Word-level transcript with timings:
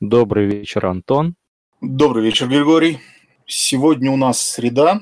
Добрый 0.00 0.46
вечер, 0.46 0.86
Антон. 0.86 1.34
Добрый 1.80 2.24
вечер, 2.24 2.46
Григорий. 2.46 3.00
Сегодня 3.46 4.12
у 4.12 4.16
нас 4.16 4.40
среда, 4.40 5.00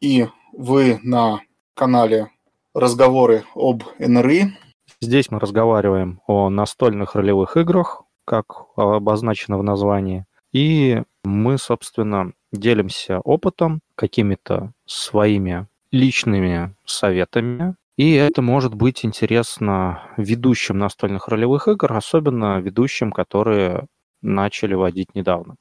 и 0.00 0.26
вы 0.54 0.98
на 1.02 1.42
канале 1.74 2.30
«Разговоры 2.72 3.44
об 3.54 3.82
НРИ». 3.98 4.56
Здесь 5.02 5.30
мы 5.30 5.38
разговариваем 5.38 6.22
о 6.26 6.48
настольных 6.48 7.14
ролевых 7.14 7.58
играх, 7.58 8.04
как 8.24 8.46
обозначено 8.76 9.58
в 9.58 9.62
названии. 9.62 10.24
И 10.50 11.02
мы, 11.24 11.58
собственно, 11.58 12.32
делимся 12.50 13.20
опытом, 13.20 13.80
какими-то 13.96 14.72
своими 14.86 15.66
личными 15.92 16.74
советами. 16.86 17.74
И 17.98 18.14
это 18.14 18.40
может 18.40 18.72
быть 18.72 19.04
интересно 19.04 20.04
ведущим 20.16 20.78
настольных 20.78 21.28
ролевых 21.28 21.68
игр, 21.68 21.92
особенно 21.92 22.60
ведущим, 22.60 23.12
которые 23.12 23.88
начали 24.22 24.74
водить 24.74 25.14
недавно. 25.14 25.56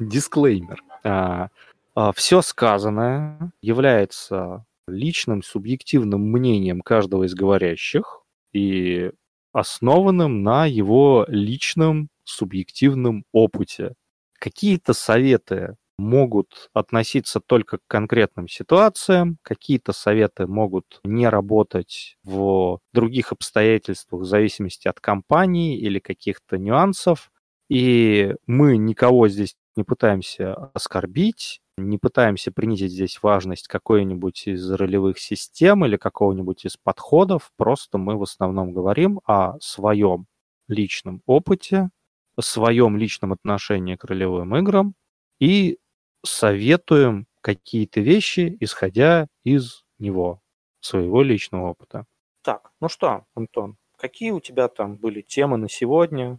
Дисклеймер. 0.00 0.82
А, 1.04 1.48
а, 1.94 2.12
Все 2.12 2.42
сказанное 2.42 3.52
является 3.60 4.64
личным 4.86 5.42
субъективным 5.42 6.22
мнением 6.22 6.80
каждого 6.80 7.24
из 7.24 7.34
говорящих 7.34 8.22
и 8.52 9.12
основанным 9.52 10.42
на 10.42 10.66
его 10.66 11.26
личном 11.28 12.08
субъективном 12.24 13.24
опыте. 13.32 13.94
Какие-то 14.38 14.92
советы 14.92 15.76
могут 15.98 16.70
относиться 16.72 17.40
только 17.40 17.78
к 17.78 17.82
конкретным 17.88 18.48
ситуациям, 18.48 19.38
какие-то 19.42 19.92
советы 19.92 20.46
могут 20.46 21.00
не 21.04 21.28
работать 21.28 22.16
в 22.22 22.78
других 22.92 23.32
обстоятельствах 23.32 24.22
в 24.22 24.24
зависимости 24.24 24.88
от 24.88 25.00
компании 25.00 25.76
или 25.78 25.98
каких-то 25.98 26.56
нюансов. 26.56 27.30
И 27.68 28.34
мы 28.46 28.76
никого 28.78 29.28
здесь 29.28 29.56
не 29.76 29.84
пытаемся 29.84 30.54
оскорбить, 30.72 31.60
не 31.76 31.98
пытаемся 31.98 32.50
принизить 32.52 32.92
здесь 32.92 33.18
важность 33.22 33.68
какой-нибудь 33.68 34.46
из 34.48 34.70
ролевых 34.70 35.18
систем 35.18 35.84
или 35.84 35.96
какого-нибудь 35.96 36.64
из 36.64 36.76
подходов, 36.76 37.52
просто 37.56 37.98
мы 37.98 38.16
в 38.16 38.22
основном 38.22 38.72
говорим 38.72 39.20
о 39.26 39.58
своем 39.60 40.26
личном 40.68 41.22
опыте, 41.26 41.90
о 42.36 42.42
своем 42.42 42.96
личном 42.96 43.32
отношении 43.32 43.96
к 43.96 44.04
ролевым 44.04 44.56
играм 44.56 44.94
и 45.40 45.78
советуем 46.24 47.26
какие-то 47.40 48.00
вещи, 48.00 48.56
исходя 48.60 49.28
из 49.44 49.84
него, 49.98 50.42
своего 50.80 51.22
личного 51.22 51.70
опыта. 51.70 52.06
Так, 52.42 52.72
ну 52.80 52.88
что, 52.88 53.26
Антон, 53.34 53.76
какие 53.96 54.30
у 54.30 54.40
тебя 54.40 54.68
там 54.68 54.96
были 54.96 55.22
темы 55.22 55.56
на 55.56 55.68
сегодня? 55.68 56.38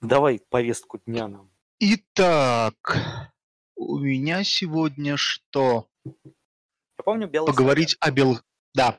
Давай 0.00 0.40
повестку 0.48 0.98
дня 1.06 1.28
нам. 1.28 1.50
Итак, 1.78 3.32
у 3.74 3.98
меня 3.98 4.44
сегодня 4.44 5.16
что? 5.16 5.88
Я 6.04 7.04
помню 7.04 7.28
белый 7.28 7.46
Поговорить 7.46 7.90
совет. 7.90 8.02
о 8.02 8.10
белых... 8.10 8.44
Да, 8.74 8.98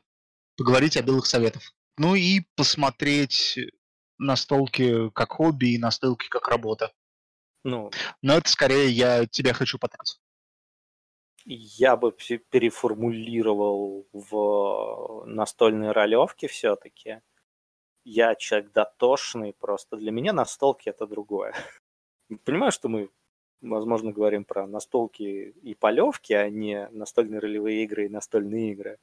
поговорить 0.57 0.97
о 0.97 1.03
белых 1.03 1.25
советах. 1.25 1.73
Ну 1.97 2.15
и 2.15 2.41
посмотреть 2.55 3.57
настолки 4.19 5.09
как 5.11 5.31
хобби 5.33 5.73
и 5.73 5.77
настолки 5.77 6.27
как 6.29 6.47
работа. 6.47 6.91
Ну, 7.67 7.91
Но 8.21 8.37
это 8.37 8.49
скорее 8.49 8.87
я 8.89 9.25
тебя 9.25 9.51
хочу 9.51 9.77
потратить. 9.77 10.21
я 11.43 11.97
бы 11.97 12.13
пе- 12.13 12.37
переформулировал 12.37 14.07
в 14.13 15.25
настольные 15.25 15.91
ролевки 15.91 16.47
все-таки. 16.47 17.19
Я 18.05 18.35
человек 18.35 18.71
дотошный 18.71 19.51
просто. 19.51 19.97
Для 19.97 20.11
меня 20.13 20.31
настолки 20.31 20.87
это 20.87 21.05
другое. 21.07 21.53
Понимаю, 22.45 22.71
что 22.71 22.87
мы, 22.87 23.09
возможно, 23.59 24.13
говорим 24.13 24.45
про 24.45 24.65
настолки 24.65 25.23
и 25.61 25.75
полевки, 25.75 26.31
а 26.31 26.49
не 26.49 26.87
настольные 26.91 27.41
ролевые 27.41 27.83
игры 27.83 28.05
и 28.05 28.09
настольные 28.09 28.71
игры. 28.71 28.97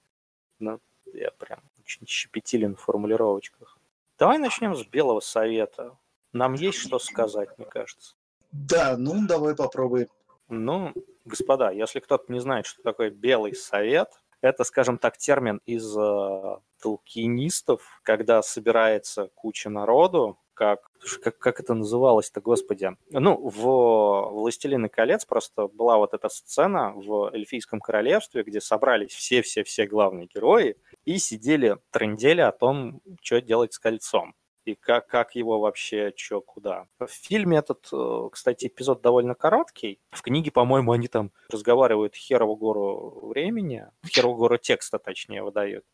Но 0.59 0.81
я 1.13 1.33
прям 1.33 1.61
очень 1.81 2.07
щепетилен 2.07 2.77
в 2.77 2.81
формулировочках. 2.81 3.79
Давай 4.19 4.39
начнем 4.39 4.75
с 4.75 4.87
белого 4.87 5.21
совета. 5.21 5.99
Нам 6.33 6.55
есть 6.55 6.79
что 6.79 6.99
сказать, 6.99 7.59
мне 7.59 7.67
кажется. 7.67 8.17
Да, 8.55 8.97
ну 8.97 9.27
давай 9.27 9.57
попробуем. 9.57 10.07
Ну, 10.49 10.95
господа, 11.25 11.71
если 11.73 11.99
кто-то 11.99 12.33
не 12.33 12.39
знает, 12.39 12.67
что 12.67 12.83
такое 12.83 13.11
белый 13.11 13.55
совет, 13.55 14.09
это, 14.41 14.63
скажем 14.63 14.99
так, 14.99 15.19
термин 15.19 15.61
из 15.67 15.97
э, 15.97 16.59
толкинистов, 16.81 17.83
когда 18.05 18.43
собирается 18.43 19.31
куча 19.35 19.71
народу, 19.71 20.39
как, 20.55 20.89
как, 21.21 21.37
как 21.39 21.59
это 21.59 21.75
называлось-то, 21.75 22.41
господи? 22.41 22.91
Ну, 23.11 23.37
в 23.37 24.31
«Властелины 24.31 24.89
колец» 24.89 25.25
просто 25.25 25.67
была 25.67 25.97
вот 25.97 26.15
эта 26.15 26.29
сцена 26.29 26.93
в 26.95 27.35
Эльфийском 27.35 27.81
королевстве, 27.81 28.45
где 28.45 28.61
собрались 28.61 29.11
все-все-все 29.11 29.89
главные 29.89 30.29
герои 30.33 30.77
и 31.05 31.19
сидели, 31.19 31.79
трындели 31.91 32.43
о 32.43 32.53
том, 32.53 33.01
что 33.21 33.41
делать 33.41 33.73
с 33.73 33.81
кольцом 33.81 34.37
и 34.65 34.75
как, 34.75 35.07
как 35.07 35.35
его 35.35 35.61
вообще, 35.61 36.13
что, 36.17 36.41
куда. 36.41 36.87
В 36.99 37.07
фильме 37.07 37.59
этот, 37.59 37.89
э, 37.93 38.29
кстати, 38.33 38.67
эпизод 38.67 39.03
довольно 39.03 39.35
короткий. 39.35 40.01
В 40.11 40.23
книге, 40.23 40.51
по-моему, 40.51 40.93
они 40.93 41.09
там 41.09 41.33
разговаривают 41.51 42.15
херову 42.15 42.57
гору 42.57 43.29
времени, 43.29 43.87
херову 44.07 44.37
гору 44.37 44.59
текста, 44.59 44.99
точнее, 44.99 45.43
выдают. 45.43 45.85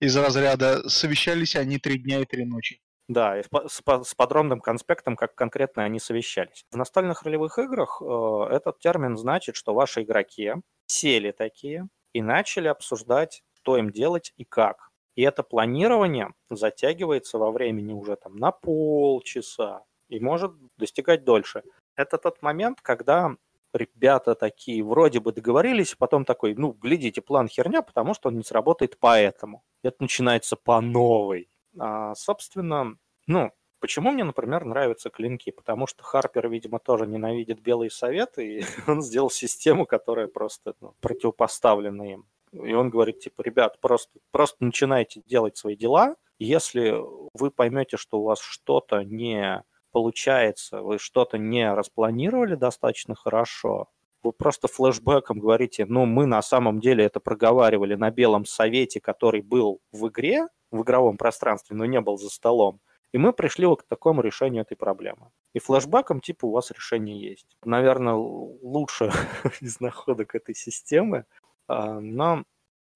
Из 0.00 0.16
разряда 0.16 0.88
совещались 0.88 1.56
они 1.56 1.78
три 1.78 1.98
дня 1.98 2.20
и 2.20 2.24
три 2.24 2.44
ночи. 2.44 2.80
Да, 3.06 3.38
и 3.38 3.42
с 3.42 3.82
с 4.04 4.14
подробным 4.14 4.60
конспектом, 4.60 5.14
как 5.14 5.34
конкретно 5.34 5.84
они 5.84 6.00
совещались. 6.00 6.64
В 6.70 6.76
настольных 6.76 7.22
ролевых 7.22 7.58
играх 7.58 8.00
э, 8.00 8.46
этот 8.50 8.78
термин 8.78 9.18
значит, 9.18 9.56
что 9.56 9.74
ваши 9.74 10.02
игроки 10.02 10.54
сели 10.86 11.30
такие 11.30 11.88
и 12.14 12.22
начали 12.22 12.68
обсуждать, 12.68 13.42
что 13.64 13.76
им 13.76 13.90
делать 13.90 14.32
и 14.36 14.44
как. 14.44 14.90
И 15.14 15.22
это 15.22 15.42
планирование 15.42 16.34
затягивается 16.50 17.38
во 17.38 17.50
времени 17.52 17.92
уже 17.92 18.16
там 18.16 18.36
на 18.36 18.50
полчаса 18.50 19.84
и 20.08 20.20
может 20.20 20.52
достигать 20.76 21.24
дольше. 21.24 21.62
Это 21.96 22.18
тот 22.18 22.42
момент, 22.42 22.80
когда 22.80 23.36
ребята 23.72 24.34
такие 24.34 24.82
вроде 24.82 25.20
бы 25.20 25.32
договорились, 25.32 25.94
а 25.94 25.96
потом 25.98 26.24
такой, 26.24 26.54
ну, 26.54 26.72
глядите, 26.72 27.20
план 27.20 27.48
херня, 27.48 27.82
потому 27.82 28.14
что 28.14 28.28
он 28.28 28.36
не 28.36 28.42
сработает 28.42 28.98
поэтому. 28.98 29.62
Это 29.82 29.96
начинается 30.00 30.56
по 30.56 30.80
новой. 30.80 31.48
А, 31.78 32.14
собственно, 32.14 32.96
ну, 33.26 33.52
почему 33.80 34.12
мне, 34.12 34.24
например, 34.24 34.64
нравятся 34.64 35.10
клинки? 35.10 35.50
Потому 35.50 35.86
что 35.86 36.02
Харпер, 36.04 36.48
видимо, 36.48 36.78
тоже 36.78 37.06
ненавидит 37.06 37.60
белые 37.60 37.90
советы, 37.90 38.58
и 38.58 38.64
он 38.86 39.02
сделал 39.02 39.30
систему, 39.30 39.86
которая 39.86 40.28
просто 40.28 40.74
ну, 40.80 40.94
противопоставлена 41.00 42.12
им. 42.12 42.26
И 42.62 42.72
он 42.72 42.90
говорит, 42.90 43.20
типа, 43.20 43.42
ребят, 43.42 43.80
просто, 43.80 44.18
просто 44.30 44.56
начинайте 44.64 45.22
делать 45.26 45.56
свои 45.56 45.76
дела. 45.76 46.16
Если 46.38 46.94
вы 47.34 47.50
поймете, 47.50 47.96
что 47.96 48.20
у 48.20 48.24
вас 48.24 48.40
что-то 48.40 49.02
не 49.02 49.62
получается, 49.92 50.82
вы 50.82 50.98
что-то 50.98 51.38
не 51.38 51.72
распланировали 51.72 52.56
достаточно 52.56 53.14
хорошо, 53.14 53.88
вы 54.24 54.32
просто 54.32 54.68
флешбеком 54.68 55.38
говорите, 55.38 55.84
ну, 55.86 56.06
мы 56.06 56.26
на 56.26 56.42
самом 56.42 56.80
деле 56.80 57.04
это 57.04 57.20
проговаривали 57.20 57.94
на 57.94 58.10
белом 58.10 58.46
совете, 58.46 59.00
который 59.00 59.42
был 59.42 59.80
в 59.92 60.08
игре, 60.08 60.48
в 60.70 60.82
игровом 60.82 61.18
пространстве, 61.18 61.76
но 61.76 61.84
не 61.84 62.00
был 62.00 62.16
за 62.16 62.30
столом. 62.30 62.80
И 63.12 63.18
мы 63.18 63.32
пришли 63.32 63.66
к 63.76 63.84
такому 63.84 64.22
решению 64.22 64.62
этой 64.62 64.76
проблемы. 64.76 65.30
И 65.52 65.60
флешбеком, 65.60 66.20
типа, 66.20 66.46
у 66.46 66.50
вас 66.50 66.72
решение 66.72 67.30
есть. 67.30 67.46
Наверное, 67.64 68.14
лучше 68.14 69.12
из 69.60 69.78
находок 69.78 70.34
этой 70.34 70.54
системы. 70.54 71.26
А, 71.68 72.00
Но 72.00 72.44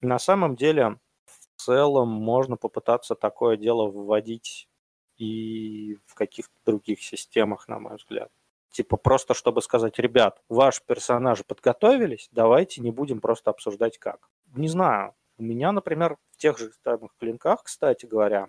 на 0.01 0.19
самом 0.19 0.57
деле 0.57 0.99
в 1.25 1.63
целом 1.63 2.09
можно 2.09 2.57
попытаться 2.57 3.15
такое 3.15 3.57
дело 3.57 3.91
вводить 3.91 4.69
и 5.17 5.99
в 6.07 6.15
каких-то 6.15 6.55
других 6.65 7.03
системах, 7.03 7.69
на 7.69 7.79
мой 7.81 7.97
взгляд. 7.97 8.31
Типа 8.71 8.97
просто, 8.97 9.35
чтобы 9.35 9.63
сказать, 9.63 9.99
ребят, 9.99 10.41
ваши 10.49 10.83
персонажи 10.87 11.43
подготовились, 11.45 12.29
давайте 12.33 12.81
не 12.81 12.91
будем 12.91 13.21
просто 13.21 13.51
обсуждать 13.51 13.99
как. 13.99 14.29
Не 14.55 14.69
знаю, 14.69 15.15
у 15.39 15.43
меня, 15.43 15.73
например, 15.73 16.17
в 16.31 16.37
тех 16.37 16.59
же 16.59 16.71
самых 16.85 17.13
клинках, 17.19 17.65
кстати 17.65 18.07
говоря, 18.07 18.49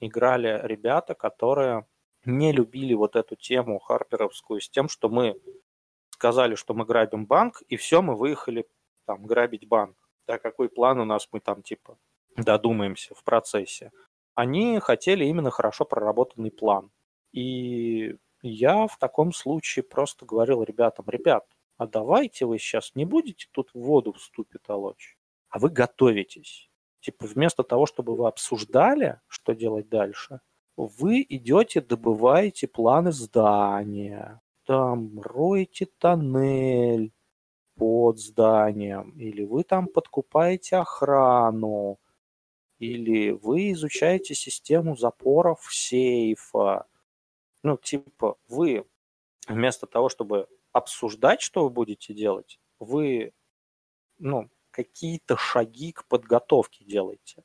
играли 0.00 0.60
ребята, 0.64 1.14
которые 1.14 1.86
не 2.24 2.52
любили 2.52 2.94
вот 2.94 3.16
эту 3.16 3.36
тему 3.36 3.78
харперовскую 3.78 4.60
с 4.60 4.68
тем, 4.68 4.88
что 4.88 5.08
мы 5.08 5.40
сказали, 6.10 6.54
что 6.54 6.74
мы 6.74 6.84
грабим 6.84 7.26
банк, 7.26 7.62
и 7.68 7.76
все, 7.76 8.00
мы 8.00 8.16
выехали 8.16 8.66
там 9.06 9.26
грабить 9.26 9.68
банк. 9.68 9.96
Да, 10.26 10.38
какой 10.38 10.68
план 10.68 11.00
у 11.00 11.04
нас, 11.04 11.28
мы 11.32 11.40
там 11.40 11.62
типа 11.62 11.98
додумаемся 12.36 13.14
в 13.14 13.22
процессе. 13.24 13.92
Они 14.34 14.78
хотели 14.80 15.24
именно 15.24 15.50
хорошо 15.50 15.84
проработанный 15.84 16.50
план. 16.50 16.90
И 17.32 18.16
я 18.42 18.86
в 18.86 18.98
таком 18.98 19.32
случае 19.32 19.82
просто 19.82 20.26
говорил 20.26 20.62
ребятам, 20.62 21.06
ребят, 21.08 21.46
а 21.76 21.86
давайте 21.86 22.46
вы 22.46 22.58
сейчас 22.58 22.94
не 22.94 23.04
будете 23.04 23.46
тут 23.52 23.70
в 23.74 23.80
воду 23.80 24.12
вступить 24.12 24.62
толочь, 24.62 25.16
а 25.48 25.58
вы 25.58 25.70
готовитесь. 25.70 26.70
Типа 27.00 27.26
вместо 27.26 27.62
того, 27.62 27.86
чтобы 27.86 28.16
вы 28.16 28.26
обсуждали, 28.26 29.20
что 29.26 29.54
делать 29.54 29.88
дальше, 29.88 30.40
вы 30.76 31.24
идете, 31.28 31.80
добываете 31.80 32.66
планы 32.66 33.12
здания, 33.12 34.40
там 34.66 35.20
роете 35.20 35.86
тоннель 35.98 37.12
под 37.76 38.18
зданием, 38.18 39.10
или 39.18 39.44
вы 39.44 39.64
там 39.64 39.86
подкупаете 39.88 40.76
охрану, 40.76 41.98
или 42.78 43.30
вы 43.30 43.72
изучаете 43.72 44.34
систему 44.34 44.96
запоров 44.96 45.60
сейфа. 45.70 46.86
Ну, 47.62 47.76
типа, 47.76 48.36
вы 48.48 48.86
вместо 49.48 49.86
того, 49.86 50.08
чтобы 50.08 50.48
обсуждать, 50.72 51.40
что 51.40 51.64
вы 51.64 51.70
будете 51.70 52.14
делать, 52.14 52.60
вы, 52.78 53.32
ну, 54.18 54.50
какие-то 54.70 55.36
шаги 55.36 55.92
к 55.92 56.06
подготовке 56.06 56.84
делаете. 56.84 57.44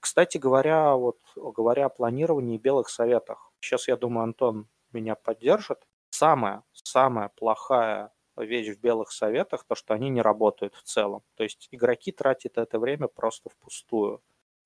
Кстати 0.00 0.38
говоря, 0.38 0.94
вот 0.94 1.18
говоря 1.34 1.86
о 1.86 1.90
планировании 1.90 2.56
и 2.56 2.60
белых 2.60 2.88
советах, 2.88 3.52
сейчас, 3.60 3.88
я 3.88 3.96
думаю, 3.96 4.24
Антон 4.24 4.68
меня 4.92 5.16
поддержит. 5.16 5.86
Самая, 6.10 6.62
самая 6.72 7.28
плохая 7.28 8.12
вещь 8.44 8.76
в 8.76 8.80
белых 8.80 9.10
советах, 9.12 9.64
то, 9.64 9.74
что 9.74 9.94
они 9.94 10.08
не 10.08 10.22
работают 10.22 10.74
в 10.74 10.82
целом. 10.82 11.22
То 11.36 11.44
есть 11.44 11.68
игроки 11.70 12.12
тратят 12.12 12.58
это 12.58 12.78
время 12.78 13.08
просто 13.08 13.50
впустую. 13.50 14.22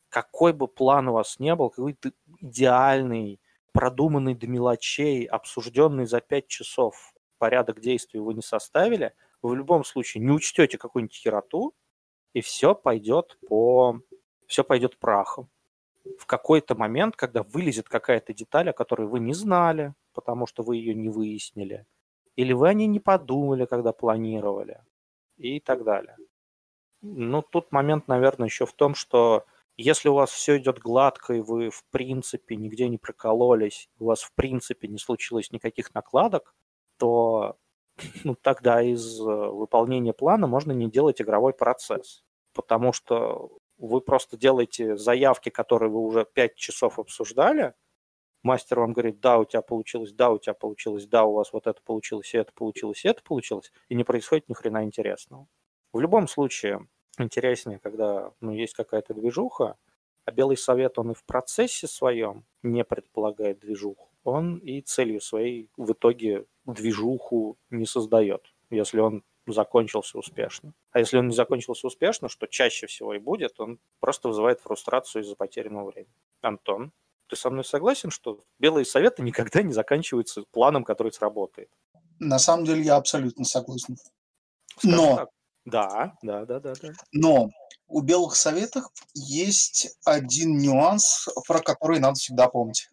Какой 0.08 0.52
бы 0.52 0.68
план 0.68 1.08
у 1.08 1.12
вас 1.14 1.38
не 1.38 1.54
был, 1.54 1.70
какой-то 1.70 2.12
идеальный, 2.40 3.40
продуманный 3.72 4.34
до 4.34 4.46
мелочей, 4.46 5.24
обсужденный 5.24 6.06
за 6.06 6.20
5 6.20 6.46
часов 6.46 7.14
порядок 7.38 7.80
действий 7.80 8.20
вы 8.20 8.34
не 8.34 8.42
составили, 8.42 9.14
вы 9.40 9.50
в 9.50 9.54
любом 9.56 9.84
случае 9.84 10.22
не 10.22 10.30
учтете 10.30 10.78
какую-нибудь 10.78 11.16
хероту, 11.16 11.74
и 12.34 12.40
все 12.40 12.74
пойдет 12.74 13.38
по... 13.48 14.00
все 14.46 14.64
пойдет 14.64 14.98
прахом. 14.98 15.50
В 16.18 16.26
какой-то 16.26 16.74
момент, 16.74 17.16
когда 17.16 17.42
вылезет 17.42 17.88
какая-то 17.88 18.32
деталь, 18.34 18.70
о 18.70 18.72
которой 18.72 19.06
вы 19.06 19.20
не 19.20 19.34
знали, 19.34 19.94
потому 20.12 20.46
что 20.46 20.62
вы 20.62 20.76
ее 20.76 20.94
не 20.94 21.08
выяснили, 21.08 21.86
или 22.36 22.52
вы 22.52 22.68
о 22.68 22.74
ней 22.74 22.86
не 22.86 23.00
подумали, 23.00 23.66
когда 23.66 23.92
планировали, 23.92 24.80
и 25.36 25.60
так 25.60 25.84
далее. 25.84 26.16
Ну, 27.02 27.42
тут 27.42 27.72
момент, 27.72 28.08
наверное, 28.08 28.46
еще 28.46 28.66
в 28.66 28.72
том, 28.72 28.94
что 28.94 29.44
если 29.76 30.08
у 30.08 30.14
вас 30.14 30.30
все 30.30 30.58
идет 30.58 30.78
гладко, 30.78 31.34
и 31.34 31.40
вы 31.40 31.70
в 31.70 31.84
принципе 31.90 32.56
нигде 32.56 32.88
не 32.88 32.98
прокололись, 32.98 33.88
у 33.98 34.06
вас 34.06 34.22
в 34.22 34.32
принципе 34.34 34.88
не 34.88 34.98
случилось 34.98 35.50
никаких 35.50 35.94
накладок, 35.94 36.54
то 36.98 37.56
ну, 38.24 38.34
тогда 38.34 38.82
из 38.82 39.20
э, 39.20 39.24
выполнения 39.24 40.12
плана 40.12 40.46
можно 40.46 40.72
не 40.72 40.90
делать 40.90 41.20
игровой 41.20 41.54
процесс. 41.54 42.24
Потому 42.54 42.92
что 42.92 43.50
вы 43.78 44.00
просто 44.00 44.36
делаете 44.36 44.96
заявки, 44.96 45.48
которые 45.48 45.90
вы 45.90 46.00
уже 46.00 46.24
5 46.24 46.54
часов 46.54 46.98
обсуждали, 46.98 47.74
мастер 48.42 48.80
вам 48.80 48.92
говорит, 48.92 49.20
да, 49.20 49.38
у 49.38 49.44
тебя 49.44 49.62
получилось, 49.62 50.12
да, 50.12 50.30
у 50.30 50.38
тебя 50.38 50.54
получилось, 50.54 51.06
да, 51.06 51.24
у 51.24 51.34
вас 51.34 51.52
вот 51.52 51.66
это 51.66 51.80
получилось, 51.82 52.34
и 52.34 52.38
это 52.38 52.52
получилось, 52.52 53.04
и 53.04 53.08
это 53.08 53.22
получилось, 53.22 53.72
и 53.88 53.94
не 53.94 54.04
происходит 54.04 54.48
ни 54.48 54.54
хрена 54.54 54.84
интересного. 54.84 55.46
В 55.92 56.00
любом 56.00 56.28
случае, 56.28 56.88
интереснее, 57.18 57.78
когда 57.78 58.32
ну, 58.40 58.52
есть 58.52 58.74
какая-то 58.74 59.14
движуха, 59.14 59.76
а 60.24 60.30
Белый 60.30 60.56
Совет, 60.56 60.98
он 60.98 61.10
и 61.10 61.14
в 61.14 61.24
процессе 61.24 61.86
своем 61.86 62.44
не 62.62 62.84
предполагает 62.84 63.60
движуху, 63.60 64.08
он 64.24 64.58
и 64.58 64.80
целью 64.80 65.20
своей 65.20 65.68
в 65.76 65.92
итоге 65.92 66.46
движуху 66.64 67.58
не 67.70 67.86
создает, 67.86 68.54
если 68.70 69.00
он 69.00 69.24
закончился 69.46 70.18
успешно. 70.18 70.72
А 70.92 71.00
если 71.00 71.18
он 71.18 71.28
не 71.28 71.34
закончился 71.34 71.86
успешно, 71.86 72.28
что 72.28 72.46
чаще 72.46 72.86
всего 72.86 73.14
и 73.14 73.18
будет, 73.18 73.58
он 73.58 73.80
просто 73.98 74.28
вызывает 74.28 74.60
фрустрацию 74.60 75.22
из-за 75.22 75.34
потерянного 75.34 75.90
времени. 75.90 76.14
Антон, 76.40 76.92
ты 77.32 77.36
со 77.36 77.48
мной 77.48 77.64
согласен, 77.64 78.10
что 78.10 78.44
белые 78.58 78.84
советы 78.84 79.22
никогда 79.22 79.62
не 79.62 79.72
заканчиваются 79.72 80.42
планом, 80.50 80.84
который 80.84 81.12
сработает? 81.12 81.70
На 82.18 82.38
самом 82.38 82.66
деле 82.66 82.82
я 82.82 82.96
абсолютно 82.96 83.46
согласен. 83.46 83.96
Скажем 84.76 84.98
Но... 84.98 85.16
Так. 85.16 85.28
Да, 85.64 86.14
да, 86.22 86.44
да, 86.44 86.58
да, 86.58 86.72
да. 86.82 86.88
Но 87.12 87.48
у 87.86 88.00
белых 88.00 88.34
советов 88.34 88.84
есть 89.14 89.96
один 90.04 90.58
нюанс, 90.58 91.28
про 91.46 91.60
который 91.60 92.00
надо 92.00 92.16
всегда 92.16 92.48
помнить. 92.48 92.90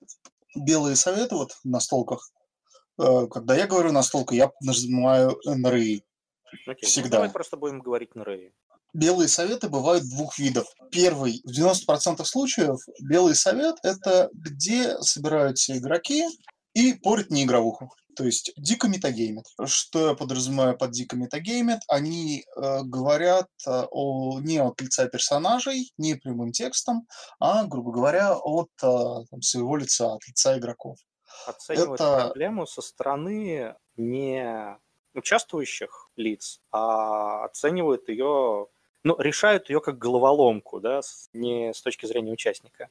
Белые 0.56 0.96
советы 0.96 1.36
вот 1.36 1.58
на 1.64 1.80
столках, 1.80 2.32
э, 3.02 3.26
когда 3.32 3.56
я 3.56 3.66
говорю 3.66 3.92
на 3.92 4.04
столке, 4.04 4.36
я 4.36 4.52
нажимаю 4.62 5.40
НРИ. 5.46 6.06
Окей, 6.68 6.88
всегда. 6.88 7.08
Ну, 7.08 7.12
давай 7.14 7.32
просто 7.32 7.58
будем 7.58 7.80
говорить 7.80 8.14
НРИ. 8.14 8.54
Белые 8.94 9.28
советы 9.28 9.70
бывают 9.70 10.04
двух 10.10 10.40
видов. 10.40 10.68
Первый, 10.92 11.42
в 11.44 11.52
90% 11.52 12.24
случаев, 12.26 12.80
белый 13.02 13.36
совет– 13.36 13.76
это 13.84 14.30
где 14.34 14.98
собираются 15.02 15.78
игроки 15.78 16.26
и 16.74 16.94
порят 16.94 17.30
неигровуху. 17.30 17.92
То 18.16 18.26
есть 18.26 18.52
дико 18.58 18.90
метагеймит. 18.90 19.46
Что 19.66 20.10
я 20.10 20.14
подразумеваю 20.14 20.78
под 20.78 20.92
дико 20.92 21.16
метагеймит? 21.16 21.80
Они 21.88 22.44
э, 22.44 22.82
говорят 22.84 23.48
э, 23.66 23.86
о, 23.92 24.42
не 24.42 24.58
от 24.58 24.82
лица 24.82 25.08
персонажей, 25.08 25.94
не 25.98 26.16
прямым 26.16 26.52
текстом, 26.52 27.08
а, 27.40 27.64
грубо 27.64 27.94
говоря, 27.94 28.36
от 28.36 28.72
э, 28.84 29.26
там, 29.30 29.42
своего 29.42 29.78
лица, 29.78 30.16
от 30.16 30.28
лица 30.28 30.58
игроков. 30.58 30.98
Оценивают 31.48 32.02
Это... 32.02 32.26
проблему 32.26 32.68
со 32.68 32.82
стороны 32.82 33.76
не 33.96 34.78
участвующих 35.14 36.10
лиц, 36.18 36.60
а 36.72 37.46
оценивают 37.46 38.10
ее, 38.10 38.68
ну, 39.04 39.16
решают 39.20 39.70
ее 39.70 39.82
как 39.82 39.98
головоломку, 39.98 40.80
да, 40.80 41.02
не 41.34 41.74
с 41.74 41.82
точки 41.82 42.06
зрения 42.06 42.32
участника. 42.32 42.90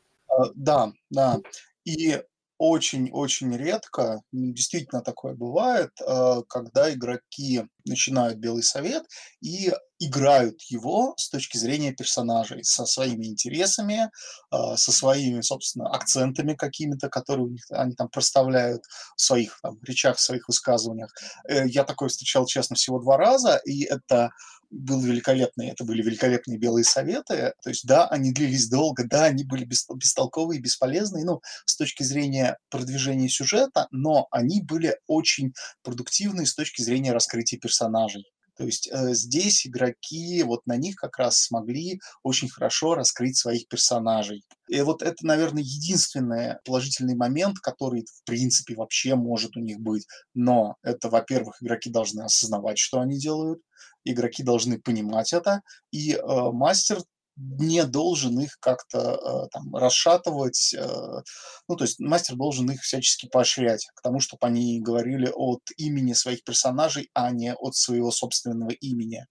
Да, 0.55 0.93
да. 1.11 1.39
И 1.85 2.21
очень-очень 2.59 3.57
редко, 3.57 4.21
действительно 4.33 5.01
такое 5.01 5.35
бывает, 5.35 5.91
э, 6.05 6.43
когда 6.49 6.93
игроки 6.93 7.63
начинают 7.85 8.39
Белый 8.39 8.65
Совет 8.65 9.05
и 9.41 9.73
играют 10.01 10.61
его 10.63 11.15
с 11.17 11.31
точки 11.31 11.57
зрения 11.57 11.93
персонажей, 11.93 12.65
со 12.65 12.85
своими 12.85 13.27
интересами, 13.27 14.11
э, 14.53 14.77
со 14.77 14.91
своими, 14.91 15.41
собственно, 15.41 15.89
акцентами 15.95 16.55
какими-то, 16.55 17.09
которые 17.09 17.47
у 17.47 17.51
них, 17.51 17.65
они 17.71 17.95
там 17.95 18.09
проставляют 18.09 18.83
в 19.17 19.23
своих 19.23 19.61
там, 19.63 19.79
речах, 19.85 20.17
в 20.17 20.21
своих 20.21 20.49
высказываниях. 20.49 21.15
Э, 21.49 21.65
я 21.65 21.85
такое 21.85 22.09
встречал, 22.09 22.45
честно, 22.47 22.75
всего 22.75 22.99
два 22.99 23.17
раза, 23.17 23.61
и 23.65 23.85
это 23.85 24.31
был 24.71 25.01
великолепный, 25.01 25.69
это 25.69 25.85
были 25.85 26.03
великолепные 26.03 26.59
белые 26.59 26.85
советы. 26.85 27.53
То 27.63 27.71
есть, 27.71 27.87
да, 27.87 28.07
они 28.09 28.33
длились 28.33 28.69
долго, 28.69 29.05
да, 29.05 29.25
они 29.25 29.45
были 29.45 29.65
бестолковые, 29.65 30.61
бесполезные, 30.61 31.25
ну, 31.25 31.41
с 31.65 31.77
точки 31.77 32.03
зрения 32.03 32.59
продвижения 32.71 33.29
сюжета, 33.29 33.89
но 33.91 34.27
они 34.31 34.63
были 34.63 34.99
очень 35.07 35.53
продуктивные 35.83 36.47
с 36.47 36.55
точки 36.55 36.83
зрения 36.83 37.13
раскрытия 37.13 37.59
персонажей. 37.59 38.25
То 38.59 38.65
есть 38.65 38.89
э, 38.91 39.15
здесь 39.15 39.67
игроки 39.67 40.43
вот 40.43 40.67
на 40.67 40.77
них 40.77 40.97
как 40.97 41.17
раз 41.19 41.39
смогли 41.39 42.01
очень 42.25 42.49
хорошо 42.49 42.95
раскрыть 42.95 43.37
своих 43.37 43.69
персонажей. 43.69 44.45
И 44.69 44.81
вот 44.83 45.03
это, 45.03 45.25
наверное, 45.25 45.63
единственный 45.63 46.57
положительный 46.65 47.15
момент, 47.15 47.61
который 47.61 48.05
в 48.05 48.25
принципе 48.25 48.75
вообще 48.75 49.15
может 49.15 49.57
у 49.57 49.61
них 49.61 49.79
быть. 49.79 50.07
Но 50.35 50.75
это, 50.83 51.09
во-первых, 51.09 51.63
игроки 51.63 51.89
должны 51.89 52.23
осознавать, 52.23 52.79
что 52.79 53.01
они 53.01 53.17
делают, 53.17 53.61
игроки 54.05 54.43
должны 54.43 54.81
понимать 54.81 55.33
это, 55.33 55.63
и 55.93 56.15
э, 56.15 56.21
мастер 56.25 56.99
не 57.39 57.85
должен 57.85 58.39
их 58.41 58.59
как-то 58.61 58.99
э, 58.99 59.49
там 59.53 59.75
расшатывать, 59.75 60.75
э, 60.75 61.23
ну, 61.69 61.77
то 61.77 61.85
есть 61.85 62.01
мастер 62.01 62.35
должен 62.35 62.71
их 62.71 62.83
всячески 62.83 63.29
поощрять 63.29 63.87
к 63.95 64.03
тому, 64.03 64.19
чтобы 64.21 64.47
они 64.47 64.81
говорили 64.81 65.31
от 65.33 65.61
имени 65.77 66.15
своих 66.15 66.43
персонажей, 66.43 67.11
а 67.15 67.31
не 67.31 67.55
от 67.55 67.77
своего 67.77 68.11
собственного 68.11 68.71
имени. 68.71 69.25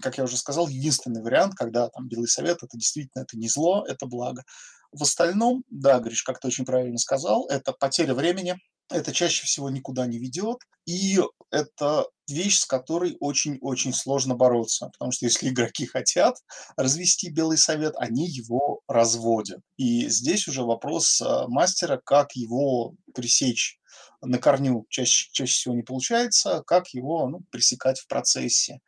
Как 0.00 0.18
я 0.18 0.24
уже 0.24 0.36
сказал, 0.36 0.68
единственный 0.68 1.22
вариант, 1.22 1.54
когда 1.54 1.88
там 1.88 2.08
Белый 2.08 2.28
Совет, 2.28 2.62
это 2.62 2.76
действительно 2.76 3.22
это 3.22 3.36
не 3.36 3.48
зло, 3.48 3.84
это 3.86 4.06
благо. 4.06 4.42
В 4.90 5.02
остальном, 5.02 5.62
да, 5.70 6.00
Гриш, 6.00 6.22
как 6.22 6.40
ты 6.40 6.48
очень 6.48 6.64
правильно 6.64 6.98
сказал, 6.98 7.46
это 7.48 7.72
потеря 7.72 8.14
времени, 8.14 8.58
это 8.92 9.12
чаще 9.12 9.46
всего 9.46 9.70
никуда 9.70 10.06
не 10.06 10.18
ведет, 10.18 10.58
и 10.86 11.20
это 11.50 12.06
вещь, 12.28 12.58
с 12.58 12.66
которой 12.66 13.16
очень-очень 13.20 13.92
сложно 13.92 14.34
бороться, 14.34 14.90
потому 14.92 15.12
что 15.12 15.26
если 15.26 15.48
игроки 15.48 15.86
хотят 15.92 16.36
развести 16.76 17.30
Белый 17.30 17.58
Совет, 17.58 17.94
они 17.96 18.26
его 18.26 18.80
разводят. 18.88 19.60
И 19.76 20.08
здесь 20.08 20.48
уже 20.48 20.62
вопрос 20.62 21.20
э, 21.20 21.46
мастера, 21.48 22.00
как 22.04 22.32
его 22.34 22.94
пресечь 23.14 23.78
на 24.20 24.38
корню 24.38 24.86
чаще, 24.88 25.28
чаще 25.32 25.52
всего 25.52 25.74
не 25.74 25.82
получается, 25.82 26.62
как 26.66 26.88
его 26.90 27.28
ну, 27.28 27.40
пресекать 27.50 27.98
в 27.98 28.06
процессе 28.06 28.80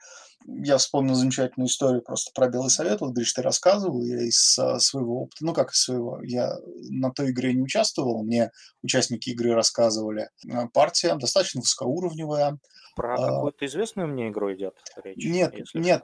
я 0.46 0.76
вспомнил 0.76 1.14
замечательную 1.14 1.68
историю 1.68 2.02
просто 2.02 2.30
про 2.34 2.48
Белый 2.48 2.70
Совет. 2.70 3.00
Вот, 3.00 3.12
Гриш, 3.12 3.32
ты 3.32 3.42
рассказывал, 3.42 4.02
я 4.02 4.22
из 4.22 4.58
а, 4.58 4.78
своего 4.78 5.22
опыта, 5.22 5.44
ну 5.44 5.54
как 5.54 5.72
из 5.72 5.82
своего, 5.82 6.20
я 6.22 6.56
на 6.90 7.10
той 7.10 7.30
игре 7.30 7.54
не 7.54 7.62
участвовал, 7.62 8.22
мне 8.22 8.50
участники 8.82 9.30
игры 9.30 9.54
рассказывали. 9.54 10.28
Партия 10.72 11.14
достаточно 11.16 11.60
высокоуровневая. 11.60 12.58
Про 12.94 13.14
а, 13.14 13.16
какую-то 13.16 13.66
известную 13.66 14.08
мне 14.08 14.28
игру 14.28 14.52
идет 14.54 14.74
речь? 15.02 15.24
Нет, 15.24 15.54
нет, 15.74 16.02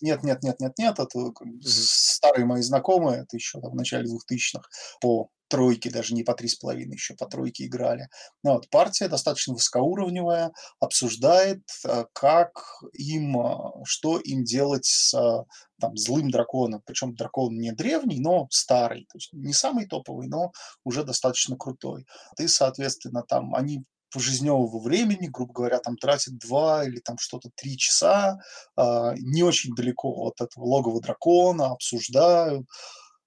нет, 0.00 0.22
нет, 0.22 0.42
нет, 0.42 0.60
нет, 0.60 0.78
нет, 0.78 0.98
это 0.98 1.32
старые 1.62 2.44
мои 2.44 2.62
знакомые, 2.62 3.22
это 3.22 3.36
еще 3.36 3.58
в 3.58 3.74
начале 3.74 4.06
2000-х, 4.06 4.68
по 5.00 5.30
тройки, 5.48 5.88
даже 5.88 6.14
не 6.14 6.22
по 6.22 6.34
три 6.34 6.48
с 6.48 6.54
половиной, 6.54 6.94
еще 6.94 7.14
по 7.14 7.26
тройке 7.26 7.66
играли. 7.66 8.08
Ну, 8.42 8.52
вот, 8.52 8.68
партия 8.70 9.08
достаточно 9.08 9.54
высокоуровневая, 9.54 10.52
обсуждает, 10.78 11.62
э, 11.84 12.04
как 12.12 12.62
им, 12.92 13.40
э, 13.40 13.84
что 13.84 14.18
им 14.18 14.44
делать 14.44 14.84
с 14.84 15.14
э, 15.14 15.44
там, 15.80 15.96
злым 15.96 16.30
драконом. 16.30 16.82
Причем 16.84 17.14
дракон 17.14 17.58
не 17.58 17.72
древний, 17.72 18.20
но 18.20 18.46
старый. 18.50 19.06
То 19.10 19.16
есть 19.16 19.32
не 19.32 19.52
самый 19.52 19.86
топовый, 19.86 20.28
но 20.28 20.52
уже 20.84 21.02
достаточно 21.02 21.56
крутой. 21.56 22.06
И, 22.38 22.46
соответственно, 22.46 23.22
там 23.22 23.54
они 23.54 23.84
жизневого 24.16 24.80
времени, 24.80 25.28
грубо 25.28 25.52
говоря, 25.52 25.78
там 25.78 25.96
тратят 25.96 26.38
два 26.38 26.84
или 26.84 27.00
там 27.00 27.16
что-то 27.18 27.50
три 27.54 27.76
часа, 27.76 28.38
не 28.76 29.42
очень 29.42 29.74
далеко 29.74 30.26
от 30.26 30.40
этого 30.40 30.64
логова 30.64 31.00
дракона, 31.00 31.72
обсуждают, 31.72 32.66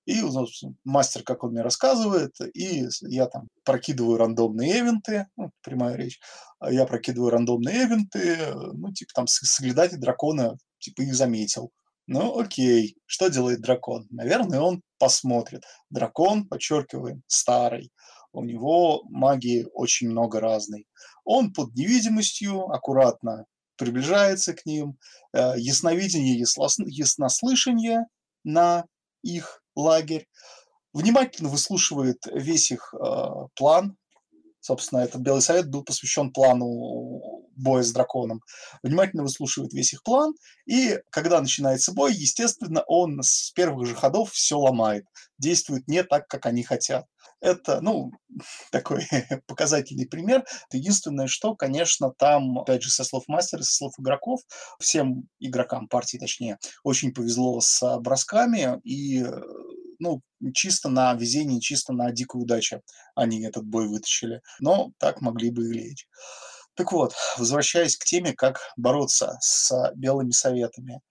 и 0.05 0.19
ну, 0.21 0.47
мастер, 0.83 1.21
как 1.23 1.43
он 1.43 1.51
мне 1.51 1.61
рассказывает, 1.61 2.33
и 2.55 2.87
я 3.01 3.27
там 3.27 3.47
прокидываю 3.63 4.17
рандомные 4.17 4.79
эвенты, 4.79 5.27
ну, 5.37 5.51
прямая 5.61 5.95
речь, 5.95 6.19
а 6.59 6.71
я 6.71 6.85
прокидываю 6.85 7.29
рандомные 7.29 7.85
эвенты, 7.85 8.53
ну, 8.73 8.91
типа 8.91 9.11
там 9.13 9.27
соглядатель 9.27 9.99
дракона, 9.99 10.57
типа 10.79 11.01
их 11.01 11.13
заметил. 11.13 11.71
Ну, 12.07 12.39
окей, 12.39 12.97
что 13.05 13.29
делает 13.29 13.61
дракон? 13.61 14.07
Наверное, 14.09 14.59
он 14.59 14.81
посмотрит. 14.97 15.63
Дракон, 15.91 16.47
подчеркиваем, 16.47 17.21
старый. 17.27 17.91
У 18.33 18.43
него 18.43 19.03
магии 19.09 19.67
очень 19.73 20.09
много 20.09 20.39
разной. 20.39 20.87
Он 21.25 21.51
под 21.53 21.75
невидимостью 21.75 22.69
аккуратно 22.71 23.45
приближается 23.75 24.53
к 24.53 24.65
ним. 24.65 24.97
Э, 25.33 25.53
ясновидение, 25.57 26.37
яснослышание 26.39 28.05
на 28.43 28.85
их 29.23 29.63
лагерь, 29.75 30.27
внимательно 30.93 31.49
выслушивает 31.49 32.17
весь 32.31 32.71
их 32.71 32.93
э, 32.93 33.25
план. 33.55 33.97
Собственно, 34.59 34.99
этот 34.99 35.21
Белый 35.21 35.41
Совет 35.41 35.69
был 35.69 35.83
посвящен 35.83 36.31
плану 36.31 37.47
боя 37.55 37.83
с 37.83 37.91
драконом. 37.91 38.41
Внимательно 38.83 39.23
выслушивает 39.23 39.73
весь 39.73 39.93
их 39.93 40.03
план, 40.03 40.33
и 40.65 40.99
когда 41.09 41.41
начинается 41.41 41.93
бой, 41.93 42.13
естественно, 42.13 42.83
он 42.87 43.21
с 43.23 43.51
первых 43.51 43.87
же 43.87 43.95
ходов 43.95 44.31
все 44.31 44.59
ломает, 44.59 45.05
действует 45.37 45.87
не 45.87 46.03
так, 46.03 46.27
как 46.27 46.45
они 46.45 46.63
хотят. 46.63 47.05
Это, 47.41 47.81
ну, 47.81 48.11
такой 48.71 49.05
показательный 49.47 50.07
пример. 50.07 50.45
Единственное, 50.71 51.27
что, 51.27 51.55
конечно, 51.55 52.13
там, 52.17 52.59
опять 52.59 52.83
же, 52.83 52.91
со 52.91 53.03
слов 53.03 53.23
мастера, 53.27 53.63
со 53.63 53.75
слов 53.75 53.93
игроков, 53.99 54.41
всем 54.79 55.27
игрокам 55.39 55.87
партии, 55.87 56.17
точнее, 56.17 56.57
очень 56.83 57.13
повезло 57.13 57.59
с 57.59 57.97
бросками, 57.99 58.79
и 58.83 59.25
ну, 59.99 60.21
чисто 60.53 60.89
на 60.89 61.13
везение, 61.13 61.61
чисто 61.61 61.93
на 61.93 62.11
дикую 62.11 62.43
удачу 62.43 62.81
они 63.15 63.43
этот 63.43 63.65
бой 63.65 63.87
вытащили. 63.87 64.41
Но 64.59 64.91
так 64.97 65.21
могли 65.21 65.51
бы 65.51 65.69
и 65.69 65.73
лечь. 65.73 66.07
Так 66.75 66.91
вот, 66.91 67.13
возвращаясь 67.37 67.97
к 67.97 68.05
теме, 68.05 68.33
как 68.33 68.59
бороться 68.77 69.37
с 69.41 69.91
белыми 69.95 70.31
советами. 70.31 71.01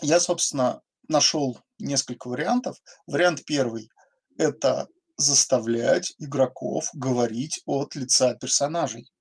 Я, 0.00 0.18
собственно, 0.18 0.80
нашел 1.08 1.58
несколько 1.78 2.28
вариантов. 2.28 2.76
Вариант 3.06 3.44
первый– 3.44 3.90
это 4.38 4.88
заставлять 5.20 6.14
игроков 6.18 6.90
говорить 6.94 7.62
от 7.66 7.94
лица 7.94 8.34
персонажей. 8.34 9.12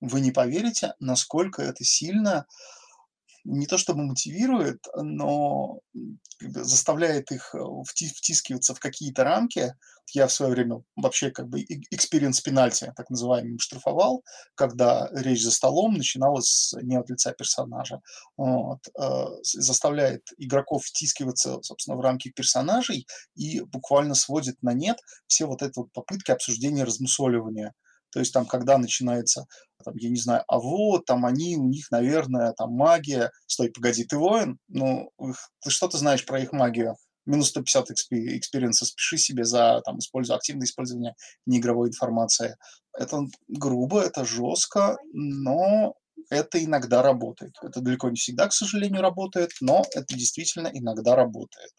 Вы 0.00 0.20
не 0.20 0.30
поверите, 0.30 0.94
насколько 1.00 1.62
это 1.62 1.84
сильно 1.84 2.46
не 3.48 3.66
то 3.66 3.78
чтобы 3.78 4.04
мотивирует, 4.04 4.78
но 4.94 5.80
как 6.38 6.52
бы 6.52 6.64
заставляет 6.64 7.32
их 7.32 7.54
э, 7.54 7.58
втискиваться 7.86 8.74
в 8.74 8.80
какие-то 8.80 9.24
рамки. 9.24 9.74
Я 10.12 10.26
в 10.26 10.32
свое 10.32 10.52
время 10.52 10.82
вообще 10.96 11.30
как 11.30 11.48
бы 11.48 11.62
experience 11.90 12.40
penalty, 12.40 12.92
так 12.96 13.10
называемый, 13.10 13.58
штрафовал, 13.58 14.22
когда 14.54 15.08
речь 15.12 15.42
за 15.42 15.50
столом 15.50 15.94
начиналась 15.94 16.74
не 16.80 16.96
от 16.96 17.10
лица 17.10 17.32
персонажа. 17.32 18.00
Вот. 18.36 18.80
Э, 18.98 19.26
заставляет 19.42 20.22
игроков 20.36 20.84
втискиваться, 20.84 21.60
собственно, 21.62 21.96
в 21.96 22.00
рамки 22.00 22.30
персонажей 22.30 23.06
и 23.34 23.60
буквально 23.60 24.14
сводит 24.14 24.62
на 24.62 24.72
нет 24.72 24.98
все 25.26 25.46
вот 25.46 25.62
эти 25.62 25.78
вот 25.78 25.92
попытки 25.92 26.30
обсуждения 26.30 26.84
размусоливания. 26.84 27.74
То 28.10 28.20
есть 28.20 28.32
там, 28.32 28.46
когда 28.46 28.78
начинается, 28.78 29.46
там, 29.84 29.94
я 29.96 30.08
не 30.08 30.16
знаю, 30.16 30.44
а 30.48 30.58
вот, 30.58 31.04
там 31.04 31.26
они, 31.26 31.56
у 31.56 31.66
них, 31.66 31.90
наверное, 31.90 32.52
там 32.52 32.72
магия. 32.72 33.30
Стой, 33.46 33.70
погоди, 33.70 34.04
ты 34.04 34.16
воин? 34.16 34.58
Ну, 34.68 35.10
ты 35.62 35.70
что 35.70 35.88
ты 35.88 35.98
знаешь 35.98 36.24
про 36.24 36.40
их 36.40 36.52
магию? 36.52 36.96
Минус 37.26 37.48
150 37.48 37.90
experience 37.90 38.86
а 38.86 38.91
спиши 38.91 39.18
себе 39.18 39.44
за 39.44 39.82
там, 39.84 39.98
используя, 39.98 40.38
активное 40.38 40.64
использование 40.64 41.14
неигровой 41.44 41.88
информации. 41.88 42.56
Это 42.96 43.26
грубо, 43.48 44.00
это 44.00 44.24
жестко, 44.24 44.96
но 45.12 45.94
это 46.30 46.64
иногда 46.64 47.02
работает. 47.02 47.52
Это 47.62 47.80
далеко 47.80 48.08
не 48.08 48.16
всегда, 48.16 48.48
к 48.48 48.52
сожалению, 48.54 49.02
работает, 49.02 49.50
но 49.60 49.84
это 49.94 50.14
действительно 50.14 50.68
иногда 50.72 51.16
работает. 51.16 51.72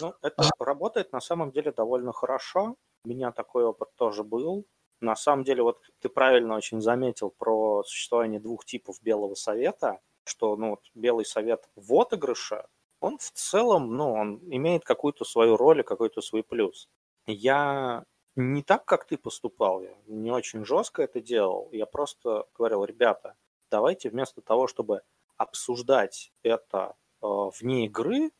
Ну, 0.00 0.14
это 0.22 0.48
работает 0.58 1.12
на 1.12 1.20
самом 1.20 1.52
деле 1.52 1.70
довольно 1.72 2.12
хорошо. 2.12 2.76
У 3.04 3.08
меня 3.08 3.30
такой 3.30 3.64
опыт 3.64 3.88
тоже 3.96 4.24
был. 4.24 4.64
На 5.00 5.14
самом 5.14 5.44
деле, 5.44 5.62
вот 5.62 5.80
ты 6.00 6.08
правильно 6.08 6.56
очень 6.56 6.80
заметил 6.80 7.30
про 7.30 7.82
существование 7.84 8.40
двух 8.40 8.64
типов 8.64 9.00
Белого 9.02 9.34
Совета, 9.34 10.00
что 10.24 10.56
ну, 10.56 10.70
вот, 10.70 10.80
Белый 10.94 11.24
Совет 11.24 11.68
в 11.76 11.94
отыгрыше, 11.94 12.64
он 13.00 13.18
в 13.18 13.30
целом, 13.30 13.96
ну, 13.96 14.12
он 14.12 14.40
имеет 14.50 14.84
какую-то 14.84 15.24
свою 15.24 15.56
роль 15.56 15.80
и 15.80 15.84
какой-то 15.84 16.20
свой 16.20 16.42
плюс. 16.42 16.88
Я 17.26 18.04
не 18.34 18.62
так, 18.62 18.84
как 18.84 19.04
ты 19.04 19.16
поступал, 19.16 19.82
я 19.82 19.94
не 20.06 20.30
очень 20.30 20.64
жестко 20.64 21.02
это 21.02 21.20
делал, 21.20 21.68
я 21.72 21.86
просто 21.86 22.46
говорил, 22.56 22.84
ребята, 22.84 23.34
давайте 23.70 24.10
вместо 24.10 24.40
того, 24.42 24.66
чтобы 24.66 25.02
обсуждать 25.36 26.32
это 26.42 26.96
э, 27.22 27.26
вне 27.60 27.86
игры, 27.86 28.30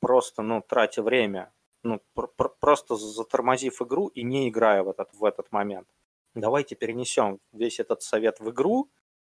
просто, 0.00 0.42
ну, 0.42 0.62
тратя 0.66 1.02
время, 1.02 1.52
ну, 1.82 2.00
пр- 2.14 2.30
пр- 2.36 2.54
просто 2.60 2.96
затормозив 2.96 3.82
игру 3.82 4.08
и 4.08 4.22
не 4.22 4.48
играя 4.48 4.82
в 4.82 4.88
этот, 4.88 5.12
в 5.14 5.24
этот 5.24 5.52
момент, 5.52 5.88
давайте 6.34 6.74
перенесем 6.74 7.40
весь 7.52 7.80
этот 7.80 8.02
совет 8.02 8.40
в 8.40 8.50
игру, 8.50 8.90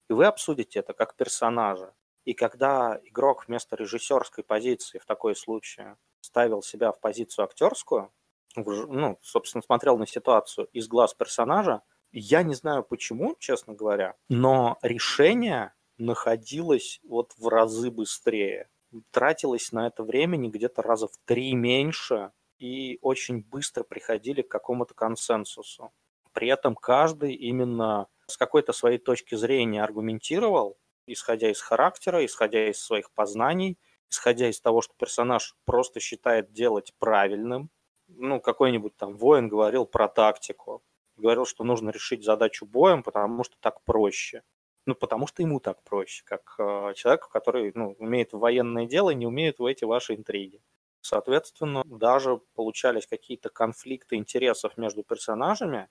и 0.10 0.14
вы 0.14 0.26
обсудите 0.26 0.80
это 0.80 0.94
как 0.94 1.16
персонажа. 1.16 1.94
И 2.26 2.34
когда 2.34 3.00
игрок 3.04 3.48
вместо 3.48 3.76
режиссерской 3.76 4.44
позиции 4.44 5.00
в 5.00 5.06
такой 5.06 5.36
случае 5.36 5.98
ставил 6.22 6.62
себя 6.62 6.92
в 6.92 7.00
позицию 7.00 7.46
актерскую, 7.46 8.12
ну, 8.56 9.18
собственно, 9.22 9.62
смотрел 9.62 9.98
на 9.98 10.08
ситуацию 10.08 10.68
из 10.74 10.88
глаз 10.88 11.14
персонажа, 11.14 11.82
я 12.12 12.44
не 12.44 12.56
знаю 12.56 12.84
почему, 12.84 13.36
честно 13.40 13.74
говоря, 13.74 14.16
но 14.30 14.78
решение 14.82 15.74
находилось 15.98 17.00
вот 17.04 17.34
в 17.38 17.48
разы 17.48 17.92
быстрее. 17.92 18.70
Тратилось 19.12 19.72
на 19.72 19.88
это 19.88 20.04
времени 20.04 20.50
где-то 20.50 20.82
раза 20.82 21.08
в 21.08 21.18
три 21.26 21.54
меньше, 21.54 22.32
и 22.58 22.98
очень 23.02 23.44
быстро 23.44 23.84
приходили 23.84 24.42
к 24.42 24.50
какому-то 24.50 24.94
консенсусу. 24.94 25.92
При 26.40 26.48
этом 26.48 26.74
каждый 26.74 27.34
именно 27.34 28.08
с 28.28 28.38
какой-то 28.38 28.72
своей 28.72 28.98
точки 28.98 29.36
зрения 29.36 29.84
аргументировал, 29.84 30.78
исходя 31.06 31.52
из 31.52 31.60
характера, 31.60 32.26
исходя 32.26 32.70
из 32.70 32.82
своих 32.82 33.12
познаний, 33.12 33.78
исходя 34.10 34.50
из 34.50 34.62
того, 34.62 34.80
что 34.82 34.94
персонаж 34.98 35.58
просто 35.66 36.00
считает 36.00 36.54
делать 36.54 36.94
правильным. 36.98 37.70
Ну, 38.08 38.40
какой-нибудь 38.40 38.96
там 38.96 39.18
воин 39.18 39.50
говорил 39.50 39.86
про 39.86 40.08
тактику, 40.08 40.82
говорил, 41.18 41.46
что 41.46 41.66
нужно 41.66 41.90
решить 41.90 42.24
задачу 42.24 42.66
боем, 42.66 43.04
потому 43.04 43.44
что 43.44 43.58
так 43.60 43.84
проще. 43.84 44.44
Ну, 44.86 44.96
потому 44.96 45.28
что 45.28 45.42
ему 45.42 45.60
так 45.60 45.84
проще, 45.84 46.24
как 46.24 46.56
э, 46.58 46.94
человек, 46.96 47.28
который 47.28 47.74
ну, 47.76 47.98
умеет 48.00 48.32
в 48.32 48.40
военное 48.40 48.86
дело 48.86 49.10
и 49.10 49.16
не 49.16 49.28
умеет 49.28 49.60
в 49.60 49.66
эти 49.66 49.84
ваши 49.84 50.16
интриги. 50.16 50.62
Соответственно, 51.02 51.84
даже 51.86 52.38
получались 52.56 53.08
какие-то 53.08 53.50
конфликты 53.50 54.16
интересов 54.16 54.78
между 54.78 55.04
персонажами, 55.04 55.90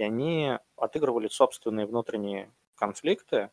и 0.00 0.02
они 0.02 0.56
отыгрывали 0.76 1.28
собственные 1.28 1.84
внутренние 1.84 2.50
конфликты 2.74 3.50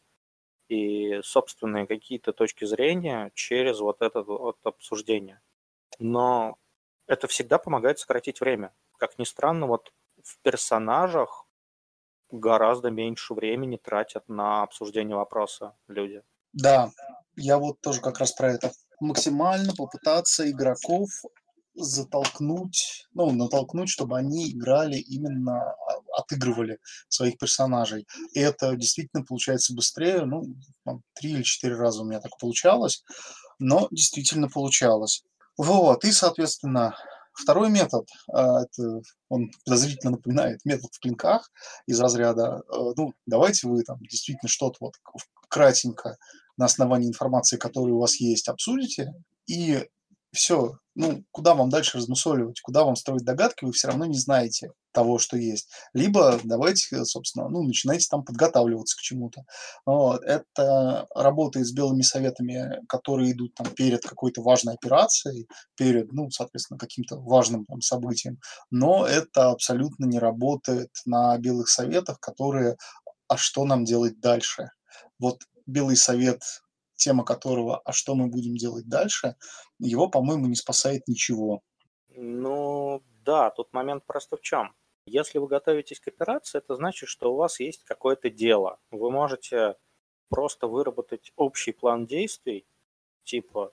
и 0.69 1.19
собственные 1.21 1.87
какие-то 1.87 2.31
точки 2.31 2.63
зрения 2.63 3.31
через 3.35 3.81
вот 3.81 4.01
это 4.01 4.23
вот 4.23 4.57
обсуждение. 4.63 5.41
Но 5.99 6.57
это 7.05 7.27
всегда 7.27 7.57
помогает 7.57 7.99
сократить 7.99 8.39
время. 8.39 8.73
Как 8.97 9.19
ни 9.19 9.25
странно, 9.25 9.67
вот 9.67 9.91
в 10.23 10.39
персонажах 10.41 11.45
гораздо 12.31 12.91
меньше 12.91 13.33
времени 13.33 13.75
тратят 13.75 14.29
на 14.29 14.63
обсуждение 14.63 15.17
вопроса 15.17 15.75
люди. 15.89 16.23
Да, 16.53 16.91
я 17.35 17.57
вот 17.57 17.81
тоже 17.81 17.99
как 17.99 18.19
раз 18.19 18.31
про 18.31 18.53
это. 18.53 18.71
Максимально 19.01 19.73
попытаться 19.75 20.49
игроков 20.49 21.09
затолкнуть, 21.77 23.07
ну, 23.13 23.31
натолкнуть, 23.31 23.89
чтобы 23.89 24.17
они 24.17 24.51
играли 24.51 24.95
именно, 24.95 25.75
отыгрывали 26.17 26.79
своих 27.07 27.37
персонажей. 27.37 28.07
И 28.33 28.39
это 28.39 28.75
действительно 28.75 29.23
получается 29.23 29.73
быстрее, 29.73 30.25
ну, 30.25 30.43
три 31.13 31.31
или 31.31 31.43
четыре 31.43 31.75
раза 31.75 32.01
у 32.01 32.05
меня 32.05 32.19
так 32.19 32.37
получалось, 32.39 33.03
но 33.59 33.87
действительно 33.91 34.49
получалось. 34.49 35.23
Вот, 35.57 36.03
и, 36.05 36.11
соответственно, 36.11 36.95
Второй 37.37 37.69
метод, 37.69 38.09
а, 38.33 38.63
это, 38.63 39.01
он 39.29 39.51
подозрительно 39.63 40.13
напоминает 40.13 40.65
метод 40.65 40.89
в 40.91 40.99
клинках 40.99 41.51
из 41.85 41.99
разряда, 41.99 42.63
э, 42.67 42.93
ну, 42.95 43.13
давайте 43.27 43.67
вы 43.67 43.83
там 43.83 43.99
действительно 43.99 44.49
что-то 44.49 44.77
вот 44.79 44.93
кратенько 45.47 46.17
на 46.57 46.65
основании 46.65 47.07
информации, 47.07 47.57
которая 47.57 47.93
у 47.93 47.99
вас 47.99 48.15
есть, 48.19 48.47
обсудите, 48.47 49.13
и 49.45 49.87
все, 50.37 50.77
ну, 50.95 51.23
куда 51.31 51.53
вам 51.53 51.69
дальше 51.69 51.97
размусоливать, 51.97 52.61
куда 52.61 52.83
вам 52.83 52.95
строить 52.95 53.25
догадки, 53.25 53.65
вы 53.65 53.71
все 53.71 53.87
равно 53.87 54.05
не 54.05 54.17
знаете 54.17 54.71
того, 54.91 55.19
что 55.19 55.37
есть. 55.37 55.69
Либо 55.93 56.39
давайте, 56.43 57.05
собственно, 57.05 57.49
ну, 57.49 57.63
начинайте 57.63 58.07
там 58.09 58.23
подготавливаться 58.23 58.97
к 58.97 59.01
чему-то. 59.01 59.43
Вот. 59.85 60.23
Это 60.23 61.05
работает 61.13 61.67
с 61.67 61.71
белыми 61.71 62.01
советами, 62.01 62.81
которые 62.87 63.31
идут 63.31 63.53
там 63.53 63.67
перед 63.75 64.03
какой-то 64.03 64.41
важной 64.41 64.73
операцией, 64.73 65.47
перед, 65.75 66.11
ну, 66.13 66.29
соответственно, 66.31 66.79
каким-то 66.79 67.17
важным 67.19 67.65
там, 67.65 67.81
событием. 67.81 68.39
Но 68.71 69.05
это 69.05 69.51
абсолютно 69.51 70.05
не 70.05 70.19
работает 70.19 70.89
на 71.05 71.37
белых 71.37 71.69
советах, 71.69 72.19
которые 72.19 72.77
«а 73.27 73.37
что 73.37 73.65
нам 73.65 73.85
делать 73.85 74.19
дальше?» 74.19 74.69
Вот 75.19 75.41
белый 75.67 75.95
совет 75.95 76.41
тема 76.97 77.23
которого 77.23 77.79
«А 77.85 77.93
что 77.93 78.15
мы 78.15 78.27
будем 78.27 78.55
делать 78.55 78.87
дальше?», 78.87 79.35
его, 79.79 80.09
по-моему, 80.09 80.47
не 80.47 80.55
спасает 80.55 81.07
ничего. 81.07 81.61
Ну, 82.09 83.01
да, 83.23 83.51
тут 83.51 83.71
момент 83.71 84.05
просто 84.05 84.35
в 84.37 84.41
чем. 84.41 84.75
Если 85.05 85.37
вы 85.37 85.47
готовитесь 85.47 86.01
к 86.01 86.09
операции, 86.09 86.57
это 86.57 86.75
значит, 86.75 87.07
что 87.07 87.33
у 87.33 87.37
вас 87.37 87.61
есть 87.61 87.83
какое-то 87.85 88.29
дело. 88.29 88.79
Вы 88.91 89.09
можете 89.11 89.75
просто 90.29 90.67
выработать 90.67 91.31
общий 91.37 91.71
план 91.71 92.05
действий, 92.05 92.65
типа 93.23 93.71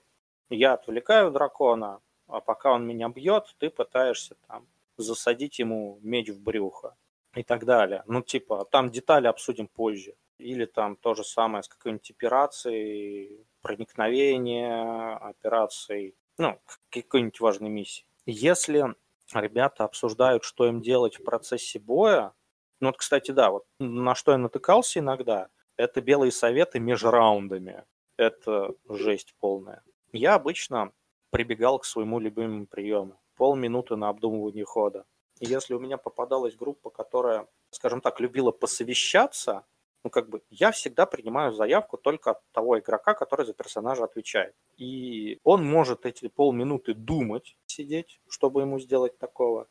я 0.50 0.74
отвлекаю 0.74 1.30
дракона, 1.30 2.00
а 2.26 2.40
пока 2.40 2.72
он 2.72 2.86
меня 2.86 3.08
бьет, 3.08 3.54
ты 3.58 3.70
пытаешься 3.70 4.36
там 4.46 4.68
засадить 4.96 5.58
ему 5.58 5.98
меч 6.02 6.28
в 6.28 6.40
брюхо 6.40 6.96
и 7.34 7.42
так 7.42 7.64
далее. 7.64 8.04
Ну, 8.06 8.22
типа, 8.22 8.64
там 8.70 8.90
детали 8.90 9.26
обсудим 9.26 9.66
позже. 9.66 10.14
Или 10.38 10.64
там 10.64 10.96
то 10.96 11.14
же 11.14 11.24
самое 11.24 11.62
с 11.62 11.68
какой-нибудь 11.68 12.10
операцией, 12.10 13.46
проникновения, 13.62 15.16
операцией, 15.16 16.16
ну, 16.38 16.60
какой-нибудь 16.90 17.40
важной 17.40 17.70
миссии. 17.70 18.04
Если 18.26 18.94
ребята 19.32 19.84
обсуждают, 19.84 20.44
что 20.44 20.66
им 20.66 20.80
делать 20.80 21.18
в 21.18 21.24
процессе 21.24 21.78
боя, 21.78 22.32
ну 22.80 22.88
вот, 22.88 22.96
кстати, 22.96 23.30
да, 23.30 23.50
вот 23.50 23.64
на 23.78 24.14
что 24.14 24.32
я 24.32 24.38
натыкался 24.38 24.98
иногда, 24.98 25.48
это 25.76 26.00
белые 26.00 26.32
советы 26.32 26.80
между 26.80 27.10
раундами. 27.10 27.84
Это 28.16 28.74
жесть 28.88 29.34
полная. 29.40 29.82
Я 30.12 30.34
обычно 30.34 30.92
прибегал 31.30 31.78
к 31.78 31.84
своему 31.84 32.20
любимому 32.20 32.66
приему. 32.66 33.20
Полминуты 33.36 33.96
на 33.96 34.08
обдумывание 34.08 34.64
хода. 34.64 35.04
Если 35.40 35.74
у 35.74 35.80
меня 35.80 35.96
попадалась 35.96 36.54
группа, 36.54 36.90
которая, 36.90 37.48
скажем 37.70 38.00
так, 38.00 38.20
любила 38.20 38.52
посовещаться, 38.52 39.64
ну, 40.04 40.10
как 40.10 40.28
бы, 40.28 40.42
я 40.50 40.70
всегда 40.70 41.06
принимаю 41.06 41.52
заявку 41.52 41.96
только 41.96 42.32
от 42.32 42.38
того 42.52 42.78
игрока, 42.78 43.14
который 43.14 43.46
за 43.46 43.54
персонажа 43.54 44.04
отвечает. 44.04 44.54
И 44.76 45.40
он 45.44 45.64
может 45.64 46.04
эти 46.04 46.28
полминуты 46.28 46.92
думать, 46.92 47.56
сидеть, 47.64 48.20
чтобы 48.28 48.60
ему 48.60 48.78
сделать 48.78 49.18
такого. 49.18 49.66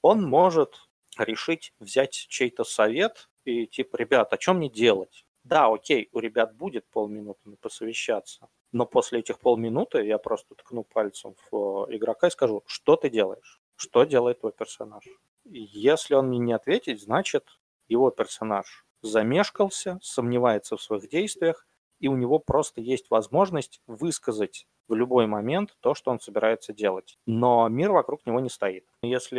Он 0.00 0.22
может 0.22 0.88
решить 1.18 1.74
взять 1.78 2.12
чей-то 2.12 2.64
совет 2.64 3.28
и 3.44 3.66
типа, 3.66 3.96
ребят, 3.96 4.32
а 4.32 4.40
что 4.40 4.54
мне 4.54 4.70
делать? 4.70 5.26
Да, 5.44 5.66
окей, 5.66 6.08
у 6.12 6.18
ребят 6.18 6.56
будет 6.56 6.86
полминуты 6.86 7.56
посовещаться, 7.60 8.48
но 8.72 8.86
после 8.86 9.20
этих 9.20 9.38
полминуты 9.38 10.02
я 10.06 10.16
просто 10.16 10.54
ткну 10.54 10.84
пальцем 10.84 11.36
в 11.50 11.86
игрока 11.90 12.28
и 12.28 12.30
скажу, 12.30 12.62
что 12.66 12.96
ты 12.96 13.10
делаешь? 13.10 13.60
Что 13.76 14.04
делает 14.04 14.40
твой 14.40 14.52
персонаж? 14.52 15.04
Если 15.44 16.14
он 16.14 16.28
мне 16.28 16.38
не 16.38 16.54
ответит, 16.54 17.02
значит, 17.02 17.44
его 17.86 18.10
персонаж 18.10 18.86
замешкался, 19.04 19.98
сомневается 20.02 20.76
в 20.76 20.82
своих 20.82 21.08
действиях, 21.08 21.66
и 22.00 22.08
у 22.08 22.16
него 22.16 22.38
просто 22.38 22.80
есть 22.80 23.10
возможность 23.10 23.80
высказать 23.86 24.66
в 24.88 24.94
любой 24.94 25.26
момент 25.26 25.76
то, 25.80 25.94
что 25.94 26.10
он 26.10 26.20
собирается 26.20 26.72
делать. 26.72 27.18
Но 27.26 27.68
мир 27.68 27.92
вокруг 27.92 28.26
него 28.26 28.40
не 28.40 28.50
стоит. 28.50 28.86
Если 29.02 29.38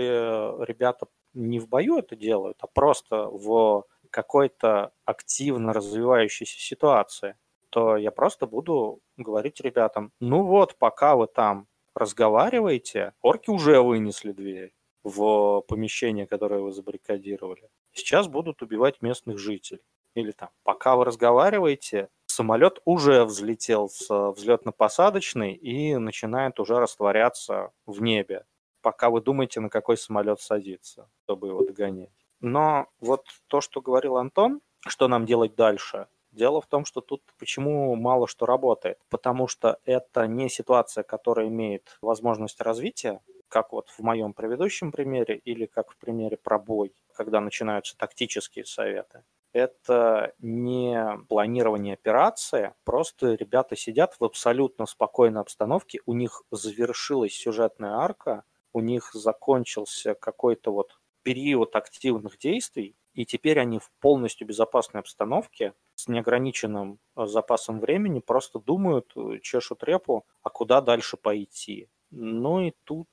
ребята 0.66 1.08
не 1.34 1.60
в 1.60 1.68
бою 1.68 1.98
это 1.98 2.16
делают, 2.16 2.58
а 2.62 2.68
просто 2.68 3.28
в 3.28 3.84
какой-то 4.10 4.94
активно 5.04 5.74
развивающейся 5.74 6.60
ситуации, 6.60 7.36
то 7.70 7.98
я 7.98 8.12
просто 8.12 8.48
буду 8.48 9.02
говорить 9.18 9.60
ребятам, 9.60 10.14
ну 10.20 10.44
вот, 10.44 10.78
пока 10.78 11.16
вы 11.16 11.28
там 11.28 11.68
разговариваете, 11.94 13.14
орки 13.22 13.50
уже 13.50 13.82
вынесли 13.82 14.32
дверь 14.32 14.74
в 15.04 15.62
помещение, 15.68 16.26
которое 16.26 16.62
вы 16.62 16.72
забаррикадировали 16.72 17.70
сейчас 17.96 18.28
будут 18.28 18.62
убивать 18.62 19.02
местных 19.02 19.40
жителей. 19.40 19.82
Или 20.14 20.32
там, 20.32 20.50
пока 20.64 20.96
вы 20.96 21.06
разговариваете, 21.06 22.10
самолет 22.26 22.80
уже 22.86 23.26
взлетел 23.26 23.90
с 23.90 24.10
взлетно-посадочной 24.10 25.54
и 25.54 25.98
начинает 25.98 26.60
уже 26.60 26.80
растворяться 26.80 27.72
в 27.86 28.02
небе, 28.02 28.46
пока 28.82 29.10
вы 29.10 29.22
думаете, 29.22 29.60
на 29.60 29.70
какой 29.70 29.98
самолет 29.98 30.40
садиться, 30.40 31.10
чтобы 31.24 31.48
его 31.48 31.66
догонять. 31.66 32.12
Но 32.40 32.88
вот 33.00 33.26
то, 33.48 33.62
что 33.62 33.82
говорил 33.82 34.18
Антон, 34.18 34.62
что 34.88 35.08
нам 35.08 35.26
делать 35.26 35.56
дальше, 35.56 36.08
Дело 36.36 36.60
в 36.60 36.68
том, 36.68 36.84
что 36.84 37.00
тут 37.00 37.22
почему 37.40 37.96
мало 37.96 38.28
что 38.28 38.46
работает. 38.46 39.00
Потому 39.10 39.48
что 39.48 39.80
это 39.86 40.28
не 40.28 40.50
ситуация, 40.50 41.06
которая 41.06 41.48
имеет 41.48 41.98
возможность 42.02 42.60
развития, 42.60 43.22
как 43.48 43.72
вот 43.72 43.88
в 43.88 44.00
моем 44.00 44.34
предыдущем 44.34 44.92
примере 44.92 45.38
или 45.38 45.66
как 45.66 45.92
в 45.92 45.98
примере 45.98 46.36
про 46.36 46.60
бой, 46.60 46.94
когда 47.16 47.40
начинаются 47.42 47.98
тактические 47.98 48.66
советы. 48.66 49.24
Это 49.54 50.34
не 50.40 51.18
планирование 51.30 51.94
операции, 51.94 52.74
просто 52.84 53.36
ребята 53.36 53.78
сидят 53.78 54.16
в 54.20 54.24
абсолютно 54.26 54.86
спокойной 54.86 55.42
обстановке, 55.42 56.02
у 56.06 56.14
них 56.14 56.44
завершилась 56.52 57.34
сюжетная 57.34 57.94
арка, 57.94 58.44
у 58.74 58.82
них 58.82 59.12
закончился 59.14 60.14
какой-то 60.14 60.74
вот 60.74 61.00
период 61.24 61.76
активных 61.78 62.38
действий, 62.38 62.98
и 63.14 63.26
теперь 63.26 63.60
они 63.60 63.80
в 63.80 63.90
полностью 64.02 64.46
безопасной 64.46 65.00
обстановке 65.00 65.74
с 65.96 66.10
неограниченным 66.10 67.00
э, 67.16 67.26
запасом 67.26 67.80
времени 67.80 68.20
просто 68.20 68.60
думают, 68.60 69.14
э, 69.16 69.40
чешут 69.42 69.84
репу, 69.86 70.26
а 70.44 70.50
куда 70.50 70.82
дальше 70.82 71.16
пойти. 71.16 71.88
Ну 72.12 72.60
и 72.60 72.74
тут 72.84 73.08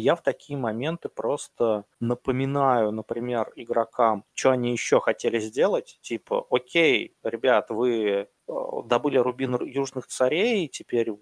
я 0.00 0.14
в 0.14 0.22
такие 0.22 0.58
моменты 0.58 1.08
просто 1.08 1.84
напоминаю, 2.00 2.92
например, 2.92 3.52
игрокам, 3.56 4.24
что 4.34 4.50
они 4.50 4.72
еще 4.72 5.00
хотели 5.00 5.38
сделать. 5.38 5.98
Типа, 6.02 6.46
окей, 6.50 7.16
ребят, 7.22 7.70
вы 7.70 8.06
э, 8.06 8.26
добыли 8.86 9.18
рубин 9.18 9.56
южных 9.64 10.06
царей, 10.06 10.68
теперь 10.68 11.12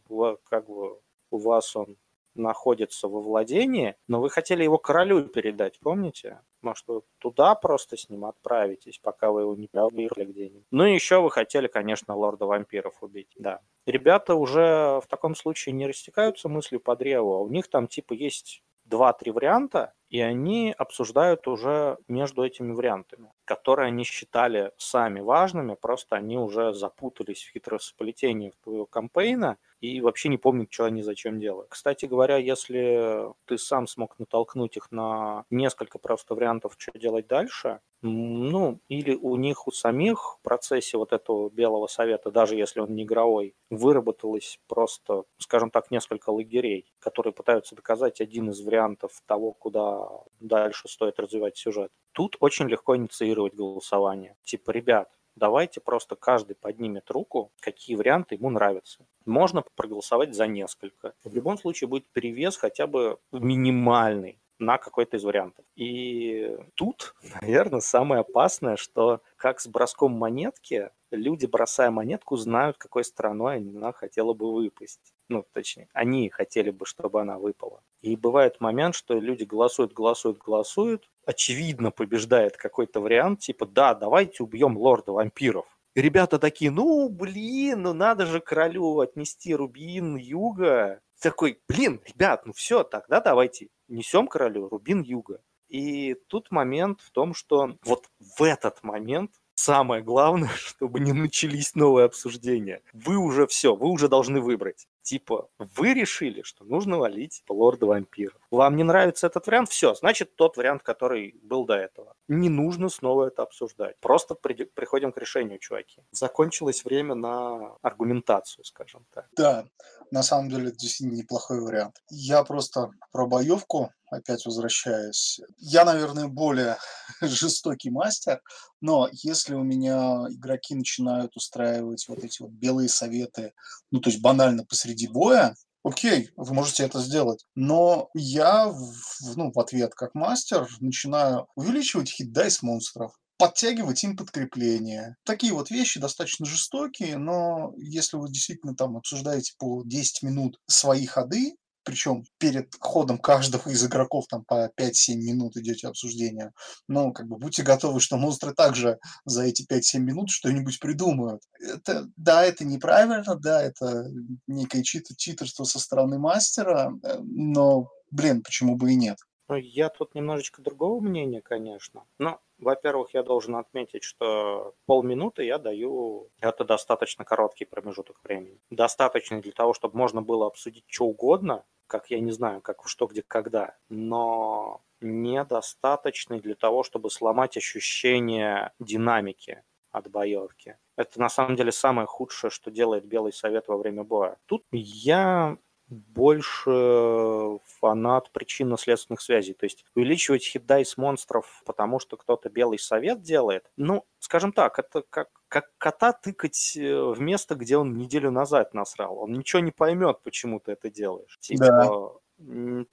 как 0.49 0.67
бы 0.69 1.01
у 1.31 1.39
вас 1.39 1.75
он 1.77 1.97
находится 2.37 3.09
во 3.09 3.21
владении, 3.21 3.97
но 4.09 4.21
вы 4.21 4.31
хотели 4.31 4.63
его 4.65 4.79
королю 4.79 5.23
передать, 5.27 5.79
помните? 5.81 6.41
Может, 6.63 6.85
вы 6.89 7.03
туда 7.19 7.55
просто 7.55 7.97
с 7.97 8.09
ним 8.09 8.25
отправитесь, 8.25 8.99
пока 8.99 9.31
вы 9.31 9.43
его 9.43 9.55
не 9.55 9.69
проверили 9.69 10.25
где-нибудь. 10.25 10.67
Ну 10.71 10.87
и 10.87 10.95
еще 10.95 11.21
вы 11.21 11.31
хотели, 11.31 11.67
конечно, 11.67 12.15
лорда 12.17 12.47
вампиров 12.47 13.03
убить, 13.03 13.33
да. 13.37 13.61
Ребята 13.87 14.35
уже 14.35 15.01
в 15.01 15.07
таком 15.09 15.35
случае 15.35 15.75
не 15.75 15.87
растекаются 15.87 16.49
мыслью 16.49 16.81
по 16.81 16.97
древу, 16.97 17.35
а 17.35 17.41
у 17.41 17.49
них 17.49 17.69
там 17.69 17.87
типа 17.87 18.15
есть 18.15 18.63
два-три 18.87 19.33
варианта, 19.33 19.93
и 20.09 20.21
они 20.21 20.75
обсуждают 20.77 21.49
уже 21.49 21.99
между 22.09 22.45
этими 22.45 22.73
вариантами, 22.73 23.33
которые 23.45 23.89
они 23.89 24.05
считали 24.05 24.73
сами 24.77 25.21
важными, 25.21 25.75
просто 25.75 26.17
они 26.17 26.39
уже 26.39 26.73
запутались 26.73 27.45
в 27.45 27.53
хитросплетении 27.53 28.53
твоего 28.63 28.87
кампейна 28.87 29.59
и 29.87 30.01
вообще 30.01 30.29
не 30.29 30.39
помнят, 30.39 30.73
что 30.73 30.85
они 30.85 31.03
зачем 31.03 31.41
делают. 31.41 31.69
Кстати 31.71 32.07
говоря, 32.07 32.37
если 32.37 33.33
ты 33.47 33.59
сам 33.59 33.87
смог 33.87 34.19
натолкнуть 34.19 34.77
их 34.77 34.91
на 34.91 35.45
несколько 35.51 35.99
просто 35.99 36.35
вариантов, 36.35 36.75
что 36.79 36.99
делать 36.99 37.27
дальше, 37.27 37.81
ну, 38.03 38.79
или 38.89 39.15
у 39.15 39.37
них 39.37 39.67
у 39.67 39.71
самих 39.73 40.37
в 40.39 40.41
процессе 40.43 40.97
вот 40.97 41.13
этого 41.13 41.49
белого 41.51 41.87
совета, 41.87 42.31
даже 42.31 42.55
если 42.57 42.81
он 42.81 42.95
не 42.95 43.05
игровой, 43.05 43.55
выработалось 43.71 44.61
просто, 44.69 45.25
скажем 45.39 45.71
так, 45.71 45.91
несколько 45.91 46.31
лагерей, 46.31 46.93
которые 46.99 47.33
пытаются 47.33 47.75
доказать 47.75 48.21
один 48.21 48.51
из 48.51 48.61
вариантов 48.61 49.23
того, 49.27 49.53
куда 49.53 50.09
дальше 50.41 50.89
стоит 50.89 51.19
развивать 51.19 51.57
сюжет. 51.57 51.91
Тут 52.13 52.37
очень 52.41 52.69
легко 52.69 52.97
инициировать 52.97 53.55
голосование. 53.55 54.37
Типа, 54.45 54.71
ребят, 54.71 55.11
давайте 55.37 55.81
просто 55.81 56.17
каждый 56.17 56.57
поднимет 56.57 57.11
руку, 57.11 57.53
какие 57.61 57.95
варианты 57.95 58.35
ему 58.35 58.51
нравятся. 58.51 59.07
Можно 59.25 59.63
проголосовать 59.77 60.35
за 60.35 60.47
несколько. 60.47 61.15
В 61.23 61.35
любом 61.35 61.59
случае 61.59 61.89
будет 61.89 62.07
перевес 62.09 62.57
хотя 62.57 62.87
бы 62.87 63.19
минимальный 63.33 64.41
на 64.59 64.79
какой-то 64.79 65.19
из 65.19 65.25
вариантов. 65.25 65.65
И 65.77 66.57
тут, 66.75 67.15
наверное, 67.43 67.81
самое 67.81 68.23
опасное, 68.23 68.77
что 68.77 69.21
как 69.37 69.61
с 69.61 69.69
броском 69.69 70.13
монетки, 70.13 70.91
люди, 71.11 71.47
бросая 71.47 71.91
монетку, 71.91 72.37
знают, 72.37 72.79
какой 72.79 73.05
стороной 73.05 73.59
она 73.59 73.93
хотела 73.93 74.33
бы 74.33 74.53
выпасть. 74.53 75.15
Ну, 75.29 75.45
точнее, 75.53 75.89
они 75.93 76.29
хотели 76.31 76.71
бы, 76.71 76.87
чтобы 76.87 77.21
она 77.21 77.39
выпала. 77.39 77.83
И 78.01 78.17
бывает 78.17 78.61
момент, 78.61 78.95
что 78.95 79.15
люди 79.15 79.45
голосуют, 79.45 79.93
голосуют, 79.93 80.39
голосуют, 80.39 81.11
очевидно 81.25 81.91
побеждает 81.91 82.57
какой-то 82.57 83.01
вариант, 83.01 83.41
типа, 83.41 83.67
да, 83.67 83.95
давайте 83.95 84.43
убьем 84.43 84.77
лорда 84.77 85.13
вампиров. 85.13 85.67
И 85.95 86.03
ребята 86.03 86.39
такие, 86.39 86.71
ну, 86.71 87.09
блин, 87.09 87.83
ну 87.83 87.95
надо 87.95 88.27
же 88.27 88.41
королю 88.41 89.01
отнести 89.01 89.55
рубин 89.55 90.17
юга. 90.17 91.01
Такой, 91.21 91.59
блин, 91.69 92.03
ребят, 92.05 92.45
ну 92.45 92.53
все, 92.53 92.85
тогда 92.85 93.21
давайте 93.21 93.69
несем 93.89 94.29
королю 94.29 94.69
рубин 94.69 95.01
юга. 95.01 95.41
И 95.69 96.15
тут 96.29 96.51
момент 96.51 97.01
в 97.01 97.11
том, 97.11 97.35
что 97.35 97.77
вот 97.83 98.11
в 98.21 98.43
этот 98.43 98.83
момент 98.83 99.33
самое 99.55 100.03
главное, 100.03 100.51
чтобы 100.57 101.01
не 101.01 101.13
начались 101.13 101.75
новые 101.75 102.05
обсуждения. 102.05 102.83
Вы 102.93 103.17
уже 103.17 103.47
все, 103.47 103.75
вы 103.75 103.89
уже 103.89 104.09
должны 104.09 104.41
выбрать. 104.41 104.87
Типа, 105.07 105.49
вы 105.61 105.95
решили, 105.95 106.43
что 106.43 106.65
нужно 106.65 106.99
валить 106.99 107.45
лорда 107.49 107.87
вампиров. 107.87 108.41
Вам 108.51 108.75
не 108.75 108.83
нравится 108.83 109.29
этот 109.29 109.47
вариант? 109.47 109.69
Все, 109.69 109.95
значит, 109.95 110.35
тот 110.35 110.57
вариант, 110.57 110.83
который 110.83 111.39
был 111.45 111.65
до 111.65 111.75
этого. 111.75 112.17
Не 112.27 112.49
нужно 112.49 112.89
снова 112.89 113.29
это 113.29 113.45
обсуждать. 113.45 113.97
Просто 114.01 114.35
при, 114.35 114.65
приходим 114.65 115.13
к 115.13 115.19
решению, 115.19 115.61
чуваки. 115.61 116.03
Закончилось 116.11 116.85
время 116.85 117.15
на 117.15 117.77
аргументацию, 117.83 118.65
скажем 118.65 119.07
так. 119.15 119.29
Да, 119.37 119.67
на 120.11 120.23
самом 120.23 120.51
деле 120.51 120.69
это 120.69 120.79
действительно 120.79 121.17
неплохой 121.17 121.61
вариант. 121.61 121.97
Я 122.11 122.45
просто 122.45 122.91
про 123.13 123.27
боевку 123.27 123.91
опять 124.11 124.45
возвращаясь. 124.47 125.41
Я, 125.59 125.85
наверное, 125.85 126.29
более 126.29 126.77
жестокий 127.21 127.91
мастер, 127.91 128.41
но 128.81 129.09
если 129.13 129.55
у 129.55 129.63
меня 129.63 130.27
игроки 130.31 130.75
начинают 130.75 131.37
устраивать 131.37 132.07
вот 132.09 132.19
эти 132.19 132.43
вот 132.43 132.53
белые 132.53 132.89
советы, 132.89 133.53
ну, 133.91 134.01
то 134.01 134.11
есть 134.11 134.23
банально 134.23 134.65
посреди 134.65 135.09
боя, 135.09 135.55
окей, 135.83 136.31
вы 136.37 136.55
можете 136.55 136.85
это 136.85 137.01
сделать. 137.01 137.45
Но 137.55 138.09
я 138.15 138.69
в, 138.69 139.37
ну, 139.37 139.53
в 139.53 139.59
ответ 139.59 139.95
как 139.95 140.15
мастер 140.15 140.69
начинаю 140.81 141.47
увеличивать 141.55 142.11
хит-дайс 142.11 142.63
монстров 142.63 143.13
подтягивать 143.39 144.03
им 144.05 144.17
подкрепление. 144.17 145.17
Такие 145.25 145.53
вот 145.53 145.71
вещи 145.71 146.01
достаточно 146.01 146.47
жестокие, 146.47 147.19
но 147.19 147.75
если 147.77 148.17
вы 148.17 148.29
действительно 148.29 148.75
там 148.75 148.97
обсуждаете 148.97 149.55
по 149.59 149.83
10 149.85 150.23
минут 150.23 150.59
свои 150.67 151.07
ходы, 151.07 151.57
причем 151.87 152.25
перед 152.39 152.75
ходом 152.81 153.17
каждого 153.17 153.69
из 153.69 153.85
игроков 153.85 154.27
там 154.29 154.45
по 154.45 154.69
5-7 154.77 155.15
минут 155.15 155.57
идете 155.57 155.87
обсуждение. 155.87 156.53
Но 156.89 157.13
как 157.13 157.29
бы 157.29 157.39
будьте 157.39 157.63
готовы, 157.63 158.01
что 158.01 158.17
монстры 158.17 158.53
также 158.53 158.99
за 159.25 159.45
эти 159.45 159.65
5-7 159.65 160.01
минут 160.01 160.31
что-нибудь 160.31 160.81
придумают. 160.81 161.43
Это, 161.61 162.09
да, 162.17 162.45
это 162.45 162.65
неправильно, 162.65 163.37
да, 163.37 163.63
это 163.63 164.11
некое 164.49 164.83
чит, 164.83 165.07
читерство 165.17 165.63
со 165.63 165.79
стороны 165.79 166.19
мастера, 166.19 166.93
э, 167.05 167.19
но, 167.23 167.89
блин, 168.11 168.43
почему 168.43 168.75
бы 168.75 168.93
и 168.93 168.97
нет? 168.97 169.19
Ну, 169.49 169.55
я 169.55 169.89
тут 169.89 170.17
немножечко 170.17 170.63
другого 170.63 171.01
мнения, 171.01 171.41
конечно. 171.41 172.03
Но, 172.19 172.41
во-первых, 172.59 173.15
я 173.15 173.23
должен 173.23 173.57
отметить, 173.57 174.03
что 174.03 174.75
полминуты 174.87 175.45
я 175.45 175.59
даю... 175.59 176.31
Это 176.41 176.65
достаточно 176.65 177.25
короткий 177.25 177.65
промежуток 177.65 178.21
времени. 178.23 178.61
Достаточно 178.71 179.41
для 179.41 179.53
того, 179.53 179.75
чтобы 179.75 179.97
можно 179.97 180.23
было 180.23 180.47
обсудить 180.47 180.85
что 180.89 181.07
угодно, 181.07 181.65
как 181.87 182.11
я 182.11 182.21
не 182.21 182.33
знаю, 182.33 182.61
как 182.61 182.87
что, 182.87 183.07
где, 183.07 183.23
когда, 183.23 183.77
но 183.89 184.83
недостаточный 185.01 186.41
для 186.41 186.55
того, 186.55 186.83
чтобы 186.83 187.11
сломать 187.11 187.57
ощущение 187.57 188.73
динамики 188.79 189.63
от 189.91 190.11
боевки. 190.11 190.77
Это 190.97 191.21
на 191.21 191.29
самом 191.29 191.57
деле 191.57 191.73
самое 191.73 192.07
худшее, 192.07 192.51
что 192.51 192.71
делает 192.71 193.05
Белый 193.07 193.33
Совет 193.33 193.69
во 193.69 193.77
время 193.77 194.05
боя. 194.05 194.39
Тут 194.47 194.65
я 194.73 195.59
больше 195.89 197.59
фанат 197.81 198.31
причинно-следственных 198.33 199.21
связей. 199.21 199.55
То 199.55 199.65
есть 199.65 199.85
увеличивать 199.95 200.45
хитдайс 200.45 200.97
монстров, 200.97 201.63
потому 201.65 201.99
что 201.99 202.17
кто-то 202.17 202.49
белый 202.51 202.79
совет 202.79 203.23
делает, 203.23 203.71
ну, 203.77 204.05
скажем 204.19 204.53
так, 204.53 204.79
это 204.79 205.03
как, 205.09 205.29
как 205.49 205.71
кота 205.79 206.13
тыкать 206.13 206.77
э, 206.77 207.03
в 207.03 207.21
место, 207.21 207.55
где 207.55 207.77
он 207.77 207.97
неделю 207.97 208.31
назад 208.31 208.75
насрал. 208.75 209.19
Он 209.19 209.33
ничего 209.33 209.61
не 209.61 209.71
поймет, 209.71 210.21
почему 210.23 210.61
ты 210.61 210.73
это 210.73 210.91
делаешь. 210.91 211.39
Типа, 211.41 211.67
да. 211.67 212.21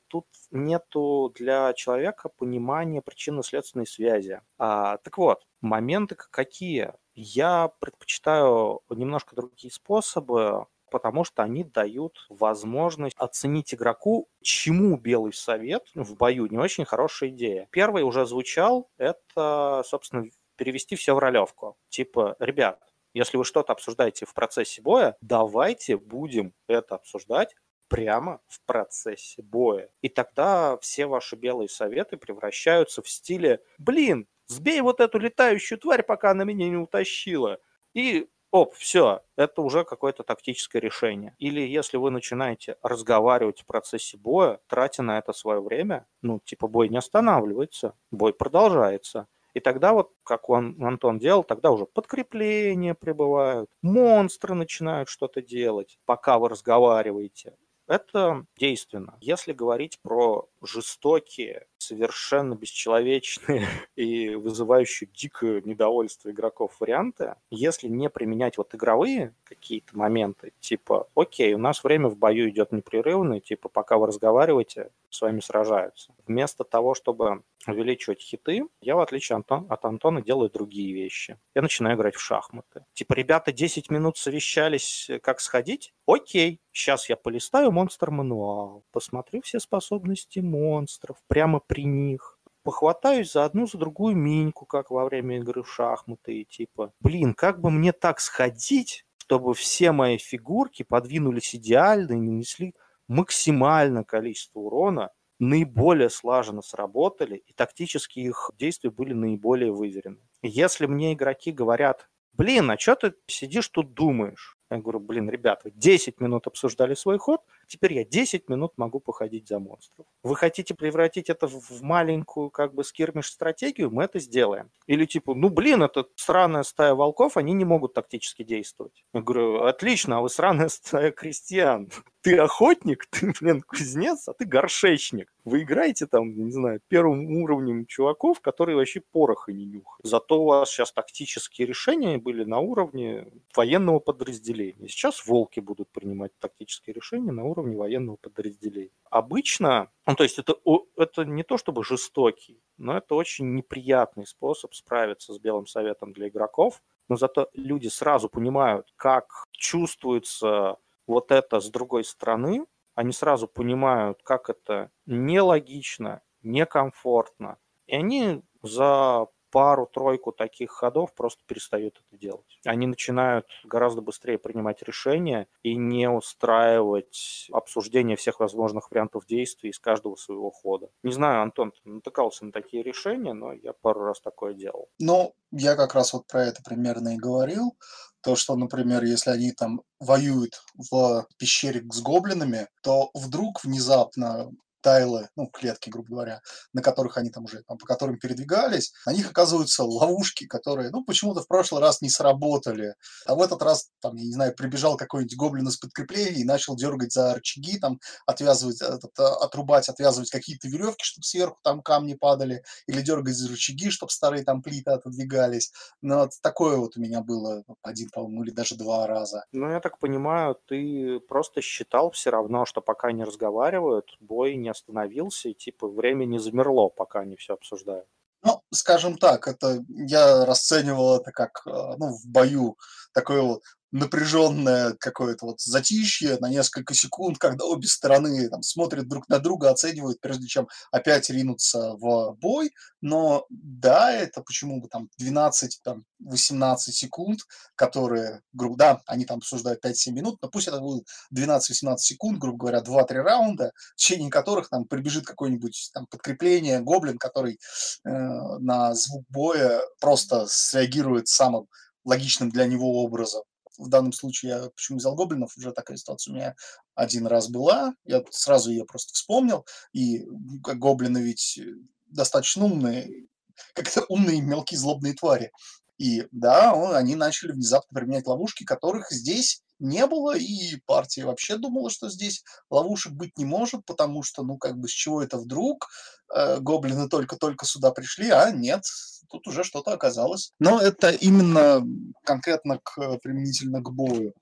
Тут 0.07 0.25
нету 0.51 1.33
для 1.35 1.73
человека 1.73 2.29
понимания 2.29 3.01
причинно-следственной 3.01 3.85
связи. 3.85 4.39
А, 4.57 4.97
так 4.97 5.17
вот, 5.17 5.45
моменты 5.59 6.15
какие? 6.15 6.93
Я 7.13 7.69
предпочитаю 7.79 8.81
немножко 8.89 9.35
другие 9.35 9.71
способы 9.71 10.67
потому 10.93 11.23
что 11.23 11.41
они 11.41 11.63
дают 11.63 12.27
возможность 12.29 13.15
оценить 13.17 13.73
игроку, 13.73 14.29
чему 14.43 14.95
Белый 14.95 15.33
Совет 15.33 15.87
в 15.95 16.15
бою 16.15 16.45
не 16.45 16.59
очень 16.59 16.85
хорошая 16.85 17.31
идея. 17.31 17.67
Первый 17.71 18.03
уже 18.03 18.27
звучал, 18.27 18.91
это, 18.99 19.81
собственно, 19.87 20.25
перевести 20.55 20.95
все 20.95 21.15
в 21.15 21.17
ролевку. 21.17 21.77
Типа, 21.89 22.35
ребят, 22.37 22.79
если 23.15 23.37
вы 23.37 23.43
что-то 23.43 23.73
обсуждаете 23.73 24.27
в 24.27 24.35
процессе 24.35 24.83
боя, 24.83 25.17
давайте 25.19 25.97
будем 25.97 26.53
это 26.67 26.93
обсуждать 26.93 27.55
прямо 27.87 28.39
в 28.47 28.61
процессе 28.67 29.41
боя. 29.41 29.89
И 30.01 30.09
тогда 30.09 30.77
все 30.77 31.07
ваши 31.07 31.35
белые 31.35 31.69
советы 31.69 32.17
превращаются 32.17 33.01
в 33.01 33.09
стиле 33.09 33.61
«Блин, 33.79 34.27
сбей 34.45 34.81
вот 34.81 34.99
эту 34.99 35.17
летающую 35.17 35.79
тварь, 35.79 36.03
пока 36.03 36.31
она 36.31 36.43
меня 36.43 36.69
не 36.69 36.77
утащила». 36.77 37.57
И 37.95 38.27
оп, 38.53 38.75
все, 38.75 39.21
это 39.35 39.63
уже 39.63 39.83
какое-то 39.83 40.23
тактическое 40.23 40.79
решение. 40.79 41.35
Или 41.39 41.61
если 41.61 41.97
вы 41.97 42.11
начинаете 42.11 42.77
разговаривать 42.83 43.61
в 43.61 43.65
процессе 43.65 44.15
боя, 44.15 44.59
тратя 44.67 45.01
на 45.01 45.17
это 45.17 45.33
свое 45.33 45.59
время, 45.59 46.05
ну, 46.21 46.39
типа 46.39 46.67
бой 46.67 46.87
не 46.87 46.97
останавливается, 46.97 47.95
бой 48.11 48.31
продолжается. 48.31 49.27
И 49.55 49.59
тогда 49.59 49.93
вот, 49.93 50.11
как 50.23 50.49
он, 50.49 50.77
Антон 50.83 51.17
делал, 51.17 51.43
тогда 51.43 51.71
уже 51.71 51.87
подкрепления 51.87 52.93
прибывают, 52.93 53.71
монстры 53.81 54.53
начинают 54.53 55.09
что-то 55.09 55.41
делать, 55.41 55.97
пока 56.05 56.37
вы 56.37 56.49
разговариваете. 56.49 57.55
Это 57.87 58.45
действенно. 58.55 59.17
Если 59.19 59.51
говорить 59.51 59.99
про 60.01 60.47
жестокие, 60.61 61.65
совершенно 61.83 62.55
бесчеловечные 62.55 63.67
и 63.95 64.35
вызывающие 64.35 65.09
дикое 65.13 65.61
недовольство 65.61 66.29
игроков 66.29 66.75
варианты, 66.79 67.35
если 67.49 67.87
не 67.87 68.09
применять 68.09 68.57
вот 68.57 68.73
игровые 68.73 69.33
какие-то 69.43 69.97
моменты, 69.97 70.53
типа, 70.59 71.07
окей, 71.15 71.53
у 71.53 71.57
нас 71.57 71.83
время 71.83 72.09
в 72.09 72.17
бою 72.17 72.49
идет 72.49 72.71
непрерывно, 72.71 73.39
типа, 73.39 73.69
пока 73.69 73.97
вы 73.97 74.07
разговариваете, 74.07 74.89
с 75.13 75.21
вами 75.21 75.39
сражаются. 75.39 76.13
Вместо 76.25 76.63
того, 76.63 76.93
чтобы 76.95 77.43
увеличивать 77.67 78.21
хиты, 78.21 78.65
я, 78.81 78.95
в 78.95 78.99
отличие 78.99 79.37
от 79.37 79.85
Антона, 79.85 80.21
делаю 80.21 80.49
другие 80.49 80.93
вещи. 80.93 81.39
Я 81.55 81.61
начинаю 81.61 81.95
играть 81.95 82.15
в 82.15 82.19
шахматы. 82.19 82.85
Типа, 82.93 83.13
ребята 83.13 83.51
10 83.51 83.89
минут 83.89 84.17
совещались, 84.17 85.09
как 85.21 85.39
сходить? 85.39 85.93
Окей, 86.07 86.59
сейчас 86.71 87.09
я 87.09 87.15
полистаю 87.15 87.71
монстр-мануал, 87.71 88.83
посмотрю 88.91 89.41
все 89.41 89.59
способности 89.59 90.39
монстров 90.39 91.17
прямо 91.27 91.59
при 91.59 91.85
них. 91.85 92.39
Похватаюсь 92.63 93.33
за 93.33 93.43
одну, 93.43 93.67
за 93.67 93.77
другую 93.77 94.15
миньку, 94.15 94.65
как 94.65 94.89
во 94.89 95.05
время 95.05 95.37
игры 95.37 95.63
в 95.63 95.71
шахматы. 95.71 96.41
И 96.41 96.45
типа, 96.45 96.93
блин, 97.01 97.33
как 97.33 97.59
бы 97.59 97.69
мне 97.69 97.91
так 97.91 98.19
сходить, 98.21 99.05
чтобы 99.17 99.53
все 99.53 99.91
мои 99.91 100.17
фигурки 100.17 100.83
подвинулись 100.83 101.55
идеально 101.55 102.13
и 102.13 102.21
нанесли 102.21 102.73
максимальное 103.07 104.03
количество 104.03 104.59
урона, 104.59 105.11
наиболее 105.39 106.09
слаженно 106.09 106.61
сработали, 106.61 107.37
и 107.37 107.53
тактически 107.53 108.19
их 108.19 108.51
действия 108.57 108.89
были 108.89 109.13
наиболее 109.13 109.71
выверены. 109.71 110.19
Если 110.41 110.85
мне 110.85 111.13
игроки 111.13 111.51
говорят, 111.51 112.09
блин, 112.33 112.71
а 112.71 112.77
что 112.77 112.95
ты 112.95 113.13
сидишь 113.27 113.69
тут 113.69 113.93
думаешь? 113.93 114.57
Я 114.69 114.79
говорю, 114.79 114.99
блин, 115.01 115.29
ребята, 115.29 115.69
10 115.69 116.19
минут 116.19 116.47
обсуждали 116.47 116.95
свой 116.95 117.19
ход, 117.19 117.41
теперь 117.67 117.93
я 117.93 118.03
10 118.03 118.49
минут 118.49 118.73
могу 118.77 118.99
походить 118.99 119.47
за 119.47 119.59
монстров. 119.59 120.07
Вы 120.23 120.35
хотите 120.35 120.73
превратить 120.73 121.29
это 121.29 121.47
в 121.47 121.83
маленькую 121.83 122.49
как 122.49 122.73
бы 122.73 122.83
скирмиш-стратегию, 122.83 123.91
мы 123.91 124.05
это 124.05 124.17
сделаем. 124.19 124.71
Или 124.87 125.05
типа, 125.05 125.35
ну 125.35 125.49
блин, 125.49 125.83
это 125.83 126.07
сраная 126.15 126.63
стая 126.63 126.95
волков, 126.95 127.37
они 127.37 127.53
не 127.53 127.65
могут 127.65 127.93
тактически 127.93 128.43
действовать. 128.43 129.05
Я 129.13 129.21
говорю, 129.21 129.63
отлично, 129.63 130.17
а 130.17 130.21
вы 130.21 130.29
сраная 130.29 130.69
стая 130.69 131.11
крестьян. 131.11 131.89
Ты 132.23 132.37
охотник, 132.37 133.05
ты, 133.11 133.33
блин, 133.41 133.61
кузнец, 133.61 134.29
а 134.29 134.33
ты 134.33 134.45
горшечник. 134.45 135.29
Вы 135.43 135.63
играете 135.63 136.07
там, 136.07 136.33
не 136.33 136.51
знаю, 136.51 136.79
первым 136.87 137.29
уровнем 137.43 137.85
чуваков, 137.85 138.39
которые 138.39 138.77
вообще 138.77 139.01
пороха 139.01 139.51
не 139.51 139.65
нюхают. 139.65 139.99
Зато 140.05 140.41
у 140.41 140.45
вас 140.45 140.69
сейчас 140.69 140.93
тактические 140.93 141.67
решения 141.67 142.17
были 142.17 142.45
на 142.45 142.59
уровне 142.59 143.27
военного 143.53 143.99
подразделения. 143.99 144.87
Сейчас 144.87 145.27
волки 145.27 145.59
будут 145.59 145.89
принимать 145.89 146.31
тактические 146.39 146.93
решения 146.93 147.33
на 147.33 147.43
уровне 147.43 147.75
военного 147.75 148.15
подразделения. 148.15 148.91
Обычно, 149.09 149.91
ну 150.07 150.15
то 150.15 150.23
есть 150.23 150.39
это, 150.39 150.55
это 150.95 151.25
не 151.25 151.43
то 151.43 151.57
чтобы 151.57 151.83
жестокий, 151.83 152.63
но 152.77 152.97
это 152.97 153.15
очень 153.15 153.53
неприятный 153.53 154.25
способ 154.25 154.73
справиться 154.73 155.33
с 155.33 155.39
Белым 155.39 155.67
Советом 155.67 156.13
для 156.13 156.29
игроков, 156.29 156.81
но 157.09 157.17
зато 157.17 157.49
люди 157.53 157.89
сразу 157.89 158.29
понимают, 158.29 158.93
как 158.95 159.43
чувствуется 159.51 160.77
вот 161.07 161.31
это 161.31 161.59
с 161.59 161.69
другой 161.69 162.03
стороны, 162.03 162.65
они 162.95 163.11
сразу 163.11 163.47
понимают, 163.47 164.21
как 164.23 164.49
это 164.49 164.91
нелогично, 165.05 166.21
некомфортно. 166.41 167.57
И 167.87 167.95
они 167.95 168.43
за 168.61 169.27
пару-тройку 169.53 170.31
таких 170.31 170.71
ходов 170.71 171.13
просто 171.13 171.43
перестают 171.45 172.01
это 172.07 172.19
делать. 172.19 172.59
Они 172.65 172.87
начинают 172.87 173.45
гораздо 173.63 174.01
быстрее 174.01 174.39
принимать 174.39 174.81
решения 174.81 175.47
и 175.61 175.75
не 175.75 176.09
устраивать 176.09 177.47
обсуждение 177.51 178.17
всех 178.17 178.39
возможных 178.39 178.89
вариантов 178.89 179.27
действий 179.27 179.69
из 179.69 179.79
каждого 179.79 180.15
своего 180.15 180.49
хода. 180.49 180.89
Не 181.03 181.11
знаю, 181.11 181.43
Антон, 181.43 181.71
ты 181.71 181.87
натыкался 181.87 182.45
на 182.45 182.51
такие 182.51 182.81
решения, 182.81 183.33
но 183.33 183.53
я 183.53 183.73
пару 183.73 184.05
раз 184.05 184.21
такое 184.21 184.55
делал. 184.55 184.89
Ну, 184.97 185.35
я 185.51 185.75
как 185.75 185.93
раз 185.93 186.13
вот 186.13 186.25
про 186.25 186.45
это 186.45 186.63
примерно 186.63 187.13
и 187.13 187.17
говорил. 187.17 187.77
То, 188.23 188.35
что, 188.35 188.55
например, 188.55 189.03
если 189.03 189.31
они 189.31 189.51
там 189.51 189.81
воюют 189.99 190.61
в 190.75 191.27
пещере 191.37 191.83
с 191.91 192.01
гоблинами, 192.01 192.67
то 192.81 193.11
вдруг 193.13 193.63
внезапно 193.63 194.49
тайлы, 194.83 195.29
ну, 195.35 195.47
клетки, 195.47 195.89
грубо 195.89 196.09
говоря, 196.09 196.41
на 196.73 196.81
которых 196.81 197.17
они 197.17 197.31
там 197.31 197.45
уже, 197.45 197.63
там, 197.63 197.77
по 197.77 197.85
которым 197.85 198.19
передвигались, 198.19 198.93
на 199.05 199.13
них 199.13 199.31
оказываются 199.31 199.83
ловушки, 199.83 200.45
которые, 200.45 200.91
ну, 200.91 201.03
почему-то 201.03 201.41
в 201.41 201.47
прошлый 201.47 201.81
раз 201.81 202.01
не 202.01 202.09
сработали. 202.09 202.95
А 203.25 203.35
в 203.35 203.41
этот 203.41 203.63
раз, 203.63 203.89
там, 204.01 204.15
я 204.15 204.25
не 204.25 204.33
знаю, 204.33 204.53
прибежал 204.55 204.97
какой-нибудь 204.97 205.37
гоблин 205.37 205.67
из 205.67 205.77
подкрепления 205.77 206.41
и 206.41 206.43
начал 206.43 206.75
дергать 206.75 207.13
за 207.13 207.33
рычаги, 207.33 207.79
там, 207.79 207.99
отвязывать, 208.27 208.81
этот, 208.81 209.17
а, 209.19 209.37
отрубать, 209.37 209.89
отвязывать 209.89 210.29
какие-то 210.29 210.67
веревки, 210.67 211.03
чтобы 211.03 211.23
сверху 211.23 211.57
там 211.63 211.81
камни 211.81 212.13
падали, 212.13 212.63
или 212.87 213.01
дергать 213.01 213.35
за 213.35 213.49
рычаги, 213.49 213.89
чтобы 213.89 214.11
старые 214.11 214.43
там 214.43 214.61
плиты 214.61 214.91
отодвигались. 214.91 215.71
Ну, 216.01 216.17
вот 216.19 216.31
такое 216.41 216.77
вот 216.77 216.97
у 216.97 217.01
меня 217.01 217.21
было 217.21 217.63
один, 217.81 218.09
по-моему, 218.09 218.43
или 218.43 218.51
даже 218.51 218.75
два 218.75 219.07
раза. 219.07 219.45
Ну, 219.53 219.69
я 219.69 219.79
так 219.79 219.99
понимаю, 219.99 220.57
ты 220.67 221.19
просто 221.21 221.61
считал 221.61 222.11
все 222.11 222.29
равно, 222.29 222.65
что 222.65 222.81
пока 222.81 223.11
не 223.11 223.23
разговаривают, 223.23 224.05
бой 224.19 224.55
не 224.55 224.72
остановился, 224.73 225.49
и 225.49 225.53
типа 225.53 225.87
время 225.87 226.25
не 226.25 226.39
замерло, 226.39 226.89
пока 226.89 227.21
они 227.21 227.35
все 227.37 227.53
обсуждают. 227.53 228.07
Ну, 228.43 228.61
скажем 228.71 229.17
так, 229.17 229.47
это 229.47 229.83
я 229.87 230.45
расценивал 230.45 231.15
это 231.17 231.31
как 231.31 231.61
э, 231.65 231.69
ну, 231.97 232.09
в 232.09 232.25
бою 232.27 232.77
такое 233.13 233.41
вот 233.41 233.63
напряженное 233.93 234.95
какое-то 234.99 235.45
вот 235.45 235.61
затишье 235.61 236.37
на 236.39 236.49
несколько 236.49 236.95
секунд, 236.95 237.37
когда 237.37 237.65
обе 237.65 237.87
стороны 237.87 238.49
там, 238.49 238.63
смотрят 238.63 239.07
друг 239.07 239.29
на 239.29 239.37
друга, 239.37 239.69
оценивают, 239.69 240.19
прежде 240.19 240.47
чем 240.47 240.67
опять 240.91 241.29
ринуться 241.29 241.93
в 241.93 242.35
бой. 242.41 242.71
Но 243.01 243.45
да, 243.49 244.11
это 244.11 244.41
почему 244.41 244.81
бы 244.81 244.87
там 244.87 245.09
12-18 245.21 246.77
секунд, 246.77 247.41
которые, 247.75 248.41
грубо, 248.51 248.75
да, 248.77 249.01
они 249.05 249.25
там 249.25 249.37
обсуждают 249.37 249.85
5-7 249.85 250.11
минут, 250.11 250.39
но 250.41 250.49
пусть 250.49 250.67
это 250.67 250.79
будет 250.79 251.05
12-18 251.33 251.97
секунд, 251.97 252.39
грубо 252.39 252.57
говоря, 252.57 252.79
2-3 252.79 253.13
раунда, 253.21 253.73
в 253.93 253.97
течение 253.97 254.31
которых 254.31 254.69
там 254.69 254.85
прибежит 254.85 255.27
какое-нибудь 255.27 255.91
там 255.93 256.07
подкрепление, 256.07 256.79
гоблин, 256.79 257.19
который 257.19 257.59
э, 258.05 258.09
на 258.09 258.95
звук 258.95 259.23
боя 259.29 259.81
просто 260.01 260.47
среагирует 260.47 261.27
самым 261.27 261.67
логичным 262.03 262.49
для 262.49 262.65
него 262.65 263.03
образом 263.03 263.43
в 263.77 263.89
данном 263.89 264.13
случае 264.13 264.51
я 264.51 264.69
почему 264.69 264.97
взял 264.97 265.15
гоблинов, 265.15 265.57
уже 265.57 265.71
такая 265.71 265.97
ситуация 265.97 266.31
у 266.31 266.35
меня 266.35 266.55
один 266.95 267.27
раз 267.27 267.49
была, 267.49 267.95
я 268.05 268.23
сразу 268.31 268.71
ее 268.71 268.85
просто 268.85 269.13
вспомнил, 269.13 269.65
и 269.91 270.25
гоблины 270.27 271.19
ведь 271.19 271.59
достаточно 272.05 272.65
умные, 272.65 273.27
как-то 273.73 274.05
умные 274.09 274.41
мелкие 274.41 274.79
злобные 274.79 275.13
твари. 275.13 275.51
И 275.97 276.27
да, 276.31 276.73
он, 276.73 276.95
они 276.95 277.15
начали 277.15 277.51
внезапно 277.51 277.99
применять 277.99 278.27
ловушки, 278.27 278.63
которых 278.63 279.11
здесь 279.11 279.61
не 279.83 280.07
было, 280.07 280.35
и 280.35 280.77
партия 280.85 281.25
вообще 281.25 281.57
думала, 281.57 281.89
что 281.89 282.09
здесь 282.09 282.43
ловушек 282.69 283.13
быть 283.13 283.37
не 283.37 283.45
может, 283.45 283.85
потому 283.85 284.23
что, 284.23 284.43
ну, 284.43 284.57
как 284.57 284.77
бы, 284.77 284.87
с 284.87 284.91
чего 284.91 285.21
это 285.21 285.37
вдруг? 285.37 285.89
Э, 286.33 286.59
гоблины 286.59 287.09
только-только 287.09 287.65
сюда 287.65 287.91
пришли, 287.91 288.29
а 288.29 288.49
нет, 288.51 288.83
тут 289.29 289.47
уже 289.47 289.63
что-то 289.63 289.91
оказалось. 289.91 290.53
Но 290.59 290.79
это 290.79 291.11
именно 291.11 291.83
конкретно 292.23 292.79
к, 292.81 293.17
применительно 293.19 293.81
к 293.81 293.91
бою. 293.91 294.33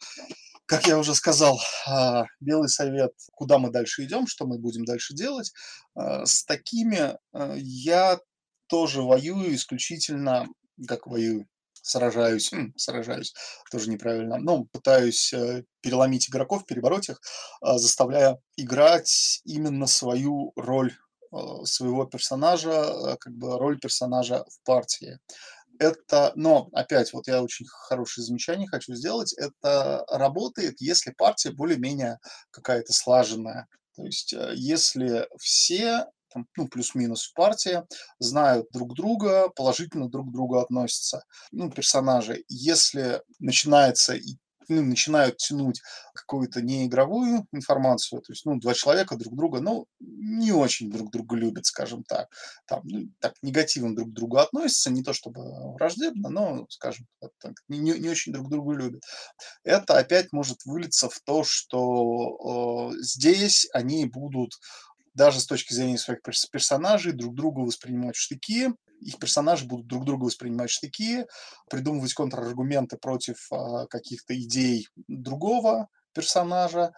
Как 0.66 0.88
я 0.88 0.98
уже 0.98 1.16
сказал, 1.16 1.60
а, 1.88 2.26
Белый 2.40 2.70
совет, 2.70 3.12
куда 3.34 3.58
мы 3.58 3.72
дальше 3.72 4.06
идем, 4.06 4.28
что 4.28 4.46
мы 4.46 4.58
будем 4.58 4.86
дальше 4.86 5.14
делать, 5.14 5.52
а, 5.96 6.26
с 6.26 6.46
такими 6.46 7.18
а, 7.34 7.56
я 7.58 8.20
тоже 8.68 9.02
воюю 9.02 9.54
исключительно, 9.54 10.48
как 10.88 11.08
воюю, 11.08 11.46
сражаюсь, 11.82 12.52
сражаюсь, 12.78 13.34
тоже 13.72 13.90
неправильно, 13.90 14.38
но 14.38 14.66
пытаюсь 14.66 15.34
э, 15.34 15.64
переломить 15.82 16.30
игроков, 16.30 16.66
перебороть 16.66 17.10
их, 17.10 17.20
заставляя 17.62 18.40
играть 18.58 19.42
именно 19.46 19.88
свою 19.88 20.54
роль 20.56 20.94
Э, 21.34 21.64
своего 21.64 22.06
персонажа, 22.06 22.72
э, 22.72 23.18
как 23.18 23.34
бы 23.34 23.58
роль 23.58 23.80
персонажа 23.80 24.44
в 24.50 24.66
партии. 24.66 25.18
Это, 25.80 26.34
но 26.36 26.70
опять, 26.74 27.14
вот 27.14 27.28
я 27.28 27.42
очень 27.42 27.66
хорошее 27.66 28.26
замечание 28.26 28.68
хочу 28.68 28.94
сделать, 28.94 29.34
это 29.34 30.06
работает, 30.10 30.82
если 30.82 31.12
партия 31.12 31.52
более-менее 31.52 32.20
какая-то 32.52 32.94
слаженная. 32.94 33.68
То 33.96 34.04
есть, 34.04 34.34
если 34.54 35.28
все 35.40 36.06
там, 36.34 36.48
ну, 36.58 36.68
плюс-минус 36.68 37.26
в 37.26 37.34
партии, 37.34 37.84
знают 38.20 38.68
друг 38.72 38.94
друга, 38.96 39.50
положительно 39.50 40.10
друг 40.10 40.30
к 40.30 40.32
другу 40.32 40.58
относятся. 40.58 41.24
Ну, 41.52 41.70
персонажи. 41.72 42.44
Если 42.48 43.22
начинается 43.40 44.16
ну, 44.72 44.84
начинают 44.84 45.38
тянуть 45.38 45.82
какую-то 46.14 46.62
неигровую 46.62 47.46
информацию, 47.52 48.22
то 48.22 48.32
есть, 48.32 48.46
ну, 48.46 48.60
два 48.60 48.74
человека 48.74 49.18
друг 49.18 49.36
друга, 49.36 49.60
ну, 49.60 49.86
не 50.00 50.52
очень 50.52 50.90
друг 50.90 51.12
друга 51.12 51.36
любят, 51.36 51.66
скажем 51.66 52.04
так, 52.04 52.30
там, 52.66 52.82
ну, 52.86 53.10
так 53.20 53.34
негативно 53.42 53.96
друг 53.96 54.10
к 54.10 54.14
другу 54.14 54.38
относятся, 54.38 54.92
не 54.92 55.04
то 55.04 55.14
чтобы 55.14 55.74
враждебно, 55.74 56.30
но, 56.30 56.66
скажем 56.70 57.06
так, 57.40 57.54
не, 57.68 57.80
не 57.80 58.10
очень 58.10 58.32
друг 58.32 58.50
друга 58.50 58.74
любят. 58.74 59.04
Это 59.64 59.98
опять 59.98 60.32
может 60.32 60.66
вылиться 60.66 61.10
в 61.10 61.20
то, 61.20 61.44
что 61.44 62.92
э, 62.94 62.98
здесь 63.02 63.68
они 63.74 64.06
будут 64.06 64.54
даже 65.14 65.40
с 65.40 65.46
точки 65.46 65.74
зрения 65.74 65.98
своих 65.98 66.22
персонажей 66.52 67.14
друг 67.14 67.36
друга 67.36 67.60
воспринимать 67.60 68.16
в 68.16 68.20
штыки, 68.20 68.70
их 69.02 69.18
персонажи 69.18 69.66
будут 69.66 69.88
друг 69.88 70.06
друга 70.06 70.26
воспринимать 70.26 70.70
штыки, 70.70 71.26
придумывать 71.70 72.14
контраргументы 72.14 72.98
против 72.98 73.52
а, 73.52 73.88
каких-то 73.88 74.40
идей 74.40 74.88
другого 75.08 75.88
персонажа 76.14 76.94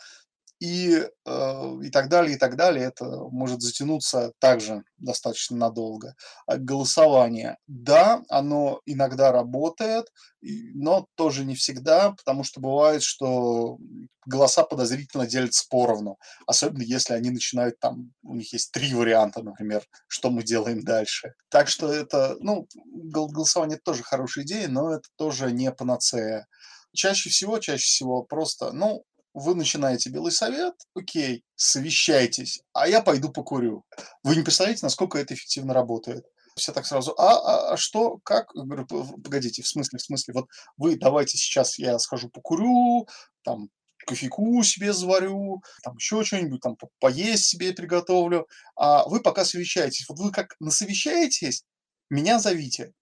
и, 0.63 1.05
э, 1.25 1.79
и 1.83 1.89
так 1.89 2.07
далее, 2.07 2.35
и 2.35 2.39
так 2.39 2.55
далее. 2.55 2.85
Это 2.85 3.03
может 3.03 3.61
затянуться 3.61 4.31
также 4.39 4.85
достаточно 4.97 5.57
надолго. 5.57 6.15
А 6.47 6.55
голосование. 6.55 7.57
Да, 7.67 8.23
оно 8.29 8.79
иногда 8.85 9.33
работает, 9.33 10.05
но 10.41 11.05
тоже 11.15 11.43
не 11.43 11.55
всегда, 11.55 12.11
потому 12.11 12.45
что 12.45 12.61
бывает, 12.61 13.03
что 13.03 13.77
голоса 14.25 14.63
подозрительно 14.63 15.27
делятся 15.27 15.65
поровну. 15.69 16.17
Особенно 16.47 16.83
если 16.83 17.13
они 17.13 17.29
начинают 17.29 17.77
там, 17.81 18.13
у 18.23 18.33
них 18.33 18.53
есть 18.53 18.71
три 18.71 18.93
варианта, 18.93 19.43
например, 19.43 19.83
что 20.07 20.29
мы 20.29 20.43
делаем 20.43 20.81
дальше. 20.81 21.33
Так 21.49 21.67
что 21.67 21.91
это, 21.91 22.37
ну, 22.39 22.69
голосование 22.85 23.79
тоже 23.83 24.01
хорошая 24.03 24.45
идея, 24.45 24.69
но 24.69 24.93
это 24.93 25.09
тоже 25.17 25.51
не 25.51 25.69
панацея. 25.73 26.47
Чаще 26.93 27.29
всего, 27.29 27.59
чаще 27.59 27.83
всего 27.83 28.23
просто, 28.23 28.71
ну, 28.71 29.03
вы 29.33 29.55
начинаете 29.55 30.09
Белый 30.09 30.31
Совет, 30.31 30.73
окей, 30.95 31.43
совещайтесь, 31.55 32.61
а 32.73 32.87
я 32.87 33.01
пойду 33.01 33.29
покурю. 33.29 33.83
Вы 34.23 34.35
не 34.35 34.43
представляете, 34.43 34.85
насколько 34.85 35.17
это 35.17 35.33
эффективно 35.33 35.73
работает. 35.73 36.25
Все 36.55 36.71
так 36.71 36.85
сразу, 36.85 37.15
а, 37.17 37.33
а, 37.33 37.73
а 37.73 37.77
что, 37.77 38.19
как? 38.23 38.49
Говорю, 38.53 38.85
погодите, 38.85 39.63
в 39.63 39.67
смысле, 39.67 39.97
в 39.97 40.03
смысле, 40.03 40.35
вот 40.35 40.47
вы 40.77 40.97
давайте 40.97 41.37
сейчас 41.37 41.79
я 41.79 41.97
схожу 41.97 42.29
покурю, 42.29 43.07
там, 43.43 43.69
кофейку 44.05 44.61
себе 44.61 44.93
заварю, 44.93 45.63
там 45.81 45.95
еще 45.95 46.23
что-нибудь, 46.23 46.61
там, 46.61 46.77
поесть 46.99 47.45
себе 47.45 47.73
приготовлю, 47.73 48.47
а 48.75 49.07
вы 49.09 49.21
пока 49.21 49.45
совещаетесь. 49.45 50.07
Вот 50.07 50.19
вы 50.19 50.31
как 50.31 50.55
насовещаетесь, 50.59 51.63
меня 52.09 52.37
зовите 52.37 52.93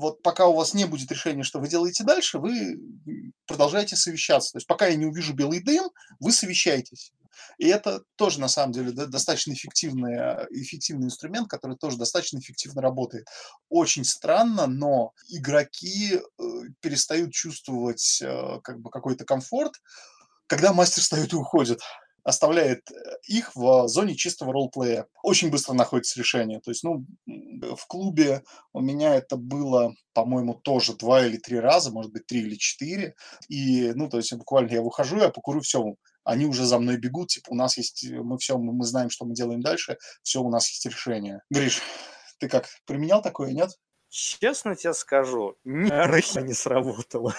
вот 0.00 0.22
пока 0.22 0.46
у 0.46 0.54
вас 0.54 0.74
не 0.74 0.86
будет 0.86 1.10
решения, 1.10 1.42
что 1.42 1.60
вы 1.60 1.68
делаете 1.68 2.04
дальше, 2.04 2.38
вы 2.38 2.80
продолжаете 3.46 3.96
совещаться. 3.96 4.52
То 4.52 4.58
есть 4.58 4.66
пока 4.66 4.86
я 4.86 4.96
не 4.96 5.06
увижу 5.06 5.34
белый 5.34 5.60
дым, 5.60 5.90
вы 6.18 6.32
совещаетесь. 6.32 7.12
И 7.58 7.68
это 7.68 8.02
тоже, 8.16 8.40
на 8.40 8.48
самом 8.48 8.72
деле, 8.72 8.92
достаточно 8.92 9.52
эффективный, 9.52 10.16
эффективный 10.50 11.06
инструмент, 11.06 11.48
который 11.48 11.76
тоже 11.76 11.96
достаточно 11.96 12.38
эффективно 12.38 12.82
работает. 12.82 13.26
Очень 13.68 14.04
странно, 14.04 14.66
но 14.66 15.12
игроки 15.28 16.16
э, 16.16 16.42
перестают 16.80 17.32
чувствовать 17.32 18.20
э, 18.22 18.60
как 18.62 18.80
бы 18.80 18.90
какой-то 18.90 19.24
комфорт, 19.24 19.72
когда 20.46 20.72
мастер 20.72 21.02
встает 21.02 21.32
и 21.32 21.36
уходит. 21.36 21.80
Оставляет 22.30 22.90
э, 22.90 22.94
их 23.28 23.54
в 23.54 23.86
зоне 23.88 24.16
чистого 24.16 24.52
ролплея. 24.52 25.06
Очень 25.22 25.50
быстро 25.50 25.74
находится 25.74 26.18
решение. 26.18 26.60
То 26.60 26.70
есть, 26.70 26.82
ну, 26.82 27.04
в 27.26 27.86
клубе 27.86 28.42
у 28.72 28.80
меня 28.80 29.14
это 29.14 29.36
было, 29.36 29.94
по-моему, 30.14 30.54
тоже 30.54 30.94
два 30.94 31.26
или 31.26 31.36
три 31.36 31.60
раза, 31.60 31.92
может 31.92 32.12
быть, 32.12 32.26
три 32.26 32.40
или 32.40 32.56
четыре. 32.56 33.14
И, 33.48 33.92
ну, 33.94 34.08
то 34.08 34.16
есть, 34.16 34.32
буквально 34.32 34.72
я 34.72 34.82
выхожу, 34.82 35.18
я 35.18 35.28
покурю, 35.28 35.60
все, 35.60 35.94
они 36.24 36.46
уже 36.46 36.64
за 36.64 36.78
мной 36.78 36.96
бегут, 36.96 37.28
типа, 37.28 37.50
у 37.50 37.54
нас 37.54 37.76
есть, 37.76 38.08
мы 38.10 38.38
все, 38.38 38.58
мы 38.58 38.84
знаем, 38.84 39.10
что 39.10 39.24
мы 39.24 39.34
делаем 39.34 39.60
дальше, 39.60 39.98
все, 40.22 40.40
у 40.40 40.50
нас 40.50 40.68
есть 40.68 40.86
решение. 40.86 41.42
Гриш, 41.50 41.80
ты 42.38 42.48
как, 42.48 42.66
применял 42.86 43.22
такое, 43.22 43.52
нет? 43.52 43.70
Честно 44.08 44.74
тебе 44.74 44.92
скажу, 44.92 45.56
ни 45.64 45.88
не 46.46 46.52
сработало. 46.52 47.34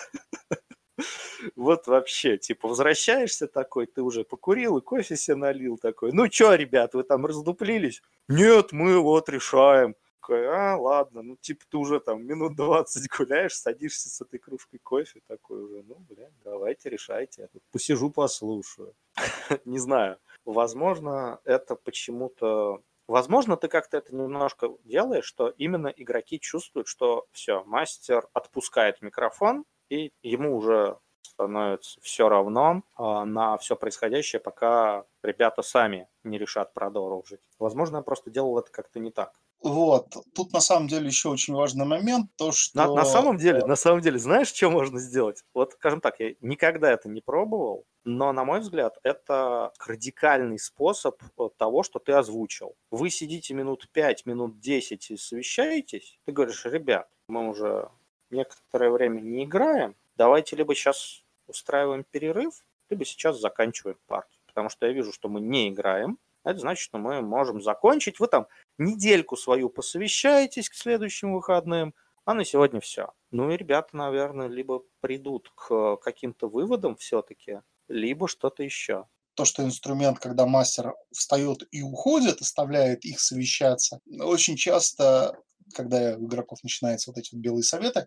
Вот 1.55 1.87
вообще, 1.87 2.37
типа, 2.37 2.67
возвращаешься 2.67 3.47
такой, 3.47 3.85
ты 3.85 4.01
уже 4.01 4.23
покурил 4.23 4.77
и 4.77 4.81
кофе 4.81 5.15
себе 5.15 5.35
налил 5.35 5.77
такой. 5.77 6.11
Ну 6.13 6.27
чё, 6.27 6.53
ребят, 6.55 6.93
вы 6.93 7.03
там 7.03 7.25
раздуплились? 7.25 8.01
Нет, 8.27 8.71
мы 8.71 8.99
вот 8.99 9.29
решаем. 9.29 9.95
Такой, 10.21 10.47
а, 10.47 10.77
ладно, 10.77 11.23
ну 11.23 11.35
типа 11.35 11.65
ты 11.67 11.77
уже 11.77 11.99
там 11.99 12.23
минут 12.23 12.55
20 12.55 13.09
гуляешь, 13.17 13.55
садишься 13.55 14.07
с 14.09 14.21
этой 14.21 14.37
кружкой 14.37 14.79
кофе, 14.79 15.19
такой 15.27 15.63
уже, 15.63 15.83
ну, 15.83 15.95
блядь, 16.07 16.39
давайте 16.43 16.89
решайте. 16.89 17.41
Я 17.43 17.47
тут 17.47 17.63
посижу, 17.71 18.11
послушаю. 18.11 18.93
Не 19.65 19.79
знаю. 19.79 20.17
Возможно, 20.45 21.39
это 21.43 21.75
почему-то 21.75 22.83
Возможно, 23.07 23.57
ты 23.57 23.67
как-то 23.67 23.97
это 23.97 24.15
немножко 24.15 24.69
делаешь, 24.85 25.25
что 25.25 25.49
именно 25.49 25.89
игроки 25.89 26.39
чувствуют, 26.39 26.87
что 26.87 27.27
все, 27.33 27.61
мастер 27.65 28.25
отпускает 28.31 29.01
микрофон, 29.01 29.65
и 29.91 30.13
ему 30.23 30.55
уже 30.55 30.97
становится 31.21 31.99
все 32.01 32.29
равно 32.29 32.83
э, 32.97 33.23
на 33.25 33.57
все 33.57 33.75
происходящее, 33.75 34.39
пока 34.39 35.03
ребята 35.21 35.61
сами 35.61 36.07
не 36.23 36.37
решат 36.37 36.73
продолжить. 36.73 37.41
Возможно, 37.59 37.97
я 37.97 38.01
просто 38.01 38.31
делал 38.31 38.57
это 38.57 38.71
как-то 38.71 38.99
не 38.99 39.11
так. 39.11 39.33
Вот. 39.61 40.07
Тут 40.33 40.53
на 40.53 40.59
самом 40.59 40.87
деле 40.87 41.07
еще 41.07 41.29
очень 41.29 41.53
важный 41.53 41.85
момент, 41.85 42.31
то 42.35 42.51
что... 42.51 42.77
На, 42.77 42.93
на 42.93 43.05
самом 43.05 43.37
деле, 43.37 43.65
на 43.65 43.75
самом 43.75 44.01
деле, 44.01 44.17
знаешь, 44.17 44.47
что 44.47 44.71
можно 44.71 44.99
сделать? 44.99 45.43
Вот, 45.53 45.73
скажем 45.73 46.01
так, 46.01 46.19
я 46.19 46.33
никогда 46.41 46.91
это 46.91 47.09
не 47.09 47.21
пробовал, 47.21 47.85
но, 48.03 48.31
на 48.31 48.43
мой 48.43 48.61
взгляд, 48.61 48.97
это 49.03 49.71
радикальный 49.85 50.57
способ 50.57 51.21
э, 51.21 51.49
того, 51.57 51.83
что 51.83 51.99
ты 51.99 52.13
озвучил. 52.13 52.75
Вы 52.91 53.09
сидите 53.09 53.53
минут 53.53 53.87
5, 53.91 54.25
минут 54.25 54.59
10 54.59 55.11
и 55.11 55.17
совещаетесь, 55.17 56.17
ты 56.25 56.31
говоришь, 56.31 56.65
ребят, 56.65 57.09
мы 57.27 57.49
уже 57.49 57.89
некоторое 58.31 58.91
время 58.91 59.21
не 59.21 59.45
играем, 59.45 59.95
давайте 60.15 60.55
либо 60.55 60.75
сейчас 60.75 61.23
устраиваем 61.47 62.03
перерыв, 62.03 62.63
либо 62.89 63.05
сейчас 63.05 63.39
заканчиваем 63.39 63.97
партию. 64.07 64.39
Потому 64.47 64.69
что 64.69 64.85
я 64.85 64.93
вижу, 64.93 65.13
что 65.13 65.29
мы 65.29 65.39
не 65.41 65.69
играем, 65.69 66.17
это 66.43 66.59
значит, 66.59 66.83
что 66.83 66.97
мы 66.97 67.21
можем 67.21 67.61
закончить. 67.61 68.19
Вы 68.19 68.27
там 68.27 68.47
недельку 68.77 69.37
свою 69.37 69.69
посовещаетесь 69.69 70.69
к 70.69 70.73
следующим 70.73 71.33
выходным, 71.33 71.93
а 72.25 72.33
на 72.33 72.43
сегодня 72.45 72.79
все. 72.79 73.11
Ну 73.31 73.51
и 73.51 73.57
ребята, 73.57 73.95
наверное, 73.95 74.47
либо 74.47 74.83
придут 74.99 75.51
к 75.55 75.97
каким-то 75.97 76.47
выводам 76.47 76.95
все-таки, 76.95 77.61
либо 77.87 78.27
что-то 78.27 78.63
еще. 78.63 79.07
То, 79.35 79.45
что 79.45 79.63
инструмент, 79.63 80.19
когда 80.19 80.45
мастер 80.45 80.93
встает 81.11 81.67
и 81.71 81.81
уходит, 81.81 82.41
оставляет 82.41 83.05
их 83.05 83.19
совещаться, 83.19 84.01
очень 84.19 84.57
часто 84.57 85.39
когда 85.73 86.15
у 86.17 86.27
игроков 86.27 86.59
начинаются 86.63 87.11
вот 87.11 87.17
эти 87.17 87.33
вот 87.33 87.41
белые 87.41 87.63
советы, 87.63 88.05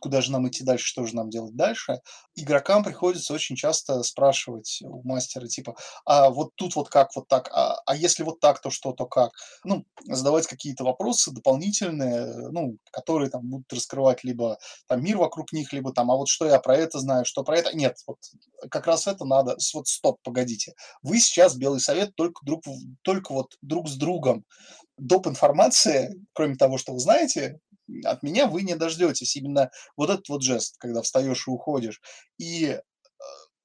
куда 0.00 0.20
же 0.20 0.32
нам 0.32 0.48
идти 0.48 0.64
дальше, 0.64 0.86
что 0.86 1.04
же 1.04 1.14
нам 1.14 1.30
делать 1.30 1.56
дальше, 1.56 2.00
игрокам 2.34 2.84
приходится 2.84 3.34
очень 3.34 3.56
часто 3.56 4.02
спрашивать 4.02 4.80
у 4.82 5.06
мастера, 5.06 5.46
типа, 5.46 5.76
а 6.04 6.30
вот 6.30 6.50
тут 6.56 6.76
вот 6.76 6.88
как, 6.88 7.14
вот 7.16 7.28
так, 7.28 7.50
а, 7.52 7.80
а 7.86 7.96
если 7.96 8.22
вот 8.22 8.40
так, 8.40 8.60
то 8.60 8.70
что, 8.70 8.92
то 8.92 9.06
как? 9.06 9.32
Ну, 9.64 9.84
задавать 10.04 10.46
какие-то 10.46 10.84
вопросы 10.84 11.30
дополнительные, 11.32 12.50
ну, 12.50 12.78
которые 12.90 13.30
там 13.30 13.42
будут 13.48 13.72
раскрывать 13.72 14.24
либо 14.24 14.58
там 14.86 15.02
мир 15.02 15.18
вокруг 15.18 15.52
них, 15.52 15.72
либо 15.72 15.92
там, 15.92 16.10
а 16.10 16.16
вот 16.16 16.28
что 16.28 16.46
я 16.46 16.58
про 16.60 16.76
это 16.76 16.98
знаю, 16.98 17.24
что 17.24 17.42
про 17.42 17.58
это... 17.58 17.76
Нет, 17.76 17.96
вот 18.06 18.18
как 18.70 18.86
раз 18.86 19.06
это 19.06 19.24
надо, 19.24 19.56
вот 19.74 19.88
стоп, 19.88 20.20
погодите. 20.22 20.74
Вы 21.02 21.18
сейчас 21.20 21.56
белый 21.56 21.80
совет 21.80 22.14
только 22.14 22.44
друг, 22.44 22.64
только 23.02 23.32
вот 23.32 23.56
друг 23.62 23.88
с 23.88 23.96
другом 23.96 24.44
доп. 24.98 25.26
информация, 25.26 26.14
кроме 26.32 26.56
того, 26.56 26.78
что 26.78 26.92
вы 26.92 27.00
знаете, 27.00 27.60
от 28.04 28.22
меня 28.22 28.46
вы 28.46 28.62
не 28.62 28.76
дождетесь. 28.76 29.36
Именно 29.36 29.70
вот 29.96 30.10
этот 30.10 30.28
вот 30.28 30.42
жест, 30.42 30.76
когда 30.78 31.02
встаешь 31.02 31.46
и 31.46 31.50
уходишь. 31.50 32.00
И 32.38 32.64
э, 32.66 32.80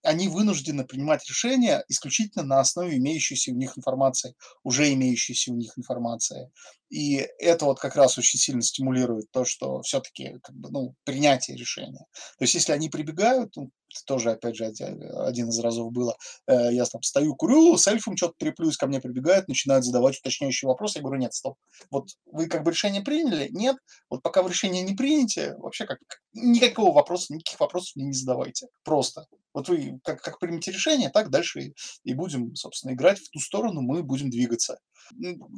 они 0.04 0.28
вынуждены 0.28 0.86
принимать 0.86 1.28
решения 1.28 1.84
исключительно 1.88 2.44
на 2.44 2.60
основе 2.60 2.98
имеющейся 2.98 3.52
у 3.52 3.56
них 3.56 3.78
информации, 3.78 4.36
уже 4.64 4.92
имеющейся 4.94 5.52
у 5.52 5.56
них 5.56 5.78
информации. 5.78 6.52
И 6.92 7.26
это 7.40 7.66
вот 7.66 7.80
как 7.80 7.96
раз 7.96 8.18
очень 8.18 8.38
сильно 8.38 8.62
стимулирует 8.62 9.32
то, 9.32 9.46
что 9.46 9.82
все-таки 9.82 10.38
как 10.44 10.56
бы, 10.56 10.70
ну, 10.70 10.94
принятие 11.06 11.56
решения. 11.56 12.06
То 12.38 12.44
есть 12.44 12.54
если 12.54 12.74
они 12.74 12.90
прибегают, 12.90 13.56
ну, 13.56 13.72
тоже, 14.06 14.32
опять 14.32 14.56
же, 14.56 14.66
один 14.66 15.50
из 15.50 15.60
разов 15.60 15.92
было, 15.92 16.16
э, 16.48 16.74
я 16.74 16.86
там 16.86 17.02
стою, 17.02 17.36
курю, 17.36 17.78
с 17.78 17.88
эльфом 17.88 18.18
что-то 18.18 18.34
треплюсь, 18.38 18.78
ко 18.78 18.88
мне 18.88 19.00
прибегают, 19.00 19.48
начинают 19.48 19.86
задавать 19.86 20.18
уточняющие 20.18 20.68
вопросы, 20.68 20.98
я 20.98 21.04
говорю, 21.04 21.22
нет, 21.22 21.34
стоп. 21.34 21.56
Вот 21.90 22.10
вы 22.26 22.48
как 22.48 22.64
бы 22.64 22.72
решение 22.72 23.02
приняли? 23.02 23.48
Нет. 23.52 23.78
Вот 24.10 24.22
пока 24.22 24.44
вы 24.44 24.50
решение 24.50 24.84
не 24.84 24.96
приняте, 24.96 25.56
вообще 25.60 25.86
как 25.86 26.00
никакого 26.34 26.94
вопроса, 26.94 27.34
никаких 27.34 27.60
вопросов 27.60 27.96
мне 27.96 28.06
не 28.06 28.14
задавайте. 28.14 28.68
Просто. 28.84 29.26
Вот 29.54 29.68
вы 29.68 30.00
как, 30.04 30.22
как 30.22 30.40
примете 30.40 30.72
решение, 30.72 31.10
так 31.10 31.30
дальше 31.30 31.62
и, 31.62 31.76
и 32.04 32.14
будем, 32.14 32.56
собственно, 32.56 32.94
играть 32.94 33.20
в 33.20 33.30
ту 33.30 33.40
сторону, 33.40 33.82
мы 33.82 34.04
будем 34.04 34.30
двигаться. 34.30 34.80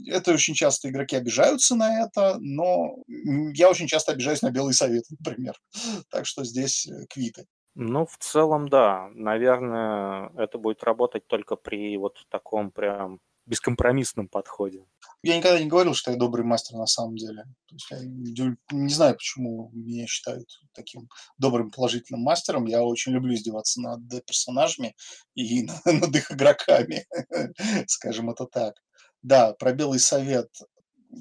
Это 0.08 0.34
очень 0.34 0.56
часто 0.56 0.90
игроки 0.90 1.16
обижаются 1.24 1.76
на 1.76 2.04
это, 2.04 2.38
но 2.40 2.96
я 3.08 3.70
очень 3.70 3.88
часто 3.88 4.12
обижаюсь 4.12 4.42
на 4.42 4.52
Белый 4.52 4.74
Совет, 4.74 5.06
например. 5.20 5.56
Так 6.10 6.26
что 6.26 6.44
здесь 6.44 6.86
э, 6.86 7.06
квиты. 7.10 7.46
Ну, 7.76 8.06
в 8.06 8.18
целом, 8.20 8.68
да. 8.68 9.10
Наверное, 9.16 10.30
это 10.38 10.58
будет 10.58 10.84
работать 10.84 11.26
только 11.28 11.56
при 11.56 11.98
вот 11.98 12.18
таком 12.30 12.72
прям 12.72 13.20
бескомпромиссном 13.46 14.30
подходе. 14.30 14.86
Я 15.22 15.38
никогда 15.38 15.60
не 15.60 15.68
говорил, 15.68 15.94
что 15.94 16.12
я 16.12 16.18
добрый 16.18 16.46
мастер 16.46 16.78
на 16.78 16.86
самом 16.86 17.16
деле. 17.16 17.44
То 17.68 17.76
есть 17.76 17.92
я 17.92 18.00
не 18.72 18.94
знаю, 18.94 19.16
почему 19.16 19.70
меня 19.74 20.08
считают 20.08 20.48
таким 20.74 21.10
добрым 21.38 21.72
положительным 21.72 22.22
мастером. 22.22 22.66
Я 22.66 22.84
очень 22.84 23.12
люблю 23.12 23.34
издеваться 23.34 23.82
над 23.82 24.02
персонажами 24.26 24.96
и 25.36 25.64
над 25.86 26.16
их 26.16 26.32
игроками, 26.32 27.06
скажем 27.88 28.30
это 28.30 28.46
так. 28.46 28.76
Да, 29.22 29.54
про 29.54 29.74
Белый 29.74 30.00
Совет 30.00 30.50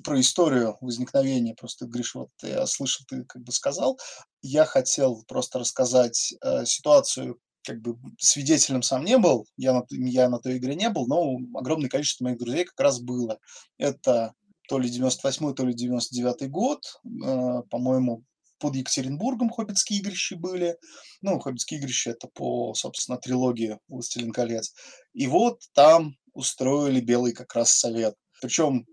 про 0.05 0.21
историю 0.21 0.77
возникновения, 0.81 1.55
просто, 1.55 1.87
Гриша, 1.87 2.21
вот 2.21 2.31
я 2.43 2.67
слышал, 2.67 3.05
ты 3.09 3.25
как 3.25 3.43
бы 3.43 3.53
сказал, 3.53 3.99
я 4.41 4.65
хотел 4.65 5.25
просто 5.27 5.59
рассказать 5.59 6.35
э, 6.43 6.65
ситуацию, 6.65 7.39
как 7.65 7.81
бы 7.81 7.97
свидетелем 8.19 8.83
сам 8.83 9.05
не 9.05 9.19
был, 9.19 9.47
я 9.57 9.73
на, 9.73 9.85
я 9.91 10.29
на 10.29 10.39
той 10.39 10.59
игре 10.59 10.75
не 10.75 10.89
был, 10.89 11.07
но 11.07 11.37
огромное 11.59 11.89
количество 11.89 12.25
моих 12.25 12.39
друзей 12.39 12.65
как 12.65 12.81
раз 12.81 13.01
было. 13.01 13.39
Это 13.79 14.33
то 14.69 14.79
ли 14.79 14.89
98 14.89 15.55
то 15.55 15.67
ли 15.67 15.75
99 15.75 16.51
год, 16.51 16.85
э, 17.05 17.63
по-моему, 17.71 18.25
под 18.63 18.77
Екатеринбургом 18.77 19.51
Хоббитские 19.51 20.01
игрищи 20.01 20.35
были. 20.35 20.77
Ну, 21.21 21.41
Хоббитские 21.41 21.81
игрища 21.81 22.11
это 22.11 22.29
по, 22.29 22.75
собственно, 22.75 23.19
трилогии 23.19 23.79
«Властелин 23.89 24.31
колец». 24.31 24.73
И 25.13 25.27
вот 25.27 25.61
там 25.75 26.15
устроили 26.33 27.01
белый 27.01 27.33
как 27.33 27.55
раз 27.55 27.73
совет. 27.73 28.15
Причем 28.43 28.87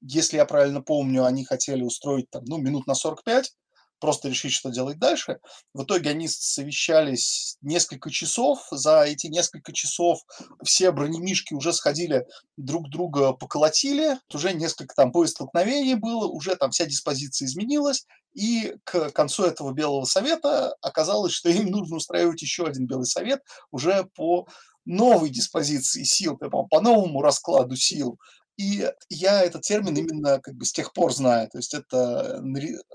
если 0.00 0.36
я 0.36 0.44
правильно 0.44 0.82
помню, 0.82 1.24
они 1.24 1.44
хотели 1.44 1.82
устроить 1.82 2.28
там, 2.30 2.44
ну, 2.44 2.58
минут 2.58 2.86
на 2.86 2.94
45, 2.94 3.52
просто 4.00 4.28
решить, 4.28 4.52
что 4.52 4.70
делать 4.70 4.98
дальше. 4.98 5.38
В 5.72 5.84
итоге 5.84 6.10
они 6.10 6.28
совещались 6.28 7.56
несколько 7.62 8.10
часов. 8.10 8.60
За 8.70 9.02
эти 9.02 9.28
несколько 9.28 9.72
часов 9.72 10.20
все 10.62 10.92
бронемишки 10.92 11.54
уже 11.54 11.72
сходили 11.72 12.26
друг 12.56 12.90
друга 12.90 13.32
поколотили. 13.32 14.18
Уже 14.32 14.52
несколько 14.52 14.94
там 14.94 15.10
боестолкновений 15.10 15.94
было, 15.94 16.26
уже 16.26 16.54
там 16.56 16.70
вся 16.70 16.84
диспозиция 16.84 17.46
изменилась. 17.46 18.06
И 18.34 18.74
к 18.84 19.10
концу 19.10 19.44
этого 19.44 19.72
Белого 19.72 20.04
Совета 20.04 20.74
оказалось, 20.82 21.32
что 21.32 21.48
им 21.48 21.66
нужно 21.66 21.96
устраивать 21.96 22.42
еще 22.42 22.66
один 22.66 22.86
Белый 22.86 23.06
Совет 23.06 23.40
уже 23.70 24.04
по 24.14 24.46
новой 24.84 25.30
диспозиции 25.30 26.02
сил, 26.02 26.36
по 26.36 26.80
новому 26.80 27.22
раскладу 27.22 27.76
сил. 27.76 28.18
И 28.56 28.88
я 29.08 29.42
этот 29.42 29.62
термин 29.62 29.96
именно 29.96 30.40
как 30.40 30.54
бы 30.54 30.64
с 30.64 30.72
тех 30.72 30.92
пор 30.92 31.12
знаю. 31.12 31.48
То 31.50 31.58
есть 31.58 31.74
это 31.74 32.42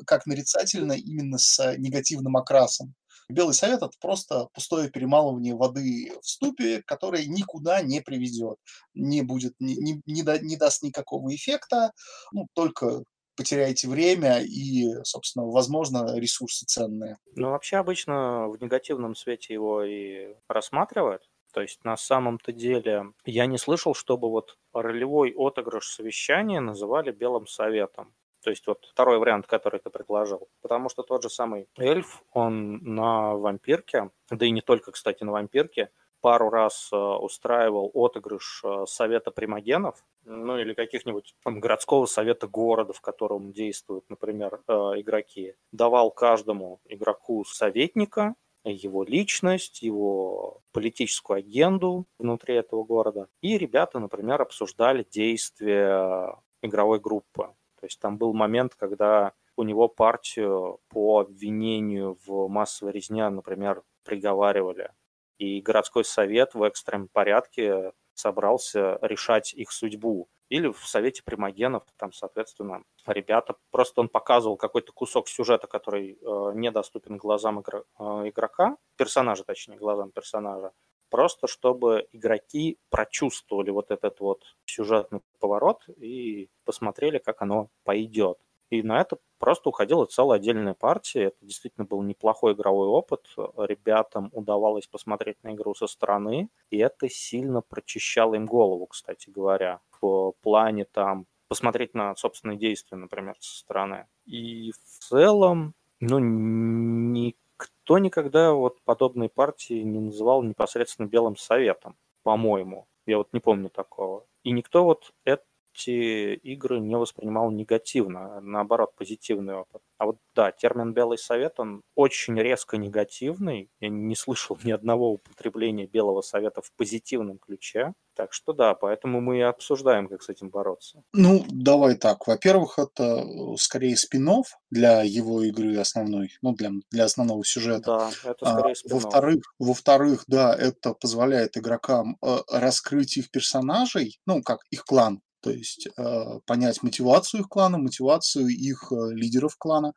как 0.05 0.26
нарицательно 0.26 0.93
именно 0.93 1.38
с 1.38 1.76
негативным 1.78 2.38
окрасом. 2.38 2.95
Белый 3.30 3.53
совет– 3.53 3.78
это 3.84 3.91
просто 4.01 4.47
пустое 4.53 4.89
перемалывание 4.89 5.55
воды 5.55 6.12
в 6.20 6.28
ступе, 6.28 6.82
которое 6.82 7.26
никуда 7.28 7.82
не 7.82 8.01
приведет, 8.01 8.57
не 8.95 9.22
будет, 9.22 9.53
не, 9.60 9.76
не, 9.76 10.01
не, 10.07 10.24
не 10.41 10.57
даст 10.57 10.82
никакого 10.82 11.34
эффекта, 11.36 11.91
ну, 12.32 12.47
только 12.55 13.03
потеряете 13.36 13.88
время 13.88 14.41
и, 14.41 15.03
собственно, 15.03 15.45
возможно, 15.45 16.18
ресурсы 16.18 16.66
ценные. 16.66 17.18
Ну, 17.36 17.51
вообще 17.51 17.78
обычно 17.78 18.47
в 18.49 18.60
негативном 18.60 19.16
свете 19.16 19.53
его 19.53 19.84
и 19.84 20.36
рассматривают. 20.47 21.22
То 21.60 21.64
есть 21.64 21.84
на 21.84 21.97
самом-то 21.97 22.53
деле 22.53 23.12
я 23.26 23.45
не 23.45 23.57
слышал, 23.57 23.93
чтобы 23.93 24.30
вот 24.30 24.57
ролевой 24.72 25.34
отыгрыш 25.36 25.89
совещания 25.89 26.62
называли 26.62 27.12
белым 27.12 27.47
советом. 27.47 28.16
То 28.41 28.49
есть 28.49 28.66
вот 28.66 28.86
второй 28.86 29.20
вариант, 29.20 29.45
который 29.45 29.82
ты 29.82 29.89
предложил. 29.89 30.47
Потому 30.62 30.88
что 30.88 31.03
тот 31.03 31.22
же 31.22 31.30
самый 31.30 31.68
эльф, 31.78 32.24
он 32.32 32.78
на 32.78 33.36
вампирке, 33.36 34.10
да 34.30 34.45
и 34.45 34.51
не 34.51 34.62
только, 34.62 34.93
кстати, 34.93 35.26
на 35.26 35.34
вампирке, 35.34 35.89
пару 36.22 36.49
раз 36.49 36.91
э, 36.93 36.95
устраивал 36.95 37.91
отыгрыш 37.93 38.62
э, 38.64 38.86
совета 38.88 39.30
примагенов, 39.30 40.01
ну 40.24 40.57
или 40.57 40.74
каких-нибудь 40.74 41.36
там, 41.43 41.60
городского 41.60 42.05
совета 42.05 42.47
города, 42.47 42.93
в 42.93 43.01
котором 43.01 43.51
действуют, 43.51 44.05
например, 44.10 44.62
э, 44.66 44.72
игроки. 44.95 45.55
Давал 45.74 46.12
каждому 46.12 46.80
игроку 46.86 47.43
советника, 47.43 48.36
его 48.72 49.03
личность, 49.03 49.82
его 49.82 50.61
политическую 50.72 51.38
агенду 51.38 52.05
внутри 52.17 52.55
этого 52.55 52.84
города. 52.84 53.28
И 53.41 53.57
ребята, 53.57 53.99
например, 53.99 54.41
обсуждали 54.41 55.05
действия 55.09 56.36
игровой 56.61 56.99
группы. 56.99 57.53
То 57.80 57.86
есть 57.86 57.99
там 57.99 58.17
был 58.17 58.34
момент, 58.34 58.76
когда 58.76 59.34
у 59.55 59.63
него 59.63 59.88
партию 59.88 60.80
по 60.89 61.20
обвинению 61.20 62.17
в 62.26 62.47
массовой 62.47 62.91
резне, 62.93 63.28
например, 63.30 63.84
приговаривали. 64.03 64.91
И 65.38 65.61
городской 65.61 66.03
совет 66.03 66.53
в 66.53 66.63
экстренном 66.63 67.07
порядке 67.07 67.93
собрался 68.20 68.99
решать 69.01 69.53
их 69.53 69.72
судьбу. 69.72 70.28
Или 70.49 70.67
в 70.72 70.86
совете 70.88 71.22
примагенов, 71.24 71.84
там, 71.97 72.11
соответственно, 72.11 72.84
ребята, 73.05 73.55
просто 73.72 74.01
он 74.01 74.09
показывал 74.09 74.57
какой-то 74.57 74.91
кусок 74.91 75.28
сюжета, 75.28 75.67
который 75.67 76.13
э, 76.13 76.51
недоступен 76.55 77.17
глазам 77.17 77.59
игр, 77.59 77.86
э, 77.99 78.03
игрока, 78.30 78.78
персонажа, 78.97 79.43
точнее, 79.43 79.78
глазам 79.78 80.11
персонажа, 80.11 80.72
просто 81.09 81.47
чтобы 81.47 82.07
игроки 82.11 82.80
прочувствовали 82.89 83.70
вот 83.70 83.91
этот 83.91 84.20
вот 84.22 84.43
сюжетный 84.65 85.22
поворот 85.39 85.88
и 85.97 86.49
посмотрели, 86.65 87.20
как 87.20 87.43
оно 87.43 87.70
пойдет. 87.84 88.39
И 88.70 88.84
на 88.84 89.01
это 89.01 89.17
просто 89.39 89.70
уходила 89.70 90.05
целая 90.05 90.38
отдельная 90.38 90.76
партия. 90.76 91.26
Это 91.26 91.38
действительно 91.41 91.86
был 91.86 92.01
неплохой 92.03 92.53
игровой 92.53 92.88
опыт. 92.88 93.28
Ребятам 93.57 94.30
удавалось 94.32 94.88
посмотреть 94.88 95.43
на 95.43 95.53
игру 95.53 95.74
со 95.74 95.88
стороны, 95.88 96.49
и 96.70 96.78
это 96.78 97.09
сильно 97.09 97.61
прочищало 97.61 98.36
им 98.36 98.45
голову, 98.45 98.86
кстати 98.86 99.30
говоря, 99.30 99.82
в 100.01 100.34
плане 100.41 100.86
там 100.86 101.26
посмотреть 101.47 101.95
на 101.95 102.15
собственные 102.15 102.57
действия, 102.57 102.97
например, 102.97 103.36
со 103.39 103.57
стороны. 103.57 104.05
И 104.26 104.72
в 104.72 105.03
целом, 105.03 105.74
ну, 105.99 106.20
никто 106.20 107.97
никогда 107.97 108.53
вот 108.53 108.82
подобные 108.84 109.30
партии 109.30 109.82
не 109.82 109.99
называл 109.99 110.43
непосредственно 110.43 111.07
белым 111.07 111.36
советом, 111.36 111.97
по-моему. 112.22 112.88
Я 113.07 113.17
вот 113.17 113.34
не 113.34 113.39
помню 113.39 113.70
такого. 113.70 114.28
И 114.43 114.51
никто 114.51 114.84
вот 114.84 115.11
это 115.26 115.43
эти 115.80 116.34
игры 116.36 116.80
не 116.80 116.95
воспринимал 116.95 117.51
негативно, 117.51 118.38
а 118.38 118.41
наоборот, 118.41 118.91
позитивный 118.95 119.55
опыт. 119.55 119.82
А 119.97 120.05
вот 120.05 120.17
да, 120.36 120.51
термин 120.51 120.93
«белый 120.93 121.17
совет», 121.17 121.59
он 121.59 121.82
очень 121.95 122.39
резко 122.39 122.77
негативный. 122.77 123.69
Я 123.80 123.89
не 123.89 124.15
слышал 124.15 124.57
ни 124.63 124.71
одного 124.71 125.11
употребления 125.11 125.88
белого 125.88 126.21
совета 126.21 126.61
в 126.61 126.71
позитивном 126.73 127.38
ключе. 127.38 127.93
Так 128.15 128.34
что 128.34 128.51
да, 128.51 128.75
поэтому 128.75 129.21
мы 129.21 129.38
и 129.38 129.41
обсуждаем, 129.41 130.09
как 130.09 130.21
с 130.23 130.30
этим 130.30 130.49
бороться. 130.49 131.03
Ну, 131.13 131.45
давай 131.49 131.95
так. 131.95 132.27
Во-первых, 132.27 132.77
это 132.77 133.03
э, 133.03 133.55
скорее 133.57 133.95
спин 133.95 134.30
для 134.69 135.03
его 135.03 135.41
игры 135.41 135.77
основной, 135.77 136.30
ну, 136.41 136.53
для, 136.53 136.71
для 136.91 137.05
основного 137.05 137.45
сюжета. 137.45 138.11
Да, 138.23 138.30
это 138.30 138.45
а, 138.45 138.59
скорее 138.59 138.75
спин 138.75 138.91
Во-вторых, 138.93 139.53
во-вторых, 139.57 140.23
да, 140.27 140.53
это 140.53 140.93
позволяет 140.93 141.55
игрокам 141.57 142.17
э, 142.21 142.39
раскрыть 142.51 143.15
их 143.15 143.32
персонажей, 143.32 144.19
ну, 144.25 144.43
как 144.43 144.59
их 144.69 144.84
клан, 144.84 145.21
то 145.41 145.51
есть 145.51 145.87
э, 145.97 146.39
понять 146.45 146.83
мотивацию 146.83 147.41
их 147.41 147.49
клана, 147.49 147.77
мотивацию 147.77 148.47
их 148.47 148.91
э, 148.91 148.95
лидеров 149.13 149.55
клана, 149.57 149.93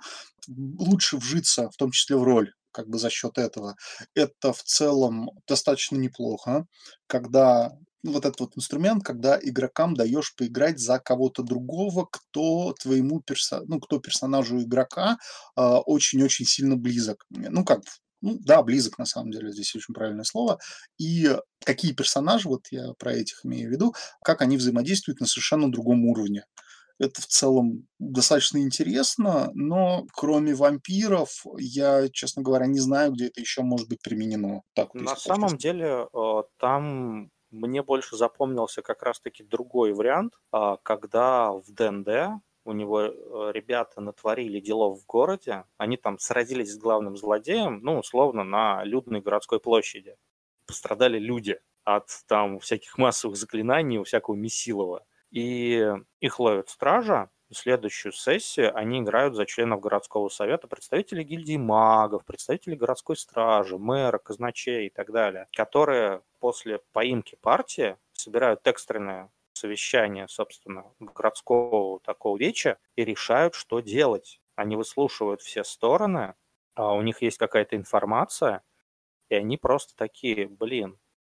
лучше 0.49 1.17
вжиться, 1.17 1.71
в 1.71 1.77
том 1.77 1.91
числе 1.91 2.17
в 2.17 2.23
роль, 2.23 2.53
как 2.73 2.89
бы 2.89 2.99
за 2.99 3.11
счет 3.11 3.39
этого. 3.39 3.77
Это 4.15 4.53
в 4.53 4.63
целом 4.63 5.31
достаточно 5.47 5.97
неплохо, 5.97 6.67
когда 7.07 7.73
ну, 8.03 8.13
вот 8.13 8.25
этот 8.25 8.41
вот 8.41 8.57
инструмент, 8.57 9.05
когда 9.05 9.39
игрокам 9.41 9.95
даешь 9.95 10.35
поиграть 10.35 10.81
за 10.81 10.99
кого-то 10.99 11.43
другого, 11.43 12.09
кто 12.11 12.75
твоему 12.81 13.21
персо... 13.21 13.63
ну, 13.67 13.79
кто 13.81 14.01
персонажу 14.01 14.61
игрока 14.61 15.19
э, 15.57 15.63
очень-очень 15.63 16.45
сильно 16.45 16.77
близок. 16.77 17.25
Ну, 17.31 17.65
как 17.65 17.83
ну 18.23 18.39
да, 18.41 18.63
близок 18.63 18.99
на 18.99 19.05
самом 19.05 19.31
деле, 19.31 19.53
здесь 19.53 19.75
очень 19.75 19.95
правильное 19.95 20.25
слово. 20.25 20.59
И 20.99 21.37
какие 21.65 21.93
персонажи, 21.93 22.49
вот 22.49 22.69
я 22.71 22.95
про 22.99 23.13
этих 23.13 23.45
имею 23.45 23.69
в 23.69 23.73
виду, 23.73 23.95
как 24.25 24.41
они 24.41 24.57
взаимодействуют 24.57 25.21
на 25.21 25.27
совершенно 25.27 25.71
другом 25.71 26.07
уровне. 26.07 26.45
Это 26.99 27.21
в 27.21 27.27
целом 27.27 27.89
достаточно 27.99 28.59
интересно, 28.59 29.51
но 29.55 30.07
кроме 30.13 30.55
вампиров, 30.55 31.45
я, 31.59 32.09
честно 32.09 32.43
говоря, 32.43 32.67
не 32.67 32.79
знаю, 32.79 33.13
где 33.13 33.27
это 33.27 33.41
еще 33.41 33.63
может 33.63 33.89
быть 33.89 34.01
применено. 34.03 34.63
Так, 34.75 34.95
на 34.95 35.17
самом 35.17 35.57
деле, 35.57 36.07
э, 36.15 36.43
там 36.59 37.31
мне 37.51 37.83
больше 37.83 38.17
запомнился 38.17 38.83
как 38.83 39.03
раз-таки 39.03 39.43
другой 39.43 39.93
вариант, 39.93 40.35
а, 40.53 40.77
когда 40.79 41.53
в 41.53 41.65
ДНД 41.69 42.41
у 42.65 42.73
него 42.73 43.03
э, 43.03 43.13
ребята 43.53 44.01
натворили 44.01 44.61
делов 44.61 45.01
в 45.01 45.07
городе, 45.07 45.65
они 45.79 45.97
там 45.97 46.19
сразились 46.19 46.73
с 46.73 46.79
главным 46.79 47.17
злодеем, 47.17 47.81
ну, 47.83 47.99
условно, 47.99 48.45
на 48.45 48.85
людной 48.85 49.21
городской 49.21 49.61
площади. 49.61 50.17
Пострадали 50.67 51.19
люди 51.19 51.61
от 51.85 52.09
там 52.29 52.61
всяких 52.61 52.99
массовых 52.99 53.37
заклинаний, 53.37 54.03
всякого 54.05 54.35
месилова. 54.35 55.05
И 55.31 55.91
их 56.21 56.41
ловят 56.41 56.69
стража, 56.69 57.31
и 57.49 57.55
следующую 57.55 58.13
сессию 58.13 58.75
они 58.77 59.01
играют 59.01 59.35
за 59.35 59.45
членов 59.45 59.81
городского 59.81 60.29
совета, 60.29 60.69
представителей 60.69 61.25
гильдии 61.25 61.57
магов, 61.57 62.25
представителей 62.25 62.77
городской 62.77 63.17
стражи, 63.17 63.77
мэра, 63.79 64.19
казначей 64.19 64.87
и 64.87 64.91
так 64.91 65.11
далее, 65.13 65.49
которые 65.53 66.23
после 66.41 66.81
поимки 66.93 67.37
партии 67.41 67.97
собирают 68.13 68.67
экстренное 68.67 69.31
совещание, 69.63 70.27
собственно, 70.29 70.85
городского 70.99 72.01
такого 72.01 72.37
веча 72.37 72.79
и 72.97 73.05
решают, 73.05 73.55
что 73.55 73.81
делать. 73.81 74.41
Они 74.57 74.77
выслушивают 74.77 75.41
все 75.41 75.65
стороны, 75.65 76.35
а 76.75 76.95
у 76.95 77.03
них 77.03 77.23
есть 77.23 77.39
какая-то 77.39 77.77
информация, 77.77 78.63
и 79.31 79.35
они 79.37 79.57
просто 79.57 79.97
такие, 79.97 80.49
блин, 80.49 80.99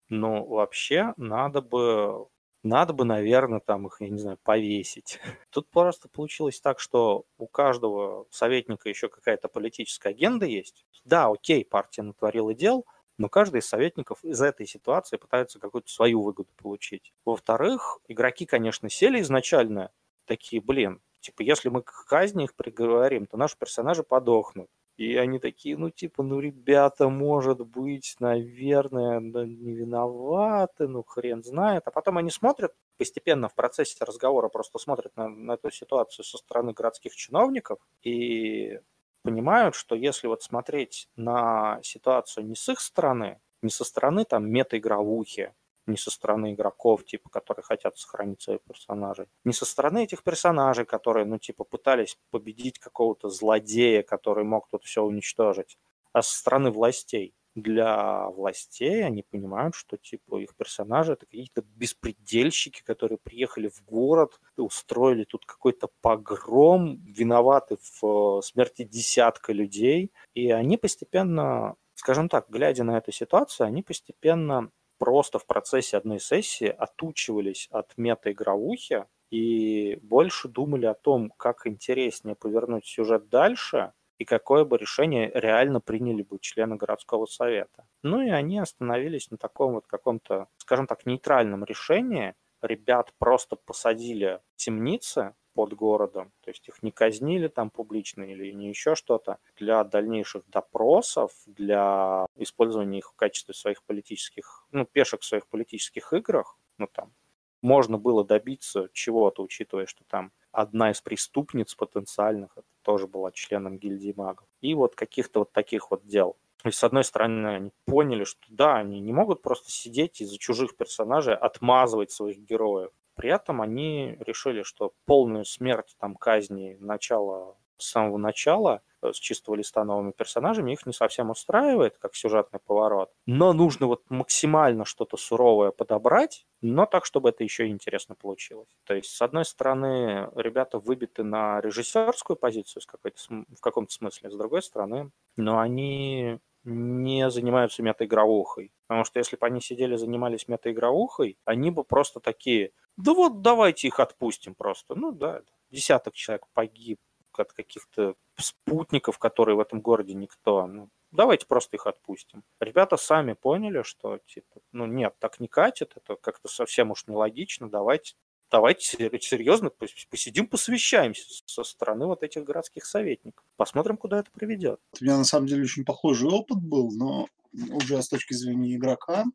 ну 0.09 0.45
вообще 0.45 1.13
надо 1.17 1.61
бы, 1.61 2.27
надо 2.63 2.93
бы, 2.93 3.05
наверное, 3.05 3.59
там 3.59 3.87
их, 3.87 3.97
я 4.01 4.09
не 4.09 4.19
знаю, 4.19 4.39
повесить. 4.43 5.19
Тут 5.51 5.69
просто 5.69 6.09
получилось 6.09 6.61
так, 6.61 6.79
что 6.79 7.25
у 7.37 7.47
каждого 7.47 8.27
советника 8.31 8.89
еще 8.89 9.09
какая-то 9.09 9.47
политическая 9.49 10.09
агенда 10.09 10.45
есть. 10.45 10.85
Да, 11.05 11.27
окей, 11.27 11.65
партия 11.65 12.03
натворила 12.03 12.53
дел, 12.53 12.85
но 13.17 13.29
каждый 13.29 13.59
из 13.59 13.67
советников 13.67 14.23
из 14.23 14.41
этой 14.41 14.65
ситуации 14.65 15.17
пытается 15.17 15.59
какую-то 15.59 15.89
свою 15.89 16.21
выгоду 16.21 16.49
получить. 16.57 17.13
Во-вторых, 17.25 17.99
игроки, 18.07 18.45
конечно, 18.45 18.89
сели 18.89 19.21
изначально 19.21 19.91
такие, 20.25 20.61
блин, 20.61 21.01
типа, 21.19 21.41
если 21.41 21.69
мы 21.69 21.81
к 21.81 22.05
казни 22.07 22.45
их 22.45 22.55
приговорим, 22.55 23.25
то 23.25 23.37
наши 23.37 23.57
персонажи 23.57 24.03
подохнут. 24.03 24.69
И 24.95 25.15
они 25.17 25.39
такие, 25.39 25.75
ну, 25.75 25.89
типа, 25.89 26.21
ну, 26.21 26.39
ребята, 26.39 27.09
может 27.09 27.59
быть, 27.61 28.15
наверное, 28.19 29.19
не 29.19 29.73
виноваты, 29.73 30.87
ну, 30.87 31.03
хрен 31.03 31.43
знает. 31.43 31.83
А 31.87 31.91
потом 31.91 32.19
они 32.19 32.29
смотрят, 32.29 32.75
постепенно 32.97 33.49
в 33.49 33.55
процессе 33.55 33.95
разговора 34.01 34.49
просто 34.49 34.77
смотрят 34.77 35.15
на, 35.17 35.29
на 35.29 35.53
эту 35.53 35.71
ситуацию 35.71 36.23
со 36.23 36.37
стороны 36.37 36.73
городских 36.73 37.15
чиновников 37.15 37.79
и 38.03 38.79
понимают, 39.23 39.75
что 39.75 39.95
если 39.95 40.27
вот 40.27 40.43
смотреть 40.43 41.09
на 41.15 41.79
ситуацию 41.83 42.45
не 42.45 42.55
с 42.55 42.69
их 42.69 42.79
стороны, 42.79 43.41
не 43.61 43.69
со 43.69 43.83
стороны 43.83 44.25
там 44.25 44.49
мета-игровухи, 44.49 45.53
не 45.87 45.97
со 45.97 46.11
стороны 46.11 46.53
игроков, 46.53 47.03
типа, 47.05 47.29
которые 47.29 47.63
хотят 47.63 47.97
сохранить 47.97 48.41
своих 48.41 48.61
персонажей, 48.61 49.27
не 49.43 49.53
со 49.53 49.65
стороны 49.65 50.03
этих 50.03 50.23
персонажей, 50.23 50.85
которые, 50.85 51.25
ну, 51.25 51.39
типа, 51.39 51.63
пытались 51.63 52.17
победить 52.31 52.79
какого-то 52.79 53.29
злодея, 53.29 54.03
который 54.03 54.43
мог 54.45 54.69
тут 54.69 54.83
все 54.83 55.01
уничтожить, 55.03 55.77
а 56.13 56.21
со 56.21 56.37
стороны 56.37 56.71
властей 56.71 57.33
для 57.55 58.27
властей, 58.29 59.05
они 59.05 59.23
понимают, 59.23 59.75
что 59.75 59.97
типа 59.97 60.37
их 60.37 60.55
персонажи 60.55 61.13
это 61.13 61.25
какие-то 61.25 61.61
беспредельщики, 61.61 62.81
которые 62.83 63.19
приехали 63.19 63.69
в 63.69 63.83
город, 63.83 64.39
устроили 64.57 65.23
тут 65.23 65.45
какой-то 65.45 65.89
погром, 66.01 66.97
виноваты 67.05 67.77
в 67.77 68.39
э, 68.39 68.41
смерти 68.41 68.83
десятка 68.83 69.53
людей, 69.53 70.11
и 70.33 70.51
они 70.51 70.77
постепенно, 70.77 71.75
скажем 71.95 72.29
так, 72.29 72.49
глядя 72.49 72.83
на 72.83 72.97
эту 72.97 73.11
ситуацию, 73.11 73.67
они 73.67 73.83
постепенно 73.83 74.71
просто 74.97 75.37
в 75.37 75.45
процессе 75.45 75.97
одной 75.97 76.19
сессии 76.19 76.67
отучивались 76.67 77.67
от 77.71 77.93
мета-игровухи 77.97 79.05
и 79.31 79.99
больше 80.01 80.47
думали 80.47 80.85
о 80.85 80.93
том, 80.93 81.31
как 81.37 81.67
интереснее 81.67 82.35
повернуть 82.35 82.85
сюжет 82.85 83.29
дальше, 83.29 83.93
и 84.17 84.25
какое 84.25 84.65
бы 84.65 84.77
решение 84.77 85.31
реально 85.33 85.81
приняли 85.81 86.23
бы 86.23 86.39
члены 86.39 86.75
городского 86.75 87.25
совета. 87.25 87.85
Ну 88.03 88.21
и 88.21 88.29
они 88.29 88.59
остановились 88.59 89.31
на 89.31 89.37
таком 89.37 89.73
вот 89.73 89.87
каком-то, 89.87 90.47
скажем 90.57 90.87
так, 90.87 91.05
нейтральном 91.05 91.63
решении. 91.65 92.35
Ребят 92.61 93.13
просто 93.17 93.55
посадили 93.55 94.39
в 94.53 94.57
темницы, 94.57 95.35
под 95.53 95.73
городом, 95.73 96.31
то 96.41 96.49
есть 96.49 96.67
их 96.67 96.81
не 96.83 96.91
казнили 96.91 97.47
там 97.47 97.69
публично 97.69 98.23
или 98.23 98.51
не 98.51 98.69
еще 98.69 98.95
что-то, 98.95 99.37
для 99.55 99.83
дальнейших 99.83 100.49
допросов, 100.49 101.31
для 101.45 102.25
использования 102.35 102.99
их 102.99 103.11
в 103.11 103.15
качестве 103.15 103.53
своих 103.53 103.83
политических, 103.83 104.65
ну, 104.71 104.85
пешек 104.85 105.21
в 105.21 105.25
своих 105.25 105.47
политических 105.47 106.11
играх, 106.13 106.57
ну, 106.77 106.87
там, 106.87 107.13
можно 107.61 107.97
было 107.97 108.25
добиться 108.25 108.89
чего-то, 108.93 109.43
учитывая, 109.43 109.85
что 109.85 110.03
там 110.05 110.31
одна 110.51 110.91
из 110.91 111.01
преступниц 111.01 111.75
потенциальных 111.75 112.51
это 112.57 112.67
тоже 112.83 113.07
была 113.07 113.31
членом 113.31 113.77
гильдии 113.77 114.13
магов. 114.15 114.47
И 114.61 114.75
вот 114.75 114.95
каких-то 114.95 115.39
вот 115.39 115.51
таких 115.51 115.89
вот 115.91 116.05
дел. 116.05 116.37
Есть, 116.63 116.77
с 116.77 116.83
одной 116.83 117.03
стороны, 117.03 117.47
они 117.47 117.71
поняли, 117.85 118.23
что 118.23 118.41
да, 118.49 118.75
они 118.77 119.01
не 119.01 119.11
могут 119.11 119.41
просто 119.41 119.71
сидеть 119.71 120.21
из-за 120.21 120.37
чужих 120.37 120.77
персонажей, 120.77 121.35
отмазывать 121.35 122.11
своих 122.11 122.39
героев. 122.39 122.91
При 123.15 123.29
этом 123.29 123.61
они 123.61 124.17
решили, 124.19 124.63
что 124.63 124.93
полную 125.05 125.45
смерть 125.45 125.95
там 125.99 126.15
казни 126.15 126.77
начала 126.79 127.57
с 127.83 127.89
самого 127.89 128.17
начала 128.17 128.81
э, 129.01 129.11
с 129.13 129.17
чистого 129.17 129.55
листа 129.55 129.83
новыми 129.83 130.11
персонажами 130.11 130.71
их 130.71 130.85
не 130.85 130.93
совсем 130.93 131.29
устраивает, 131.29 131.97
как 131.97 132.15
сюжетный 132.15 132.59
поворот. 132.59 133.11
Но 133.25 133.53
нужно 133.53 133.87
вот 133.87 134.03
максимально 134.09 134.85
что-то 134.85 135.17
суровое 135.17 135.71
подобрать, 135.71 136.45
но 136.61 136.85
так, 136.85 137.05
чтобы 137.05 137.29
это 137.29 137.43
еще 137.43 137.67
интересно 137.67 138.15
получилось. 138.15 138.69
То 138.85 138.95
есть, 138.95 139.09
с 139.09 139.21
одной 139.21 139.45
стороны, 139.45 140.29
ребята 140.35 140.79
выбиты 140.79 141.23
на 141.23 141.61
режиссерскую 141.61 142.37
позицию 142.37 142.81
в 142.87 143.59
каком-то 143.61 143.93
смысле, 143.93 144.31
с 144.31 144.35
другой 144.35 144.63
стороны, 144.63 145.11
но 145.35 145.59
они 145.59 146.39
не 146.63 147.29
занимаются 147.29 147.83
метаигровухой. 147.83 148.71
Потому 148.87 149.03
что 149.03 149.19
если 149.19 149.35
бы 149.35 149.45
они 149.45 149.61
сидели, 149.61 149.95
занимались 149.95 150.47
метаигровухой, 150.47 151.37
они 151.45 151.71
бы 151.71 151.83
просто 151.83 152.19
такие, 152.19 152.71
да 152.97 153.13
вот 153.13 153.41
давайте 153.41 153.87
их 153.87 153.99
отпустим 153.99 154.55
просто. 154.55 154.95
Ну 154.95 155.11
да, 155.11 155.41
десяток 155.71 156.13
человек 156.13 156.45
погиб 156.53 156.99
от 157.39 157.53
каких-то 157.53 158.15
спутников, 158.37 159.17
которые 159.17 159.55
в 159.55 159.59
этом 159.59 159.81
городе 159.81 160.13
никто. 160.13 160.65
Ну, 160.67 160.89
давайте 161.11 161.45
просто 161.45 161.77
их 161.77 161.87
отпустим. 161.87 162.43
Ребята 162.59 162.97
сами 162.97 163.33
поняли, 163.33 163.83
что 163.83 164.19
типа, 164.25 164.61
ну 164.71 164.85
нет, 164.85 165.15
так 165.19 165.39
не 165.39 165.47
катит, 165.47 165.93
это 165.95 166.15
как-то 166.15 166.47
совсем 166.47 166.91
уж 166.91 167.07
нелогично, 167.07 167.69
давайте 167.69 168.13
давайте 168.53 169.09
серьезно 169.19 169.71
посидим, 170.09 170.47
посвящаемся 170.47 171.23
со 171.45 171.63
стороны 171.63 172.05
вот 172.05 172.21
этих 172.21 172.43
городских 172.43 172.85
советников. 172.85 173.43
Посмотрим, 173.57 173.97
куда 173.97 174.19
это 174.19 174.29
приведет. 174.31 174.79
У 175.01 175.03
меня 175.03 175.17
на 175.17 175.23
самом 175.23 175.47
деле 175.47 175.63
очень 175.63 175.83
похожий 175.83 176.29
опыт 176.29 176.59
был, 176.59 176.91
но 176.91 177.27
уже 177.51 178.01
с 178.01 178.09
точки 178.09 178.33
зрения 178.33 178.75
игрока. 178.75 179.25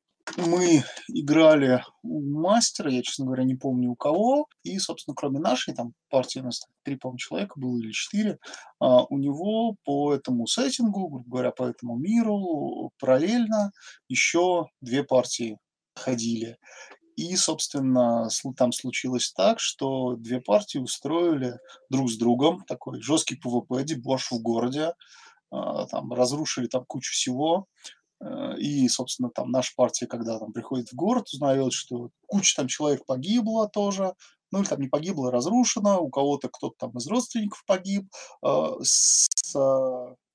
Мы 0.46 0.84
играли 1.08 1.82
у 2.04 2.20
мастера, 2.20 2.92
я, 2.92 3.02
честно 3.02 3.24
говоря, 3.24 3.42
не 3.42 3.56
помню 3.56 3.90
у 3.90 3.96
кого, 3.96 4.46
и, 4.62 4.78
собственно, 4.78 5.16
кроме 5.16 5.40
нашей, 5.40 5.74
там 5.74 5.94
партии 6.10 6.38
у 6.38 6.44
нас 6.44 6.64
три, 6.84 6.94
по-моему, 6.94 7.18
человека 7.18 7.54
было 7.56 7.76
или 7.76 7.90
четыре, 7.90 8.38
а, 8.78 9.02
у 9.06 9.18
него 9.18 9.74
по 9.84 10.14
этому 10.14 10.46
сеттингу, 10.46 11.08
грубо 11.08 11.28
говоря, 11.28 11.50
по 11.50 11.64
этому 11.64 11.96
миру 11.96 12.92
параллельно 13.00 13.72
еще 14.08 14.66
две 14.80 15.02
партии 15.02 15.58
ходили. 15.96 16.56
И, 17.16 17.34
собственно, 17.34 18.28
там 18.56 18.70
случилось 18.70 19.32
так, 19.32 19.58
что 19.58 20.14
две 20.14 20.40
партии 20.40 20.78
устроили 20.78 21.58
друг 21.90 22.12
с 22.12 22.16
другом 22.16 22.62
такой 22.64 23.02
жесткий 23.02 23.34
ПВП, 23.34 23.82
дебош 23.82 24.30
в 24.30 24.40
городе, 24.40 24.92
а, 25.50 25.86
там 25.86 26.12
разрушили 26.12 26.68
там 26.68 26.84
кучу 26.86 27.12
всего. 27.12 27.66
Э, 28.20 28.56
и, 28.58 28.88
собственно, 28.88 29.30
там 29.30 29.50
наша 29.50 29.72
партия, 29.76 30.06
когда 30.06 30.38
там 30.38 30.52
приходит 30.52 30.88
в 30.90 30.94
город, 30.94 31.28
узнает, 31.32 31.72
что 31.72 32.10
куча 32.26 32.56
там 32.56 32.68
человек 32.68 33.04
погибла 33.06 33.68
тоже, 33.68 34.14
ну 34.50 34.60
или 34.60 34.66
там 34.66 34.80
не 34.80 34.88
погибло, 34.88 35.30
разрушено, 35.30 36.00
у 36.00 36.10
кого-то 36.10 36.48
кто-то 36.48 36.74
там 36.78 36.96
из 36.96 37.06
родственников 37.06 37.64
погиб, 37.66 38.08
а, 38.42 38.76
с 38.82 39.28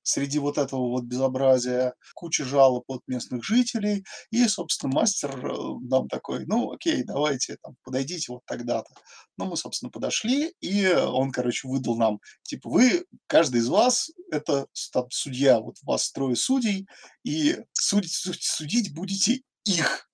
среди 0.04 0.38
вот 0.38 0.58
этого 0.58 0.88
вот 0.88 1.04
безобразия 1.04 1.94
куча 2.14 2.44
жалоб 2.44 2.84
от 2.88 3.00
местных 3.08 3.42
жителей, 3.42 4.04
и, 4.30 4.46
собственно, 4.46 4.94
мастер 4.94 5.34
э, 5.44 5.78
нам 5.82 6.08
такой, 6.08 6.46
ну, 6.46 6.70
окей, 6.70 7.02
давайте, 7.02 7.56
там, 7.62 7.74
подойдите 7.82 8.32
вот 8.32 8.42
тогда-то. 8.46 8.90
Ну, 9.36 9.46
мы, 9.46 9.56
собственно, 9.56 9.90
подошли, 9.90 10.54
и 10.60 10.86
он, 10.86 11.32
короче, 11.32 11.66
выдал 11.66 11.96
нам, 11.96 12.20
типа, 12.42 12.70
вы, 12.70 13.04
каждый 13.26 13.60
из 13.60 13.68
вас, 13.68 14.10
это 14.30 14.66
там, 14.92 15.06
судья, 15.10 15.58
вот 15.58 15.76
вас 15.82 16.12
трое 16.12 16.36
судей, 16.36 16.86
и 17.24 17.58
судить, 17.72 18.12
судить 18.12 18.94
будете 18.94 19.42
их. 19.64 20.08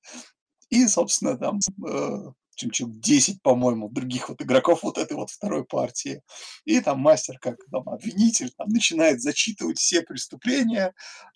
И, 0.71 0.87
собственно, 0.87 1.37
там 1.37 1.59
э, 1.87 2.33
чем 2.61 2.71
человек 2.71 3.01
10, 3.01 3.43
по-моему, 3.43 3.89
других 3.89 4.29
вот 4.29 4.43
игроков 4.43 4.83
вот 4.83 4.99
этой 4.99 5.17
вот 5.17 5.31
второй 5.31 5.65
партии. 5.65 6.23
И 6.65 6.81
там 6.81 7.01
мастер, 7.01 7.39
как 7.39 7.57
там 7.71 7.89
обвинитель, 7.89 8.51
там 8.57 8.69
начинает 8.69 9.21
зачитывать 9.23 9.79
все 9.79 10.03
преступления. 10.03 10.93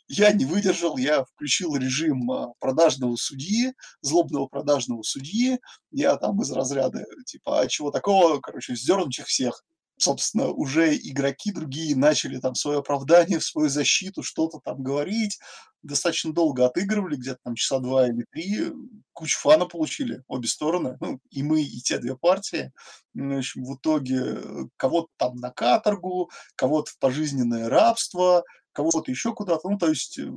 Я 0.06 0.32
не 0.32 0.44
выдержал, 0.44 0.98
я 0.98 1.24
включил 1.24 1.74
режим 1.76 2.30
а, 2.30 2.52
продажного 2.60 3.16
судьи, 3.16 3.72
злобного 4.02 4.46
продажного 4.46 5.02
судьи. 5.02 5.58
Я 5.90 6.16
там 6.16 6.42
из 6.42 6.50
разряда, 6.52 7.04
типа, 7.26 7.60
а 7.60 7.66
чего 7.68 7.90
такого, 7.90 8.40
короче, 8.40 8.76
сдернуть 8.76 9.18
их 9.18 9.26
всех 9.26 9.62
собственно, 9.96 10.48
уже 10.48 10.96
игроки 10.96 11.52
другие 11.52 11.96
начали 11.96 12.38
там 12.38 12.54
свое 12.54 12.80
оправдание, 12.80 13.38
в 13.38 13.44
свою 13.44 13.68
защиту, 13.68 14.22
что-то 14.22 14.58
там 14.58 14.82
говорить. 14.82 15.38
Достаточно 15.84 16.32
долго 16.32 16.64
отыгрывали, 16.66 17.16
где-то 17.16 17.38
там 17.44 17.54
часа 17.54 17.78
два 17.78 18.08
или 18.08 18.24
три. 18.32 18.72
Кучу 19.12 19.38
фана 19.38 19.66
получили 19.66 20.22
обе 20.26 20.48
стороны, 20.48 20.96
ну, 21.00 21.20
и 21.30 21.42
мы, 21.42 21.62
и 21.62 21.80
те 21.80 21.98
две 21.98 22.16
партии. 22.16 22.72
В 23.12 23.38
общем, 23.38 23.64
в 23.64 23.76
итоге 23.76 24.16
э, 24.24 24.64
кого-то 24.76 25.08
там 25.18 25.36
на 25.36 25.50
каторгу, 25.50 26.30
кого-то 26.56 26.90
в 26.90 26.98
пожизненное 26.98 27.68
рабство, 27.68 28.44
кого-то 28.72 29.10
еще 29.10 29.34
куда-то. 29.34 29.68
Ну, 29.68 29.78
то 29.78 29.88
есть, 29.88 30.18
э, 30.18 30.28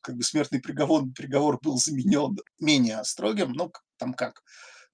как 0.00 0.16
бы 0.16 0.22
смертный 0.22 0.60
приговор, 0.60 1.04
приговор 1.14 1.58
был 1.62 1.76
заменен 1.76 2.36
менее 2.58 3.04
строгим, 3.04 3.52
ну, 3.52 3.70
там 3.98 4.14
как, 4.14 4.42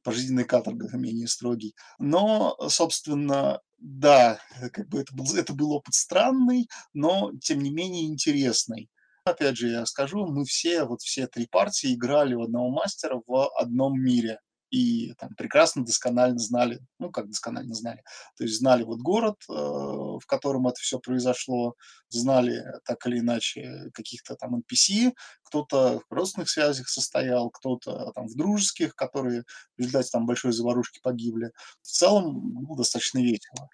пожизненный 0.02 0.44
каторга 0.44 0.96
менее 0.96 1.28
строгий. 1.28 1.74
Но, 1.98 2.56
собственно, 2.68 3.61
да, 3.78 4.40
как 4.72 4.88
бы 4.88 5.00
это 5.00 5.14
был, 5.14 5.34
это 5.34 5.52
был 5.54 5.72
опыт 5.72 5.94
странный, 5.94 6.68
но 6.92 7.32
тем 7.40 7.61
не 7.61 7.70
менее 7.70 8.06
интересный. 8.06 8.90
Опять 9.25 9.57
же, 9.57 9.68
я 9.68 9.87
скажу, 9.87 10.27
мы 10.27 10.45
все, 10.45 10.85
вот 10.85 11.03
все 11.03 11.27
три 11.27 11.47
партии 11.47 11.95
играли 11.95 12.35
у 12.35 12.43
одного 12.43 12.71
мастера 12.71 13.21
в 13.27 13.51
одном 13.57 14.01
мире 14.01 14.39
и 14.71 15.14
там 15.14 15.35
прекрасно, 15.35 15.85
досконально 15.85 16.39
знали, 16.39 16.81
ну, 16.99 17.11
как 17.11 17.29
досконально 17.29 17.75
знали, 17.75 18.03
то 18.37 18.45
есть 18.45 18.57
знали 18.59 18.85
вот 18.85 19.01
город, 19.01 19.37
э, 19.49 19.53
в 19.53 20.23
котором 20.27 20.68
это 20.68 20.79
все 20.81 20.99
произошло, 20.99 21.75
знали 22.09 22.64
так 22.85 23.05
или 23.07 23.18
иначе 23.18 23.91
каких-то 23.93 24.37
там 24.37 24.57
NPC, 24.57 25.12
кто-то 25.43 26.01
в 26.09 26.14
родственных 26.14 26.49
связях 26.49 26.89
состоял, 26.89 27.51
кто-то 27.51 28.12
там 28.14 28.29
в 28.29 28.37
дружеских, 28.37 28.95
которые 28.95 29.43
в 29.77 29.81
результате 29.81 30.11
там 30.12 30.27
большой 30.27 30.53
заварушки 30.53 31.01
погибли. 31.03 31.51
В 31.83 31.89
целом 31.89 32.64
было 32.64 32.79
достаточно 32.79 33.18
весело. 33.18 33.68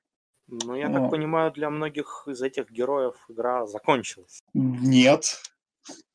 Ну, 0.48 0.74
я 0.74 0.88
Но... 0.88 1.00
так 1.00 1.10
понимаю, 1.10 1.52
для 1.52 1.70
многих 1.70 2.24
из 2.26 2.42
этих 2.42 2.70
героев 2.70 3.14
игра 3.28 3.66
закончилась. 3.66 4.40
Нет, 4.54 5.40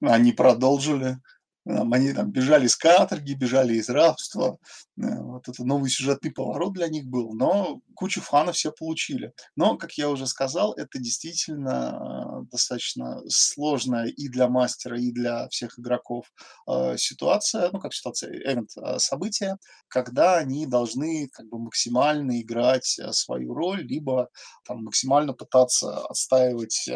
они 0.01 0.31
продолжили. 0.31 1.17
Они 1.65 2.11
там 2.13 2.31
бежали 2.31 2.67
с 2.67 2.75
каторги, 2.75 3.33
бежали 3.33 3.73
из 3.75 3.89
рабства. 3.89 4.57
Э, 5.01 5.19
вот 5.21 5.47
это 5.47 5.63
новый 5.63 5.89
сюжетный 5.89 6.31
поворот 6.31 6.73
для 6.73 6.87
них 6.87 7.05
был. 7.05 7.33
Но 7.33 7.81
кучу 7.95 8.21
фанов 8.21 8.55
все 8.55 8.71
получили. 8.71 9.33
Но, 9.55 9.77
как 9.77 9.93
я 9.93 10.09
уже 10.09 10.27
сказал, 10.27 10.73
это 10.73 10.99
действительно 10.99 12.41
э, 12.43 12.49
достаточно 12.51 13.21
сложная 13.27 14.07
и 14.07 14.27
для 14.27 14.47
мастера, 14.47 14.99
и 14.99 15.11
для 15.11 15.47
всех 15.49 15.79
игроков 15.79 16.31
э, 16.67 16.97
ситуация, 16.97 17.69
ну, 17.71 17.79
как 17.79 17.93
ситуация, 17.93 18.31
эвент, 18.31 18.71
события, 18.97 19.57
когда 19.87 20.37
они 20.37 20.65
должны 20.65 21.27
как 21.31 21.47
бы 21.47 21.59
максимально 21.59 22.41
играть 22.41 22.99
свою 23.11 23.53
роль, 23.53 23.83
либо 23.83 24.29
там 24.65 24.83
максимально 24.83 25.33
пытаться 25.33 26.05
отстаивать 26.05 26.89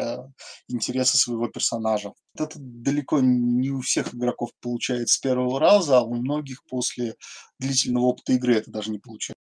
интересы 0.67 1.17
своего 1.17 1.47
персонажа. 1.47 2.13
Это 2.37 2.55
далеко 2.57 3.19
не 3.21 3.71
у 3.71 3.81
всех 3.81 4.13
игроков 4.13 4.51
получается 4.61 5.15
с 5.15 5.17
первого 5.17 5.59
раза, 5.59 5.99
а 5.99 6.01
у 6.01 6.15
многих 6.15 6.63
после 6.65 7.15
длительного 7.59 7.94
опыта 8.01 8.33
игры 8.33 8.55
это 8.55 8.71
даже 8.71 8.91
не 8.91 8.99
получается. 8.99 9.35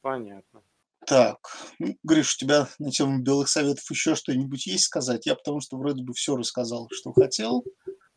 Понятно. 0.00 0.62
Так, 1.06 1.38
ну, 1.78 1.96
Гриш, 2.02 2.34
у 2.34 2.38
тебя 2.38 2.68
на 2.78 2.90
тему 2.90 3.22
белых 3.22 3.48
советов 3.48 3.88
еще 3.90 4.16
что-нибудь 4.16 4.66
есть 4.66 4.84
сказать? 4.84 5.26
Я 5.26 5.36
потому 5.36 5.60
что 5.60 5.76
вроде 5.76 6.02
бы 6.02 6.12
все 6.14 6.36
рассказал, 6.36 6.88
что 6.90 7.12
хотел. 7.12 7.64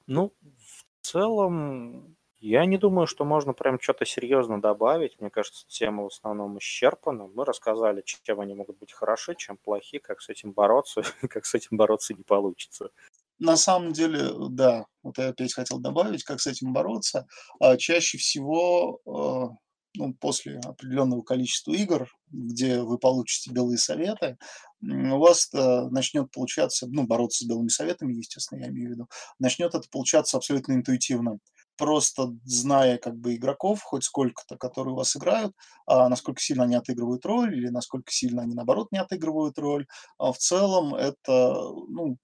Ну, 0.08 0.34
в 0.42 1.06
целом, 1.06 2.16
Я 2.42 2.66
не 2.66 2.78
думаю, 2.78 3.06
что 3.06 3.26
можно 3.26 3.54
прям 3.54 3.80
что-то 3.82 4.06
серьезно 4.06 4.62
добавить. 4.62 5.20
Мне 5.20 5.30
кажется, 5.30 5.68
тема 5.68 6.04
в 6.04 6.08
основном 6.08 6.58
исчерпана. 6.58 7.28
Мы 7.28 7.44
рассказали, 7.44 8.02
чем 8.06 8.40
они 8.40 8.54
могут 8.54 8.80
быть 8.80 8.94
хороши, 8.94 9.36
чем 9.36 9.58
плохи, 9.58 10.00
как 10.00 10.22
с 10.22 10.30
этим 10.30 10.54
бороться, 10.54 11.04
как 11.30 11.46
с 11.46 11.54
этим 11.54 11.78
бороться 11.78 12.14
не 12.14 12.24
получится. 12.24 12.92
На 13.40 13.58
самом 13.58 13.92
деле, 13.92 14.32
да, 14.50 14.86
вот 15.04 15.18
я 15.18 15.30
опять 15.30 15.54
хотел 15.54 15.80
добавить, 15.80 16.24
как 16.24 16.40
с 16.40 16.48
этим 16.48 16.74
бороться. 16.74 17.28
А 17.60 17.78
чаще 17.78 18.18
всего 18.18 19.00
а, 19.06 19.56
ну, 20.00 20.14
после 20.14 20.60
определенного 20.60 21.22
количества 21.22 21.74
игр, 21.74 22.10
где 22.32 22.82
вы 22.82 22.98
получите 22.98 23.52
белые 23.52 23.78
советы, 23.78 24.38
у 24.82 25.18
вас 25.18 25.50
начнет 25.54 26.32
получаться, 26.32 26.88
ну, 26.88 27.06
бороться 27.06 27.44
с 27.44 27.48
белыми 27.48 27.68
советами, 27.68 28.14
естественно, 28.14 28.62
я 28.62 28.70
имею 28.70 28.90
в 28.90 28.92
виду, 28.94 29.08
начнет 29.40 29.76
это 29.76 29.88
получаться 29.92 30.38
абсолютно 30.38 30.74
интуитивно. 30.74 31.40
Просто 31.76 32.34
зная 32.44 32.98
как 32.98 33.18
бы 33.18 33.36
игроков, 33.36 33.82
хоть 33.84 34.04
сколько-то, 34.04 34.58
которые 34.58 34.94
у 34.94 34.98
вас 34.98 35.16
играют, 35.16 35.54
а 35.86 36.10
насколько 36.10 36.42
сильно 36.42 36.64
они 36.64 36.76
отыгрывают 36.76 37.26
роль 37.26 37.56
или 37.56 37.68
насколько 37.68 38.12
сильно 38.12 38.42
они, 38.42 38.56
наоборот, 38.56 38.88
не 38.92 39.00
отыгрывают 39.00 39.58
роль, 39.60 39.86
а 40.18 40.32
в 40.32 40.38
целом 40.38 40.96
это, 40.96 41.54
ну, 41.90 42.18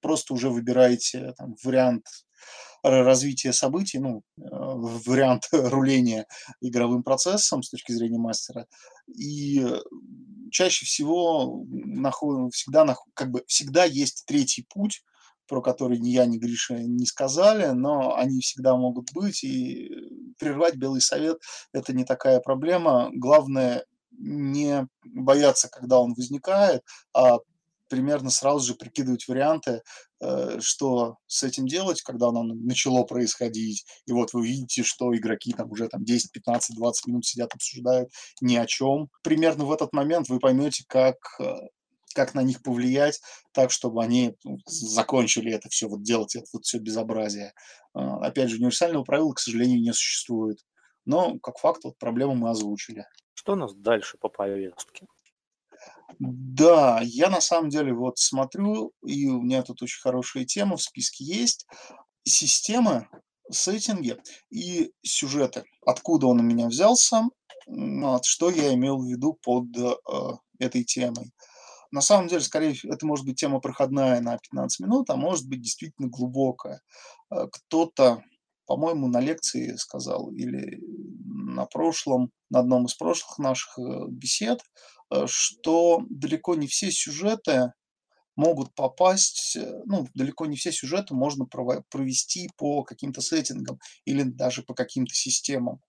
просто 0.00 0.34
уже 0.34 0.48
выбираете 0.50 1.34
там, 1.36 1.54
вариант 1.64 2.04
развития 2.82 3.52
событий, 3.52 3.98
ну, 3.98 4.22
э, 4.38 4.42
вариант 4.42 5.48
руления 5.52 6.26
игровым 6.60 7.02
процессом 7.02 7.62
с 7.62 7.70
точки 7.70 7.92
зрения 7.92 8.18
мастера. 8.18 8.66
И 9.08 9.64
чаще 10.50 10.84
всего 10.84 11.64
наход, 11.68 12.54
всегда, 12.54 12.96
как 13.14 13.30
бы, 13.30 13.44
всегда 13.46 13.84
есть 13.84 14.24
третий 14.26 14.66
путь, 14.68 15.02
про 15.48 15.62
который 15.62 15.98
ни 15.98 16.10
я, 16.10 16.26
ни 16.26 16.38
Гриша 16.38 16.74
не 16.74 17.06
сказали, 17.06 17.66
но 17.66 18.16
они 18.16 18.40
всегда 18.40 18.76
могут 18.76 19.12
быть, 19.12 19.44
и 19.44 19.90
прервать 20.38 20.76
Белый 20.76 21.00
Совет– 21.00 21.38
это 21.72 21.92
не 21.92 22.04
такая 22.04 22.40
проблема. 22.40 23.10
Главное 23.12 23.84
не 24.18 24.88
бояться, 25.04 25.68
когда 25.68 26.00
он 26.00 26.14
возникает, 26.14 26.82
а 27.12 27.38
примерно 27.88 28.30
сразу 28.30 28.66
же 28.66 28.74
прикидывать 28.74 29.28
варианты, 29.28 29.70
э, 29.70 29.80
что 30.60 31.16
с 31.26 31.42
этим 31.42 31.66
делать, 31.66 32.02
когда 32.02 32.28
оно 32.28 32.42
начало 32.42 33.04
происходить. 33.04 33.84
И 34.06 34.12
вот 34.12 34.32
вы 34.32 34.46
видите, 34.46 34.82
что 34.82 35.14
игроки 35.14 35.52
там 35.52 35.70
уже 35.70 35.88
там 35.88 36.04
10, 36.04 36.32
15, 36.32 36.76
20 36.76 37.06
минут 37.06 37.26
сидят, 37.26 37.54
обсуждают 37.54 38.10
ни 38.40 38.56
о 38.56 38.66
чем. 38.66 39.08
Примерно 39.22 39.64
в 39.64 39.72
этот 39.72 39.92
момент 39.92 40.28
вы 40.28 40.38
поймете, 40.38 40.84
как 40.88 41.16
э, 41.40 41.54
как 42.16 42.34
на 42.34 42.42
них 42.42 42.62
повлиять 42.62 43.20
так, 43.52 43.70
чтобы 43.70 44.02
они 44.02 44.34
ну, 44.42 44.56
закончили 44.66 45.52
это 45.52 45.68
все, 45.68 45.86
вот 45.86 46.02
делать 46.02 46.34
это 46.34 46.46
вот 46.52 46.64
все 46.64 46.78
безобразие. 46.78 47.52
А, 47.92 48.26
опять 48.26 48.48
же, 48.48 48.56
универсального 48.56 49.04
правила, 49.04 49.32
к 49.34 49.38
сожалению, 49.38 49.82
не 49.82 49.92
существует. 49.92 50.58
Но, 51.04 51.38
как 51.40 51.58
факт, 51.58 51.84
вот 51.84 51.98
проблему 51.98 52.34
мы 52.34 52.50
озвучили. 52.50 53.04
Что 53.34 53.52
у 53.52 53.56
нас 53.56 53.74
дальше 53.74 54.16
по 54.18 54.28
повестке? 54.30 55.06
Да, 56.18 57.00
я 57.02 57.30
на 57.30 57.40
самом 57.40 57.70
деле 57.70 57.92
вот 57.92 58.18
смотрю, 58.18 58.92
и 59.04 59.26
у 59.28 59.42
меня 59.42 59.62
тут 59.62 59.82
очень 59.82 60.00
хорошая 60.00 60.44
тема 60.44 60.76
в 60.76 60.82
списке 60.82 61.24
есть. 61.24 61.66
Системы, 62.24 63.08
сеттинги 63.50 64.16
и 64.50 64.92
сюжеты. 65.02 65.64
Откуда 65.84 66.26
он 66.26 66.40
у 66.40 66.42
меня 66.42 66.68
взялся, 66.68 67.24
вот, 67.66 68.24
что 68.24 68.50
я 68.50 68.74
имел 68.74 68.98
в 68.98 69.06
виду 69.06 69.38
под 69.42 69.76
э, 69.76 69.94
этой 70.58 70.84
темой. 70.84 71.32
На 71.90 72.00
самом 72.00 72.28
деле, 72.28 72.40
скорее 72.40 72.74
это 72.84 73.06
может 73.06 73.24
быть 73.24 73.38
тема 73.38 73.60
проходная 73.60 74.20
на 74.20 74.38
15 74.38 74.80
минут, 74.80 75.10
а 75.10 75.16
может 75.16 75.48
быть 75.48 75.62
действительно 75.62 76.08
глубокая. 76.08 76.80
Э, 77.30 77.46
кто-то, 77.50 78.22
по-моему, 78.66 79.08
на 79.08 79.20
лекции 79.20 79.76
сказал 79.76 80.30
или 80.30 80.80
на 81.56 81.66
прошлом, 81.66 82.30
на 82.50 82.60
одном 82.60 82.86
из 82.86 82.94
прошлых 82.94 83.38
наших 83.38 83.78
э, 83.78 84.06
бесед, 84.08 84.60
Э, 85.10 85.26
что 85.26 86.02
далеко 86.10 86.54
не 86.54 86.66
все 86.66 86.90
сюжеты 86.90 87.72
могут 88.34 88.74
попасть, 88.74 89.56
э, 89.56 89.82
ну, 89.86 90.06
далеко 90.14 90.46
не 90.46 90.56
все 90.56 90.72
сюжеты 90.72 91.14
можно 91.14 91.46
провести 91.46 92.50
по 92.56 92.82
каким-то 92.82 93.20
сеттингам 93.20 93.78
или 94.04 94.22
даже 94.22 94.62
по 94.62 94.74
каким-то 94.74 95.14
системам. 95.14 95.80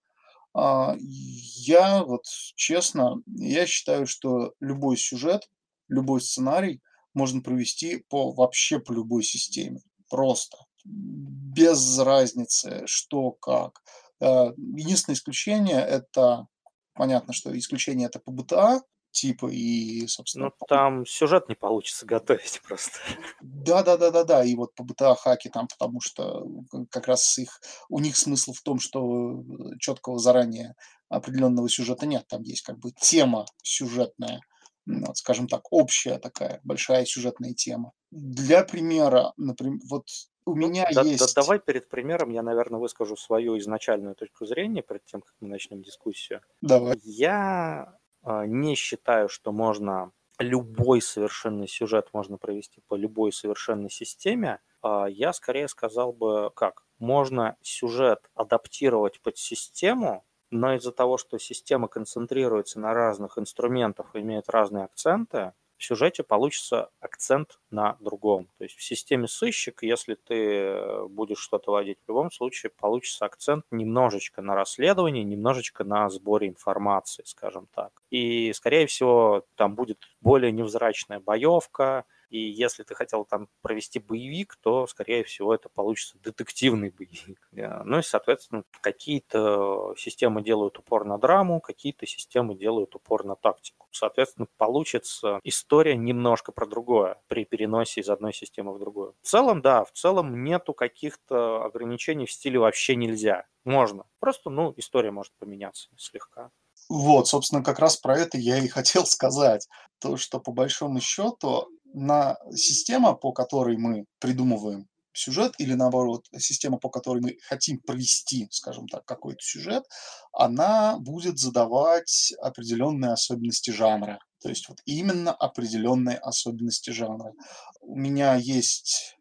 А, 0.53 0.95
я 0.99 2.03
вот 2.03 2.25
честно, 2.55 3.17
я 3.25 3.65
считаю, 3.65 4.07
что 4.07 4.53
любой 4.59 4.97
сюжет, 4.97 5.49
любой 5.87 6.21
сценарий 6.21 6.81
можно 7.13 7.41
провести 7.41 8.03
по 8.09 8.31
вообще 8.31 8.79
по 8.79 8.91
любой 8.91 9.23
системе. 9.23 9.81
Просто. 10.09 10.57
Без 10.85 11.99
разницы, 11.99 12.83
что 12.85 13.31
как. 13.31 13.81
Э, 14.21 14.51
единственное 14.57 15.15
исключение 15.15 15.81
это 15.81 16.47
понятно, 16.93 17.33
что 17.33 17.57
исключение 17.57 18.07
это 18.07 18.19
по 18.19 18.31
БТА, 18.31 18.81
типа 19.11 19.47
и, 19.47 20.05
собственно... 20.07 20.45
Ну, 20.45 20.65
там 20.67 21.05
сюжет 21.05 21.49
не 21.49 21.55
получится 21.55 22.05
готовить 22.15 22.61
просто. 22.67 22.99
Да-да-да-да-да, 23.41 24.43
и 24.43 24.55
вот 24.55 24.75
по 24.75 24.83
BTA 24.83 25.15
хаки 25.15 25.49
там, 25.49 25.67
потому 25.67 26.01
что 26.01 26.45
как 26.91 27.07
раз 27.07 27.37
их, 27.37 27.59
у 27.89 27.99
них 27.99 28.17
смысл 28.17 28.53
в 28.53 28.61
том, 28.61 28.79
что 28.79 29.41
э, 29.41 29.77
четкого 29.79 30.19
заранее 30.19 30.75
определенного 31.09 31.69
сюжета 31.69 32.05
нет, 32.05 32.27
там 32.27 32.43
есть 32.43 32.63
как 32.63 32.79
бы 32.79 32.91
тема 32.91 33.45
сюжетная, 33.63 34.41
вот, 34.85 35.17
скажем 35.17 35.47
так, 35.47 35.71
общая 35.71 36.17
такая 36.19 36.59
большая 36.63 37.05
сюжетная 37.05 37.53
тема. 37.53 37.91
Для 38.11 38.63
примера, 38.63 39.33
например, 39.37 39.79
вот 39.89 40.07
у 40.47 40.55
ну, 40.55 40.67
меня 40.67 40.87
да, 40.93 41.01
есть... 41.01 41.35
Да, 41.35 41.41
давай 41.41 41.59
перед 41.59 41.89
примером 41.89 42.29
я, 42.29 42.41
наверное, 42.41 42.79
выскажу 42.79 43.17
свою 43.17 43.57
изначальную 43.57 44.15
точку 44.15 44.45
зрения, 44.45 44.81
перед 44.81 45.03
тем, 45.03 45.21
как 45.21 45.35
мы 45.41 45.49
начнем 45.49 45.81
дискуссию. 45.81 46.41
Давай. 46.61 46.97
Я 47.03 47.99
а, 48.23 48.45
не 48.45 48.75
считаю, 48.75 49.27
что 49.27 49.51
можно 49.51 50.13
любой 50.39 51.01
совершенный 51.01 51.67
сюжет 51.67 52.09
можно 52.13 52.37
провести 52.37 52.81
по 52.87 52.95
любой 52.95 53.33
совершенной 53.33 53.89
системе. 53.89 54.61
А, 54.81 55.07
я 55.07 55.33
скорее 55.33 55.67
сказал 55.67 56.13
бы, 56.13 56.49
как? 56.55 56.85
Можно 56.97 57.57
сюжет 57.61 58.29
адаптировать 58.33 59.21
под 59.21 59.37
систему, 59.37 60.25
но 60.49 60.75
из-за 60.75 60.93
того, 60.93 61.17
что 61.17 61.37
система 61.39 61.89
концентрируется 61.89 62.79
на 62.79 62.93
разных 62.93 63.37
инструментах 63.37 64.15
и 64.15 64.19
имеет 64.19 64.49
разные 64.49 64.85
акценты, 64.85 65.51
в 65.77 65.83
сюжете 65.83 66.23
получится 66.23 66.89
акцент 66.99 67.59
на 67.69 67.97
другом. 67.99 68.47
То 68.57 68.63
есть 68.65 68.75
в 68.75 68.83
системе 68.83 69.27
сыщик, 69.27 69.83
если 69.83 70.15
ты 70.15 71.05
будешь 71.09 71.39
что-то 71.39 71.71
водить, 71.71 71.99
в 72.05 72.09
любом 72.09 72.31
случае 72.31 72.71
получится 72.71 73.25
акцент 73.25 73.65
немножечко 73.71 74.41
на 74.41 74.55
расследовании, 74.55 75.23
немножечко 75.23 75.83
на 75.83 76.09
сборе 76.09 76.47
информации, 76.47 77.23
скажем 77.25 77.67
так. 77.73 77.91
И, 78.09 78.51
скорее 78.53 78.87
всего, 78.87 79.45
там 79.55 79.75
будет 79.75 79.99
более 80.21 80.51
невзрачная 80.51 81.19
боевка, 81.19 82.05
и 82.29 82.39
если 82.39 82.83
ты 82.83 82.95
хотел 82.95 83.25
там 83.25 83.47
провести 83.61 83.99
боевик, 83.99 84.57
то, 84.61 84.87
скорее 84.87 85.23
всего, 85.23 85.53
это 85.53 85.69
получится 85.69 86.17
детективный 86.19 86.89
боевик. 86.89 87.47
Ну 87.87 87.99
и, 87.99 88.01
соответственно, 88.01 88.63
какие-то 88.81 89.93
системы 89.97 90.43
делают 90.43 90.77
упор 90.77 91.05
на 91.05 91.17
драму, 91.17 91.59
какие-то 91.59 92.05
системы 92.05 92.55
делают 92.55 92.95
упор 92.95 93.23
на 93.23 93.35
тактику. 93.35 93.87
Соответственно, 93.91 94.47
получится 94.57 95.39
история 95.43 95.95
немножко 95.95 96.51
про 96.51 96.65
другое 96.65 97.19
при 97.27 97.45
переносе 97.45 98.01
из 98.01 98.09
одной 98.09 98.33
системы 98.33 98.73
в 98.73 98.79
другую. 98.79 99.15
В 99.21 99.27
целом, 99.27 99.61
да, 99.61 99.83
в 99.83 99.91
целом 99.91 100.43
нету 100.43 100.73
каких-то 100.73 101.63
ограничений 101.63 102.25
в 102.25 102.31
стиле 102.31 102.59
вообще 102.59 102.95
нельзя. 102.95 103.45
Можно. 103.65 104.05
Просто, 104.19 104.49
ну, 104.49 104.73
история 104.77 105.11
может 105.11 105.33
поменяться 105.39 105.89
слегка. 105.97 106.51
Вот, 106.89 107.27
собственно, 107.27 107.63
как 107.63 107.79
раз 107.79 107.97
про 107.97 108.17
это 108.17 108.37
я 108.37 108.57
и 108.57 108.67
хотел 108.67 109.05
сказать. 109.05 109.67
То, 109.99 110.17
что 110.17 110.39
по 110.39 110.51
большому 110.51 110.99
счету 111.01 111.69
на 111.97 112.37
система, 112.55 113.13
по 113.15 113.31
которой 113.31 113.77
мы 113.77 114.05
придумываем 114.19 114.87
сюжет, 115.13 115.53
или 115.57 115.73
наоборот, 115.73 116.27
система, 116.37 116.77
по 116.77 116.89
которой 116.89 117.21
мы 117.21 117.37
хотим 117.41 117.79
провести, 117.79 118.47
скажем 118.51 118.87
так, 118.87 119.03
какой-то 119.05 119.41
сюжет, 119.41 119.83
она 120.31 120.99
будет 120.99 121.39
задавать 121.39 122.33
определенные 122.39 123.13
особенности 123.13 123.71
жанра. 123.71 124.19
То 124.41 124.49
есть 124.49 124.69
вот 124.69 124.77
именно 124.85 125.33
определенные 125.33 126.17
особенности 126.17 126.91
жанра. 126.91 127.33
У 127.81 127.95
меня 127.95 128.35
есть, 128.35 129.17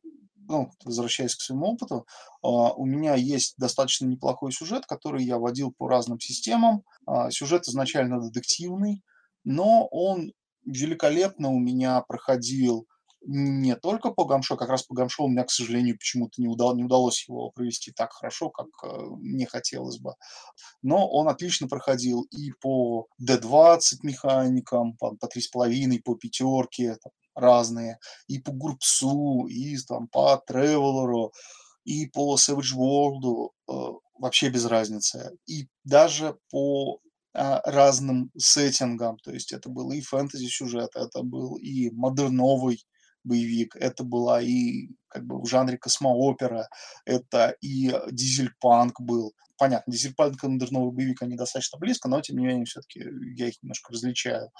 ну, 0.46 0.70
возвращаясь 0.84 1.34
к 1.34 1.40
своему 1.40 1.72
опыту, 1.72 2.06
а, 2.42 2.74
у 2.74 2.84
меня 2.84 3.14
есть 3.14 3.54
достаточно 3.56 4.04
неплохой 4.04 4.52
сюжет, 4.52 4.84
который 4.84 5.24
я 5.24 5.38
водил 5.38 5.72
по 5.72 5.88
разным 5.88 6.20
системам. 6.20 6.82
А, 7.06 7.30
сюжет 7.30 7.68
изначально 7.68 8.20
детективный, 8.20 9.02
но 9.44 9.88
он 9.90 10.32
великолепно 10.66 11.50
у 11.50 11.58
меня 11.58 12.00
проходил 12.02 12.86
не 13.28 13.74
только 13.74 14.10
по 14.10 14.24
Гамшо, 14.24 14.56
как 14.56 14.68
раз 14.68 14.84
по 14.84 14.94
Гамшо 14.94 15.24
у 15.24 15.28
меня, 15.28 15.42
к 15.44 15.50
сожалению, 15.50 15.98
почему-то 15.98 16.40
не, 16.40 16.46
удал, 16.46 16.76
не 16.76 16.84
удалось 16.84 17.28
его 17.28 17.50
провести 17.50 17.90
так 17.90 18.12
хорошо, 18.12 18.50
как 18.50 18.68
э, 18.84 18.88
мне 19.18 19.46
хотелось 19.46 19.98
бы. 19.98 20.14
Но 20.82 21.08
он 21.08 21.28
отлично 21.28 21.66
проходил 21.66 22.22
и 22.30 22.52
по 22.60 23.08
D20 23.20 23.80
механикам, 24.02 24.96
по, 24.96 25.16
по 25.16 25.26
3,5, 25.26 26.00
по 26.04 26.14
пятерке, 26.14 26.96
там, 27.02 27.12
разные, 27.34 27.98
и 28.28 28.38
по 28.38 28.52
Гурпсу, 28.52 29.46
и 29.48 29.76
там, 29.88 30.06
по 30.06 30.40
Тревелеру. 30.46 31.32
и 31.84 32.06
по 32.06 32.36
Savage 32.36 32.76
World 32.76 33.50
э, 33.68 33.72
вообще 34.20 34.50
без 34.50 34.66
разницы. 34.66 35.36
И 35.46 35.68
даже 35.84 36.38
по 36.50 37.00
разным 37.36 38.30
сеттингам, 38.36 39.18
то 39.18 39.30
есть 39.30 39.52
это 39.52 39.68
был 39.68 39.92
и 39.92 40.00
фэнтези 40.00 40.46
сюжет, 40.46 40.90
это 40.94 41.22
был 41.22 41.56
и 41.56 41.90
модерновый 41.90 42.84
боевик, 43.24 43.76
это 43.76 44.04
была 44.04 44.40
и 44.40 44.88
как 45.08 45.26
бы 45.26 45.42
в 45.42 45.46
жанре 45.46 45.76
космоопера, 45.76 46.68
это 47.04 47.56
и 47.60 47.92
дизель-панк 48.10 49.00
был. 49.00 49.34
Понятно, 49.58 49.92
дизель-панк 49.92 50.42
и 50.42 50.48
модерновый 50.48 50.92
боевик, 50.92 51.22
они 51.22 51.36
достаточно 51.36 51.78
близко, 51.78 52.08
но 52.08 52.20
тем 52.20 52.38
не 52.38 52.46
менее 52.46 52.64
все-таки 52.64 53.04
я 53.36 53.48
их 53.48 53.62
немножко 53.62 53.92
различаю. 53.92 54.50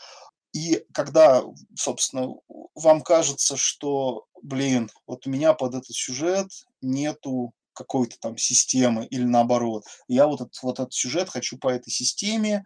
И 0.53 0.85
когда, 0.93 1.43
собственно, 1.77 2.35
вам 2.75 3.03
кажется, 3.03 3.57
что, 3.57 4.25
блин, 4.43 4.91
вот 5.07 5.27
у 5.27 5.31
меня 5.31 5.53
под 5.55 5.75
этот 5.75 5.95
сюжет 5.95 6.49
нету 6.81 7.53
какой-то 7.77 8.17
там 8.21 8.37
системы 8.37 9.07
или 9.07 9.25
наоборот. 9.25 9.85
Я 10.09 10.27
вот 10.27 10.41
этот, 10.41 10.63
вот 10.63 10.81
этот 10.81 10.95
сюжет 10.95 11.29
хочу 11.29 11.59
по 11.59 11.69
этой 11.69 11.91
системе. 11.91 12.65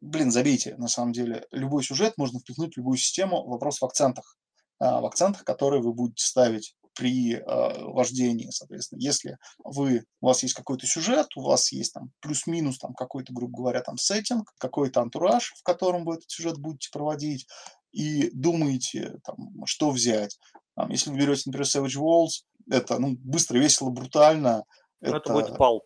Блин, 0.00 0.30
забейте, 0.30 0.76
на 0.76 0.88
самом 0.88 1.12
деле. 1.12 1.46
Любой 1.50 1.82
сюжет 1.82 2.14
можно 2.16 2.38
впихнуть 2.38 2.74
в 2.74 2.76
любую 2.78 2.96
систему. 2.96 3.46
Вопрос 3.46 3.80
в 3.80 3.84
акцентах. 3.84 4.36
А, 4.78 5.00
в 5.00 5.06
акцентах, 5.06 5.44
которые 5.44 5.82
вы 5.82 5.92
будете 5.92 6.24
ставить 6.24 6.74
при 6.94 7.34
э, 7.34 7.42
вождении, 7.44 8.48
соответственно. 8.50 9.00
Если 9.00 9.36
вы, 9.62 10.04
у 10.22 10.26
вас 10.26 10.42
есть 10.42 10.54
какой-то 10.54 10.86
сюжет, 10.86 11.26
у 11.36 11.42
вас 11.42 11.70
есть 11.70 11.92
там 11.92 12.10
плюс-минус 12.20 12.78
там 12.78 12.94
какой-то, 12.94 13.34
грубо 13.34 13.58
говоря, 13.58 13.82
там 13.82 13.98
сеттинг, 13.98 14.50
какой-то 14.58 15.02
антураж, 15.02 15.52
в 15.58 15.62
котором 15.62 16.06
вы 16.06 16.14
этот 16.14 16.30
сюжет 16.30 16.58
будете 16.58 16.88
проводить, 16.90 17.46
и 17.92 18.30
думаете, 18.32 19.18
там, 19.24 19.36
что 19.66 19.90
взять. 19.90 20.38
Там, 20.74 20.90
если 20.90 21.10
вы 21.10 21.18
берете, 21.18 21.42
например, 21.46 21.66
Savage 21.66 22.00
Walls, 22.00 22.44
это 22.70 22.98
ну, 22.98 23.16
быстро, 23.18 23.58
весело, 23.58 23.90
брутально. 23.90 24.64
Это, 25.00 25.16
это 25.16 25.32
будет 25.32 25.56
палп 25.56 25.84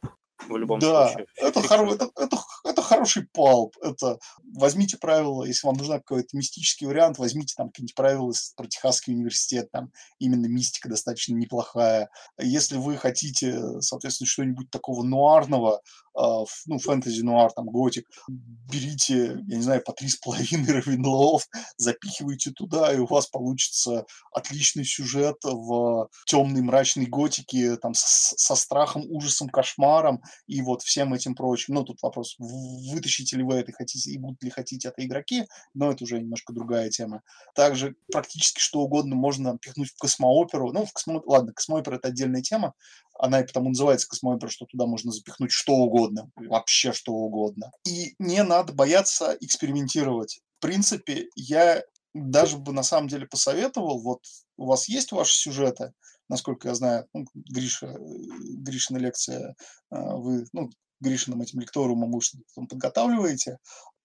в 0.48 0.56
любом 0.56 0.78
да, 0.80 1.08
случае. 1.08 1.26
Это, 1.36 1.62
хоро, 1.62 1.94
это, 1.94 2.10
это, 2.16 2.38
это 2.64 2.82
хороший 2.82 3.26
палп. 3.32 3.76
Это 3.82 4.18
возьмите 4.42 4.96
правила, 4.96 5.44
если 5.44 5.66
вам 5.66 5.76
нужен 5.76 5.98
какой-то 5.98 6.36
мистический 6.36 6.86
вариант, 6.86 7.18
возьмите 7.18 7.54
там 7.56 7.68
какие-нибудь 7.68 7.94
правила 7.94 8.32
про 8.56 8.66
Техасский 8.66 9.12
университет, 9.12 9.70
там 9.70 9.90
именно 10.18 10.46
мистика 10.46 10.88
достаточно 10.88 11.34
неплохая. 11.34 12.10
Если 12.38 12.76
вы 12.76 12.96
хотите, 12.96 13.80
соответственно, 13.80 14.28
что-нибудь 14.28 14.70
такого 14.70 15.02
нуарного, 15.02 15.80
ну, 16.14 16.78
фэнтези 16.78 17.22
нуар, 17.22 17.52
там, 17.52 17.66
готик, 17.66 18.06
берите, 18.28 19.38
я 19.46 19.56
не 19.56 19.62
знаю, 19.62 19.82
по 19.82 19.92
три 19.92 20.08
с 20.08 20.16
половиной 20.16 20.72
Равенлов, 20.80 21.46
запихивайте 21.76 22.50
туда, 22.50 22.92
и 22.92 22.98
у 22.98 23.06
вас 23.06 23.26
получится 23.26 24.04
отличный 24.32 24.84
сюжет 24.84 25.36
в 25.42 26.08
темной 26.26 26.62
мрачной 26.62 27.06
готике, 27.06 27.76
там, 27.76 27.92
со 27.94 28.54
страхом, 28.54 29.04
ужасом, 29.08 29.48
кошмаром 29.48 30.22
и 30.46 30.62
вот 30.62 30.82
всем 30.82 31.14
этим 31.14 31.34
прочим. 31.34 31.74
Ну, 31.74 31.84
тут 31.84 32.02
вопрос, 32.02 32.34
вытащите 32.38 33.36
ли 33.36 33.42
вы 33.42 33.56
это 33.56 33.72
хотите, 33.72 34.10
и 34.10 34.18
будут 34.18 34.42
ли 34.42 34.50
хотите 34.50 34.88
это 34.88 35.04
игроки, 35.04 35.46
но 35.74 35.90
это 35.90 36.04
уже 36.04 36.20
немножко 36.20 36.52
другая 36.52 36.90
тема. 36.90 37.22
Также 37.54 37.94
практически 38.12 38.60
что 38.60 38.80
угодно 38.80 39.16
можно 39.16 39.58
пихнуть 39.58 39.90
в 39.90 39.98
космооперу. 39.98 40.72
Ну, 40.72 40.84
в 40.84 40.92
космо... 40.92 41.22
ладно, 41.26 41.52
космоопера 41.52 41.96
это 41.96 42.08
отдельная 42.08 42.42
тема, 42.42 42.74
она 43.18 43.40
и 43.40 43.46
потому 43.46 43.68
называется 43.68 44.08
космоопера, 44.08 44.48
что 44.48 44.66
туда 44.66 44.86
можно 44.86 45.12
запихнуть 45.12 45.52
что 45.52 45.74
угодно, 45.74 46.30
вообще 46.36 46.92
что 46.92 47.12
угодно. 47.12 47.70
И 47.86 48.14
не 48.18 48.42
надо 48.42 48.72
бояться 48.72 49.36
экспериментировать. 49.40 50.40
В 50.58 50.62
принципе, 50.62 51.28
я 51.36 51.82
даже 52.14 52.58
бы 52.58 52.72
на 52.72 52.82
самом 52.82 53.08
деле 53.08 53.26
посоветовал, 53.26 54.00
вот 54.00 54.20
у 54.56 54.66
вас 54.66 54.88
есть 54.88 55.12
ваши 55.12 55.36
сюжеты, 55.36 55.92
насколько 56.28 56.68
я 56.68 56.74
знаю, 56.74 57.06
ну, 57.12 57.24
Гриша, 57.34 57.96
Гришина 57.98 58.98
лекция, 58.98 59.54
а, 59.90 60.16
вы, 60.16 60.46
ну, 60.52 60.70
Гришиным 61.00 61.40
этим 61.40 61.60
лекторумом 61.60 62.12
вы 62.12 62.20
что-то 62.20 62.44
подготавливаете, 62.68 63.58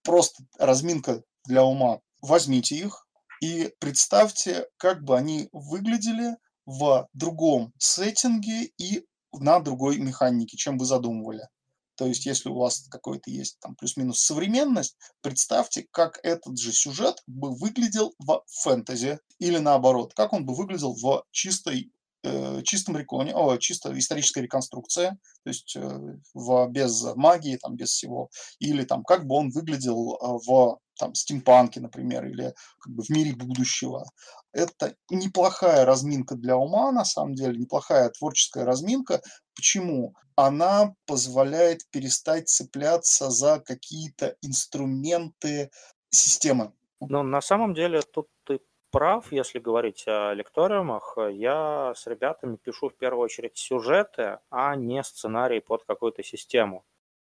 просто 0.04 0.44
разминка 0.58 1.24
для 1.46 1.64
ума. 1.64 2.00
Возьмите 2.22 2.76
их 2.76 3.06
и 3.42 3.74
представьте, 3.80 4.68
как 4.78 5.04
бы 5.04 5.18
они 5.18 5.50
выглядели 5.52 6.38
в 6.66 7.08
другом 7.14 7.74
сеттинге 7.78 8.72
и 8.78 9.06
на 9.32 9.60
другой 9.60 9.98
механике, 9.98 10.58
чем 10.58 10.78
вы 10.78 10.86
задумывали. 10.86 11.48
То 11.96 12.06
есть, 12.06 12.26
если 12.26 12.50
у 12.50 12.56
вас 12.56 12.88
какой-то 12.90 13.32
есть 13.32 13.58
там 13.60 13.76
плюс-минус 13.76 14.20
современность, 14.20 14.98
представьте, 15.22 15.88
как 15.92 16.20
этот 16.24 16.58
же 16.58 16.74
сюжет 16.74 17.24
бы 17.26 17.56
выглядел 17.56 18.14
в 18.20 18.44
фэнтези. 18.48 19.20
Или 19.40 19.58
наоборот, 19.60 20.14
как 20.14 20.34
он 20.34 20.46
бы 20.46 20.54
выглядел 20.54 20.94
в 20.94 21.24
чистой 21.32 21.92
э, 22.24 22.62
чистом 22.64 22.98
реконе, 22.98 23.34
о, 23.34 23.58
чисто 23.58 23.98
исторической 23.98 24.40
реконструкции, 24.40 25.18
то 25.44 25.50
есть 25.50 25.76
э, 25.78 26.18
в, 26.34 26.68
без 26.70 27.02
магии, 27.16 27.58
там, 27.58 27.76
без 27.76 27.90
всего, 27.92 28.30
или 28.60 28.84
там, 28.84 29.04
как 29.04 29.26
бы 29.26 29.36
он 29.36 29.50
выглядел 29.52 30.16
э, 30.16 30.46
в 30.46 30.80
там, 30.98 31.14
стимпанке, 31.14 31.80
например, 31.80 32.26
или 32.26 32.54
как 32.80 32.94
бы 32.94 33.04
в 33.04 33.10
мире 33.10 33.36
будущего. 33.36 34.06
Это 34.54 34.96
неплохая 35.10 35.86
разминка 35.86 36.36
для 36.36 36.58
ума, 36.58 36.92
на 36.92 37.06
самом 37.06 37.36
деле, 37.36 37.58
неплохая 37.58 38.10
творческая 38.10 38.66
разминка. 38.66 39.22
Почему? 39.56 40.14
Она 40.36 40.94
позволяет 41.06 41.82
перестать 41.92 42.50
цепляться 42.50 43.30
за 43.30 43.60
какие-то 43.60 44.36
инструменты 44.42 45.70
системы. 46.10 46.74
Ну, 47.00 47.24
на 47.24 47.42
самом 47.42 47.74
деле, 47.74 48.02
тут 48.02 48.28
ты 48.46 48.60
прав, 48.92 49.32
если 49.32 49.60
говорить 49.60 50.06
о 50.08 50.34
лекториумах. 50.34 51.18
Я 51.32 51.94
с 51.96 52.08
ребятами 52.08 52.56
пишу 52.56 52.90
в 52.90 52.96
первую 52.96 53.26
очередь 53.26 53.58
сюжеты, 53.58 54.40
а 54.50 54.76
не 54.76 55.04
сценарий 55.04 55.60
под 55.60 55.84
какую-то 55.84 56.24
систему. 56.24 56.86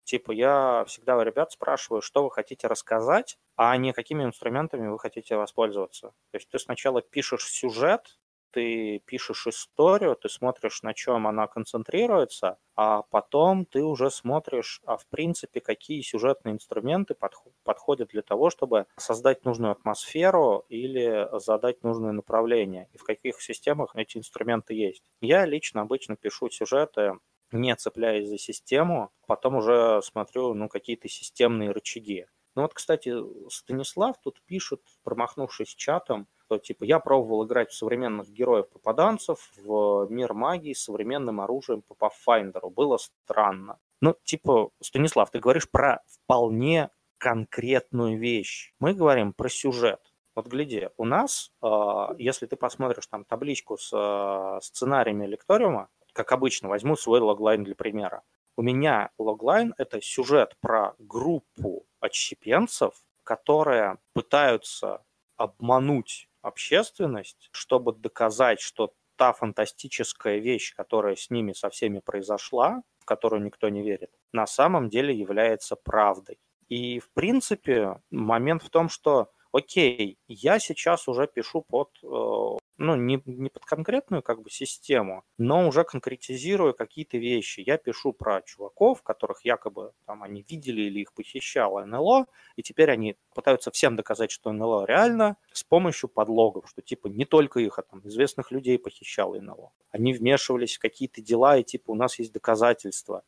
Типа 0.06 0.30
я 0.32 0.84
всегда 0.86 1.16
у 1.18 1.22
ребят 1.22 1.50
спрашиваю, 1.52 2.00
что 2.00 2.22
вы 2.24 2.30
хотите 2.30 2.68
рассказать, 2.68 3.38
а 3.56 3.76
не 3.76 3.92
какими 3.92 4.22
инструментами 4.24 4.86
вы 4.88 5.00
хотите 5.00 5.36
воспользоваться. 5.36 6.10
То 6.30 6.36
есть 6.38 6.48
ты 6.48 6.60
сначала 6.60 7.02
пишешь 7.02 7.48
сюжет, 7.50 8.20
ты 8.52 9.00
пишешь 9.04 9.48
историю, 9.48 10.14
ты 10.14 10.28
смотришь, 10.28 10.82
на 10.82 10.94
чем 10.94 11.26
она 11.26 11.48
концентрируется, 11.48 12.58
а 12.76 13.02
потом 13.02 13.66
ты 13.66 13.82
уже 13.82 14.10
смотришь, 14.12 14.80
а 14.86 14.96
в 14.96 15.08
принципе, 15.08 15.60
какие 15.60 16.02
сюжетные 16.02 16.54
инструменты 16.54 17.16
подходят 17.64 18.08
для 18.10 18.22
того, 18.22 18.48
чтобы 18.50 18.86
создать 18.96 19.44
нужную 19.44 19.72
атмосферу 19.72 20.64
или 20.68 21.28
задать 21.40 21.82
нужное 21.82 22.12
направление, 22.12 22.88
и 22.92 22.98
в 22.98 23.02
каких 23.04 23.42
системах 23.42 23.96
эти 23.96 24.18
инструменты 24.18 24.72
есть. 24.74 25.02
Я 25.20 25.44
лично 25.46 25.82
обычно 25.82 26.16
пишу 26.16 26.48
сюжеты 26.48 27.14
не 27.52 27.74
цепляясь 27.76 28.28
за 28.28 28.38
систему, 28.38 29.10
потом 29.26 29.56
уже 29.56 30.00
смотрю, 30.02 30.54
ну, 30.54 30.68
какие-то 30.68 31.08
системные 31.08 31.70
рычаги. 31.70 32.26
Ну 32.54 32.62
вот, 32.62 32.72
кстати, 32.72 33.14
Станислав 33.50 34.16
тут 34.22 34.40
пишет, 34.46 34.80
промахнувшись 35.04 35.74
чатом, 35.74 36.26
что 36.46 36.58
типа 36.58 36.84
я 36.84 37.00
пробовал 37.00 37.44
играть 37.44 37.70
в 37.70 37.76
современных 37.76 38.30
героев-попаданцев 38.30 39.52
в 39.62 40.06
мир 40.08 40.32
магии 40.32 40.72
с 40.72 40.84
современным 40.84 41.42
оружием 41.42 41.82
по 41.82 41.94
Pathfinder. 41.94 42.70
Было 42.70 42.96
странно. 42.96 43.78
Ну, 44.00 44.16
типа, 44.24 44.70
Станислав, 44.80 45.30
ты 45.30 45.38
говоришь 45.38 45.70
про 45.70 46.02
вполне 46.06 46.90
конкретную 47.18 48.18
вещь. 48.18 48.72
Мы 48.78 48.94
говорим 48.94 49.34
про 49.34 49.48
сюжет. 49.50 50.00
Вот 50.34 50.46
гляди, 50.48 50.90
у 50.98 51.04
нас, 51.04 51.50
а, 51.62 52.14
если 52.18 52.46
ты 52.46 52.56
посмотришь 52.56 53.06
там 53.06 53.24
табличку 53.24 53.78
с 53.78 53.90
а, 53.94 54.60
сценариями 54.60 55.26
лекториума, 55.26 55.88
как 56.16 56.32
обычно, 56.32 56.70
возьму 56.70 56.96
свой 56.96 57.20
логлайн 57.20 57.62
для 57.62 57.74
примера. 57.74 58.22
У 58.56 58.62
меня 58.62 59.10
логлайн– 59.18 59.74
это 59.78 60.00
сюжет 60.00 60.56
про 60.60 60.94
группу 60.98 61.84
отщепенцев, 62.00 62.94
которые 63.22 63.98
пытаются 64.14 65.04
обмануть 65.36 66.30
общественность, 66.40 67.50
чтобы 67.52 67.92
доказать, 67.92 68.60
что 68.60 68.94
та 69.16 69.34
фантастическая 69.34 70.38
вещь, 70.38 70.74
которая 70.74 71.16
с 71.16 71.28
ними 71.28 71.52
со 71.52 71.68
всеми 71.68 71.98
произошла, 71.98 72.82
в 72.98 73.04
которую 73.04 73.42
никто 73.42 73.68
не 73.68 73.82
верит, 73.82 74.10
на 74.32 74.46
самом 74.46 74.88
деле 74.88 75.14
является 75.14 75.76
правдой. 75.76 76.38
И, 76.68 76.98
в 76.98 77.10
принципе, 77.10 78.00
момент 78.10 78.62
в 78.62 78.70
том, 78.70 78.88
что 78.88 79.30
окей, 79.52 80.18
я 80.28 80.58
сейчас 80.60 81.08
уже 81.08 81.26
пишу 81.26 81.60
под, 81.60 81.90
э, 82.02 82.58
ну, 82.78 82.94
не, 82.94 83.22
не 83.24 83.48
под 83.48 83.64
конкретную 83.64 84.22
как 84.22 84.42
бы 84.42 84.50
систему, 84.50 85.24
но 85.38 85.66
уже 85.66 85.84
конкретизирую 85.84 86.74
какие-то 86.74 87.16
вещи. 87.18 87.62
Я 87.66 87.78
пишу 87.78 88.12
про 88.12 88.42
чуваков, 88.42 89.02
которых 89.02 89.44
якобы 89.44 89.92
там 90.04 90.22
они 90.22 90.44
видели 90.48 90.82
или 90.82 91.00
их 91.00 91.12
похищало 91.14 91.84
НЛО, 91.84 92.26
и 92.56 92.62
теперь 92.62 92.90
они 92.90 93.16
пытаются 93.34 93.70
всем 93.70 93.96
доказать, 93.96 94.30
что 94.30 94.52
НЛО 94.52 94.86
реально 94.86 95.36
с 95.52 95.64
помощью 95.64 96.08
подлогов, 96.08 96.68
что 96.68 96.82
типа 96.82 97.08
не 97.08 97.24
только 97.24 97.60
их, 97.60 97.78
а 97.78 97.82
там 97.82 98.00
известных 98.04 98.50
людей 98.50 98.78
похищало 98.78 99.40
НЛО. 99.40 99.72
Они 99.90 100.12
вмешивались 100.12 100.76
в 100.76 100.80
какие-то 100.80 101.22
дела, 101.22 101.56
и 101.56 101.64
типа 101.64 101.90
у 101.90 101.94
нас 101.94 102.18
есть 102.18 102.32
доказательства. 102.32 103.22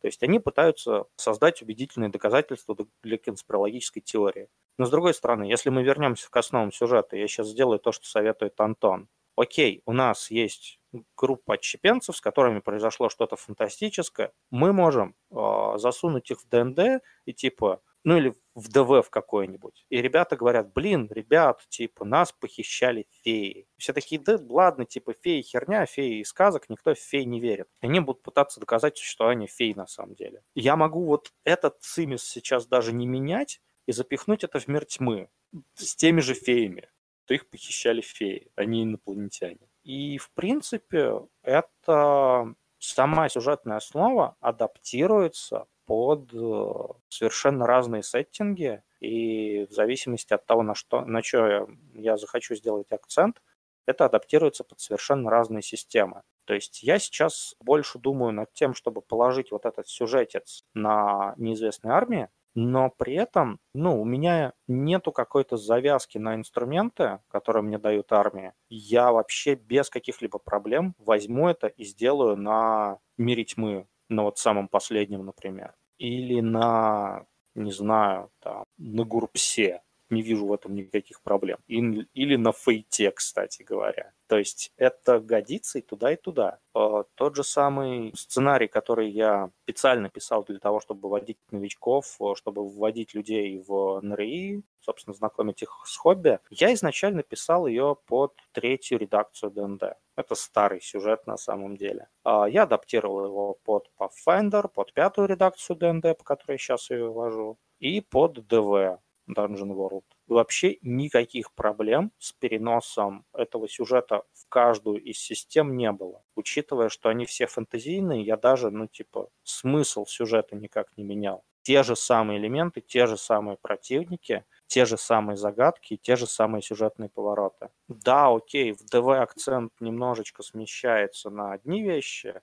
То 0.00 0.06
есть 0.06 0.22
они 0.22 0.38
пытаются 0.38 1.04
создать 1.16 1.62
убедительные 1.62 2.10
доказательства 2.10 2.76
для 3.02 3.18
конспирологической 3.18 4.02
теории. 4.02 4.48
Но 4.78 4.86
с 4.86 4.90
другой 4.90 5.14
стороны, 5.14 5.44
если 5.44 5.70
мы 5.70 5.82
вернемся 5.82 6.30
к 6.30 6.36
основам 6.36 6.72
сюжета, 6.72 7.16
я 7.16 7.26
сейчас 7.26 7.48
сделаю 7.48 7.80
то, 7.80 7.92
что 7.92 8.06
советует 8.06 8.60
Антон. 8.60 9.08
Окей, 9.36 9.82
у 9.86 9.92
нас 9.92 10.30
есть 10.30 10.80
группа 11.16 11.54
отщепенцев, 11.54 12.16
с 12.16 12.20
которыми 12.20 12.60
произошло 12.60 13.08
что-то 13.08 13.36
фантастическое, 13.36 14.32
мы 14.50 14.72
можем 14.72 15.14
э, 15.30 15.74
засунуть 15.76 16.30
их 16.30 16.40
в 16.40 16.48
ДНД 16.48 17.02
и 17.24 17.32
типа, 17.32 17.80
ну 18.04 18.16
или 18.16 18.34
в 18.54 18.68
ДВ 18.68 19.06
в 19.06 19.10
какой-нибудь. 19.10 19.86
И 19.88 20.00
ребята 20.02 20.36
говорят, 20.36 20.72
блин, 20.72 21.08
ребят, 21.10 21.64
типа, 21.68 22.04
нас 22.04 22.32
похищали 22.32 23.06
феи. 23.22 23.66
Все 23.76 23.92
такие, 23.92 24.20
да 24.20 24.38
ладно, 24.48 24.84
типа, 24.84 25.14
феи 25.14 25.42
херня, 25.42 25.86
феи 25.86 26.20
из 26.20 26.28
сказок, 26.28 26.68
никто 26.68 26.94
в 26.94 26.98
феи 26.98 27.22
не 27.22 27.40
верит. 27.40 27.68
Они 27.80 28.00
будут 28.00 28.22
пытаться 28.22 28.60
доказать 28.60 28.98
существование 28.98 29.48
фей 29.48 29.74
на 29.74 29.86
самом 29.86 30.14
деле. 30.14 30.42
Я 30.54 30.76
могу 30.76 31.04
вот 31.04 31.32
этот 31.44 31.80
цимис 31.80 32.24
сейчас 32.24 32.66
даже 32.66 32.92
не 32.92 33.06
менять 33.06 33.60
и 33.86 33.92
запихнуть 33.92 34.44
это 34.44 34.58
в 34.58 34.68
мир 34.68 34.84
тьмы 34.84 35.28
с 35.74 35.94
теми 35.96 36.20
же 36.20 36.34
феями. 36.34 36.88
То 37.26 37.34
их 37.34 37.48
похищали 37.50 38.00
феи, 38.00 38.50
а 38.56 38.64
не 38.64 38.84
инопланетяне. 38.84 39.68
И, 39.82 40.18
в 40.18 40.30
принципе, 40.32 41.20
это 41.42 42.54
сама 42.78 43.28
сюжетная 43.28 43.76
основа 43.76 44.36
адаптируется 44.40 45.66
под 45.88 46.34
э, 46.34 46.72
совершенно 47.08 47.66
разные 47.66 48.02
сеттинги, 48.02 48.82
и 49.00 49.66
в 49.66 49.72
зависимости 49.72 50.34
от 50.34 50.44
того, 50.44 50.62
на 50.62 50.74
что, 50.74 51.00
на 51.06 51.22
что 51.22 51.66
я, 51.94 52.16
захочу 52.18 52.54
сделать 52.54 52.92
акцент, 52.92 53.40
это 53.86 54.04
адаптируется 54.04 54.64
под 54.64 54.80
совершенно 54.80 55.30
разные 55.30 55.62
системы. 55.62 56.22
То 56.44 56.52
есть 56.52 56.82
я 56.82 56.98
сейчас 56.98 57.54
больше 57.58 57.98
думаю 57.98 58.32
над 58.32 58.52
тем, 58.52 58.74
чтобы 58.74 59.00
положить 59.00 59.50
вот 59.50 59.64
этот 59.64 59.88
сюжетец 59.88 60.62
на 60.74 61.32
неизвестной 61.38 61.92
армии, 61.92 62.28
но 62.54 62.90
при 62.90 63.14
этом, 63.14 63.58
ну, 63.72 63.98
у 63.98 64.04
меня 64.04 64.52
нету 64.66 65.10
какой-то 65.10 65.56
завязки 65.56 66.18
на 66.18 66.34
инструменты, 66.34 67.20
которые 67.28 67.62
мне 67.62 67.78
дают 67.78 68.12
армия. 68.12 68.52
Я 68.68 69.10
вообще 69.10 69.54
без 69.54 69.88
каких-либо 69.88 70.38
проблем 70.38 70.94
возьму 70.98 71.48
это 71.48 71.68
и 71.68 71.84
сделаю 71.84 72.36
на 72.36 72.98
мире 73.16 73.44
тьмы, 73.44 73.88
на 74.10 74.24
вот 74.24 74.36
самом 74.38 74.68
последнем, 74.68 75.24
например. 75.24 75.74
Или 75.98 76.40
на, 76.40 77.26
не 77.54 77.72
знаю, 77.72 78.30
там, 78.40 78.64
на 78.78 79.04
Гурпсе 79.04 79.82
не 80.10 80.22
вижу 80.22 80.46
в 80.46 80.52
этом 80.52 80.74
никаких 80.74 81.20
проблем. 81.22 81.58
Или 81.66 82.36
на 82.36 82.52
фейте, 82.52 83.10
кстати 83.10 83.62
говоря. 83.62 84.12
То 84.28 84.36
есть 84.36 84.72
это 84.76 85.20
годится 85.20 85.78
и 85.78 85.82
туда, 85.82 86.12
и 86.12 86.16
туда. 86.16 86.58
Э, 86.74 87.04
тот 87.14 87.34
же 87.34 87.42
самый 87.42 88.12
сценарий, 88.14 88.68
который 88.68 89.10
я 89.10 89.50
специально 89.64 90.10
писал 90.10 90.44
для 90.44 90.58
того, 90.58 90.80
чтобы 90.80 91.08
вводить 91.08 91.38
новичков, 91.50 92.16
э, 92.20 92.34
чтобы 92.36 92.68
вводить 92.68 93.14
людей 93.14 93.58
в 93.66 94.00
НРИ, 94.02 94.62
собственно, 94.80 95.14
знакомить 95.14 95.62
их 95.62 95.82
с 95.86 95.96
хобби, 95.96 96.40
я 96.50 96.74
изначально 96.74 97.22
писал 97.22 97.66
ее 97.66 97.96
под 98.06 98.34
третью 98.52 98.98
редакцию 98.98 99.50
ДНД. 99.50 99.94
Это 100.16 100.34
старый 100.34 100.80
сюжет 100.80 101.26
на 101.26 101.36
самом 101.36 101.76
деле. 101.76 102.08
А, 102.24 102.48
я 102.48 102.64
адаптировал 102.64 103.24
его 103.24 103.58
под 103.64 103.90
Pathfinder, 103.98 104.68
под 104.68 104.92
пятую 104.92 105.28
редакцию 105.28 105.76
ДНД, 105.76 106.18
по 106.18 106.24
которой 106.24 106.52
я 106.52 106.58
сейчас 106.58 106.90
ее 106.90 107.10
ввожу, 107.10 107.58
и 107.78 108.00
под 108.00 108.46
ДВ, 108.46 108.98
Dungeon 109.28 109.70
World. 109.74 110.04
Вообще 110.26 110.78
никаких 110.82 111.52
проблем 111.52 112.12
с 112.18 112.32
переносом 112.32 113.24
этого 113.32 113.68
сюжета 113.68 114.22
в 114.32 114.46
каждую 114.48 115.02
из 115.02 115.18
систем 115.18 115.76
не 115.76 115.92
было. 115.92 116.22
Учитывая, 116.34 116.88
что 116.88 117.08
они 117.08 117.26
все 117.26 117.46
фэнтезийные, 117.46 118.22
я 118.22 118.36
даже, 118.36 118.70
ну, 118.70 118.86
типа, 118.86 119.28
смысл 119.42 120.06
сюжета 120.06 120.56
никак 120.56 120.96
не 120.96 121.04
менял. 121.04 121.44
Те 121.62 121.82
же 121.82 121.96
самые 121.96 122.38
элементы, 122.38 122.80
те 122.80 123.06
же 123.06 123.16
самые 123.18 123.58
противники, 123.60 124.44
те 124.66 124.86
же 124.86 124.96
самые 124.96 125.36
загадки, 125.36 125.96
те 125.96 126.16
же 126.16 126.26
самые 126.26 126.62
сюжетные 126.62 127.10
повороты. 127.10 127.68
Да, 127.88 128.28
окей, 128.34 128.72
в 128.72 128.84
ДВ 128.86 129.08
акцент 129.20 129.72
немножечко 129.80 130.42
смещается 130.42 131.28
на 131.30 131.52
одни 131.52 131.82
вещи, 131.82 132.40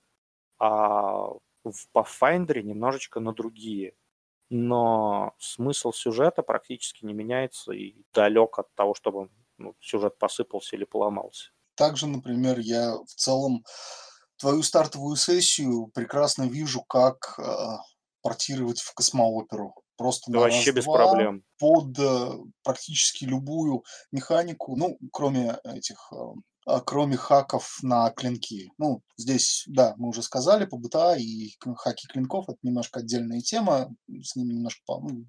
а 0.60 1.30
в 1.64 1.88
Pathfinder 1.94 2.62
немножечко 2.62 3.20
на 3.20 3.34
другие 3.34 3.96
но 4.50 5.34
смысл 5.40 5.92
сюжета 5.92 6.44
практически 6.44 7.06
не 7.06 7.14
меняется 7.14 7.72
и 7.72 7.96
далек 8.14 8.60
от 8.60 8.74
того, 8.76 8.94
чтобы 8.94 9.30
ну, 9.58 9.76
сюжет 9.80 10.18
посыпался 10.18 10.76
или 10.76 10.86
поломался. 10.86 11.52
Также, 11.76 12.08
например, 12.08 12.60
я 12.60 12.96
в 12.96 13.14
целом 13.16 13.64
твою 14.38 14.64
стартовую 14.64 15.16
сессию 15.16 15.88
прекрасно 15.88 16.44
вижу, 16.44 16.84
как 16.84 17.38
э, 17.38 17.78
портировать 18.22 18.80
в 18.80 18.94
космооперу. 18.94 19.76
Просто 19.98 20.32
да 20.32 20.40
вообще 20.40 20.72
без 20.72 20.86
проблем. 20.86 21.44
Под 21.58 21.98
э, 22.00 22.32
практически 22.64 23.26
любую 23.26 23.84
механику, 24.12 24.76
ну, 24.76 24.98
кроме 25.12 25.58
этих 25.64 26.12
э, 26.12 26.16
а, 26.16 26.34
кроме 26.86 27.18
хаков 27.18 27.80
на 27.82 28.10
клинки. 28.12 28.72
Ну, 28.78 29.02
здесь, 29.18 29.64
да, 29.68 29.94
мы 29.98 30.10
уже 30.10 30.22
сказали, 30.22 30.66
по 30.66 30.78
БТА 30.78 31.16
и 31.16 31.52
хаки 31.78 32.08
клинков– 32.08 32.46
это 32.50 32.58
немножко 32.64 33.00
отдельная 33.00 33.42
тема, 33.42 33.90
с 34.08 34.36
ними 34.36 34.54
немножко, 34.54 34.82
ну, 34.88 35.26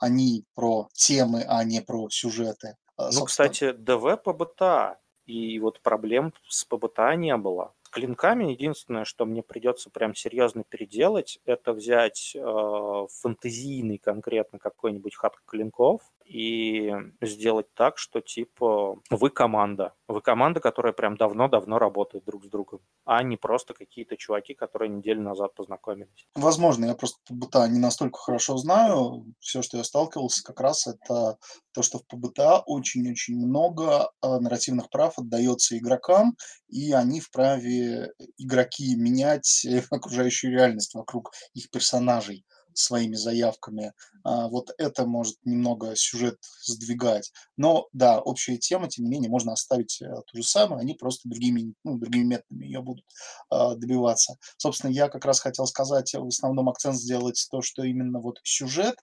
они 0.00 0.44
про 0.54 0.88
темы, 0.92 1.44
а 1.46 1.64
не 1.64 1.80
про 1.80 2.08
сюжеты. 2.10 2.76
А, 2.96 3.10
ну, 3.12 3.24
кстати, 3.24 3.72
ДВ 3.72 4.22
по 4.22 4.32
БТА, 4.32 4.98
и 5.26 5.58
вот 5.60 5.80
проблем 5.80 6.34
с 6.48 6.64
ПБТА 6.64 7.14
не 7.14 7.36
было. 7.36 7.74
С 7.82 7.88
клинками 7.88 8.50
единственное, 8.50 9.04
что 9.04 9.26
мне 9.26 9.42
придется 9.42 9.90
прям 9.90 10.14
серьезно 10.14 10.64
переделать, 10.64 11.38
это 11.44 11.72
взять 11.72 12.32
э, 12.34 13.06
фэнтезийный 13.20 13.98
конкретно 13.98 14.58
какой-нибудь 14.58 15.14
хак 15.14 15.42
клинков, 15.46 16.02
и 16.30 16.94
сделать 17.20 17.74
так, 17.74 17.98
что 17.98 18.20
типа 18.20 19.00
вы 19.10 19.30
команда. 19.30 19.94
Вы 20.06 20.20
команда, 20.20 20.60
которая 20.60 20.92
прям 20.92 21.16
давно-давно 21.16 21.78
работает 21.78 22.24
друг 22.24 22.44
с 22.44 22.48
другом, 22.48 22.80
а 23.04 23.22
не 23.24 23.36
просто 23.36 23.74
какие-то 23.74 24.16
чуваки, 24.16 24.54
которые 24.54 24.90
неделю 24.90 25.22
назад 25.22 25.54
познакомились. 25.54 26.28
Возможно, 26.36 26.84
я 26.84 26.94
просто 26.94 27.18
ПБТА 27.26 27.66
не 27.68 27.80
настолько 27.80 28.18
хорошо 28.18 28.56
знаю. 28.58 29.24
Все, 29.40 29.60
что 29.62 29.76
я 29.78 29.84
сталкивался, 29.84 30.44
как 30.44 30.60
раз 30.60 30.86
это 30.86 31.36
то, 31.72 31.82
что 31.82 31.98
в 31.98 32.06
ПБТА 32.06 32.60
очень-очень 32.60 33.36
много 33.36 34.10
а, 34.20 34.38
нарративных 34.38 34.88
прав 34.88 35.18
отдается 35.18 35.76
игрокам, 35.76 36.36
и 36.68 36.92
они 36.92 37.20
вправе 37.20 38.12
игроки 38.38 38.94
менять 38.94 39.66
окружающую 39.90 40.52
реальность 40.52 40.94
вокруг 40.94 41.32
их 41.54 41.70
персонажей 41.70 42.44
своими 42.74 43.14
заявками. 43.14 43.92
А, 44.22 44.48
вот 44.48 44.70
это 44.78 45.06
может 45.06 45.36
немного 45.44 45.94
сюжет 45.96 46.38
сдвигать. 46.62 47.32
Но 47.56 47.88
да, 47.92 48.20
общая 48.20 48.58
тема, 48.58 48.88
тем 48.88 49.04
не 49.04 49.10
менее, 49.10 49.30
можно 49.30 49.52
оставить 49.52 50.00
э, 50.02 50.12
ту 50.26 50.36
же 50.36 50.42
самую, 50.42 50.80
они 50.80 50.94
просто 50.94 51.28
другими, 51.28 51.74
ну, 51.84 51.98
другими 51.98 52.24
методами 52.24 52.64
ее 52.66 52.82
будут 52.82 53.04
а, 53.48 53.74
добиваться. 53.74 54.36
Собственно, 54.56 54.90
я 54.90 55.08
как 55.08 55.24
раз 55.24 55.40
хотел 55.40 55.66
сказать, 55.66 56.12
в 56.14 56.26
основном 56.26 56.68
акцент 56.68 56.96
сделать 56.96 57.46
то, 57.50 57.62
что 57.62 57.82
именно 57.82 58.20
вот 58.20 58.40
сюжет, 58.44 58.96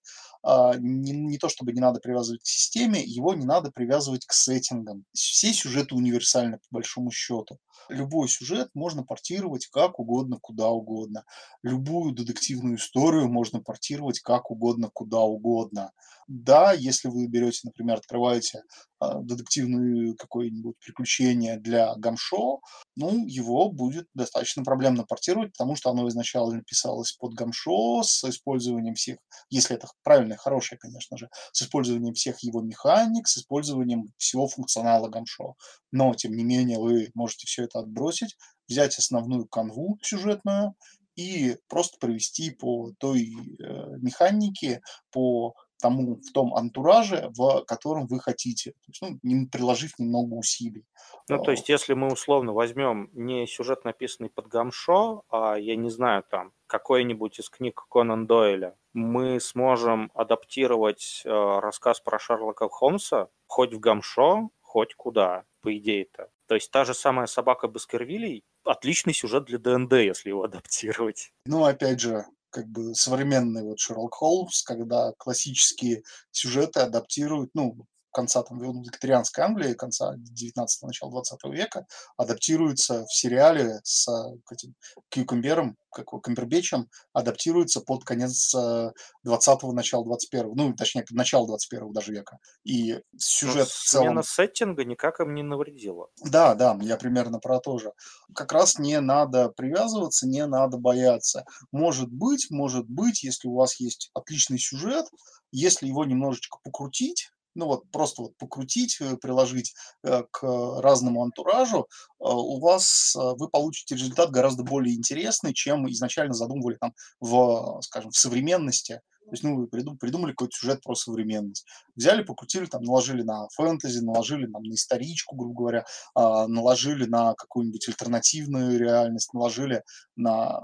а, 0.44 0.76
не, 0.78 1.12
не 1.12 1.38
то 1.38 1.50
чтобы 1.50 1.74
не 1.74 1.82
надо 1.82 2.00
привязывать 2.00 2.42
к 2.42 2.48
системе, 2.48 3.04
его 3.04 3.34
не 3.34 3.46
надо 3.46 3.72
привязывать 3.72 4.26
к 4.26 4.34
сеттингам. 4.34 5.06
Все 5.14 5.54
сюжеты 5.54 5.96
универсальны 5.96 6.58
по 6.58 6.78
большому 6.78 7.12
счету. 7.12 7.58
Любой 7.90 8.28
сюжет 8.28 8.70
можно 8.74 9.04
портировать 9.04 9.68
как 9.68 10.00
угодно, 10.00 10.38
куда 10.42 10.70
угодно. 10.70 11.26
Любую 11.64 12.14
детективную 12.14 12.78
историю 12.78 13.28
можно 13.28 13.57
портировать 13.62 14.20
как 14.20 14.52
угодно, 14.52 14.90
куда 14.94 15.22
угодно. 15.22 15.92
Да, 16.28 16.74
если 16.74 17.08
вы 17.08 17.28
берете, 17.28 17.62
например, 17.64 17.98
открываете 17.98 18.64
э, 19.02 19.06
детективное 19.22 20.14
какое-нибудь 20.16 20.76
приключение 20.80 21.58
для 21.58 21.96
гамшо, 21.96 22.60
ну, 22.98 23.26
его 23.26 23.72
будет 23.72 24.08
достаточно 24.14 24.64
проблемно 24.64 25.06
портировать, 25.06 25.54
потому 25.54 25.78
что 25.78 25.90
оно 25.90 26.08
изначально 26.10 26.62
писалось 26.64 27.14
под 27.14 27.34
гамшо 27.34 28.04
с 28.04 28.26
использованием 28.26 28.96
всех, 28.96 29.20
если 29.50 29.78
это 29.78 29.88
правильное, 30.04 30.36
хорошее, 30.36 30.80
конечно 30.80 31.18
же, 31.18 31.30
с 31.54 31.62
использованием 31.62 32.14
всех 32.14 32.44
его 32.44 32.62
механик, 32.62 33.28
с 33.28 33.38
использованием 33.38 34.12
всего 34.18 34.48
функционала 34.48 35.08
гамшо. 35.08 35.56
Но, 35.92 36.14
тем 36.14 36.34
не 36.34 36.44
менее, 36.44 36.80
вы 36.80 37.10
можете 37.14 37.48
все 37.48 37.64
это 37.64 37.80
отбросить, 37.80 38.36
взять 38.68 38.98
основную 38.98 39.48
канву 39.48 39.98
сюжетную 40.02 40.76
и 41.18 41.58
просто 41.68 41.98
провести 42.00 42.52
по 42.52 42.92
той 43.00 43.34
э, 43.60 43.98
механике, 43.98 44.82
по 45.12 45.56
тому, 45.80 46.16
в 46.18 46.32
том 46.32 46.56
антураже, 46.56 47.30
в 47.36 47.64
котором 47.66 48.08
вы 48.08 48.20
хотите, 48.20 48.72
то 48.72 48.88
есть, 48.88 49.20
ну, 49.24 49.48
приложив 49.48 50.00
немного 50.00 50.34
усилий. 50.34 50.86
Ну, 51.30 51.42
то 51.42 51.52
есть, 51.52 51.70
если 51.70 51.94
мы 51.94 52.12
условно 52.12 52.54
возьмем 52.54 53.10
не 53.14 53.46
сюжет, 53.48 53.84
написанный 53.84 54.30
под 54.30 54.48
гамшо, 54.48 55.24
а, 55.30 55.56
я 55.56 55.76
не 55.76 55.90
знаю, 55.90 56.24
там, 56.30 56.52
какой-нибудь 56.68 57.40
из 57.40 57.50
книг 57.50 57.86
Конан 57.90 58.28
Дойля, 58.28 58.76
мы 58.94 59.40
сможем 59.40 60.12
адаптировать 60.14 61.22
э, 61.26 61.30
рассказ 61.30 62.00
про 62.00 62.18
Шерлока 62.20 62.70
Холмса 62.70 63.30
хоть 63.48 63.74
в 63.74 63.80
гамшо, 63.80 64.50
хоть 64.62 64.96
куда, 64.96 65.44
по 65.62 65.76
идее-то. 65.76 66.30
То 66.48 66.56
есть 66.56 66.72
та 66.72 66.86
же 66.86 66.94
самая 66.94 67.28
собака 67.28 67.68
Баскервилей 67.68 68.44
отличный 68.70 69.14
сюжет 69.14 69.46
для 69.46 69.58
ДНД, 69.58 69.94
если 69.94 70.30
его 70.30 70.44
адаптировать. 70.46 71.32
Ну, 71.46 71.64
опять 71.64 72.00
же, 72.00 72.26
как 72.50 72.68
бы 72.68 72.96
современный 72.96 73.64
вот 73.64 73.80
Шерлок 73.80 74.16
Холмс, 74.16 74.64
когда 74.64 75.14
классические 75.18 76.04
сюжеты 76.32 76.80
адаптируют, 76.80 77.52
ну, 77.54 77.86
конца 78.12 78.44
там 78.44 78.60
викторианской 78.82 79.44
Англии, 79.44 79.74
конца 79.74 80.16
19-го, 80.16 80.88
начала 80.88 81.12
20 81.12 81.44
века, 81.46 81.86
адаптируется 82.18 83.06
в 83.06 83.14
сериале 83.14 83.80
с 83.84 84.08
этим 84.52 84.76
Кьюкомбером, 85.10 85.78
как 85.92 86.08
его, 86.12 86.20
Камбербечем, 86.20 86.90
адаптируется 87.14 87.82
под 87.82 88.04
конец 88.04 88.54
20-го, 88.56 89.72
начала 89.72 90.04
21-го, 90.04 90.54
ну, 90.56 90.74
точнее, 90.74 91.04
под 91.04 91.12
начало 91.12 91.48
21-го 91.48 91.92
даже 91.92 92.12
века. 92.12 92.38
И 92.64 93.00
сюжет 93.18 93.68
в 93.68 93.90
целом... 93.90 94.08
Смена 94.08 94.24
сеттинга 94.24 94.86
никак 94.86 95.20
им 95.20 95.34
не 95.34 95.44
навредила. 95.44 96.08
Да, 96.24 96.56
да, 96.56 96.78
я 96.82 96.98
примерно 96.98 97.40
про 97.40 97.60
то 97.60 97.78
же. 97.80 97.94
Как 98.36 98.52
раз 98.52 98.78
не 98.78 99.00
надо 99.00 99.50
привязываться, 99.50 100.28
не 100.28 100.46
надо 100.46 100.78
бояться. 100.78 101.46
Может 101.72 102.12
быть, 102.12 102.48
может 102.50 102.88
быть, 102.88 103.24
если 103.24 103.48
у 103.48 103.56
вас 103.56 103.80
есть 103.80 104.12
отличный 104.14 104.60
сюжет, 104.60 105.06
если 105.52 105.88
его 105.88 106.06
немножечко 106.06 106.60
покрутить, 106.64 107.32
ну 107.58 107.66
вот 107.66 107.90
просто 107.92 108.22
вот 108.22 108.38
покрутить, 108.38 108.98
э, 109.02 109.18
приложить 109.18 109.74
э, 110.04 110.24
к 110.32 110.82
разному 110.82 111.24
антуражу, 111.24 111.80
э, 111.80 111.84
у 112.20 112.60
вас 112.60 113.16
вы 113.16 113.50
получите 113.50 113.96
результат 113.96 114.32
гораздо 114.32 114.64
более 114.64 114.96
интересный, 114.96 115.54
чем 115.54 115.90
изначально 115.90 116.34
задумывали 116.34 116.78
там 116.80 116.94
в, 117.20 117.80
скажем, 117.82 118.12
в 118.12 118.18
современности. 118.18 119.02
То 119.28 119.32
есть, 119.32 119.44
ну, 119.44 119.58
вы 119.58 119.68
придумали 119.68 120.32
какой-то 120.32 120.56
сюжет 120.56 120.82
про 120.82 120.96
современность. 120.96 121.66
Взяли, 121.98 122.24
покрутили, 122.24 122.66
там, 122.66 122.82
наложили 122.84 123.24
на 123.24 123.50
фэнтези, 123.50 124.00
наложили 124.00 124.50
там, 124.50 124.64
на 124.64 124.74
историчку, 124.74 125.36
грубо 125.36 125.54
говоря, 125.54 125.86
а, 126.16 126.48
наложили 126.48 127.06
на 127.06 127.34
какую-нибудь 127.34 127.90
альтернативную 127.90 128.80
реальность, 128.80 129.34
наложили 129.34 129.84
на 130.16 130.62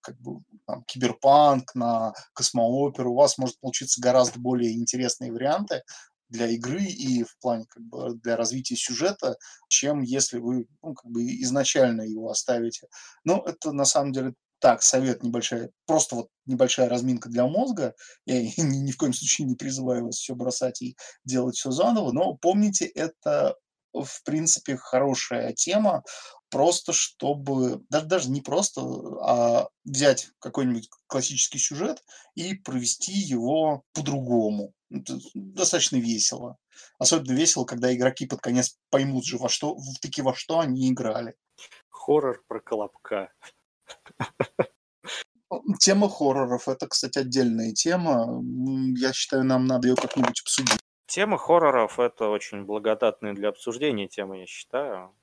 как 0.00 0.16
бы, 0.20 0.42
там, 0.64 0.84
киберпанк, 0.84 1.74
на 1.74 2.12
космооперу. 2.34 3.10
У 3.10 3.16
вас 3.16 3.36
может 3.36 3.58
получиться 3.58 4.00
гораздо 4.00 4.38
более 4.38 4.74
интересные 4.74 5.32
варианты, 5.32 5.82
для 6.28 6.48
игры 6.48 6.82
и 6.82 7.22
в 7.22 7.38
плане 7.38 7.66
как 7.68 7.82
бы, 7.84 8.14
для 8.16 8.36
развития 8.36 8.76
сюжета, 8.76 9.36
чем 9.68 10.02
если 10.02 10.38
вы 10.38 10.66
ну, 10.82 10.94
как 10.94 11.10
бы 11.10 11.24
изначально 11.42 12.02
его 12.02 12.30
оставите. 12.30 12.88
Но 13.24 13.42
это 13.46 13.72
на 13.72 13.84
самом 13.84 14.12
деле 14.12 14.34
так, 14.64 14.82
совет 14.82 15.22
небольшая, 15.22 15.70
просто 15.86 16.16
вот 16.16 16.28
небольшая 16.46 16.88
разминка 16.88 17.28
для 17.28 17.46
мозга. 17.46 17.94
Я 18.24 18.40
ни, 18.56 18.76
ни 18.76 18.92
в 18.92 18.96
коем 18.96 19.12
случае 19.12 19.46
не 19.46 19.56
призываю 19.56 20.06
вас 20.06 20.16
все 20.16 20.34
бросать 20.34 20.80
и 20.80 20.96
делать 21.24 21.56
все 21.56 21.70
заново, 21.70 22.12
но 22.12 22.34
помните, 22.34 22.86
это 22.86 23.56
в 23.92 24.22
принципе 24.24 24.76
хорошая 24.76 25.52
тема, 25.52 26.02
просто 26.54 26.92
чтобы, 26.92 27.82
даже, 27.90 28.06
даже 28.06 28.30
не 28.30 28.40
просто, 28.40 28.80
а 29.20 29.68
взять 29.84 30.28
какой-нибудь 30.38 30.88
классический 31.08 31.58
сюжет 31.58 32.04
и 32.36 32.54
провести 32.54 33.10
его 33.10 33.82
по-другому. 33.92 34.72
Это 34.88 35.18
достаточно 35.34 35.96
весело. 35.96 36.56
Особенно 36.96 37.32
весело, 37.32 37.64
когда 37.64 37.92
игроки 37.92 38.26
под 38.26 38.40
конец 38.40 38.78
поймут 38.90 39.24
же, 39.24 39.36
во 39.36 39.48
что, 39.48 39.76
таки 40.00 40.22
во 40.22 40.32
что 40.32 40.60
они 40.60 40.88
играли. 40.88 41.34
Хоррор 41.90 42.40
про 42.46 42.60
колобка. 42.60 43.32
Тема 45.80 46.08
хорроров– 46.08 46.68
это, 46.68 46.86
кстати, 46.86 47.18
отдельная 47.18 47.72
тема. 47.72 48.40
Я 48.96 49.12
считаю, 49.12 49.42
нам 49.42 49.66
надо 49.66 49.88
ее 49.88 49.96
как-нибудь 49.96 50.40
обсудить. 50.40 50.78
Тема 51.06 51.36
хорроров– 51.36 51.98
это 51.98 52.28
очень 52.28 52.64
благодатная 52.64 53.32
для 53.32 53.48
обсуждения 53.48 54.06
тема, 54.06 54.38
я 54.38 54.46
считаю 54.46 55.16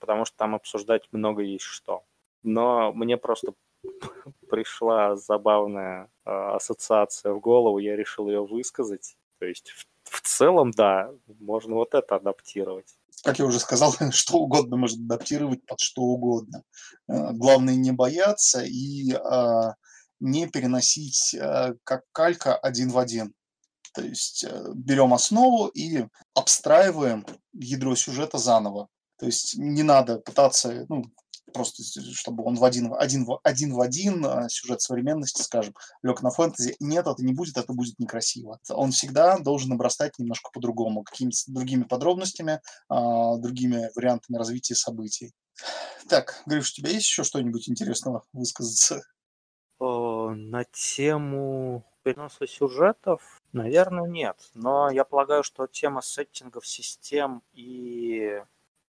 потому 0.00 0.24
что 0.24 0.36
там 0.36 0.54
обсуждать 0.54 1.08
много 1.12 1.42
есть 1.42 1.64
что. 1.64 2.04
Но 2.42 2.92
мне 2.92 3.16
просто 3.16 3.54
пришла 4.50 5.16
забавная 5.16 6.10
э, 6.24 6.30
ассоциация 6.30 7.32
в 7.32 7.40
голову, 7.40 7.78
я 7.78 7.96
решил 7.96 8.28
ее 8.28 8.44
высказать. 8.44 9.16
То 9.38 9.46
есть 9.46 9.70
в, 9.70 9.86
в 10.04 10.20
целом, 10.22 10.70
да, 10.70 11.10
можно 11.40 11.74
вот 11.74 11.94
это 11.94 12.16
адаптировать. 12.16 12.94
Как 13.22 13.38
я 13.38 13.46
уже 13.46 13.58
сказал, 13.58 13.92
что 14.10 14.38
угодно 14.38 14.76
можно 14.76 15.04
адаптировать 15.04 15.64
под 15.66 15.80
что 15.80 16.02
угодно. 16.02 16.62
Э, 17.08 17.32
главное 17.32 17.74
не 17.74 17.92
бояться 17.92 18.62
и 18.64 19.12
э, 19.12 19.72
не 20.20 20.46
переносить 20.46 21.34
э, 21.34 21.74
как 21.84 22.02
калька 22.12 22.56
один 22.56 22.90
в 22.90 22.98
один. 22.98 23.34
То 23.92 24.02
есть 24.02 24.44
э, 24.44 24.72
берем 24.74 25.14
основу 25.14 25.68
и 25.68 26.06
обстраиваем 26.34 27.26
ядро 27.52 27.94
сюжета 27.94 28.38
заново. 28.38 28.88
То 29.18 29.26
есть 29.26 29.56
не 29.56 29.82
надо 29.82 30.18
пытаться, 30.18 30.86
ну, 30.88 31.04
просто 31.52 31.82
чтобы 32.14 32.44
он 32.44 32.56
в 32.56 32.64
один, 32.64 32.92
один, 32.98 33.26
один 33.42 33.72
в 33.72 33.80
один 33.80 34.24
а, 34.26 34.48
сюжет 34.48 34.80
современности, 34.80 35.42
скажем, 35.42 35.74
лег 36.02 36.22
на 36.22 36.30
фэнтези. 36.30 36.76
Нет, 36.80 37.06
это 37.06 37.24
не 37.24 37.32
будет, 37.32 37.56
это 37.56 37.72
будет 37.72 37.98
некрасиво. 37.98 38.58
Он 38.70 38.90
всегда 38.90 39.38
должен 39.38 39.72
обрастать 39.72 40.18
немножко 40.18 40.50
по-другому, 40.52 41.02
какими-то 41.02 41.38
другими 41.48 41.84
подробностями, 41.84 42.60
а, 42.88 43.36
другими 43.36 43.90
вариантами 43.94 44.36
развития 44.36 44.74
событий. 44.74 45.32
Так, 46.08 46.42
Гриш, 46.46 46.70
у 46.70 46.74
тебя 46.74 46.90
есть 46.90 47.06
еще 47.06 47.24
что-нибудь 47.24 47.68
интересного 47.68 48.24
высказаться? 48.32 49.02
О, 49.78 50.30
на 50.34 50.64
тему 50.64 51.84
переноса 52.02 52.46
сюжетов, 52.46 53.40
наверное, 53.52 54.08
нет. 54.08 54.36
Но 54.54 54.90
я 54.90 55.04
полагаю, 55.04 55.42
что 55.42 55.66
тема 55.66 56.02
сеттингов, 56.02 56.66
систем 56.66 57.42
и 57.52 58.42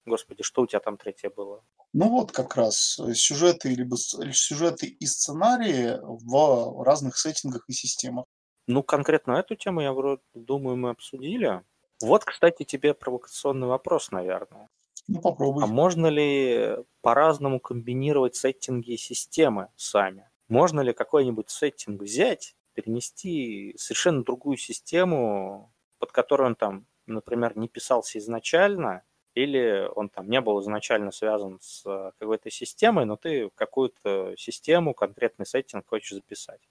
Господи, 0.08 0.42
что 0.42 0.62
у 0.62 0.68
тебя 0.68 0.80
там 0.80 0.98
третье 0.98 1.30
было? 1.30 1.64
Ну 1.94 2.10
вот 2.10 2.32
как 2.32 2.56
раз 2.56 2.98
э, 3.00 3.14
сюжеты, 3.14 3.70
либо 3.70 3.98
сюжеты 3.98 4.88
и 4.88 5.06
сценарии 5.06 6.00
в 6.02 6.84
разных 6.84 7.18
сеттингах 7.18 7.66
и 7.68 7.74
системах. 7.74 8.26
Ну, 8.68 8.84
конкретно 8.84 9.34
эту 9.34 9.56
тему, 9.56 9.82
я 9.82 9.94
вроде 9.94 10.22
думаю, 10.34 10.78
мы 10.78 10.90
обсудили. 10.90 11.62
Вот, 12.02 12.26
кстати, 12.26 12.64
тебе 12.64 12.94
провокационный 12.94 13.68
вопрос, 13.68 14.12
наверное. 14.12 14.70
Ну, 15.08 15.22
попробуй. 15.22 15.64
А 15.64 15.68
можно 15.68 16.08
ли 16.08 16.78
по-разному 17.02 17.60
комбинировать 17.60 18.36
сеттинги 18.36 18.92
и 18.92 18.98
системы 18.98 19.70
сами? 19.76 20.30
Можно 20.50 20.82
ли 20.82 20.94
какой-нибудь 20.94 21.50
сеттинг 21.50 22.02
взять, 22.02 22.56
перенести 22.74 23.74
совершенно 23.78 24.24
другую 24.24 24.58
систему, 24.58 25.74
под 26.00 26.12
которую 26.12 26.48
он 26.48 26.56
там, 26.56 26.86
например, 27.06 27.58
не 27.58 27.68
писался 27.68 28.20
изначально, 28.20 29.04
или 29.38 29.88
он 29.96 30.10
там 30.10 30.30
не 30.30 30.42
был 30.42 30.60
изначально 30.62 31.12
связан 31.12 31.60
с 31.62 31.84
э, 31.86 32.12
какой-то 32.18 32.50
системой, 32.50 33.06
но 33.06 33.18
ты 33.18 33.52
какую-то 33.54 34.34
систему, 34.36 34.96
конкретный 34.96 35.46
сеттинг 35.46 35.88
хочешь 35.88 36.14
записать. 36.14 36.62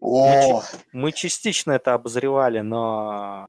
О! 0.00 0.62
Мы, 0.92 1.02
мы 1.02 1.12
частично 1.12 1.72
это 1.72 1.92
обозревали, 1.92 2.60
но 2.60 3.48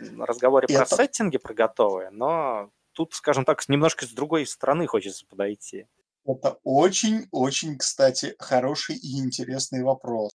на 0.00 0.24
разговоре 0.24 0.66
это... 0.70 0.86
про 0.86 0.96
сеттинги, 0.96 1.36
про 1.36 1.52
готовые, 1.52 2.08
но 2.10 2.70
тут, 2.92 3.12
скажем 3.12 3.44
так, 3.44 3.68
немножко 3.68 4.06
с 4.06 4.10
другой 4.10 4.46
стороны 4.46 4.86
хочется 4.86 5.26
подойти. 5.26 5.86
Это 6.24 6.58
очень-очень, 6.64 7.76
кстати, 7.76 8.34
хороший 8.38 8.96
и 8.96 9.18
интересный 9.18 9.82
вопрос. 9.82 10.32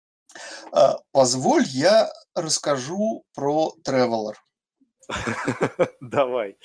А, 0.72 0.98
позволь, 1.12 1.66
я 1.68 2.12
расскажу 2.34 3.24
про 3.36 3.74
Traveler. 3.86 4.34
Давай. 6.02 6.58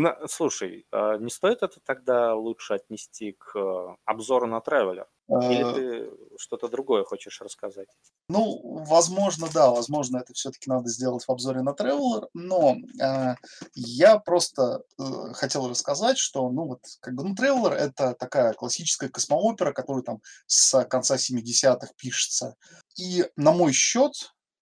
На, 0.00 0.16
слушай, 0.28 0.86
а 0.92 1.18
не 1.18 1.28
стоит 1.28 1.62
это 1.62 1.78
тогда 1.84 2.34
лучше 2.34 2.72
отнести 2.72 3.32
к 3.32 3.54
э, 3.54 3.96
обзору 4.06 4.46
на 4.46 4.60
Traveler? 4.60 5.04
Или 5.28 5.62
а. 5.62 5.72
ты 5.74 6.10
что-то 6.38 6.68
другое 6.68 7.04
хочешь 7.04 7.38
рассказать? 7.42 7.88
Ну, 8.26 8.82
возможно, 8.88 9.46
да, 9.52 9.68
возможно, 9.68 10.16
это 10.16 10.32
все-таки 10.32 10.70
надо 10.70 10.88
сделать 10.88 11.24
в 11.24 11.30
обзоре 11.30 11.60
на 11.60 11.72
Traveler, 11.72 12.28
но 12.32 12.76
э, 12.98 13.34
я 13.74 14.18
просто 14.18 14.84
э, 14.98 15.02
хотел 15.34 15.68
рассказать, 15.68 16.16
что, 16.16 16.48
ну, 16.48 16.64
вот, 16.64 16.80
как 17.00 17.14
бы, 17.14 17.22
ну, 17.22 17.34
Traveler 17.34 17.74
это 17.74 18.14
такая 18.14 18.54
классическая 18.54 19.10
космоопера, 19.10 19.74
которая 19.74 20.02
там 20.02 20.22
с 20.46 20.82
конца 20.84 21.16
70-х 21.16 21.88
пишется. 21.98 22.56
И 22.96 23.26
на 23.36 23.52
мой 23.52 23.74
счет, 23.74 24.14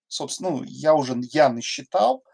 собственно, 0.09 0.51
ну, 0.51 0.63
я 0.65 0.95
уже, 0.95 1.15
я 1.31 1.49
насчитал, 1.49 2.25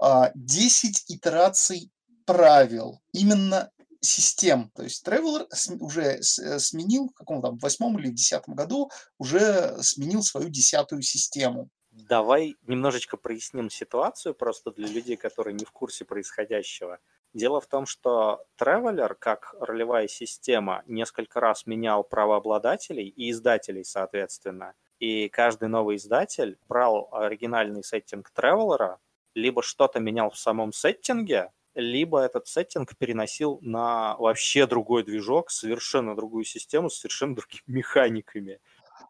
а, 0.00 1.12
итераций 1.12 1.90
правил, 2.24 3.00
именно 3.12 3.70
систем. 4.04 4.70
То 4.74 4.82
есть 4.82 5.06
Traveler 5.06 5.46
уже 5.80 6.02
э, 6.02 6.22
сменил 6.58 7.08
в 7.08 7.14
каком-то 7.14 7.48
там 7.48 7.58
восьмом 7.58 7.98
или 7.98 8.08
десятом 8.08 8.54
году 8.54 8.90
уже 9.18 9.82
сменил 9.82 10.22
свою 10.22 10.48
десятую 10.48 11.02
систему. 11.02 11.70
Давай 11.90 12.56
немножечко 12.62 13.16
проясним 13.16 13.70
ситуацию 13.70 14.34
просто 14.34 14.72
для 14.72 14.88
людей, 14.88 15.16
которые 15.16 15.54
не 15.54 15.64
в 15.64 15.70
курсе 15.70 16.04
происходящего. 16.04 16.98
Дело 17.32 17.60
в 17.60 17.66
том, 17.66 17.86
что 17.86 18.44
Traveler, 18.60 19.14
как 19.18 19.54
ролевая 19.60 20.08
система, 20.08 20.82
несколько 20.86 21.40
раз 21.40 21.66
менял 21.66 22.04
правообладателей 22.04 23.08
и 23.08 23.30
издателей, 23.30 23.84
соответственно. 23.84 24.74
И 24.98 25.28
каждый 25.28 25.68
новый 25.68 25.96
издатель 25.96 26.58
брал 26.68 27.08
оригинальный 27.12 27.82
сеттинг 27.82 28.30
Traveler, 28.36 28.96
либо 29.34 29.62
что-то 29.62 29.98
менял 29.98 30.30
в 30.30 30.38
самом 30.38 30.72
сеттинге, 30.72 31.50
либо 31.74 32.20
этот 32.20 32.46
сеттинг 32.46 32.96
переносил 32.96 33.58
на 33.62 34.16
вообще 34.16 34.66
другой 34.66 35.04
движок, 35.04 35.50
совершенно 35.50 36.14
другую 36.14 36.44
систему, 36.44 36.90
с 36.90 36.98
совершенно 36.98 37.34
другими 37.34 37.62
механиками. 37.66 38.60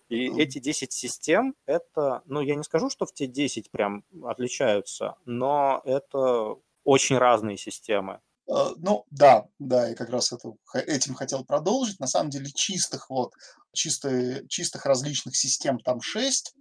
И 0.09 0.29
эти 0.39 0.59
10 0.59 0.93
систем, 0.93 1.55
это, 1.67 2.23
ну, 2.27 2.41
я 2.41 2.57
не 2.57 2.63
скажу, 2.63 2.91
что 2.91 3.07
в 3.07 3.13
те 3.13 3.27
10 3.27 3.71
прям 3.71 4.05
отличаются, 4.25 5.17
но 5.25 5.81
это 5.85 6.57
очень 6.85 7.17
разные 7.17 7.57
системы. 7.57 8.21
Э, 8.47 8.75
ну, 8.77 9.07
да, 9.11 9.47
да, 9.59 9.89
я 9.89 9.95
как 9.95 10.11
раз 10.11 10.33
это, 10.33 10.53
этим 10.75 11.15
хотел 11.15 11.45
продолжить. 11.45 12.01
На 12.01 12.07
самом 12.07 12.31
деле 12.31 12.51
чистых 12.55 13.09
вот, 13.09 13.33
чисто, 13.73 14.47
чистых 14.49 14.85
различных 14.85 15.37
систем 15.37 15.79
там 15.79 16.01
6. 16.01 16.55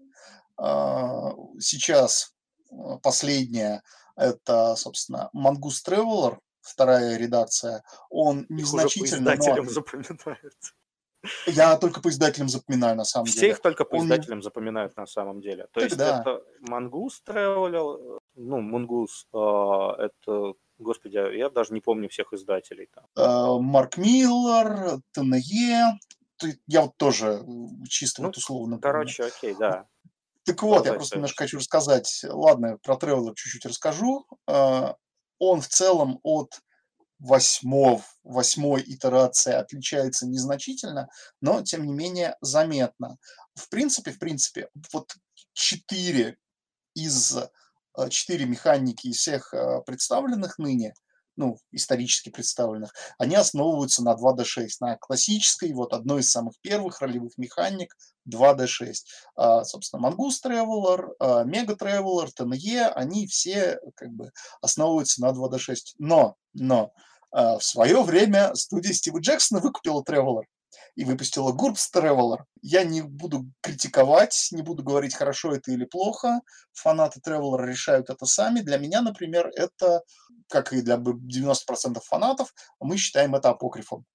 А, 0.58 1.32
сейчас 1.60 2.34
э, 2.72 2.76
последняя, 3.02 3.82
это, 4.16 4.76
собственно, 4.76 5.30
Mongoose 5.36 5.84
Traveler, 5.88 6.38
вторая 6.62 7.18
редакция. 7.18 7.84
Он 8.10 8.46
незначительно, 8.50 9.36
но... 9.36 9.64
запоминается. 9.70 10.74
Я 11.48 11.78
только 11.78 12.02
по 12.02 12.10
издателям 12.10 12.50
запоминаю, 12.50 12.98
на 12.98 13.06
самом 13.06 13.28
Все 13.28 13.40
деле. 13.40 13.52
их 13.54 13.62
только 13.62 13.86
по 13.86 13.98
издателям 13.98 14.40
Он... 14.40 14.44
запоминают, 14.44 14.98
на 14.98 15.06
самом 15.06 15.40
деле. 15.40 15.68
То 15.72 15.80
есть 15.80 15.96
да. 15.96 16.20
это 16.20 16.44
Mongoose 16.70 17.22
Traveler, 17.26 18.20
ну, 18.36 18.60
Mongoose, 18.60 19.28
э, 19.34 20.04
это 20.04 20.54
Господи, 20.80 21.18
а 21.18 21.30
я 21.30 21.50
даже 21.50 21.74
не 21.74 21.80
помню 21.80 22.10
всех 22.10 22.34
издателей 22.34 22.90
там. 22.94 23.06
Э, 23.16 23.60
Марк 23.60 23.98
Миллер, 23.98 25.00
ТНЕ, 25.14 25.98
я 26.68 26.82
вот 26.82 26.98
тоже 26.98 27.42
чисто 27.88 28.22
ну, 28.22 28.28
вот 28.28 28.38
условно. 28.38 28.80
Короче, 28.80 29.24
помню. 29.24 29.34
окей, 29.38 29.56
да. 29.58 29.88
Так 30.46 30.62
вот, 30.62 30.86
я 30.86 30.94
просто 30.94 31.16
немножко 31.16 31.44
хочу 31.44 31.58
рассказать. 31.58 32.22
Ладно, 32.28 32.78
про 32.84 32.96
Traveler 32.96 33.34
чуть-чуть 33.36 33.66
расскажу. 33.66 34.26
Э, 34.48 34.94
он 35.40 35.62
в 35.62 35.68
целом 35.68 36.20
от 36.24 36.60
восьмого, 37.20 38.04
восьмой 38.24 38.84
итерации 38.86 39.54
отличается 39.54 40.28
незначительно, 40.28 41.08
но 41.42 41.62
тем 41.62 41.86
не 41.86 41.94
менее 41.94 42.36
заметно. 42.42 43.18
В 43.56 43.70
принципе, 43.70 44.12
в 44.12 44.20
принципе, 44.20 44.70
вот 44.92 45.16
четыре 45.54 46.38
из 46.94 47.38
Э, 47.98 48.10
четыре 48.10 48.46
механики 48.46 49.08
из 49.08 49.18
всех 49.18 49.54
э, 49.54 49.82
представленных 49.86 50.58
ныне, 50.58 50.94
ну, 51.36 51.58
исторически 51.72 52.30
представленных, 52.30 52.94
они 53.18 53.36
основываются 53.36 54.04
на 54.04 54.14
2D6, 54.14 54.68
на 54.82 54.98
классической, 54.98 55.74
вот 55.74 55.94
одной 55.94 56.22
из 56.22 56.32
самых 56.32 56.60
первых 56.62 57.02
ролевых 57.02 57.38
механик 57.38 57.96
2D6. 58.30 58.94
А, 59.36 59.64
собственно, 59.64 60.08
Mongoose 60.08 60.42
Traveler, 60.46 61.10
а, 61.20 61.44
Mega 61.46 61.78
Traveler, 61.78 62.30
TNE, 62.38 62.88
они 62.96 63.28
все 63.28 63.80
как 63.96 64.10
бы 64.12 64.32
основываются 64.62 65.22
на 65.22 65.32
2D6. 65.32 65.96
Но, 65.98 66.36
но, 66.54 66.94
а, 67.32 67.58
в 67.58 67.64
свое 67.64 68.02
время 68.04 68.54
студия 68.56 68.94
Стива 68.94 69.20
Джексона 69.20 69.60
выкупила 69.60 70.04
Traveler 70.04 70.44
и 70.96 71.06
выпустила 71.06 71.54
GURPS 71.54 71.90
Traveler. 71.94 72.44
Я 72.62 72.84
не 72.84 73.02
буду 73.02 73.50
критиковать, 73.62 74.50
не 74.52 74.62
буду 74.62 74.84
говорить, 74.84 75.16
хорошо 75.16 75.54
это 75.54 75.72
или 75.72 75.86
плохо. 75.86 76.42
Фанаты 76.74 77.20
Traveler 77.20 77.66
решают 77.66 78.10
это 78.10 78.26
сами. 78.26 78.62
Для 78.62 78.78
меня, 78.78 79.02
например, 79.02 79.52
это, 79.56 80.04
как 80.50 80.74
и 80.74 80.82
для 80.82 80.96
90% 80.96 82.00
фанатов, 82.04 82.54
мы 82.80 82.98
считаем 82.98 83.36
это 83.36 83.50
апокрифом. 83.50 84.06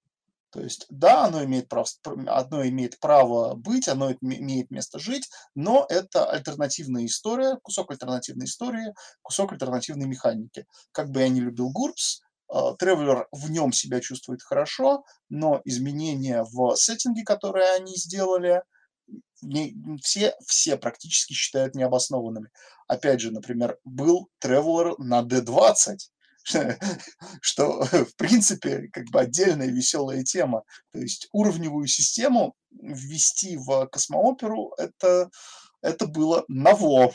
То 0.51 0.61
есть, 0.61 0.87
да, 0.89 1.25
оно 1.25 1.43
имеет, 1.43 1.69
право, 1.69 1.85
оно 2.05 2.67
имеет 2.67 2.99
право 2.99 3.53
быть, 3.53 3.87
оно 3.87 4.13
имеет 4.19 4.71
место 4.71 4.97
жить, 4.97 5.29
но 5.53 5.85
это 5.89 6.25
альтернативная 6.25 7.05
история, 7.05 7.57
кусок 7.61 7.91
альтернативной 7.91 8.47
истории, 8.47 8.93
кусок 9.21 9.51
альтернативной 9.51 10.07
механики. 10.07 10.65
Как 10.91 11.11
бы 11.11 11.19
я 11.19 11.29
не 11.29 11.39
любил 11.39 11.71
GURPS, 11.71 12.21
Тревелер 12.79 13.27
в 13.31 13.51
нем 13.51 13.71
себя 13.71 13.99
чувствует 13.99 14.41
хорошо, 14.41 15.03
но 15.29 15.61
изменения 15.65 16.43
в 16.43 16.75
сеттинге, 16.75 17.23
которые 17.23 17.71
они 17.75 17.95
сделали, 17.95 18.63
не, 19.41 19.75
все, 20.01 20.35
все 20.45 20.77
практически 20.77 21.33
считают 21.33 21.75
необоснованными. 21.75 22.49
Опять 22.87 23.21
же, 23.21 23.31
например, 23.31 23.77
был 23.83 24.29
Traveler 24.43 24.95
на 24.97 25.21
D20, 25.21 25.97
что, 27.41 27.83
в 27.83 28.15
принципе, 28.15 28.89
как 28.91 29.05
бы 29.11 29.21
отдельная 29.21 29.67
веселая 29.67 30.23
тема. 30.23 30.63
То 30.91 30.99
есть 30.99 31.27
уровневую 31.31 31.87
систему 31.87 32.55
ввести 32.71 33.57
в 33.57 33.87
космооперу 33.87 34.73
это, 34.77 35.29
это 35.81 36.07
было 36.07 36.45
ново 36.47 37.13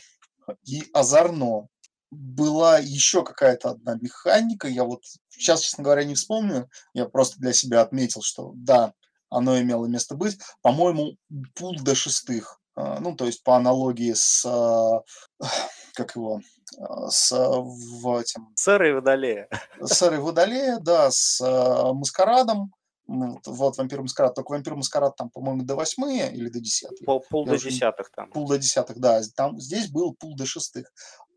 и 0.64 0.85
озорно 0.93 1.68
была 2.15 2.79
еще 2.79 3.25
какая-то 3.25 3.71
одна 3.71 3.97
механика, 4.01 4.69
я 4.69 4.85
вот 4.85 5.03
сейчас, 5.29 5.61
честно 5.61 5.85
говоря, 5.85 6.05
не 6.05 6.15
вспомню, 6.15 6.69
я 6.93 7.07
просто 7.07 7.39
для 7.39 7.53
себя 7.53 7.83
отметил, 7.83 8.23
что 8.23 8.53
да, 8.55 8.93
оно 9.31 9.59
имело 9.61 9.87
место 9.87 10.15
быть. 10.15 10.39
По-моему, 10.62 11.17
пул 11.55 11.77
до 11.81 11.95
шестых, 11.95 12.61
а, 12.77 13.01
ну, 13.01 13.15
то 13.15 13.27
есть 13.27 13.43
по 13.43 13.57
аналогии 13.57 14.12
с, 14.12 14.45
а, 14.47 15.03
как 15.95 16.17
его, 16.17 16.41
а, 16.79 17.11
с 17.11 17.33
в 17.33 18.19
этим... 18.19 18.49
Сэрой 18.55 18.95
Водолея. 18.95 19.49
Сэрой 19.83 20.21
Водолея, 20.21 20.79
да, 20.81 21.11
с 21.11 21.41
Маскарадом, 21.93 22.73
вот 23.07 23.77
вампир 23.77 24.01
маскарад, 24.01 24.35
только 24.35 24.53
вампир 24.53 24.77
маскарад 24.77 25.17
там, 25.17 25.29
по-моему, 25.29 25.62
до 25.62 25.77
восьмые 25.77 26.33
или 26.33 26.49
до 26.49 26.61
десятых. 26.61 27.05
Пол, 27.05 27.23
пул 27.29 27.45
до 27.45 27.59
десятых 27.59 28.11
там. 28.11 28.31
Пул 28.31 28.49
до 28.49 28.59
десятых, 28.59 28.99
да. 28.99 29.21
Там, 29.37 29.61
здесь 29.61 29.91
был 29.91 30.15
пул 30.15 30.35
до 30.37 30.47
шестых 30.47 30.91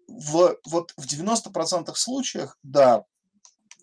в, 0.08 0.58
вот 0.66 0.94
в 0.98 1.06
90% 1.06 1.94
случаях, 1.96 2.58
да, 2.64 3.04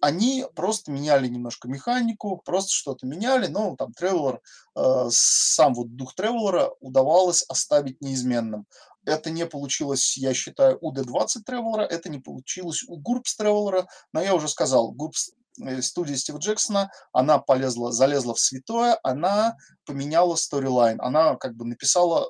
они 0.04 0.44
просто 0.54 0.90
меняли 0.90 1.28
немножко 1.28 1.66
механику, 1.66 2.42
просто 2.44 2.72
что-то 2.72 3.06
меняли, 3.06 3.46
но 3.46 3.74
там 3.76 3.92
Тревелер, 3.94 4.40
э, 4.76 5.06
сам 5.10 5.74
вот 5.74 5.96
дух 5.96 6.14
Тревелера 6.14 6.72
удавалось 6.80 7.42
оставить 7.48 8.02
неизменным. 8.02 8.66
Это 9.06 9.30
не 9.30 9.46
получилось, 9.46 10.18
я 10.18 10.34
считаю, 10.34 10.78
у 10.82 10.92
D20 10.92 11.42
Traveller 11.46 11.76
а, 11.76 11.82
это 11.82 12.10
не 12.10 12.18
получилось 12.18 12.84
у 12.86 12.96
GURPS 12.96 13.36
Traveller 13.36 13.77
а, 13.77 13.86
но 14.12 14.20
я 14.20 14.34
уже 14.34 14.48
сказал, 14.48 14.92
GURPS 14.92 15.30
э, 15.62 15.80
студия 15.80 16.16
Стива 16.16 16.38
Джексона, 16.38 16.90
она 17.12 17.38
полезла, 17.38 17.90
залезла 17.90 18.34
в 18.34 18.40
святое, 18.40 18.98
она 19.02 19.56
поменяла 19.86 20.34
storyline, 20.36 21.00
она 21.00 21.36
как 21.36 21.54
бы 21.54 21.64
написала 21.64 22.28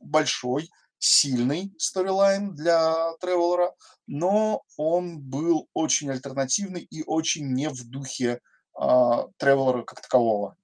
большой, 0.00 0.68
сильный 1.06 1.72
storyline 1.78 2.54
для 2.54 3.12
Traveller 3.20 3.64
а, 3.64 3.74
но 4.06 4.62
он 4.76 5.20
был 5.20 5.68
очень 5.72 6.10
альтернативный 6.10 6.82
и 6.82 7.04
очень 7.04 7.52
не 7.52 7.68
в 7.68 7.88
духе 7.88 8.40
а, 8.74 9.28
Traveller 9.38 9.78
а 9.78 9.82
как 9.84 10.00
такового. 10.00 10.56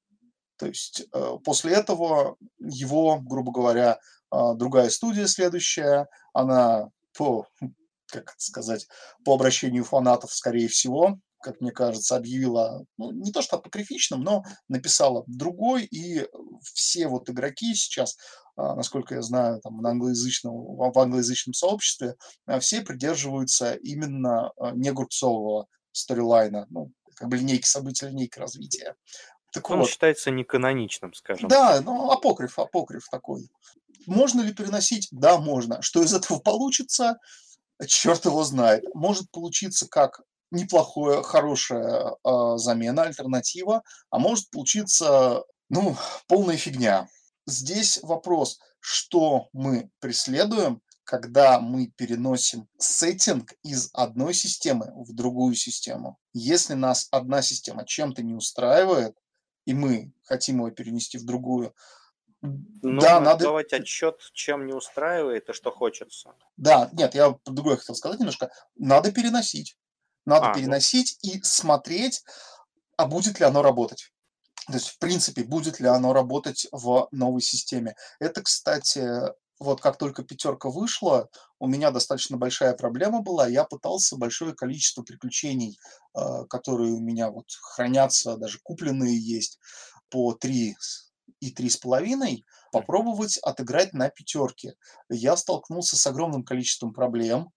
То 0.56 0.66
есть 0.66 1.04
э, 1.12 1.36
после 1.44 1.72
этого 1.72 2.36
его, 2.60 3.18
грубо 3.18 3.50
говоря, 3.50 3.98
э, 4.32 4.36
другая 4.54 4.90
студия 4.90 5.26
следующая, 5.26 6.08
она 6.32 6.90
по, 7.16 7.48
как 8.06 8.34
сказать, 8.38 8.86
по 9.24 9.34
обращению 9.34 9.84
фанатов, 9.84 10.32
скорее 10.32 10.68
всего, 10.68 11.18
как 11.42 11.60
мне 11.60 11.72
кажется, 11.72 12.16
объявила, 12.16 12.84
ну, 12.96 13.10
не 13.10 13.32
то 13.32 13.42
что 13.42 13.56
апокрифичным, 13.56 14.22
но 14.22 14.44
написала 14.68 15.24
другой, 15.26 15.84
и 15.84 16.26
все 16.62 17.08
вот 17.08 17.28
игроки 17.28 17.74
сейчас, 17.74 18.16
а, 18.16 18.41
насколько 18.56 19.14
я 19.14 19.22
знаю, 19.22 19.60
там, 19.60 19.78
на 19.78 19.90
англоязычном, 19.90 20.54
в 20.54 20.98
англоязычном 20.98 21.54
сообществе, 21.54 22.16
а, 22.46 22.60
все 22.60 22.82
придерживаются 22.82 23.74
именно 23.74 24.52
а, 24.58 24.72
негурцового 24.72 25.66
сторилайна, 25.92 26.66
ну, 26.70 26.92
как 27.14 27.28
бы 27.28 27.36
линейки 27.36 27.66
событий, 27.66 28.06
линейки 28.06 28.38
развития. 28.38 28.94
Так 29.52 29.68
Он 29.70 29.80
вот. 29.80 29.88
считается 29.88 30.30
неканоничным, 30.30 31.12
скажем. 31.14 31.48
Да, 31.48 31.80
ну, 31.82 32.10
апокриф, 32.10 32.58
апокриф 32.58 33.06
такой. 33.10 33.50
Можно 34.06 34.40
ли 34.40 34.52
переносить? 34.52 35.08
Да, 35.10 35.38
можно. 35.38 35.82
Что 35.82 36.02
из 36.02 36.14
этого 36.14 36.38
получится? 36.38 37.18
Черт 37.86 38.24
его 38.24 38.42
знает. 38.44 38.84
Может 38.94 39.30
получиться 39.30 39.86
как 39.88 40.22
неплохое, 40.50 41.22
хорошая 41.22 42.12
э, 42.12 42.56
замена, 42.56 43.02
альтернатива, 43.02 43.82
а 44.10 44.18
может 44.18 44.50
получиться, 44.50 45.44
ну, 45.68 45.96
полная 46.28 46.56
фигня. 46.56 47.08
Здесь 47.46 48.00
вопрос, 48.02 48.60
что 48.80 49.48
мы 49.52 49.90
преследуем, 49.98 50.80
когда 51.04 51.60
мы 51.60 51.88
переносим 51.88 52.68
сеттинг 52.78 53.52
из 53.62 53.90
одной 53.92 54.34
системы 54.34 54.92
в 54.94 55.12
другую 55.14 55.54
систему. 55.54 56.18
Если 56.32 56.74
нас 56.74 57.08
одна 57.10 57.42
система 57.42 57.84
чем-то 57.84 58.22
не 58.22 58.34
устраивает, 58.34 59.16
и 59.64 59.74
мы 59.74 60.12
хотим 60.22 60.58
его 60.58 60.70
перенести 60.70 61.18
в 61.18 61.24
другую, 61.24 61.74
ну, 62.42 63.00
да, 63.00 63.20
надо 63.20 63.44
давать 63.44 63.72
отчет, 63.72 64.18
чем 64.32 64.66
не 64.66 64.72
устраивает 64.72 65.48
и 65.48 65.52
что 65.52 65.70
хочется. 65.70 66.34
Да, 66.56 66.90
нет, 66.92 67.14
я 67.14 67.38
другое 67.44 67.76
хотел 67.76 67.94
сказать 67.94 68.18
немножко. 68.18 68.50
Надо 68.74 69.12
переносить. 69.12 69.76
Надо 70.26 70.46
а, 70.46 70.48
ну. 70.48 70.54
переносить 70.54 71.18
ну... 71.22 71.30
и 71.30 71.42
смотреть, 71.42 72.24
а 72.96 73.06
будет 73.06 73.38
ли 73.38 73.46
оно 73.46 73.62
работать. 73.62 74.12
То 74.66 74.74
есть, 74.74 74.88
в 74.88 74.98
принципе, 74.98 75.44
будет 75.44 75.80
ли 75.80 75.88
оно 75.88 76.12
работать 76.12 76.66
в 76.70 77.08
новой 77.10 77.40
системе. 77.40 77.96
Это, 78.20 78.42
кстати, 78.42 79.04
вот 79.58 79.80
как 79.80 79.96
только 79.96 80.22
пятерка 80.22 80.70
вышла, 80.70 81.28
у 81.58 81.66
меня 81.66 81.90
достаточно 81.90 82.36
большая 82.36 82.74
проблема 82.74 83.22
была. 83.22 83.46
Я 83.46 83.64
пытался 83.64 84.16
большое 84.16 84.54
количество 84.54 85.02
приключений, 85.02 85.78
э, 86.14 86.44
которые 86.48 86.92
у 86.92 87.00
меня 87.00 87.30
вот 87.30 87.46
хранятся, 87.60 88.36
даже 88.36 88.58
купленные 88.62 89.18
есть, 89.18 89.58
по 90.10 90.34
3 90.34 90.76
и 91.40 91.50
3,5, 91.52 92.44
попробовать 92.70 93.38
отыграть 93.38 93.92
на 93.92 94.08
пятерке. 94.10 94.74
Я 95.08 95.36
столкнулся 95.36 95.96
с 95.96 96.06
огромным 96.06 96.44
количеством 96.44 96.92
проблем, 96.92 97.50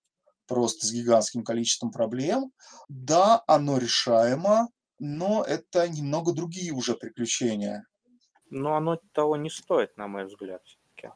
просто 0.48 0.86
с 0.88 0.91
гигантским 0.91 1.44
количеством 1.44 1.91
проблем. 1.91 2.52
Да, 2.88 3.44
оно 3.48 3.77
решаемо, 3.77 4.69
но 4.99 5.43
это 5.43 5.88
немного 5.88 6.34
другие 6.34 6.72
уже 6.72 6.95
приключения. 6.95 7.85
Но 8.49 8.76
оно 8.76 8.99
того 9.13 9.35
не 9.35 9.49
стоит, 9.49 9.97
на 9.97 10.07
мой 10.07 10.26
взгляд, 10.26 10.61
все-таки. 10.65 11.11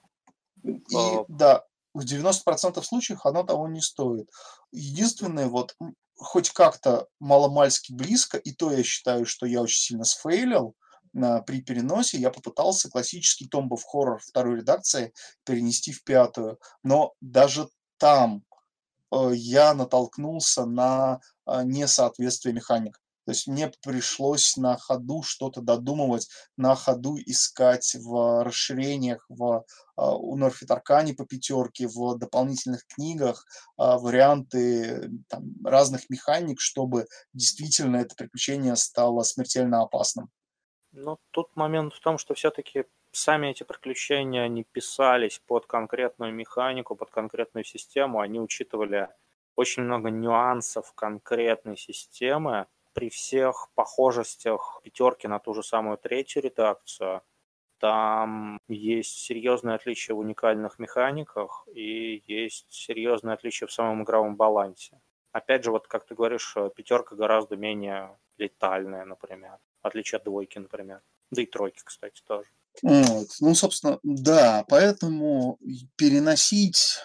И 0.63 1.25
да, 1.27 1.63
в 1.93 2.03
90% 2.03 2.81
случаев 2.83 3.25
оно 3.25 3.43
того 3.43 3.67
не 3.67 3.81
стоит. 3.81 4.29
Единственное, 4.71 5.47
вот 5.47 5.75
хоть 6.15 6.49
как-то 6.49 7.07
маломальски 7.19 7.93
близко, 7.93 8.37
и 8.37 8.51
то 8.51 8.71
я 8.71 8.83
считаю, 8.83 9.25
что 9.25 9.45
я 9.45 9.61
очень 9.61 9.79
сильно 9.79 10.03
сфейлил, 10.03 10.75
на, 11.13 11.41
при 11.41 11.61
переносе 11.61 12.17
я 12.17 12.29
попытался 12.29 12.89
классический 12.89 13.47
Tomb 13.47 13.69
of 13.69 13.81
Horror 13.93 14.19
второй 14.19 14.57
редакции 14.57 15.13
перенести 15.43 15.91
в 15.91 16.03
пятую, 16.03 16.59
но 16.83 17.13
даже 17.19 17.67
там 17.97 18.43
э, 19.11 19.31
я 19.33 19.73
натолкнулся 19.73 20.65
на 20.65 21.19
э, 21.47 21.63
несоответствие 21.63 22.53
механик. 22.53 23.01
То 23.29 23.33
есть 23.33 23.45
мне 23.45 23.71
пришлось 23.83 24.57
на 24.57 24.75
ходу 24.75 25.21
что-то 25.21 25.61
додумывать, 25.61 26.27
на 26.57 26.73
ходу 26.73 27.15
искать 27.27 27.95
в 28.03 28.43
расширениях, 28.43 29.23
в 29.29 29.65
а, 29.95 30.15
у 30.15 30.35
Норфит 30.35 30.71
Аркани 30.71 31.13
по 31.13 31.27
пятерке, 31.27 31.87
в 31.87 32.17
дополнительных 32.17 32.87
книгах 32.87 33.45
а, 33.77 33.99
варианты 33.99 35.11
там, 35.27 35.43
разных 35.63 36.09
механик, 36.09 36.59
чтобы 36.59 37.05
действительно 37.31 37.97
это 37.97 38.15
приключение 38.15 38.75
стало 38.75 39.21
смертельно 39.21 39.83
опасным. 39.83 40.29
Ну, 40.91 41.19
тут 41.29 41.55
момент 41.55 41.93
в 41.93 41.99
том, 41.99 42.17
что 42.17 42.33
все-таки 42.33 42.85
сами 43.11 43.49
эти 43.49 43.61
приключения 43.61 44.47
не 44.47 44.63
писались 44.63 45.39
под 45.45 45.67
конкретную 45.67 46.33
механику, 46.33 46.95
под 46.95 47.11
конкретную 47.11 47.63
систему, 47.63 48.21
они 48.21 48.39
учитывали 48.39 49.07
очень 49.55 49.83
много 49.83 50.09
нюансов 50.09 50.93
конкретной 50.95 51.77
системы, 51.77 52.65
при 52.99 53.09
всех 53.09 53.69
похожестях 53.75 54.81
пятерки 54.83 55.25
на 55.27 55.39
ту 55.39 55.53
же 55.53 55.63
самую 55.63 55.97
третью 55.97 56.41
редакцию, 56.41 57.21
там 57.79 58.59
есть 58.67 59.15
серьезные 59.19 59.75
отличия 59.75 60.13
в 60.13 60.19
уникальных 60.19 60.79
механиках 60.79 61.65
и 61.73 62.21
есть 62.27 62.65
серьезные 62.69 63.35
отличия 63.35 63.67
в 63.67 63.71
самом 63.71 64.03
игровом 64.03 64.35
балансе. 64.35 64.99
Опять 65.31 65.63
же, 65.63 65.71
вот 65.71 65.87
как 65.87 66.05
ты 66.05 66.13
говоришь, 66.13 66.57
пятерка 66.75 67.15
гораздо 67.15 67.55
менее 67.55 68.17
летальная, 68.37 69.05
например, 69.05 69.59
в 69.81 69.87
отличие 69.87 70.17
от 70.17 70.25
двойки, 70.25 70.59
например. 70.59 71.01
Да 71.31 71.41
и 71.41 71.45
тройки, 71.45 71.79
кстати, 71.81 72.21
тоже. 72.27 72.49
Вот. 72.83 73.27
Ну, 73.39 73.55
собственно, 73.55 73.99
да, 74.03 74.65
поэтому 74.67 75.57
переносить 75.95 76.99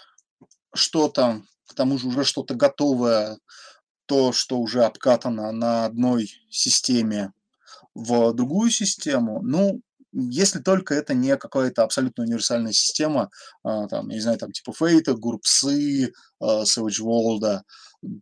что-то, 0.74 1.42
к 1.68 1.74
тому 1.74 1.98
же 1.98 2.08
уже 2.08 2.24
что-то 2.24 2.56
готовое 2.56 3.38
то, 4.06 4.32
что 4.32 4.58
уже 4.58 4.84
обкатано 4.84 5.52
на 5.52 5.84
одной 5.86 6.30
системе 6.50 7.32
в 7.94 8.32
другую 8.32 8.70
систему, 8.70 9.40
ну, 9.42 9.80
если 10.12 10.60
только 10.60 10.94
это 10.94 11.12
не 11.14 11.36
какая-то 11.36 11.82
абсолютно 11.82 12.24
универсальная 12.24 12.72
система, 12.72 13.30
а, 13.64 13.88
там, 13.88 14.08
я 14.08 14.14
не 14.14 14.20
знаю, 14.20 14.38
там 14.38 14.52
типа 14.52 14.72
Фейта, 14.72 15.14
Гурпсы, 15.14 16.12
Savage 16.40 17.00
World, 17.02 17.62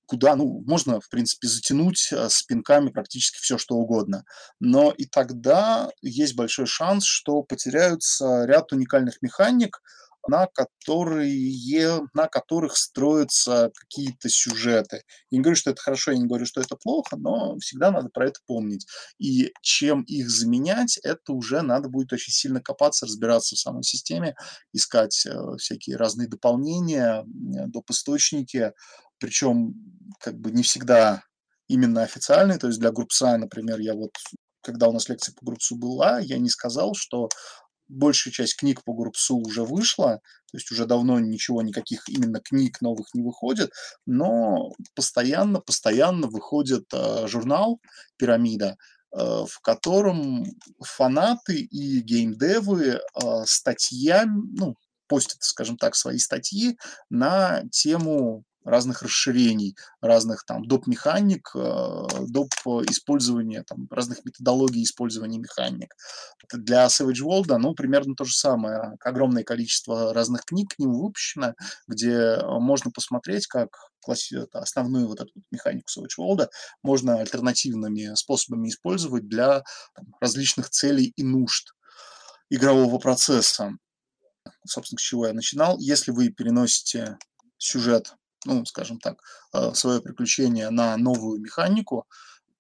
куда, 0.06 0.36
ну, 0.36 0.62
можно, 0.66 1.00
в 1.00 1.09
принципе, 1.09 1.48
затянуть 1.48 2.12
а, 2.12 2.28
с 2.30 2.42
пинками 2.42 2.90
практически 2.90 3.38
все, 3.38 3.59
что 3.59 3.76
угодно. 3.76 4.24
Но 4.60 4.90
и 4.90 5.04
тогда 5.04 5.90
есть 6.00 6.34
большой 6.34 6.66
шанс, 6.66 7.04
что 7.04 7.42
потеряются 7.42 8.44
ряд 8.46 8.72
уникальных 8.72 9.20
механик, 9.20 9.82
на 10.28 10.47
которые, 10.47 12.01
на 12.15 12.28
которых 12.28 12.77
строятся 12.77 13.70
какие-то 13.74 14.28
сюжеты. 14.28 15.03
Я 15.31 15.39
не 15.39 15.43
говорю, 15.43 15.57
что 15.57 15.70
это 15.70 15.82
хорошо, 15.82 16.12
я 16.12 16.19
не 16.19 16.27
говорю, 16.27 16.47
что 16.47 16.61
это 16.61 16.77
плохо, 16.77 17.16
но 17.16 17.57
всегда 17.59 17.90
надо 17.90 18.09
про 18.09 18.27
это 18.27 18.40
помнить. 18.47 18.86
И 19.19 19.53
чем 19.62 20.03
их 20.03 20.31
заменять, 20.31 20.99
это 21.03 21.32
уже 21.32 21.62
надо 21.62 21.89
будет 21.89 22.12
очень 22.12 22.32
сильно 22.32 22.61
копаться, 22.61 23.07
разбираться 23.07 23.57
в 23.57 23.59
самой 23.59 23.82
системе, 23.82 24.35
искать 24.73 25.27
э, 25.27 25.57
всякие 25.59 25.97
разные 25.97 26.28
дополнения, 26.28 27.24
доп. 27.27 27.90
источники, 27.90 28.73
причем 29.19 29.74
как 30.20 30.39
бы 30.39 30.51
не 30.51 30.62
всегда 30.62 31.23
именно 31.69 32.03
официальные, 32.03 32.59
то 32.59 32.69
есть 32.69 32.81
для 32.81 32.93
группса, 32.93 33.36
например, 33.36 33.81
я 33.81 33.94
вот 33.94 34.12
когда 34.62 34.89
у 34.89 34.93
нас 34.93 35.09
лекция 35.09 35.35
по 35.35 35.44
группсу 35.44 35.77
была, 35.77 36.20
я 36.20 36.39
не 36.39 36.49
сказал, 36.49 36.94
что 36.94 37.28
большая 37.88 38.32
часть 38.32 38.56
книг 38.56 38.82
по 38.84 38.92
Гурпсу 38.92 39.36
уже 39.36 39.64
вышла, 39.64 40.20
то 40.50 40.59
есть 40.59 40.70
уже 40.70 40.86
давно 40.86 41.18
ничего, 41.18 41.62
никаких 41.62 42.09
именно 42.09 42.40
книг 42.40 42.80
новых 42.80 43.14
не 43.14 43.22
выходит, 43.22 43.70
но 44.06 44.72
постоянно, 44.94 45.60
постоянно 45.60 46.26
выходит 46.28 46.84
э, 46.92 47.26
журнал 47.26 47.80
«Пирамида», 48.18 48.76
э, 49.12 49.16
в 49.16 49.60
котором 49.62 50.44
фанаты 50.80 51.60
и 51.60 52.00
геймдевы 52.00 52.84
э, 52.84 52.98
статьями, 53.46 54.42
ну, 54.59 54.76
постят, 55.09 55.42
скажем 55.42 55.76
так, 55.76 55.94
свои 55.94 56.18
статьи 56.18 56.78
на 57.10 57.62
тему 57.70 58.44
разных 58.64 59.02
расширений, 59.02 59.76
разных 60.01 60.44
там 60.44 60.64
доп. 60.64 60.86
механик, 60.86 61.51
э, 61.55 62.06
доп. 62.28 62.52
использования, 62.89 63.62
там, 63.62 63.86
разных 63.90 64.24
методологий 64.24 64.82
использования 64.82 65.39
механик. 65.39 65.94
Для 66.52 66.86
Savage 66.86 67.22
World, 67.22 67.56
ну, 67.59 67.74
примерно 67.74 68.14
то 68.14 68.24
же 68.24 68.34
самое. 68.34 68.97
Огромное 69.01 69.44
количество 69.44 70.12
разных 70.14 70.44
книг 70.44 70.74
к 70.74 70.78
нему 70.78 71.02
выпущено, 71.02 71.55
где 71.89 72.39
можно 72.43 72.90
посмотреть, 72.90 73.47
как 73.47 73.70
основную 74.52 75.06
вот 75.06 75.20
эту 75.20 75.32
механику 75.51 75.89
Savage 75.89 76.18
World 76.18 76.48
можно 76.82 77.18
альтернативными 77.18 78.14
способами 78.14 78.68
использовать 78.68 79.28
для 79.28 79.62
там, 79.94 80.14
различных 80.20 80.70
целей 80.70 81.12
и 81.16 81.22
нужд 81.22 81.72
игрового 82.51 82.98
процесса. 82.98 83.72
Собственно, 84.66 84.98
с 84.98 85.02
чего 85.02 85.26
я 85.26 85.32
начинал. 85.32 85.78
Если 85.78 86.10
вы 86.10 86.30
переносите 86.30 87.16
сюжет 87.59 88.14
ну, 88.44 88.64
скажем 88.64 88.98
так, 88.98 89.23
э, 89.55 89.73
свое 89.74 90.01
приключение 90.01 90.70
на 90.70 90.97
новую 90.97 91.40
механику, 91.40 92.06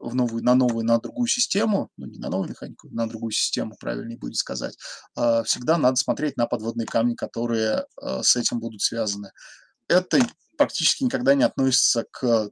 в 0.02 0.14
новую, 0.14 0.42
на 0.42 0.54
новую, 0.54 0.84
на 0.84 0.98
другую 0.98 1.28
систему, 1.28 1.90
ну 1.96 2.06
не 2.06 2.18
на 2.18 2.28
новую 2.28 2.50
механику, 2.50 2.88
на 2.90 3.08
другую 3.08 3.30
систему, 3.30 3.76
правильнее 3.78 4.18
будет 4.18 4.36
сказать, 4.36 4.76
а, 5.14 5.44
всегда 5.44 5.78
надо 5.78 5.96
смотреть 5.96 6.36
на 6.36 6.46
подводные 6.46 6.86
камни, 6.86 7.14
которые 7.14 7.86
э, 8.00 8.22
с 8.22 8.36
этим 8.36 8.58
будут 8.58 8.82
связаны. 8.82 9.30
Это 9.88 10.18
практически 10.58 11.04
никогда 11.04 11.34
не 11.34 11.44
относится 11.44 12.04
к 12.10 12.50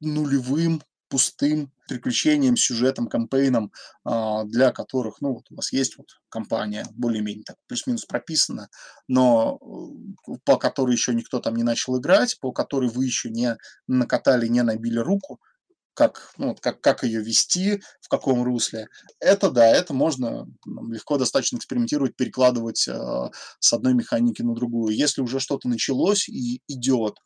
нулевым 0.00 0.82
пустым 1.10 1.72
приключениям, 1.88 2.56
сюжетам, 2.56 3.08
кампейнам, 3.08 3.72
а, 4.04 4.44
для 4.44 4.70
которых, 4.70 5.20
ну, 5.20 5.34
вот 5.34 5.50
у 5.50 5.56
вас 5.56 5.72
есть 5.72 5.98
вот 5.98 6.06
компания, 6.28 6.86
более-менее 6.92 7.44
так 7.44 7.56
плюс-минус 7.66 8.04
прописана, 8.04 8.68
но 9.08 9.58
э, 9.60 10.32
по 10.44 10.56
которой 10.56 10.92
еще 10.92 11.12
никто 11.12 11.40
там 11.40 11.56
не 11.56 11.64
начал 11.64 11.98
играть, 11.98 12.38
по 12.40 12.52
которой 12.52 12.88
вы 12.88 13.04
еще 13.06 13.28
не 13.28 13.56
накатали, 13.88 14.46
не 14.46 14.62
набили 14.62 14.98
руку, 14.98 15.40
как, 15.94 16.32
ну, 16.38 16.54
как, 16.54 16.80
как 16.80 17.02
ее 17.02 17.20
вести, 17.20 17.82
в 18.00 18.08
каком 18.08 18.44
русле. 18.44 18.86
Это 19.18 19.50
да, 19.50 19.66
это 19.66 19.92
можно 19.92 20.46
легко 20.64 21.18
достаточно 21.18 21.56
экспериментировать, 21.56 22.16
перекладывать 22.16 22.86
э, 22.88 23.30
с 23.58 23.72
одной 23.72 23.94
механики 23.94 24.42
на 24.42 24.54
другую. 24.54 24.94
Если 24.94 25.20
уже 25.20 25.40
что-то 25.40 25.68
началось 25.68 26.28
и 26.28 26.62
идет, 26.68 27.16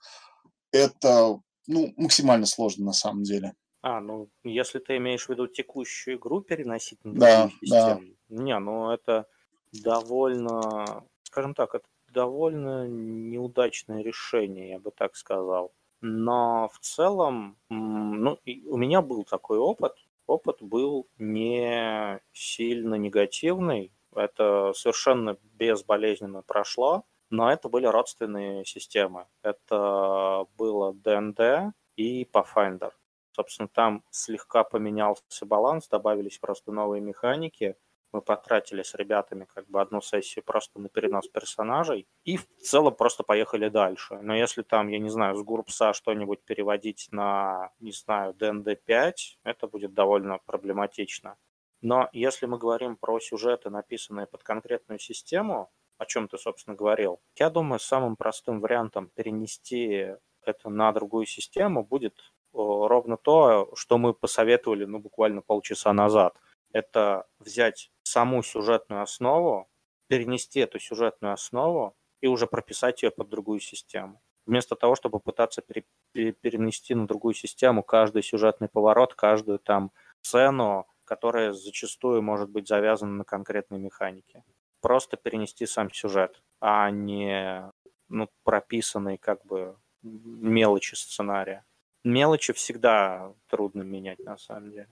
это 0.73 1.39
ну, 1.67 1.93
максимально 1.97 2.47
сложно 2.47 2.87
на 2.87 2.93
самом 2.93 3.23
деле. 3.23 3.53
А, 3.87 4.01
ну, 4.01 4.31
если 4.45 4.79
ты 4.79 4.97
имеешь 4.97 5.27
в 5.27 5.29
виду 5.29 5.47
текущую 5.47 6.17
игру 6.17 6.41
переносить 6.41 7.05
на 7.05 7.13
да, 7.13 7.51
систему. 7.61 8.01
Да. 8.31 8.43
Не, 8.43 8.59
ну 8.59 8.91
это 8.91 9.27
довольно, 9.73 11.05
скажем 11.25 11.53
так, 11.53 11.75
это 11.75 11.85
довольно 12.09 12.89
неудачное 12.89 14.03
решение, 14.03 14.71
я 14.71 14.79
бы 14.79 14.91
так 14.91 15.17
сказал. 15.17 15.75
Но 16.01 16.71
в 16.73 16.79
целом, 16.79 17.59
ну, 17.69 18.39
у 18.69 18.77
меня 18.79 19.03
был 19.03 19.23
такой 19.25 19.59
опыт. 19.59 19.93
Опыт 20.27 20.63
был 20.63 21.07
не 21.19 22.23
сильно 22.33 22.95
негативный. 22.95 23.93
Это 24.15 24.73
совершенно 24.75 25.37
безболезненно 25.43 26.41
прошло. 26.41 27.05
Но 27.29 27.53
это 27.53 27.69
были 27.69 27.85
родственные 27.85 28.65
системы. 28.65 29.27
Это 29.43 30.47
было 30.57 30.95
ДНД 30.95 31.75
и 31.97 32.25
Pathfinder. 32.25 32.93
Собственно, 33.35 33.69
там 33.69 34.05
слегка 34.11 34.63
поменялся 34.63 35.45
баланс, 35.45 35.89
добавились 35.89 36.39
просто 36.39 36.71
новые 36.71 37.01
механики. 37.01 37.77
Мы 38.13 38.23
потратили 38.23 38.85
с 38.85 38.95
ребятами 38.95 39.45
как 39.53 39.69
бы 39.69 39.81
одну 39.81 40.01
сессию 40.01 40.45
просто 40.45 40.79
на 40.79 40.89
перенос 40.89 41.27
персонажей 41.27 42.07
и 42.23 42.37
в 42.37 42.47
целом 42.63 42.95
просто 42.95 43.25
поехали 43.25 43.69
дальше. 43.69 44.21
Но 44.23 44.37
если 44.37 44.63
там, 44.63 44.87
я 44.87 45.01
не 45.01 45.09
знаю, 45.09 45.35
с 45.35 45.43
Гурпса 45.43 45.93
что-нибудь 45.93 46.45
переводить 46.45 47.09
на, 47.11 47.73
не 47.81 47.91
знаю, 47.91 48.33
ДНД-5, 48.35 49.13
это 49.43 49.67
будет 49.67 49.95
довольно 49.95 50.39
проблематично. 50.47 51.37
Но 51.83 52.09
если 52.13 52.47
мы 52.47 52.57
говорим 52.57 52.97
про 52.97 53.19
сюжеты, 53.19 53.69
написанные 53.69 54.27
под 54.27 54.45
конкретную 54.45 55.01
систему, 55.01 55.73
о 55.99 56.07
чем 56.07 56.29
ты, 56.29 56.39
собственно, 56.39 56.77
говорил, 56.77 57.21
я 57.37 57.51
думаю, 57.51 57.81
самым 57.81 58.15
простым 58.15 58.61
вариантом 58.61 59.11
перенести 59.15 60.15
это 60.47 60.69
на 60.69 60.93
другую 60.93 61.27
систему, 61.27 61.85
будет 61.85 62.34
ровно 62.55 63.17
то, 63.17 63.71
что 63.75 63.99
мы 63.99 64.15
посоветовали, 64.15 64.85
ну, 64.85 64.99
буквально 64.99 65.43
полчаса 65.43 65.93
назад. 65.93 66.37
Это 66.73 67.27
взять 67.39 67.91
саму 68.03 68.43
сюжетную 68.43 69.03
основу, 69.03 69.69
перенести 70.09 70.61
эту 70.61 70.79
сюжетную 70.79 71.35
основу 71.35 71.97
и 72.21 72.27
уже 72.27 72.47
прописать 72.47 73.03
ее 73.03 73.11
под 73.11 73.29
другую 73.29 73.61
систему. 73.61 74.21
Вместо 74.47 74.77
того, 74.77 74.95
чтобы 74.95 75.21
пытаться 75.21 75.63
пере, 75.63 75.85
перенести 76.33 76.95
на 76.95 77.07
другую 77.07 77.35
систему 77.35 77.83
каждый 77.83 78.23
сюжетный 78.23 78.69
поворот, 78.69 79.15
каждую 79.15 79.59
там 79.59 79.91
сцену, 80.21 80.87
которая 81.05 81.53
зачастую 81.53 82.23
может 82.23 82.51
быть 82.51 82.69
завязана 82.69 83.13
на 83.13 83.25
конкретной 83.25 83.79
механике. 83.79 84.45
Просто 84.81 85.17
перенести 85.17 85.67
сам 85.67 85.91
сюжет, 85.91 86.43
а 86.61 86.91
не 86.91 87.71
ну, 88.09 88.29
прописанный 88.43 89.17
как 89.17 89.45
бы 89.47 89.77
мелочи 90.03 90.95
сценария. 90.95 91.65
Мелочи 92.05 92.53
всегда 92.53 93.33
трудно 93.49 93.83
менять, 93.83 94.19
на 94.19 94.37
самом 94.37 94.71
деле. 94.71 94.89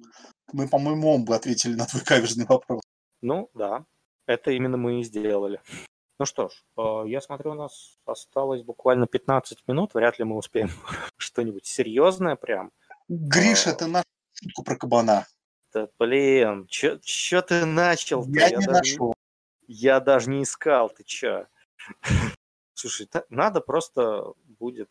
Мы, 0.52 0.68
по-моему, 0.68 1.14
оба 1.14 1.36
ответили 1.36 1.74
на 1.74 1.86
твой 1.86 2.02
каверзный 2.02 2.47
вопрос. 2.47 2.80
Ну, 3.20 3.51
да. 3.55 3.84
Это 4.26 4.51
именно 4.51 4.76
мы 4.76 5.01
и 5.01 5.05
сделали. 5.05 5.60
Ну 6.18 6.26
что 6.26 6.48
ж, 6.48 6.52
э, 6.78 7.09
я 7.09 7.20
смотрю, 7.20 7.51
у 7.51 7.55
нас 7.55 7.98
осталось 8.06 8.62
буквально 8.62 9.06
15 9.06 9.66
минут. 9.66 9.94
Вряд 9.94 10.18
ли 10.18 10.24
мы 10.24 10.36
успеем 10.36 10.70
что-нибудь 11.16 11.66
серьезное 11.66 12.36
прям. 12.36 12.70
Гриша, 13.09 13.70
а... 13.70 13.74
ты 13.74 13.86
на 13.86 14.02
шутку 14.32 14.62
про 14.62 14.76
кабана. 14.76 15.26
Да 15.74 15.89
блин, 15.98 16.68
что 16.68 17.43
ты 17.43 17.64
начал? 17.64 18.24
Я, 18.28 18.48
я 18.48 18.56
не 18.56 18.66
даже... 18.66 18.70
нашел. 18.70 19.14
Я 19.66 20.01
даже 20.01 20.30
не 20.30 20.43
искал, 20.43 20.90
ты 20.90 21.02
чё? 21.05 21.47
Слушай, 22.74 23.09
надо 23.28 23.60
просто 23.60 24.32
будет... 24.44 24.90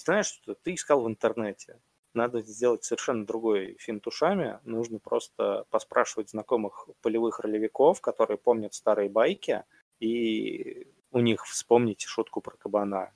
Знаешь, 0.00 0.26
что 0.26 0.54
ты 0.54 0.74
искал 0.74 1.02
в 1.02 1.08
интернете. 1.08 1.80
Надо 2.14 2.42
сделать 2.42 2.84
совершенно 2.84 3.26
другой 3.26 3.76
финт 3.78 4.06
ушами. 4.06 4.58
Нужно 4.64 4.98
просто 4.98 5.66
поспрашивать 5.70 6.30
знакомых 6.30 6.88
полевых 7.02 7.40
ролевиков, 7.40 8.00
которые 8.00 8.38
помнят 8.38 8.74
старые 8.74 9.08
байки, 9.10 9.64
и 10.00 10.86
у 11.10 11.20
них 11.20 11.44
вспомнить 11.46 12.02
шутку 12.02 12.40
про 12.40 12.56
кабана. 12.56 13.12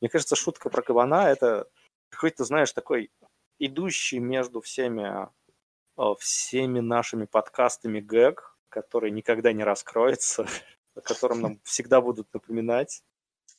Мне 0.00 0.08
кажется, 0.08 0.36
шутка 0.36 0.70
про 0.70 0.82
кабана– 0.82 1.28
это 1.30 1.68
какой-то, 2.08 2.44
знаешь, 2.44 2.72
такой 2.72 3.10
идущий 3.58 4.18
между 4.18 4.60
всеми, 4.60 5.28
э, 5.96 6.14
всеми 6.18 6.80
нашими 6.80 7.26
подкастами 7.26 8.00
гэг, 8.00 8.56
который 8.68 9.10
никогда 9.10 9.52
не 9.52 9.64
раскроется, 9.64 10.46
о 10.94 11.00
котором 11.00 11.40
нам 11.40 11.60
всегда 11.62 12.00
будут 12.00 12.32
напоминать. 12.34 13.02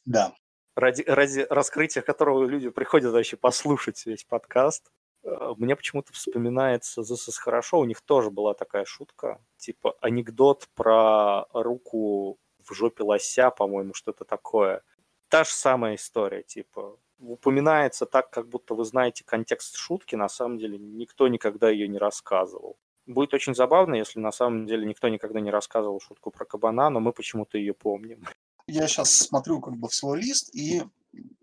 Да. 0.05 0.35
Ради, 0.75 1.03
ради 1.03 1.45
раскрытия 1.49 2.01
которого 2.01 2.45
люди 2.45 2.69
приходят 2.69 3.13
вообще 3.13 3.37
послушать 3.37 4.03
весь 4.05 4.23
подкаст. 4.23 4.91
Э, 5.23 5.53
мне 5.57 5.75
почему-то 5.75 6.13
вспоминается 6.13 7.01
This 7.01 7.29
is 7.29 7.37
хорошо, 7.37 7.79
у 7.79 7.85
них 7.85 8.01
тоже 8.01 8.31
была 8.31 8.53
такая 8.55 8.85
шутка, 8.85 9.39
типа 9.57 9.95
анекдот 10.01 10.67
про 10.73 11.45
руку 11.53 12.37
в 12.67 12.73
жопе 12.73 13.03
лося, 13.03 13.51
по-моему, 13.51 13.93
что-то 13.93 14.25
такое. 14.25 14.81
Та 15.29 15.43
же 15.43 15.51
самая 15.51 15.95
история, 15.95 16.43
типа, 16.43 16.97
упоминается 17.19 18.05
так, 18.05 18.29
как 18.29 18.47
будто 18.47 18.75
вы 18.75 18.85
знаете 18.85 19.23
контекст 19.23 19.77
шутки, 19.77 20.15
на 20.15 20.29
самом 20.29 20.57
деле 20.57 20.77
никто 20.77 21.27
никогда 21.27 21.69
ее 21.69 21.87
не 21.87 21.97
рассказывал. 21.97 22.77
Будет 23.05 23.33
очень 23.33 23.53
забавно, 23.53 23.95
если 23.95 24.19
на 24.19 24.31
самом 24.31 24.65
деле 24.65 24.85
никто 24.85 25.09
никогда 25.09 25.39
не 25.39 25.51
рассказывал 25.51 25.99
шутку 25.99 26.31
про 26.31 26.45
кабана, 26.45 26.89
но 26.89 26.99
мы 26.99 27.11
почему-то 27.11 27.57
ее 27.57 27.73
помним. 27.73 28.23
Я 28.67 28.87
сейчас 28.87 29.11
смотрю 29.11 29.61
как 29.61 29.75
бы 29.75 29.89
в 29.89 29.95
свой 29.95 30.21
лист, 30.21 30.53
и 30.55 30.83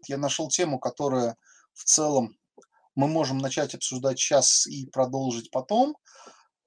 я 0.06 0.18
нашел 0.18 0.48
тему, 0.48 0.78
которая 0.78 1.36
в 1.74 1.84
целом 1.84 2.36
мы 2.94 3.08
можем 3.08 3.38
начать 3.38 3.74
обсуждать 3.74 4.18
сейчас 4.18 4.66
и 4.66 4.86
продолжить 4.86 5.50
потом. 5.50 5.96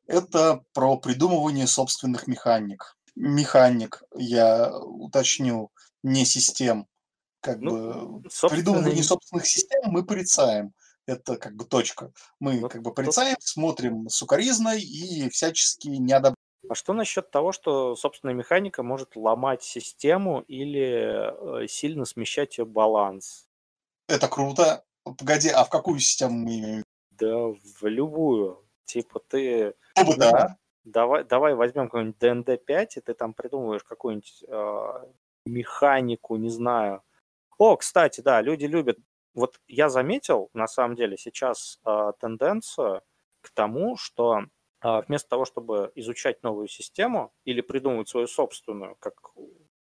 Это 0.05 0.63
про 0.73 0.97
придумывание 0.97 1.67
собственных 1.67 2.27
механик 2.27 2.95
механик, 3.15 4.03
я 4.15 4.75
уточню, 4.77 5.71
не 6.03 6.25
систем. 6.25 6.87
Как 7.41 7.59
ну, 7.59 8.19
бы 8.19 8.29
собственный... 8.29 8.49
придумывание 8.63 9.03
собственных 9.03 9.45
систем 9.45 9.81
мы 9.85 10.05
порицаем. 10.05 10.73
Это 11.05 11.35
как 11.35 11.55
бы 11.55 11.65
точка. 11.65 12.11
Мы 12.39 12.59
вот 12.61 12.71
как 12.71 12.81
бы 12.81 12.93
порицаем, 12.93 13.35
тут... 13.35 13.43
смотрим 13.43 14.07
сукоризной 14.09 14.81
и 14.81 15.29
всячески 15.29 15.89
не 15.89 16.13
одобряем. 16.13 16.35
А 16.69 16.75
что 16.75 16.93
насчет 16.93 17.29
того, 17.29 17.51
что 17.51 17.95
собственная 17.95 18.33
механика 18.33 18.83
может 18.83 19.15
ломать 19.15 19.63
систему 19.63 20.41
или 20.47 21.63
э, 21.63 21.67
сильно 21.67 22.05
смещать 22.05 22.57
ее 22.57 22.65
баланс? 22.65 23.47
Это 24.07 24.27
круто. 24.27 24.83
Погоди, 25.03 25.49
а 25.49 25.63
в 25.65 25.69
какую 25.69 25.99
систему 25.99 26.39
мы 26.39 26.59
имеем? 26.59 26.83
Да, 27.11 27.47
в 27.47 27.83
любую. 27.83 28.65
Типа 28.85 29.19
ты... 29.19 29.75
Ну, 29.97 30.15
да. 30.17 30.57
Давай, 30.85 31.23
давай 31.23 31.55
возьмем 31.55 31.85
какой-нибудь 31.85 32.21
DND5, 32.21 32.87
и 32.95 33.01
ты 33.01 33.13
там 33.13 33.33
придумываешь 33.33 33.83
какую-нибудь 33.83 34.43
э, 34.47 35.05
механику, 35.45 36.35
не 36.35 36.49
знаю. 36.49 37.03
О, 37.57 37.77
кстати, 37.77 38.21
да, 38.21 38.41
люди 38.41 38.65
любят. 38.65 38.97
Вот 39.33 39.59
я 39.67 39.89
заметил, 39.89 40.49
на 40.53 40.67
самом 40.67 40.95
деле, 40.95 41.17
сейчас 41.17 41.79
э, 41.85 42.11
тенденцию 42.19 43.01
к 43.41 43.51
тому, 43.51 43.95
что 43.95 44.43
вместо 44.83 45.29
того, 45.29 45.45
чтобы 45.45 45.91
изучать 45.95 46.43
новую 46.43 46.67
систему 46.67 47.33
или 47.45 47.61
придумывать 47.61 48.09
свою 48.09 48.27
собственную, 48.27 48.95
как 48.99 49.31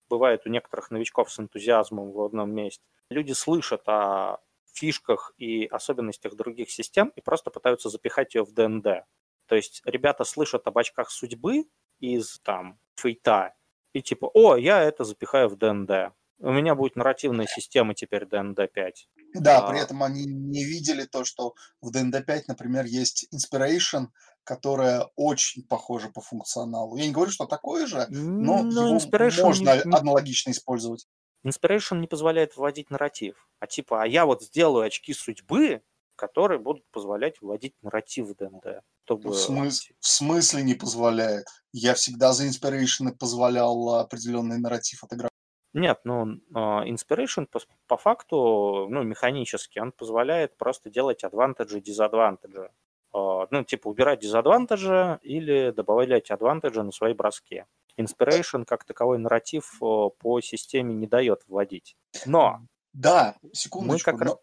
бывает 0.08 0.42
у 0.46 0.48
некоторых 0.48 0.90
новичков 0.90 1.32
с 1.32 1.38
энтузиазмом 1.40 2.12
в 2.12 2.20
одном 2.22 2.50
месте, 2.52 2.84
люди 3.10 3.32
слышат 3.32 3.82
о 3.88 4.38
фишках 4.72 5.34
и 5.36 5.66
особенностях 5.66 6.34
других 6.34 6.70
систем 6.70 7.12
и 7.16 7.20
просто 7.20 7.50
пытаются 7.50 7.88
запихать 7.88 8.34
ее 8.34 8.44
в 8.44 8.52
ДНД. 8.52 9.04
То 9.46 9.56
есть 9.56 9.82
ребята 9.84 10.24
слышат 10.24 10.66
об 10.66 10.78
очках 10.78 11.10
судьбы 11.10 11.64
из 11.98 12.38
там 12.40 12.78
фейта 12.94 13.54
и 13.92 14.00
типа, 14.00 14.30
о, 14.32 14.56
я 14.56 14.82
это 14.82 15.04
запихаю 15.04 15.48
в 15.48 15.56
ДНД. 15.56 16.14
У 16.42 16.50
меня 16.50 16.74
будет 16.74 16.96
нарративная 16.96 17.46
система 17.46 17.94
теперь 17.94 18.24
DND5. 18.24 18.90
Да, 19.34 19.58
а... 19.58 19.70
при 19.70 19.80
этом 19.80 20.02
они 20.02 20.24
не 20.24 20.64
видели 20.64 21.04
то, 21.04 21.24
что 21.24 21.54
в 21.80 21.94
DND5, 21.94 22.42
например, 22.48 22.84
есть 22.84 23.28
Inspiration, 23.32 24.08
которая 24.42 25.08
очень 25.14 25.62
похожа 25.62 26.08
по 26.08 26.20
функционалу. 26.20 26.96
Я 26.96 27.06
не 27.06 27.12
говорю, 27.12 27.30
что 27.30 27.46
такое 27.46 27.86
же, 27.86 28.06
но, 28.08 28.64
но 28.64 28.88
его 28.88 28.96
Inspiration 28.96 29.44
можно 29.44 29.76
не... 29.84 29.96
аналогично 29.96 30.50
использовать. 30.50 31.06
Inspiration 31.46 32.00
не 32.00 32.08
позволяет 32.08 32.56
вводить 32.56 32.90
нарратив. 32.90 33.48
А 33.60 33.68
типа, 33.68 34.02
а 34.02 34.06
я 34.06 34.26
вот 34.26 34.42
сделаю 34.42 34.84
очки 34.84 35.14
судьбы, 35.14 35.82
которые 36.16 36.58
будут 36.58 36.84
позволять 36.90 37.40
вводить 37.40 37.74
нарратив 37.82 38.26
в 38.26 38.34
ДНД. 38.34 38.82
Чтобы... 39.04 39.30
В, 39.30 39.34
смыс... 39.36 39.90
в 40.00 40.08
смысле 40.08 40.64
не 40.64 40.74
позволяет? 40.74 41.46
Я 41.72 41.94
всегда 41.94 42.32
за 42.32 42.48
Inspiration 42.48 43.12
позволял 43.12 43.94
определенный 43.94 44.58
нарратив 44.58 45.04
отыграть. 45.04 45.30
Нет, 45.74 46.00
ну, 46.04 46.38
а, 46.54 46.84
Inspiration 46.86 47.46
по, 47.46 47.60
по 47.86 47.96
факту, 47.96 48.86
ну, 48.90 49.02
механически, 49.02 49.78
он 49.78 49.92
позволяет 49.92 50.56
просто 50.56 50.90
делать 50.90 51.24
адвантажи 51.24 51.78
и 51.78 51.80
дизадвантажи. 51.80 52.70
А, 53.12 53.46
ну, 53.50 53.64
типа, 53.64 53.88
убирать 53.88 54.20
дизадвантажи 54.20 55.18
или 55.22 55.70
добавлять 55.70 56.30
адвантажи 56.30 56.82
на 56.82 56.92
свои 56.92 57.14
броски. 57.14 57.64
Inspiration 57.98 58.64
как 58.64 58.84
таковой 58.84 59.18
нарратив 59.18 59.78
по 59.78 60.40
системе 60.40 60.94
не 60.94 61.06
дает 61.06 61.42
вводить. 61.46 61.96
Но 62.26 62.60
да, 62.92 63.36
секундочку. 63.52 64.12
Мы 64.12 64.18
как, 64.18 64.26
но... 64.26 64.40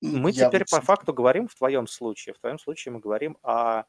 Мы 0.00 0.30
я 0.30 0.48
теперь 0.48 0.64
по 0.64 0.80
факту 0.80 1.12
говорим 1.12 1.48
в 1.48 1.54
твоем 1.54 1.86
случае. 1.86 2.34
В 2.34 2.38
твоем 2.38 2.58
случае 2.58 2.92
мы 2.92 3.00
говорим 3.00 3.36
о 3.42 3.84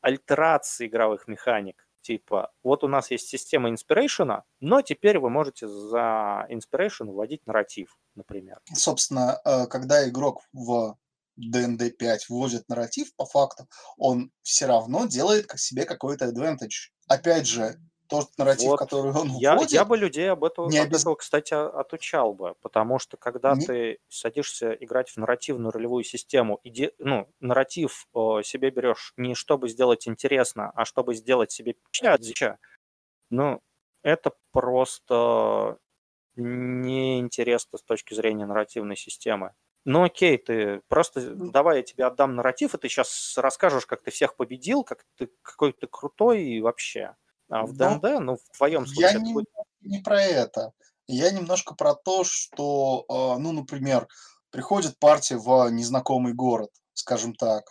альтерации 0.00 0.86
игровых 0.86 1.26
механик. 1.28 1.83
Типа, 2.04 2.52
вот 2.62 2.84
у 2.84 2.88
нас 2.88 3.10
есть 3.10 3.28
система 3.28 3.70
Inspiration, 3.70 4.42
но 4.60 4.82
теперь 4.82 5.18
вы 5.18 5.30
можете 5.30 5.66
за 5.66 6.46
Inspiration 6.50 7.06
вводить 7.06 7.46
нарратив, 7.46 7.96
например. 8.14 8.60
Собственно, 8.74 9.40
э, 9.42 9.66
когда 9.68 10.06
игрок 10.06 10.42
в 10.52 10.98
D&D 11.36 11.92
5 11.92 12.28
вводит 12.28 12.68
нарратив, 12.68 13.16
по 13.16 13.24
факту, 13.24 13.66
он 13.96 14.30
все 14.42 14.66
равно 14.66 15.06
делает 15.06 15.50
себе 15.56 15.86
какой-то 15.86 16.26
advantage. 16.26 16.90
Опять 17.08 17.46
же, 17.46 17.80
тот 18.20 18.38
нарратив, 18.38 18.68
вот. 18.68 18.78
который 18.78 19.12
он 19.12 19.28
я, 19.38 19.54
вводит... 19.54 19.72
Я 19.72 19.84
бы 19.84 19.96
людей 19.96 20.30
об 20.30 20.44
этом, 20.44 20.68
не 20.68 20.78
обез... 20.78 21.02
этого, 21.02 21.16
кстати, 21.16 21.54
отучал 21.54 22.34
бы, 22.34 22.54
потому 22.62 22.98
что 22.98 23.16
когда 23.16 23.54
не... 23.54 23.66
ты 23.66 23.98
садишься 24.08 24.72
играть 24.72 25.10
в 25.10 25.16
нарративную 25.16 25.70
ролевую 25.72 26.04
систему, 26.04 26.60
иди, 26.64 26.92
ну, 26.98 27.28
нарратив 27.40 28.06
о, 28.12 28.42
себе 28.42 28.70
берешь 28.70 29.12
не 29.16 29.34
чтобы 29.34 29.68
сделать 29.68 30.08
интересно, 30.08 30.70
а 30.74 30.84
чтобы 30.84 31.14
сделать 31.14 31.52
себе 31.52 31.74
печать, 31.74 32.34
ну, 33.30 33.60
это 34.02 34.32
просто 34.52 35.78
неинтересно 36.36 37.78
с 37.78 37.82
точки 37.82 38.14
зрения 38.14 38.46
нарративной 38.46 38.96
системы. 38.96 39.54
Ну 39.86 40.04
окей, 40.04 40.38
ты 40.38 40.80
просто 40.88 41.34
давай 41.34 41.78
я 41.78 41.82
тебе 41.82 42.06
отдам 42.06 42.36
нарратив, 42.36 42.74
и 42.74 42.78
ты 42.78 42.88
сейчас 42.88 43.36
расскажешь, 43.36 43.86
как 43.86 44.02
ты 44.02 44.10
всех 44.10 44.34
победил, 44.34 44.82
как 44.82 45.04
ты 45.16 45.30
какой 45.42 45.72
ты 45.72 45.86
крутой 45.86 46.42
и 46.42 46.60
вообще. 46.60 47.16
А 47.48 47.66
в 47.66 47.74
ДНД, 47.74 48.02
ну, 48.02 48.20
ну 48.20 48.36
в 48.36 48.56
твоем 48.56 48.86
случае... 48.86 49.12
Я 49.12 49.18
не, 49.18 49.34
не 49.82 49.98
про 49.98 50.22
это. 50.22 50.72
Я 51.06 51.30
немножко 51.30 51.74
про 51.74 51.94
то, 51.94 52.24
что, 52.24 53.04
а, 53.08 53.38
ну, 53.38 53.52
например, 53.52 54.08
приходит 54.50 54.98
партия 54.98 55.36
в 55.36 55.68
незнакомый 55.70 56.32
город, 56.32 56.70
скажем 56.94 57.34
так, 57.34 57.64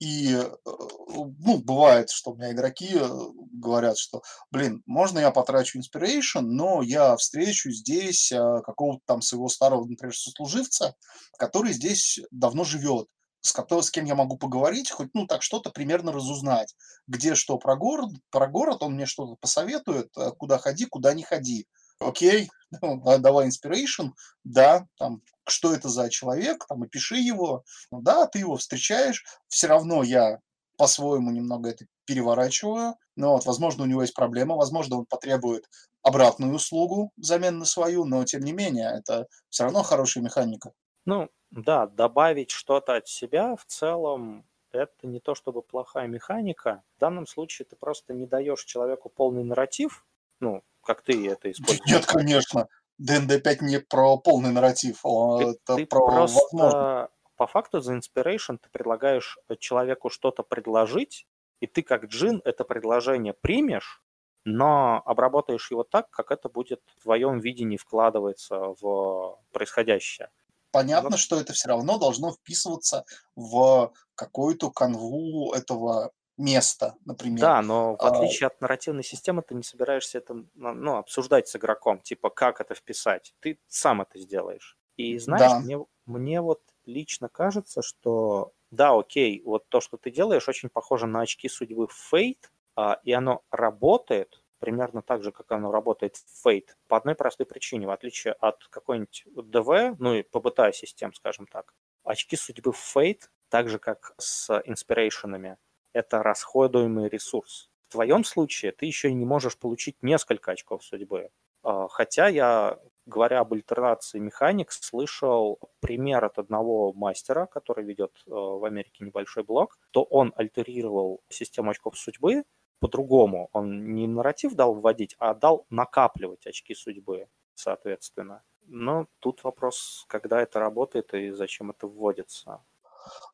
и, 0.00 0.32
э, 0.32 0.50
ну, 0.64 1.58
бывает, 1.58 2.08
что 2.08 2.30
у 2.30 2.34
меня 2.34 2.52
игроки 2.52 2.88
э, 2.94 3.08
говорят, 3.52 3.98
что, 3.98 4.22
блин, 4.50 4.82
можно 4.86 5.18
я 5.18 5.30
потрачу 5.30 5.78
inspiration, 5.78 6.40
но 6.40 6.80
я 6.80 7.14
встречу 7.16 7.70
здесь 7.70 8.32
э, 8.32 8.38
какого-то 8.64 9.02
там 9.04 9.20
своего 9.20 9.48
старого, 9.48 9.84
например, 9.84 10.16
сослуживца, 10.16 10.94
который 11.36 11.74
здесь 11.74 12.18
давно 12.30 12.64
живет, 12.64 13.08
с, 13.40 13.52
которым, 13.52 13.82
с 13.82 13.90
кем 13.90 14.04
я 14.04 14.14
могу 14.14 14.36
поговорить, 14.36 14.90
хоть, 14.90 15.08
ну, 15.14 15.26
так 15.26 15.42
что-то 15.42 15.70
примерно 15.70 16.12
разузнать, 16.12 16.74
где 17.06 17.34
что 17.34 17.58
про 17.58 17.76
город, 17.76 18.10
про 18.30 18.46
город, 18.46 18.82
он 18.82 18.94
мне 18.94 19.06
что-то 19.06 19.36
посоветует, 19.40 20.12
куда 20.38 20.58
ходи, 20.58 20.86
куда 20.86 21.14
не 21.14 21.22
ходи. 21.22 21.66
Окей, 21.98 22.50
ну, 22.82 23.02
давай 23.18 23.48
inspiration, 23.48 24.10
да, 24.44 24.86
там 24.98 25.22
что 25.46 25.74
это 25.74 25.88
за 25.88 26.08
человек, 26.10 26.64
там, 26.68 26.82
опиши 26.82 27.16
его. 27.16 27.64
Ну, 27.90 28.00
да, 28.00 28.26
ты 28.26 28.38
его 28.38 28.56
встречаешь, 28.56 29.24
все 29.48 29.66
равно 29.66 30.02
я 30.02 30.38
по-своему 30.76 31.30
немного 31.30 31.70
это 31.70 31.84
переворачиваю. 32.06 32.94
Но 33.16 33.34
вот, 33.34 33.44
возможно, 33.44 33.82
у 33.82 33.86
него 33.86 34.00
есть 34.00 34.14
проблема, 34.14 34.56
возможно, 34.56 34.98
он 34.98 35.06
потребует 35.06 35.68
обратную 36.02 36.54
услугу 36.54 37.12
взамен 37.16 37.58
на 37.58 37.66
свою, 37.66 38.04
но 38.06 38.24
тем 38.24 38.42
не 38.42 38.52
менее, 38.52 38.90
это 38.98 39.26
все 39.50 39.64
равно 39.64 39.82
хорошая 39.82 40.24
механика. 40.24 40.72
Ну, 41.06 41.30
да, 41.50 41.86
добавить 41.86 42.50
что-то 42.50 42.96
от 42.96 43.08
себя 43.08 43.56
в 43.56 43.64
целом 43.64 44.44
это 44.72 45.06
не 45.06 45.20
то 45.20 45.34
чтобы 45.34 45.62
плохая 45.62 46.06
механика. 46.06 46.82
В 46.96 47.00
данном 47.00 47.26
случае 47.26 47.66
ты 47.66 47.76
просто 47.76 48.14
не 48.14 48.26
даешь 48.26 48.64
человеку 48.64 49.08
полный 49.08 49.44
нарратив, 49.44 50.06
ну, 50.38 50.62
как 50.82 51.02
ты 51.02 51.28
это 51.28 51.50
используешь. 51.50 51.90
Нет, 51.90 52.06
конечно. 52.06 52.68
ДНД-5 53.00 53.58
не 53.62 53.80
про 53.80 54.18
полный 54.18 54.52
нарратив, 54.52 55.00
а 55.04 55.38
Ты, 55.38 55.44
это 55.44 55.76
ты 55.76 55.86
про 55.86 56.04
возможность. 56.04 56.50
просто 56.50 57.10
по 57.36 57.46
факту 57.46 57.80
за 57.80 57.96
inspiration 57.96 58.58
ты 58.58 58.68
предлагаешь 58.70 59.38
человеку 59.58 60.10
что-то 60.10 60.42
предложить, 60.42 61.26
и 61.60 61.66
ты 61.66 61.82
как 61.82 62.04
джин 62.04 62.42
это 62.44 62.64
предложение 62.64 63.32
примешь, 63.32 64.02
но 64.44 65.02
обработаешь 65.06 65.70
его 65.70 65.82
так, 65.82 66.10
как 66.10 66.30
это 66.30 66.48
будет 66.50 66.82
в 66.96 67.02
твоем 67.02 67.38
видении 67.40 67.78
вкладывается 67.78 68.74
в 68.80 69.38
происходящее. 69.52 70.30
Понятно, 70.72 71.10
Ну, 71.10 71.16
что 71.16 71.40
это 71.40 71.52
все 71.52 71.68
равно 71.68 71.98
должно 71.98 72.32
вписываться 72.32 73.04
в 73.36 73.92
какую-то 74.14 74.70
канву 74.70 75.52
этого 75.52 76.12
места, 76.36 76.96
например. 77.04 77.50
Да, 77.50 77.62
но 77.62 77.96
в 77.96 78.04
А, 78.04 78.06
отличие 78.06 78.48
от 78.48 78.60
нарративной 78.60 79.04
системы 79.04 79.42
ты 79.42 79.54
не 79.54 79.62
собираешься 79.62 80.18
это 80.18 80.34
ну, 80.54 80.74
ну, 80.74 80.96
обсуждать 80.96 81.48
с 81.48 81.56
игроком, 81.56 82.00
типа 82.00 82.28
как 82.30 82.60
это 82.60 82.74
вписать. 82.74 83.34
Ты 83.40 83.58
сам 83.68 84.02
это 84.02 84.18
сделаешь. 84.18 84.76
И 84.96 85.16
знаешь, 85.18 85.56
Да, 85.56 85.60
мне, 85.60 85.78
мне 86.06 86.40
вот 86.40 86.60
лично 86.84 87.28
кажется, 87.28 87.82
что 87.82 88.52
да, 88.70 88.92
окей, 88.96 89.42
вот 89.44 89.68
то, 89.68 89.80
что 89.80 89.96
ты 89.96 90.10
делаешь, 90.10 90.48
очень 90.48 90.68
похоже 90.68 91.06
на 91.06 91.20
очки 91.22 91.48
судьбы 91.48 91.86
в 91.88 92.12
Fate, 92.14 92.46
а, 92.76 93.00
и 93.04 93.12
оно 93.12 93.42
работает 93.50 94.39
примерно 94.60 95.02
так 95.02 95.24
же, 95.24 95.32
как 95.32 95.50
оно 95.50 95.72
работает 95.72 96.16
в 96.16 96.46
Fate, 96.46 96.68
по 96.86 96.96
одной 96.96 97.14
простой 97.16 97.46
причине, 97.46 97.86
в 97.86 97.90
отличие 97.90 98.34
от 98.34 98.68
какой-нибудь 98.68 99.24
ДВ, 99.26 99.96
ну 99.98 100.14
и 100.14 100.22
ПБТА 100.22 100.72
систем, 100.72 101.12
скажем 101.14 101.46
так. 101.46 101.74
Очки 102.04 102.36
судьбы 102.36 102.72
в 102.72 102.96
Fate, 102.96 103.22
так 103.48 103.68
же 103.68 103.78
как 103.78 104.14
с 104.18 104.62
инспирейшенами, 104.64 105.56
это 105.92 106.22
расходуемый 106.22 107.08
ресурс. 107.08 107.70
В 107.88 107.92
твоем 107.92 108.22
случае 108.22 108.72
ты 108.72 108.86
еще 108.86 109.12
не 109.12 109.24
можешь 109.24 109.58
получить 109.58 109.96
несколько 110.02 110.52
очков 110.52 110.84
судьбы. 110.84 111.30
А, 111.62 111.88
Хотя 111.88 112.28
я, 112.28 112.78
говоря 113.06 113.40
об 113.40 113.52
альтернации 113.52 114.18
механик, 114.18 114.70
слышал 114.70 115.58
пример 115.80 116.24
от 116.24 116.38
одного 116.38 116.92
мастера, 116.92 117.46
который 117.46 117.84
ведет 117.84 118.22
э, 118.26 118.30
в 118.30 118.64
Америке 118.64 119.04
небольшой 119.04 119.42
блог, 119.42 119.78
то 119.90 120.04
он 120.04 120.32
альтерировал 120.36 121.20
систему 121.28 121.70
очков 121.70 121.98
судьбы 121.98 122.44
по-другому. 122.80 123.48
Он 123.52 123.94
не 123.94 124.06
нарратив 124.08 124.54
дал 124.54 124.74
вводить, 124.74 125.14
а 125.18 125.34
дал 125.34 125.66
накапливать 125.70 126.46
очки 126.46 126.74
судьбы, 126.74 127.28
соответственно. 127.54 128.42
Но 128.66 129.06
тут 129.20 129.44
вопрос, 129.44 130.04
когда 130.08 130.40
это 130.40 130.60
работает 130.60 131.14
и 131.14 131.30
зачем 131.30 131.70
это 131.70 131.86
вводится. 131.86 132.62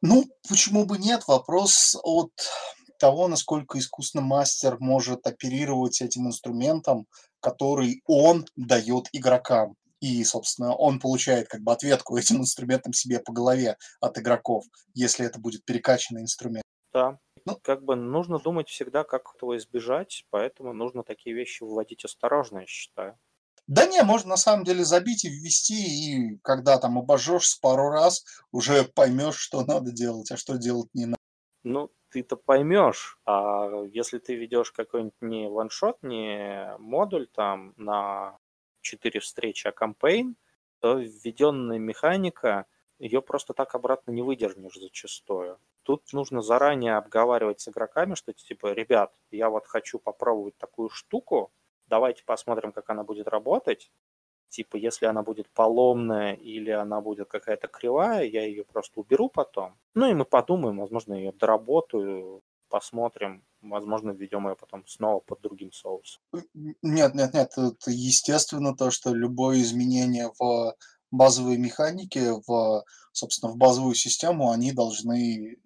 Ну, 0.00 0.24
почему 0.48 0.84
бы 0.86 0.98
нет? 0.98 1.26
Вопрос 1.26 1.96
от 2.02 2.32
того, 2.98 3.28
насколько 3.28 3.78
искусно 3.78 4.20
мастер 4.20 4.78
может 4.80 5.26
оперировать 5.26 6.00
этим 6.00 6.26
инструментом, 6.28 7.06
который 7.40 8.02
он 8.06 8.46
дает 8.56 9.08
игрокам. 9.12 9.76
И, 10.00 10.22
собственно, 10.24 10.74
он 10.74 11.00
получает 11.00 11.48
как 11.48 11.62
бы 11.62 11.72
ответку 11.72 12.16
этим 12.16 12.38
инструментом 12.38 12.92
себе 12.92 13.18
по 13.18 13.32
голове 13.32 13.76
от 14.00 14.18
игроков, 14.18 14.64
если 14.94 15.26
это 15.26 15.38
будет 15.38 15.64
перекачанный 15.64 16.22
инструмент. 16.22 16.64
Да, 16.92 17.18
Ну, 17.46 17.56
как 17.62 17.82
бы 17.82 17.96
нужно 17.96 18.38
думать 18.38 18.68
всегда, 18.68 19.02
как 19.02 19.34
этого 19.34 19.56
избежать, 19.56 20.26
поэтому 20.28 20.74
нужно 20.74 21.02
такие 21.02 21.34
вещи 21.34 21.62
вводить 21.62 22.04
осторожно, 22.04 22.58
я 22.58 22.66
считаю. 22.66 23.18
да 23.68 23.86
не, 23.86 24.02
можно 24.02 24.30
на 24.30 24.36
самом 24.36 24.64
деле 24.64 24.84
забить 24.84 25.24
и 25.24 25.28
ввести, 25.28 25.74
и 25.74 26.38
когда 26.42 26.78
там 26.78 26.98
обожжешься 26.98 27.58
пару 27.60 27.90
раз, 27.90 28.24
уже 28.52 28.84
поймешь, 28.84 29.36
что 29.36 29.64
надо 29.64 29.92
делать, 29.92 30.30
а 30.30 30.36
что 30.36 30.56
делать 30.56 30.88
не 30.94 31.06
надо. 31.06 31.16
Ну, 31.64 31.90
ты-то 32.10 32.36
поймешь, 32.36 33.18
а 33.26 33.82
если 33.92 34.18
ты 34.18 34.36
ведешь 34.36 34.70
какой-нибудь 34.72 35.20
не 35.20 35.48
ваншот, 35.48 36.02
не 36.02 36.76
модуль 36.78 37.26
там 37.26 37.74
на 37.76 38.38
4 38.82 39.20
встречи, 39.20 39.66
а 39.66 39.72
кампейн, 39.72 40.36
то 40.80 40.94
введенная 40.98 41.78
механика, 41.78 42.66
ее 42.98 43.20
просто 43.22 43.52
так 43.52 43.74
обратно 43.74 44.12
не 44.12 44.22
выдернешь 44.22 44.76
зачастую. 44.78 45.58
Тут 45.86 46.12
нужно 46.12 46.42
заранее 46.42 46.96
обговаривать 46.96 47.60
с 47.60 47.68
игроками, 47.68 48.16
что 48.16 48.32
типа, 48.32 48.72
ребят, 48.72 49.12
я 49.30 49.48
вот 49.50 49.68
хочу 49.68 50.00
попробовать 50.00 50.58
такую 50.58 50.88
штуку, 50.88 51.52
давайте 51.86 52.24
посмотрим, 52.24 52.72
как 52.72 52.90
она 52.90 53.04
будет 53.04 53.28
работать. 53.28 53.92
Типа, 54.48 54.76
если 54.76 55.06
она 55.06 55.22
будет 55.22 55.48
поломная 55.50 56.34
или 56.34 56.70
она 56.70 57.00
будет 57.00 57.28
какая-то 57.28 57.68
кривая, 57.68 58.24
я 58.24 58.44
ее 58.44 58.64
просто 58.64 58.98
уберу 58.98 59.28
потом. 59.28 59.78
Ну 59.94 60.10
и 60.10 60.14
мы 60.14 60.24
подумаем, 60.24 60.78
возможно, 60.78 61.14
ее 61.14 61.30
доработаю, 61.30 62.42
посмотрим, 62.68 63.44
возможно, 63.62 64.10
введем 64.10 64.48
ее 64.48 64.56
потом 64.56 64.84
снова 64.88 65.20
под 65.20 65.40
другим 65.40 65.70
соусом. 65.70 66.20
Нет, 66.82 67.14
нет, 67.14 67.32
нет, 67.32 67.52
это 67.56 67.90
естественно 67.92 68.76
то, 68.76 68.90
что 68.90 69.14
любое 69.14 69.58
изменение 69.58 70.32
в 70.36 70.74
базовой 71.12 71.58
механике, 71.58 72.32
в, 72.44 72.84
собственно, 73.12 73.52
в 73.52 73.56
базовую 73.56 73.94
систему, 73.94 74.50
они 74.50 74.72
должны 74.72 75.58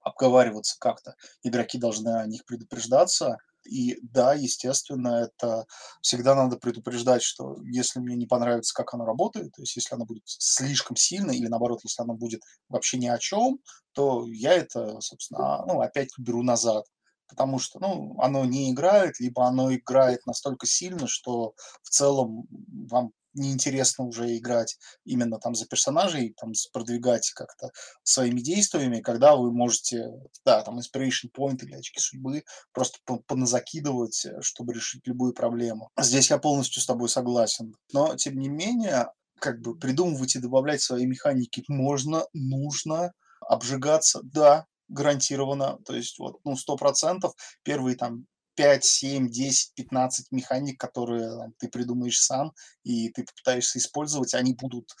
обговариваться 0.00 0.76
как-то. 0.78 1.14
Игроки 1.42 1.78
должны 1.78 2.08
о 2.10 2.26
них 2.26 2.44
предупреждаться. 2.44 3.38
И 3.64 3.98
да, 4.02 4.32
естественно, 4.34 5.28
это 5.28 5.66
всегда 6.00 6.34
надо 6.34 6.56
предупреждать, 6.56 7.22
что 7.22 7.56
если 7.64 8.00
мне 8.00 8.16
не 8.16 8.26
понравится, 8.26 8.74
как 8.74 8.94
оно 8.94 9.04
работает, 9.04 9.52
то 9.52 9.62
есть 9.62 9.76
если 9.76 9.94
оно 9.94 10.06
будет 10.06 10.22
слишком 10.24 10.96
сильно, 10.96 11.30
или 11.30 11.46
наоборот, 11.46 11.80
если 11.84 12.02
оно 12.02 12.14
будет 12.14 12.42
вообще 12.68 12.96
ни 12.96 13.06
о 13.06 13.18
чем, 13.18 13.58
то 13.92 14.24
я 14.26 14.54
это, 14.54 15.00
собственно, 15.00 15.64
ну, 15.66 15.80
опять 15.80 16.08
беру 16.18 16.42
назад 16.42 16.84
потому 17.30 17.60
что, 17.60 17.78
ну, 17.78 18.16
оно 18.18 18.44
не 18.44 18.72
играет, 18.72 19.20
либо 19.20 19.46
оно 19.46 19.72
играет 19.72 20.26
настолько 20.26 20.66
сильно, 20.66 21.06
что 21.06 21.54
в 21.82 21.88
целом 21.88 22.44
вам 22.90 23.12
неинтересно 23.34 24.04
уже 24.04 24.36
играть 24.36 24.76
именно 25.04 25.38
там 25.38 25.54
за 25.54 25.66
персонажей, 25.66 26.34
там 26.40 26.52
продвигать 26.72 27.30
как-то 27.30 27.70
своими 28.02 28.40
действиями, 28.40 29.00
когда 29.00 29.36
вы 29.36 29.52
можете, 29.52 30.10
да, 30.44 30.62
там 30.62 30.78
inspiration 30.78 31.30
point 31.36 31.58
или 31.62 31.74
очки 31.74 32.00
судьбы 32.00 32.44
просто 32.72 32.98
по- 33.04 33.18
поназакидывать, 33.18 34.24
э, 34.24 34.40
чтобы 34.40 34.74
решить 34.74 35.06
любую 35.06 35.32
проблему. 35.32 35.90
Здесь 35.98 36.30
я 36.30 36.38
полностью 36.38 36.82
с 36.82 36.86
тобой 36.86 37.08
согласен. 37.08 37.74
Но, 37.92 38.16
тем 38.16 38.38
не 38.38 38.48
менее, 38.48 39.08
как 39.38 39.60
бы 39.60 39.76
придумывать 39.76 40.36
и 40.36 40.40
добавлять 40.40 40.82
свои 40.82 41.06
механики 41.06 41.64
можно, 41.68 42.24
нужно, 42.32 43.12
обжигаться, 43.40 44.20
да, 44.22 44.66
гарантированно, 44.88 45.78
то 45.86 45.94
есть 45.94 46.18
вот, 46.18 46.40
ну, 46.44 46.56
сто 46.56 46.76
процентов 46.76 47.32
первые 47.62 47.96
там 47.96 48.26
5, 48.60 48.84
7, 48.84 49.30
10, 49.30 49.72
15 49.74 50.32
механик, 50.32 50.78
которые 50.78 51.34
там, 51.34 51.54
ты 51.58 51.68
придумаешь 51.68 52.20
сам, 52.20 52.52
и 52.84 53.08
ты 53.08 53.24
попытаешься 53.24 53.78
использовать, 53.78 54.34
они 54.34 54.52
будут, 54.52 54.94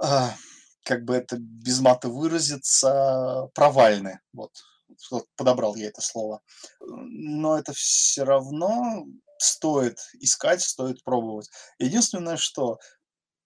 а, 0.00 0.34
как 0.82 1.04
бы 1.04 1.14
это 1.14 1.36
без 1.38 1.80
мата 1.80 2.08
выразиться, 2.08 3.50
провальны. 3.54 4.20
Вот, 4.32 4.52
вот 5.10 5.26
подобрал 5.36 5.76
я 5.76 5.88
это 5.88 6.00
слово. 6.00 6.40
Но 6.80 7.58
это 7.58 7.74
все 7.74 8.24
равно 8.24 9.04
стоит 9.36 9.98
искать, 10.20 10.62
стоит 10.62 11.04
пробовать. 11.04 11.50
Единственное, 11.78 12.38
что 12.38 12.78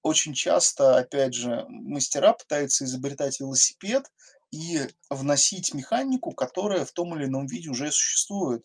очень 0.03 0.35
часто, 0.35 0.99
опять 0.99 1.35
же, 1.35 1.67
мастера 1.69 2.33
пытаются 2.33 2.85
изобретать 2.85 3.41
велосипед 3.41 4.05
и 4.53 4.87
вносить 5.11 5.75
механику, 5.75 6.31
которая 6.31 6.85
в 6.85 6.93
том 6.93 7.17
или 7.17 7.25
ином 7.25 7.49
виде 7.49 7.71
уже 7.71 7.91
существует. 7.91 8.65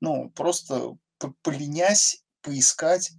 Ну, 0.00 0.30
просто 0.30 0.96
п- 1.18 1.32
поленясь 1.42 2.24
поискать 2.42 3.10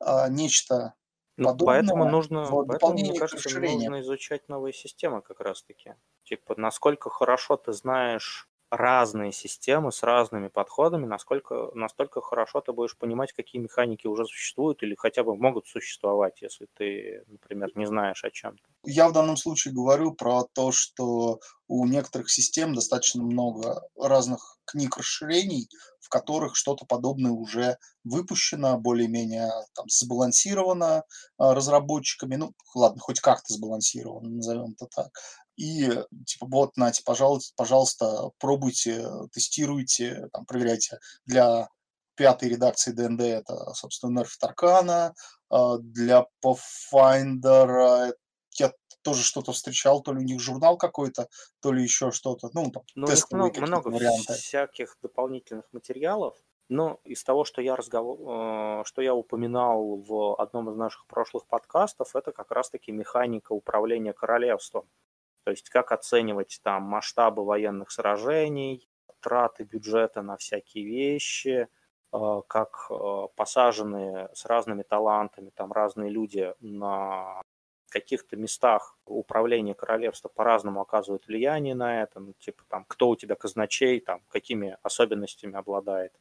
а, 0.00 0.28
нечто 0.28 0.94
Ну, 1.36 1.56
поэтому 1.62 2.04
нужно, 2.04 2.58
поэтому, 2.66 2.98
мне 2.98 3.12
кажется, 3.14 3.50
нужно 3.50 4.00
изучать 4.00 4.48
новые 4.48 4.72
системы 4.72 5.22
как 5.22 5.40
раз-таки. 5.40 5.94
Типа, 6.24 6.54
насколько 6.56 7.10
хорошо 7.10 7.56
ты 7.56 7.72
знаешь 7.72 8.48
разные 8.70 9.32
системы 9.32 9.92
с 9.92 10.02
разными 10.02 10.48
подходами, 10.48 11.06
насколько, 11.06 11.70
настолько 11.74 12.20
хорошо 12.20 12.60
ты 12.60 12.72
будешь 12.72 12.98
понимать, 12.98 13.32
какие 13.32 13.62
механики 13.62 14.06
уже 14.06 14.24
существуют 14.26 14.82
или 14.82 14.94
хотя 14.96 15.22
бы 15.24 15.36
могут 15.36 15.66
существовать, 15.68 16.42
если 16.42 16.66
ты, 16.74 17.24
например, 17.28 17.70
не 17.76 17.86
знаешь 17.86 18.24
о 18.24 18.30
чем-то. 18.30 18.68
Я 18.84 19.08
в 19.08 19.12
данном 19.12 19.36
случае 19.36 19.72
говорю 19.74 20.14
про 20.14 20.44
то, 20.52 20.72
что 20.72 21.40
у 21.68 21.86
некоторых 21.86 22.30
систем 22.30 22.74
достаточно 22.74 23.22
много 23.22 23.82
разных 23.96 24.58
книг 24.64 24.96
расширений, 24.96 25.68
в 26.08 26.10
которых 26.10 26.56
что-то 26.56 26.86
подобное 26.86 27.32
уже 27.32 27.76
выпущено, 28.02 28.78
более-менее 28.78 29.50
там 29.74 29.84
сбалансировано 29.90 31.04
а, 31.36 31.54
разработчиками, 31.54 32.36
ну, 32.36 32.54
ладно, 32.74 32.98
хоть 33.00 33.20
как-то 33.20 33.52
сбалансировано, 33.52 34.30
назовем 34.30 34.72
это 34.72 34.86
так. 34.86 35.10
И 35.56 35.86
типа 36.24 36.46
вот, 36.50 36.76
нате, 36.78 37.02
пожалуйста, 37.04 37.52
пожалуйста, 37.56 38.30
пробуйте, 38.38 39.06
тестируйте, 39.32 40.28
там, 40.32 40.46
проверяйте. 40.46 40.98
Для 41.26 41.68
пятой 42.14 42.48
редакции 42.48 42.92
ДНД 42.92 43.20
это, 43.20 43.74
собственно, 43.74 44.20
Nerf 44.20 44.30
Таркана, 44.40 45.14
для 45.50 46.24
Pathfinder 46.42 48.12
тоже 49.02 49.22
что-то 49.22 49.52
встречал, 49.52 50.02
то 50.02 50.12
ли 50.12 50.18
у 50.18 50.22
них 50.22 50.40
журнал 50.40 50.76
какой-то, 50.76 51.28
то 51.60 51.72
ли 51.72 51.82
еще 51.82 52.10
что-то. 52.10 52.50
Ну, 52.52 52.70
там, 52.70 52.82
ну, 52.94 53.06
тестовые 53.06 53.52
много, 53.52 53.66
много 53.66 53.88
варианты. 53.88 54.34
всяких 54.34 54.96
дополнительных 55.02 55.64
материалов. 55.72 56.36
Но 56.68 57.00
из 57.04 57.24
того, 57.24 57.44
что 57.44 57.62
я, 57.62 57.76
разговор... 57.76 58.18
Э, 58.80 58.84
что 58.84 59.00
я 59.00 59.14
упоминал 59.14 59.96
в 59.96 60.40
одном 60.40 60.70
из 60.70 60.76
наших 60.76 61.06
прошлых 61.06 61.46
подкастов, 61.46 62.14
это 62.14 62.32
как 62.32 62.50
раз-таки 62.50 62.92
механика 62.92 63.52
управления 63.52 64.12
королевством. 64.12 64.88
То 65.44 65.50
есть 65.50 65.70
как 65.70 65.92
оценивать 65.92 66.60
там 66.62 66.82
масштабы 66.82 67.44
военных 67.44 67.90
сражений, 67.90 68.86
траты 69.20 69.64
бюджета 69.64 70.20
на 70.20 70.36
всякие 70.36 70.84
вещи, 70.84 71.68
э, 72.12 72.42
как 72.48 72.86
э, 72.90 73.26
посаженные 73.34 74.28
с 74.34 74.44
разными 74.44 74.82
талантами 74.82 75.50
там 75.50 75.72
разные 75.72 76.10
люди 76.10 76.52
на 76.60 77.40
каких-то 77.88 78.36
местах 78.36 78.96
управления 79.04 79.74
королевства 79.74 80.28
по-разному 80.28 80.80
оказывают 80.80 81.26
влияние 81.26 81.74
на 81.74 82.02
это, 82.02 82.20
ну, 82.20 82.34
типа 82.38 82.64
там, 82.68 82.84
кто 82.86 83.08
у 83.08 83.16
тебя 83.16 83.34
казначей, 83.34 84.00
там, 84.00 84.20
какими 84.28 84.76
особенностями 84.82 85.56
обладает. 85.56 86.12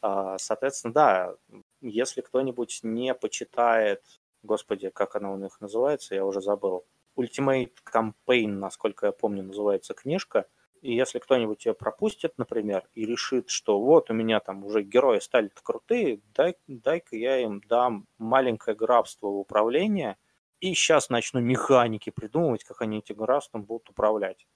А, 0.00 0.38
соответственно, 0.38 0.94
да, 0.94 1.36
если 1.80 2.20
кто-нибудь 2.20 2.80
не 2.82 3.14
почитает, 3.14 4.02
господи, 4.42 4.90
как 4.90 5.16
она 5.16 5.32
у 5.32 5.36
них 5.36 5.60
называется, 5.60 6.14
я 6.14 6.24
уже 6.24 6.40
забыл, 6.40 6.84
Ultimate 7.16 7.72
Campaign, 7.84 8.48
насколько 8.48 9.06
я 9.06 9.12
помню, 9.12 9.42
называется 9.42 9.94
книжка, 9.94 10.46
и 10.80 10.94
если 10.94 11.20
кто-нибудь 11.20 11.64
ее 11.64 11.74
пропустит, 11.74 12.38
например, 12.38 12.88
и 12.94 13.04
решит, 13.06 13.50
что 13.50 13.80
вот 13.80 14.10
у 14.10 14.14
меня 14.14 14.40
там 14.40 14.64
уже 14.64 14.82
герои 14.82 15.20
стали 15.20 15.50
крутые, 15.62 16.20
дай, 16.34 16.56
дай-ка 16.66 17.16
я 17.16 17.38
им 17.38 17.60
дам 17.68 18.06
маленькое 18.18 18.76
графство 18.76 19.28
в 19.28 19.38
управление– 19.38 20.16
и 20.62 20.74
сейчас 20.74 21.10
начну 21.10 21.40
механики 21.40 22.10
придумывать, 22.10 22.62
как 22.62 22.82
они 22.82 22.98
этим 22.98 23.22
растом 23.24 23.64
будут 23.64 23.90
управлять. 23.90 24.46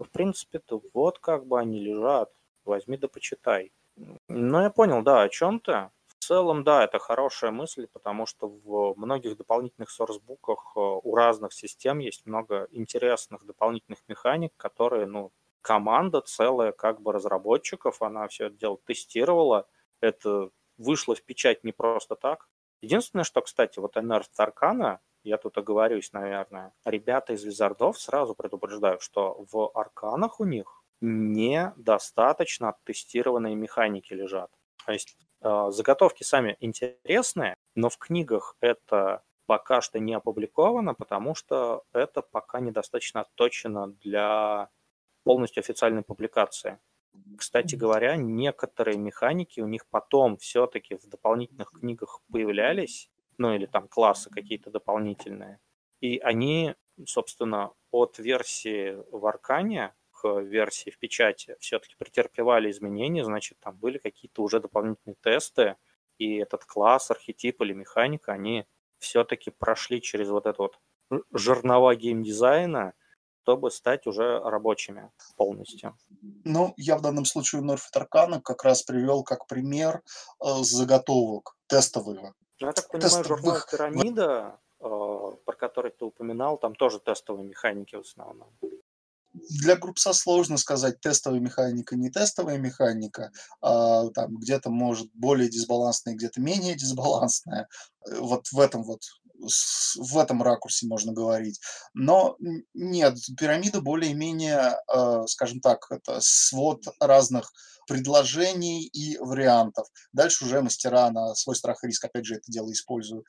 В 0.00 0.06
принципе-то 0.06 0.82
вот 0.92 1.20
как 1.20 1.46
бы 1.46 1.58
они 1.58 1.78
лежат. 1.80 2.32
Возьми 2.64 2.96
да 2.96 3.06
почитай. 3.06 3.72
Ну, 4.28 4.60
я 4.60 4.70
понял, 4.70 5.02
да, 5.02 5.22
о 5.22 5.28
чем 5.28 5.60
то 5.60 5.92
В 6.08 6.24
целом, 6.24 6.64
да, 6.64 6.82
это 6.82 6.98
хорошая 6.98 7.52
мысль, 7.52 7.86
потому 7.86 8.26
что 8.26 8.48
в 8.48 8.94
многих 8.96 9.36
дополнительных 9.36 9.90
сорсбуках 9.90 10.72
э, 10.74 10.80
у 10.80 11.14
разных 11.14 11.52
систем 11.52 12.00
есть 12.00 12.26
много 12.26 12.66
интересных 12.72 13.46
дополнительных 13.46 14.00
механик, 14.08 14.52
которые, 14.56 15.06
ну, 15.06 15.32
команда 15.60 16.22
целая 16.22 16.72
как 16.72 17.00
бы 17.00 17.12
разработчиков, 17.12 18.02
она 18.02 18.26
все 18.26 18.46
это 18.46 18.56
дело 18.56 18.78
тестировала, 18.84 19.68
это 20.00 20.50
вышло 20.76 21.14
в 21.14 21.22
печать 21.22 21.62
не 21.62 21.72
просто 21.72 22.16
так. 22.16 22.48
Единственное, 22.80 23.24
что, 23.24 23.42
кстати, 23.42 23.78
вот 23.78 23.96
NR 23.96 24.24
Таркана, 24.34 25.00
я 25.24 25.38
тут 25.38 25.58
оговорюсь, 25.58 26.12
наверное, 26.12 26.72
ребята 26.84 27.32
из 27.32 27.44
Визардов 27.44 27.98
сразу 27.98 28.34
предупреждают, 28.34 29.02
что 29.02 29.44
в 29.50 29.70
арканах 29.74 30.40
у 30.40 30.44
них 30.44 30.82
недостаточно 31.00 32.70
оттестированные 32.70 33.54
механики 33.54 34.12
лежат. 34.12 34.50
То 34.86 34.92
есть 34.92 35.16
э, 35.40 35.66
заготовки 35.70 36.22
сами 36.22 36.56
интересные, 36.60 37.56
но 37.74 37.88
в 37.88 37.98
книгах 37.98 38.56
это 38.60 39.22
пока 39.46 39.80
что 39.80 39.98
не 39.98 40.14
опубликовано, 40.14 40.94
потому 40.94 41.34
что 41.34 41.82
это 41.92 42.22
пока 42.22 42.60
недостаточно 42.60 43.22
отточено 43.22 43.88
для 43.88 44.70
полностью 45.24 45.60
официальной 45.60 46.02
публикации. 46.02 46.78
Кстати 47.36 47.74
говоря, 47.74 48.16
некоторые 48.16 48.96
механики 48.96 49.60
у 49.60 49.66
них 49.66 49.86
потом 49.90 50.36
все-таки 50.38 50.94
в 50.94 51.06
дополнительных 51.06 51.70
книгах 51.72 52.22
появлялись, 52.32 53.10
ну 53.38 53.54
или 53.54 53.66
там 53.66 53.88
классы 53.88 54.30
какие-то 54.30 54.70
дополнительные. 54.70 55.58
И 56.00 56.18
они, 56.18 56.74
собственно, 57.06 57.72
от 57.90 58.18
версии 58.18 58.96
в 59.10 59.26
Аркане 59.26 59.94
к 60.10 60.40
версии 60.40 60.90
в 60.90 60.98
печати 60.98 61.56
все-таки 61.58 61.94
претерпевали 61.96 62.70
изменения, 62.70 63.24
значит, 63.24 63.58
там 63.60 63.76
были 63.76 63.98
какие-то 63.98 64.42
уже 64.42 64.60
дополнительные 64.60 65.16
тесты, 65.20 65.76
и 66.18 66.36
этот 66.36 66.64
класс, 66.64 67.10
архетип 67.10 67.60
или 67.62 67.72
механика, 67.72 68.32
они 68.32 68.66
все-таки 68.98 69.50
прошли 69.50 70.00
через 70.00 70.28
вот 70.28 70.46
это 70.46 70.62
вот 70.62 70.78
жернова 71.32 71.94
геймдизайна, 71.96 72.94
чтобы 73.42 73.70
стать 73.70 74.06
уже 74.06 74.38
рабочими 74.40 75.10
полностью. 75.36 75.96
Ну, 76.44 76.74
я 76.76 76.96
в 76.96 77.02
данном 77.02 77.24
случае 77.24 77.62
Норфит 77.62 77.96
Аркана 77.96 78.40
как 78.40 78.64
раз 78.64 78.82
привел 78.82 79.24
как 79.24 79.46
пример 79.46 80.02
э, 80.40 80.62
заготовок 80.62 81.56
тестовых 81.66 82.34
ну, 82.60 82.68
я 82.68 82.72
так 82.72 82.88
понимаю, 82.88 83.24
журнал 83.24 83.58
«Пирамида», 83.68 84.58
э, 84.80 84.84
про 85.44 85.56
который 85.56 85.90
ты 85.90 86.04
упоминал, 86.04 86.58
там 86.58 86.76
тоже 86.76 87.00
тестовые 87.00 87.44
механики 87.44 87.96
в 87.96 88.02
основном. 88.02 88.56
Для 89.32 89.76
группса 89.76 90.12
сложно 90.12 90.58
сказать, 90.58 91.00
тестовая 91.00 91.40
механика, 91.40 91.96
не 91.96 92.10
тестовая 92.10 92.58
механика. 92.58 93.32
А, 93.60 94.08
там 94.10 94.36
где-то 94.36 94.70
может 94.70 95.08
более 95.14 95.48
дисбалансная, 95.48 96.14
где-то 96.14 96.40
менее 96.40 96.76
дисбалансная. 96.76 97.66
Э, 98.06 98.20
вот 98.20 98.46
в 98.52 98.60
этом 98.60 98.84
вот 98.84 99.00
в 99.42 100.18
этом 100.18 100.42
ракурсе 100.42 100.86
можно 100.86 101.12
говорить. 101.12 101.60
Но 101.94 102.36
нет, 102.74 103.16
пирамида 103.36 103.80
более-менее, 103.80 104.76
э, 104.94 105.22
скажем 105.26 105.60
так, 105.60 105.86
это 105.90 106.18
свод 106.20 106.84
разных 107.00 107.52
предложений 107.86 108.86
и 108.92 109.18
вариантов. 109.18 109.86
Дальше 110.12 110.44
уже 110.44 110.62
мастера 110.62 111.10
на 111.10 111.34
свой 111.34 111.56
страх 111.56 111.82
и 111.82 111.88
риск, 111.88 112.04
опять 112.04 112.24
же, 112.24 112.36
это 112.36 112.50
дело 112.50 112.70
используют. 112.72 113.26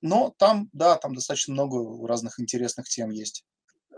Но 0.00 0.34
там, 0.38 0.68
да, 0.72 0.96
там 0.96 1.14
достаточно 1.14 1.54
много 1.54 2.06
разных 2.06 2.40
интересных 2.40 2.88
тем 2.88 3.10
есть. 3.10 3.44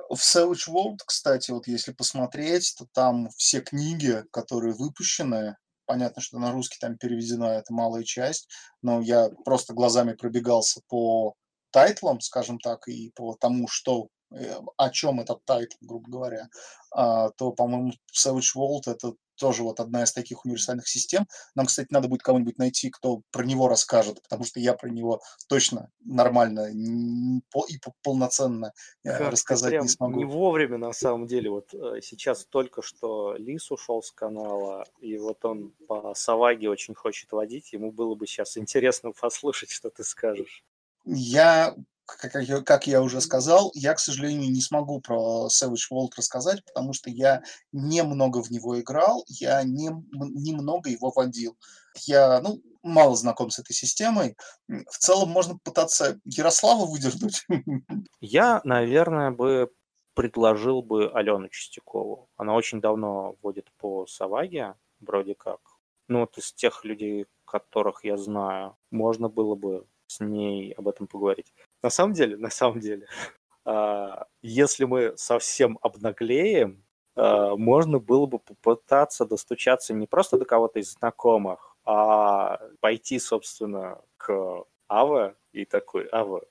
В 0.09 0.19
Savage 0.19 0.69
World, 0.69 0.99
кстати, 1.05 1.51
вот 1.51 1.67
если 1.67 1.93
посмотреть, 1.93 2.75
то 2.79 2.87
там 2.93 3.29
все 3.37 3.61
книги, 3.61 4.23
которые 4.31 4.75
выпущены, 4.75 5.57
понятно, 5.87 6.23
что 6.23 6.39
на 6.39 6.53
русский 6.53 6.79
там 6.81 6.97
переведена 6.97 7.59
эта 7.59 7.73
малая 7.73 8.05
часть, 8.05 8.49
но 8.83 9.01
я 9.01 9.31
просто 9.45 9.75
глазами 9.75 10.13
пробегался 10.13 10.81
по 10.89 11.35
title 11.77 12.06
ам, 12.06 12.23
скажем 12.23 12.59
так, 12.59 12.89
и 12.89 13.11
по 13.15 13.35
тому, 13.35 13.69
что 13.69 14.09
э, 14.35 14.55
о 14.79 14.89
чем 14.89 15.21
этот 15.21 15.45
title, 15.45 15.77
грубо 15.83 16.11
говоря, 16.11 16.49
а, 16.91 17.29
то, 17.37 17.53
по-моему, 17.53 17.93
Savage 18.19 18.57
World 18.57 18.85
это 18.87 19.13
тоже 19.39 19.63
вот 19.63 19.79
одна 19.79 20.05
из 20.05 20.13
таких 20.15 20.47
универсальных 20.47 20.89
систем. 20.89 21.27
Нам, 21.55 21.67
кстати, 21.67 21.89
надо 21.91 22.09
будет 22.09 22.23
кого-нибудь 22.23 22.57
найти, 22.57 22.89
кто 22.89 23.21
про 23.31 23.45
него 23.45 23.69
расскажет, 23.69 24.23
потому 24.23 24.45
что 24.45 24.59
я 24.59 24.73
про 24.73 24.89
него 24.89 25.21
точно 25.51 25.91
нормально 26.01 26.71
и 26.73 27.79
полноценно 28.03 28.73
э, 29.05 29.11
как 29.19 29.33
рассказать 29.33 29.83
не 29.83 29.89
смогу. 29.89 30.17
Не 30.17 30.25
вовремя, 30.25 30.79
на 30.79 30.95
самом 30.95 31.27
деле. 31.27 31.51
Вот 31.51 31.75
э, 31.75 32.01
сейчас 32.01 32.47
только 32.47 32.81
что 32.81 33.35
Лис 33.35 33.71
ушел 33.71 34.03
с 34.03 34.13
канала, 34.13 34.87
и 34.99 35.19
вот 35.19 35.45
он 35.45 35.75
по 35.87 36.15
Саваге 36.15 36.71
очень 36.71 36.95
хочет 36.95 37.33
водить. 37.33 37.75
Ему 37.75 37.93
было 37.93 38.15
бы 38.15 38.27
сейчас 38.27 38.57
интересно 38.57 39.13
послушать, 39.13 39.71
что 39.71 39.91
ты 39.91 40.05
скажешь. 40.05 40.65
Я, 41.07 41.75
как 42.05 42.35
я, 42.43 42.61
как 42.61 42.87
я 42.87 43.01
уже 43.01 43.21
сказал, 43.21 43.71
я, 43.75 43.95
к 43.95 43.99
сожалению, 43.99 44.51
не 44.51 44.61
смогу 44.61 45.01
про 45.01 45.47
Savage 45.47 45.91
World 45.93 46.11
рассказать, 46.17 46.65
потому 46.65 46.93
что 46.93 47.11
я 47.11 47.43
немного 47.73 48.43
в 48.43 48.51
него 48.51 48.79
играл, 48.81 49.25
я 49.29 49.63
не, 49.63 49.91
немного 50.13 50.91
его 50.91 51.13
водил. 51.15 51.57
Я, 52.05 52.41
ну, 52.43 52.61
мало 52.83 53.17
знаком 53.17 53.51
с 53.51 53.59
этой 53.59 53.73
системой. 53.73 54.37
В 54.69 54.99
целом 54.99 55.31
можно 55.31 55.59
пытаться 55.59 56.21
Ярослава 56.25 56.87
выдернуть. 56.87 57.45
Я, 58.21 58.61
наверное, 58.65 59.31
бы 59.31 59.71
предложил 60.15 60.83
бы 60.83 61.11
Алену 61.13 61.49
Чистякову. 61.49 62.29
Она 62.37 62.55
очень 62.55 62.81
давно 62.81 63.37
водит 63.43 63.71
по 63.79 64.07
Саваге, 64.07 64.75
вроде 65.01 65.35
как. 65.35 65.61
Ну, 66.09 66.21
вот 66.21 66.39
из 66.39 66.53
тех 66.53 66.85
людей, 66.85 67.27
которых 67.45 68.05
я 68.05 68.17
знаю, 68.17 68.77
можно 68.91 69.29
было 69.29 69.55
бы 69.55 69.87
с 70.17 70.21
ней 70.21 70.73
об 70.73 70.89
этом 70.89 71.07
поговорить. 71.07 71.53
На 71.83 71.91
самом 71.91 72.15
деле, 72.15 72.37
на 72.37 72.51
самом 72.51 72.81
деле, 72.81 73.07
а, 73.65 74.27
если 74.43 74.85
мы 74.85 75.15
совсем 75.17 75.79
обнаглеем, 75.83 76.85
а, 77.15 77.57
можно 77.57 77.99
было 77.99 78.27
бы 78.27 78.39
попытаться 78.39 79.27
достучаться 79.27 79.95
не 79.95 80.07
просто 80.07 80.39
до 80.39 80.45
кого-то 80.45 80.79
из 80.81 80.93
знакомых, 80.93 81.77
а 81.85 82.61
пойти, 82.81 83.19
собственно, 83.19 84.01
к 84.17 84.65
Ава 84.89 85.37
и 85.53 85.65
такой, 85.65 86.09
Ава, 86.13 86.43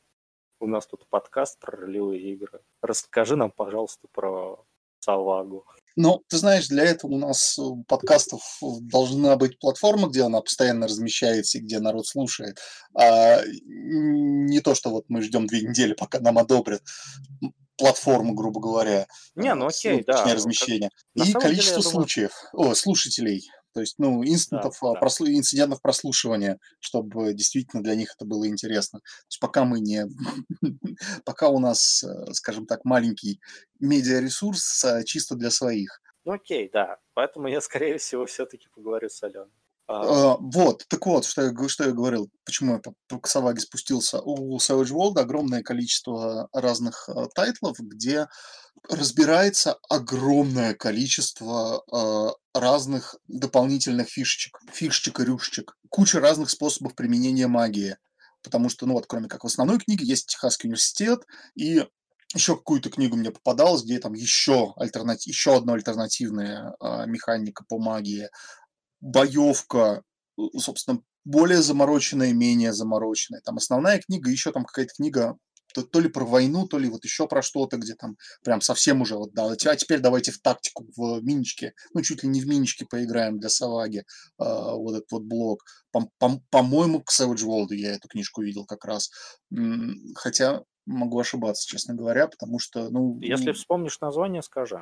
у 0.59 0.67
нас 0.67 0.87
тут 0.87 1.05
подкаст 1.07 1.59
про 1.59 1.77
ролевые 1.77 2.21
игры. 2.21 2.61
Расскажи 2.81 3.35
нам, 3.35 3.51
пожалуйста, 3.51 4.07
про 4.11 4.63
Салагу. 4.99 5.65
Ну, 5.95 6.23
ты 6.27 6.37
знаешь, 6.37 6.67
для 6.67 6.83
этого 6.83 7.11
у 7.11 7.17
нас 7.17 7.57
у 7.57 7.83
подкастов 7.83 8.41
должна 8.81 9.37
быть 9.37 9.59
платформа, 9.59 10.09
где 10.09 10.23
она 10.23 10.41
постоянно 10.41 10.87
размещается 10.87 11.57
и 11.57 11.61
где 11.61 11.79
народ 11.79 12.05
слушает. 12.05 12.59
А 12.97 13.41
не 13.45 14.59
то, 14.59 14.75
что 14.75 14.89
вот 14.89 15.05
мы 15.07 15.21
ждем 15.21 15.47
две 15.47 15.61
недели, 15.61 15.93
пока 15.93 16.19
нам 16.19 16.37
одобрят 16.37 16.81
платформу, 17.77 18.33
грубо 18.33 18.59
говоря. 18.59 19.07
Не, 19.35 19.53
ну 19.53 19.67
окей, 19.67 20.03
да. 20.05 20.23
размещение. 20.33 20.89
Как... 21.17 21.27
И 21.27 21.33
количество 21.33 21.81
деле, 21.81 21.91
случаев, 21.91 22.31
думаю... 22.53 22.71
о, 22.71 22.75
слушателей 22.75 23.49
то 23.75 23.81
есть, 23.81 23.95
ну, 23.97 24.23
инстантов, 24.23 24.77
да, 24.81 24.93
да. 24.93 24.99
Прослу... 25.01 25.27
инцидентов 25.27 25.81
прослушивания, 25.81 26.59
чтобы 26.79 27.33
действительно 27.33 27.83
для 27.83 27.95
них 27.95 28.15
это 28.15 28.25
было 28.25 28.47
интересно. 28.47 28.99
То 28.99 29.27
есть 29.27 29.39
пока 29.41 29.65
мы 29.65 29.81
не... 29.81 30.05
пока 31.25 31.49
у 31.49 31.59
нас, 31.59 32.01
э, 32.01 32.31
скажем 32.31 32.67
так, 32.67 32.85
маленький 32.85 33.41
медиаресурс 33.81 34.85
а, 34.85 35.03
чисто 35.03 35.35
для 35.35 35.51
своих. 35.51 36.01
Ну, 36.23 36.31
окей, 36.31 36.69
да. 36.71 36.99
Поэтому 37.15 37.49
я, 37.49 37.59
скорее 37.59 37.97
всего, 37.97 38.25
все-таки 38.25 38.69
поговорю 38.73 39.09
с 39.09 39.21
Аленой. 39.23 39.51
А... 39.87 40.33
А, 40.33 40.37
вот, 40.39 40.85
так 40.87 41.05
вот, 41.05 41.25
что 41.25 41.43
я, 41.43 41.67
что 41.67 41.83
я 41.83 41.91
говорил, 41.91 42.29
почему 42.43 42.73
я 42.73 42.79
по, 42.79 43.19
Косоваге 43.19 43.59
спустился. 43.59 44.19
У 44.21 44.57
Savage 44.57 44.91
World 44.91 45.19
огромное 45.19 45.61
количество 45.61 46.49
разных 46.53 47.07
а, 47.07 47.27
тайтлов, 47.27 47.77
где 47.79 48.27
разбирается 48.89 49.77
огромное 49.89 50.75
количество 50.75 51.83
э, 51.91 52.59
разных 52.59 53.15
дополнительных 53.27 54.07
фишечек, 54.09 54.59
фишечек 54.71 55.19
и 55.19 55.25
рюшечек, 55.25 55.75
куча 55.89 56.19
разных 56.19 56.49
способов 56.51 56.93
применения 56.93 57.47
магии. 57.47 57.97
Потому 58.43 58.69
что, 58.69 58.85
ну 58.85 58.93
вот, 58.93 59.07
кроме 59.07 59.27
как 59.27 59.43
в 59.43 59.47
основной 59.47 59.79
книге, 59.79 60.05
есть 60.05 60.27
Техасский 60.27 60.67
университет, 60.67 61.25
и 61.55 61.83
еще 62.35 62.55
какую-то 62.57 62.89
книгу 62.89 63.15
мне 63.15 63.31
попадалась, 63.31 63.83
где 63.83 63.97
там 63.97 64.13
еще, 64.13 64.73
альтернатив, 64.77 65.27
еще 65.27 65.55
одна 65.55 65.73
альтернативная 65.73 66.75
э, 66.79 67.07
механика 67.07 67.63
по 67.67 67.79
магии, 67.79 68.29
боевка, 69.05 70.01
собственно, 70.57 70.99
более 71.25 71.61
замороченная, 71.61 72.33
менее 72.33 72.73
замороченная. 72.73 73.41
Там 73.41 73.57
основная 73.57 73.99
книга, 73.99 74.29
еще 74.31 74.51
там 74.51 74.65
какая-то 74.65 74.93
книга 74.95 75.37
то, 75.73 75.83
то 75.83 75.99
ли 75.99 76.07
про 76.07 76.23
войну, 76.23 76.67
то 76.67 76.79
ли 76.79 76.89
вот 76.89 77.03
еще 77.03 77.27
про 77.27 77.41
что-то, 77.41 77.75
где 77.75 77.95
там 77.95 78.15
прям 78.43 78.61
совсем 78.61 79.01
уже 79.01 79.15
вот, 79.17 79.33
да, 79.33 79.51
а 79.51 79.75
теперь 79.75 79.99
давайте 79.99 80.31
в 80.31 80.39
тактику, 80.39 80.85
в 80.95 81.21
миничке, 81.21 81.73
ну, 81.93 82.01
чуть 82.01 82.23
ли 82.23 82.29
не 82.29 82.39
в 82.39 82.47
миничке 82.47 82.85
поиграем 82.85 83.39
для 83.39 83.49
Саваги, 83.49 83.99
э, 83.99 84.03
вот 84.37 84.95
этот 84.95 85.11
вот 85.11 85.23
блок. 85.23 85.65
По-моему, 86.49 87.03
к 87.03 87.11
Savage 87.11 87.43
World 87.45 87.75
я 87.75 87.95
эту 87.95 88.07
книжку 88.07 88.41
видел 88.41 88.65
как 88.65 88.85
раз. 88.85 89.11
Хотя 90.15 90.63
могу 90.85 91.19
ошибаться, 91.19 91.67
честно 91.67 91.93
говоря, 91.93 92.27
потому 92.27 92.57
что, 92.57 92.89
ну... 92.89 93.19
Если 93.19 93.51
вспомнишь 93.51 93.99
название, 93.99 94.43
скажи. 94.43 94.81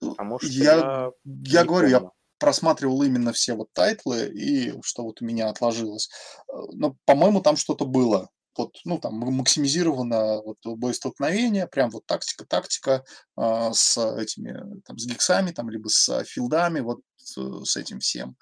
Потому 0.00 0.38
что 0.40 0.48
я, 0.48 0.74
я, 0.74 1.12
я 1.24 1.64
говорю, 1.64 1.88
помню. 1.90 2.04
я 2.04 2.10
просматривал 2.44 3.02
именно 3.02 3.32
все 3.32 3.54
вот 3.54 3.72
title 3.72 4.11
ы, 4.11 4.26
и 4.26 4.74
что 4.82 5.04
вот 5.04 5.22
у 5.22 5.24
меня 5.24 5.48
отложилось. 5.48 6.10
Э, 6.46 6.52
но, 6.74 6.94
по-моему, 7.06 7.40
там 7.40 7.56
что-то 7.56 7.86
было 7.86 8.28
вот, 8.58 8.76
ну, 8.84 8.98
там, 8.98 9.14
максимизировано 9.14 10.42
вот 10.42 10.58
боестолкновение, 10.62 11.66
прям 11.66 11.88
вот 11.88 12.04
тактика, 12.04 12.44
тактика 12.44 13.02
э, 13.38 13.70
с 13.72 13.96
этими, 13.96 14.82
там, 14.84 14.98
с 14.98 15.06
гиксами, 15.06 15.52
там, 15.52 15.70
либо 15.70 15.88
с 15.88 16.22
филдами, 16.24 16.80
вот 16.80 17.00
э, 17.38 17.40
с 17.64 17.78
этим 17.78 18.00
всем. 18.00 18.36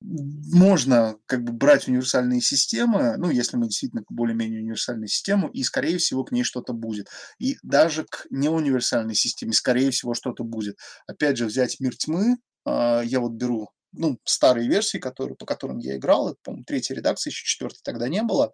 Можно 0.00 1.16
как 1.26 1.44
бы 1.44 1.52
брать 1.52 1.88
универсальные 1.88 2.40
системы, 2.40 3.18
ну, 3.18 3.28
если 3.28 3.58
мы 3.58 3.66
действительно 3.66 4.02
более-менее 4.08 4.62
универсальную 4.62 5.08
систему, 5.08 5.48
и, 5.48 5.62
скорее 5.62 5.98
всего, 5.98 6.24
к 6.24 6.32
ней 6.32 6.42
что-то 6.42 6.72
будет. 6.72 7.08
И 7.38 7.58
даже 7.62 8.06
к 8.08 8.26
неуниверсальной 8.30 9.14
системе, 9.14 9.52
скорее 9.52 9.90
всего, 9.90 10.14
что-то 10.14 10.42
будет. 10.42 10.78
Опять 11.06 11.36
же, 11.36 11.44
взять 11.44 11.80
мир 11.80 11.94
тьмы, 11.94 12.38
я 12.64 13.20
вот 13.20 13.32
беру 13.32 13.70
ну, 13.92 14.18
старые 14.24 14.68
версии, 14.68 14.98
которые, 14.98 15.36
по 15.36 15.46
которым 15.46 15.78
я 15.78 15.96
играл, 15.96 16.28
это, 16.28 16.38
по-моему, 16.42 16.64
третья 16.64 16.94
редакция, 16.94 17.30
еще 17.30 17.44
четвертой 17.44 17.80
тогда 17.84 18.08
не 18.08 18.22
было, 18.22 18.52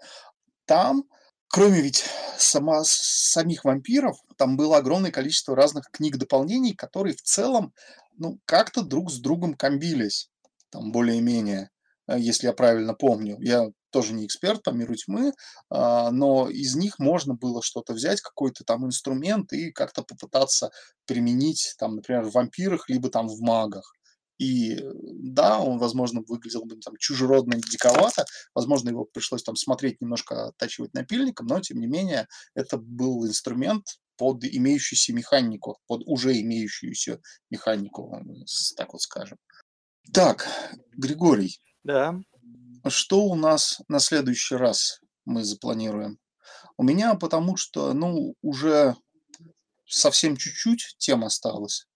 там, 0.67 1.05
кроме 1.49 1.81
ведь 1.81 2.05
сама, 2.37 2.83
самих 2.85 3.65
вампиров, 3.65 4.17
там 4.37 4.57
было 4.57 4.79
огромное 4.79 5.11
количество 5.11 5.57
разных 5.57 5.91
книг-дополнений, 5.91 6.75
которые 6.75 7.15
в 7.15 7.23
целом, 7.23 7.73
ну, 8.17 8.39
как-то 8.45 8.83
друг 8.83 9.11
с 9.11 9.19
другом 9.19 9.55
комбились, 9.55 10.29
там, 10.71 10.93
более-менее, 10.93 11.71
э, 12.09 12.19
если 12.19 12.49
я 12.49 12.53
правильно 12.53 12.95
помню. 12.95 13.39
Я 13.41 13.69
тоже 13.91 14.13
не 14.13 14.27
эксперт 14.27 14.63
по 14.63 14.71
миру 14.71 14.95
тьмы, 14.95 15.33
а, 15.71 16.11
но 16.11 16.51
из 16.51 16.77
них 16.77 16.99
можно 16.99 17.35
было 17.35 17.63
что-то 17.63 17.95
взять, 17.95 18.21
какой-то 18.21 18.65
там 18.65 18.85
инструмент 18.85 19.53
и 19.55 19.73
как-то 19.73 20.03
попытаться 20.03 20.71
применить, 21.07 21.75
там, 21.79 21.97
например, 21.97 22.25
в 22.25 22.33
вампирах, 22.33 22.91
либо 22.91 23.09
там 23.09 23.29
в 23.29 23.41
магах. 23.41 23.95
И 24.39 24.81
да, 24.85 25.59
он, 25.59 25.79
возможно, 25.79 26.23
выглядел 26.27 26.65
бы 26.65 26.77
там 26.77 26.95
чужеродно 26.97 27.55
и 27.55 27.61
диковато, 27.61 28.25
возможно, 28.55 28.91
его 28.91 29.05
пришлось 29.05 29.43
там 29.43 29.57
смотреть, 29.57 30.01
немножко 30.01 30.47
оттачивать 30.49 30.95
напильником, 30.95 31.47
но, 31.47 31.61
тем 31.61 31.81
не 31.81 31.87
менее, 31.87 32.29
это 32.55 32.79
был 32.79 33.27
инструмент 33.27 33.85
под 34.17 34.45
имеющуюся 34.45 35.13
механику, 35.13 35.79
под 35.87 36.03
уже 36.07 36.41
имеющуюся 36.41 37.21
механику, 37.51 38.25
так 38.77 38.93
вот 38.93 39.03
скажем. 39.03 39.39
Так, 40.13 40.47
Григорий. 40.93 41.61
Да. 41.85 42.15
Что 42.87 43.25
у 43.25 43.35
нас 43.35 43.81
на 43.89 43.99
следующий 43.99 44.55
раз 44.55 45.01
мы 45.25 45.45
запланируем? 45.45 46.19
У 46.77 46.85
меня 46.85 47.15
потому 47.15 47.57
что, 47.57 47.93
ну, 47.93 48.35
уже 48.41 48.95
совсем 49.87 50.37
чуть-чуть 50.37 50.95
тем 50.99 51.25
осталось. 51.25 51.88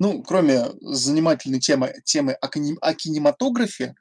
Ну, 0.00 0.22
кроме 0.22 0.64
занимательной 0.80 1.60
темы, 1.60 1.94
темы 2.04 2.32
о, 2.32 2.48
кини, 2.48 2.74
о 2.80 2.94
кинематографе, 2.94 3.94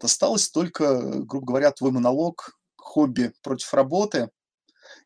осталось 0.00 0.48
только, 0.48 1.20
грубо 1.24 1.46
говоря, 1.46 1.70
твой 1.70 1.90
монолог 1.90 2.58
хобби 2.76 3.30
против 3.42 3.74
работы 3.74 4.30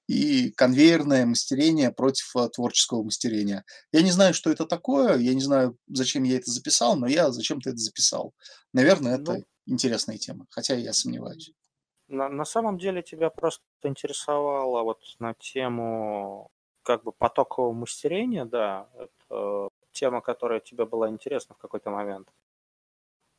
и 0.06 0.52
конвейерное 0.52 1.26
мастерение 1.26 1.90
против 1.90 2.36
э, 2.36 2.48
творческого 2.48 3.02
мастерения. 3.02 3.64
Я 3.90 4.02
не 4.02 4.12
знаю, 4.12 4.32
что 4.32 4.48
это 4.48 4.64
такое, 4.64 5.18
я 5.18 5.34
не 5.34 5.42
знаю, 5.42 5.76
зачем 5.88 6.22
я 6.22 6.36
это 6.36 6.48
записал, 6.48 6.96
но 6.96 7.08
я 7.08 7.32
зачем-то 7.32 7.70
это 7.70 7.78
записал. 7.78 8.32
Наверное, 8.72 9.16
это 9.16 9.32
ну, 9.32 9.44
интересная 9.66 10.18
тема, 10.18 10.46
хотя 10.50 10.76
я 10.76 10.92
сомневаюсь. 10.92 11.50
На, 12.06 12.28
на 12.28 12.44
самом 12.44 12.78
деле 12.78 13.02
тебя 13.02 13.28
просто 13.28 13.64
интересовало 13.82 14.84
вот 14.84 15.00
на 15.18 15.34
тему 15.34 16.52
как 16.86 17.02
бы 17.02 17.10
потокового 17.10 17.72
мастерения, 17.72 18.44
да, 18.44 18.86
это 18.96 19.68
тема, 19.90 20.20
которая 20.20 20.60
тебе 20.60 20.84
была 20.84 21.08
интересна 21.08 21.56
в 21.56 21.58
какой-то 21.58 21.90
момент. 21.90 22.28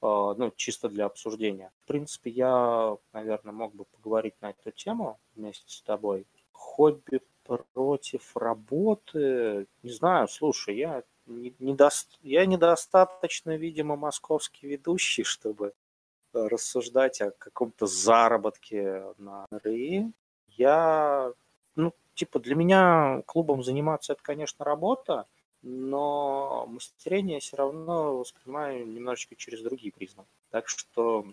А, 0.01 0.33
ну, 0.33 0.51
чисто 0.55 0.89
для 0.89 1.05
обсуждения. 1.05 1.71
В 1.83 1.87
принципе, 1.87 2.29
я, 2.29 2.97
наверное, 3.13 3.53
мог 3.53 3.73
бы 3.73 3.85
поговорить 3.85 4.35
на 4.41 4.49
эту 4.49 4.71
тему 4.71 5.17
вместе 5.33 5.71
с 5.71 5.81
тобой. 5.81 6.27
Хобби 6.51 7.21
против 7.73 8.35
работы, 8.35 9.67
не 9.81 9.91
знаю, 9.91 10.27
слушай, 10.27 10.75
я, 10.75 11.03
не, 11.25 11.55
недо... 11.59 11.89
я 12.23 12.45
недостаточно, 12.45 13.55
видимо, 13.55 13.95
московский 13.95 14.67
ведущий, 14.67 15.23
чтобы 15.23 15.71
рассуждать 16.33 17.21
о 17.21 17.31
каком-то 17.31 17.85
заработке 17.85 19.05
на 19.17 19.45
РИ. 19.63 20.11
Я, 20.49 21.31
ну, 21.75 21.93
типа, 22.17 22.39
для 22.39 22.55
меня 22.55 23.21
клубом 23.25 23.63
заниматься 23.63 24.13
это, 24.13 24.21
конечно, 24.21 24.65
работа, 24.65 25.27
но 25.61 26.65
мастерение 26.67 27.39
все 27.39 27.55
равно 27.55 28.17
воспринимаю 28.17 28.85
немножечко 28.85 29.35
через 29.35 29.61
другие 29.61 29.93
призмы. 29.93 30.25
Так 30.51 30.67
что 30.67 31.25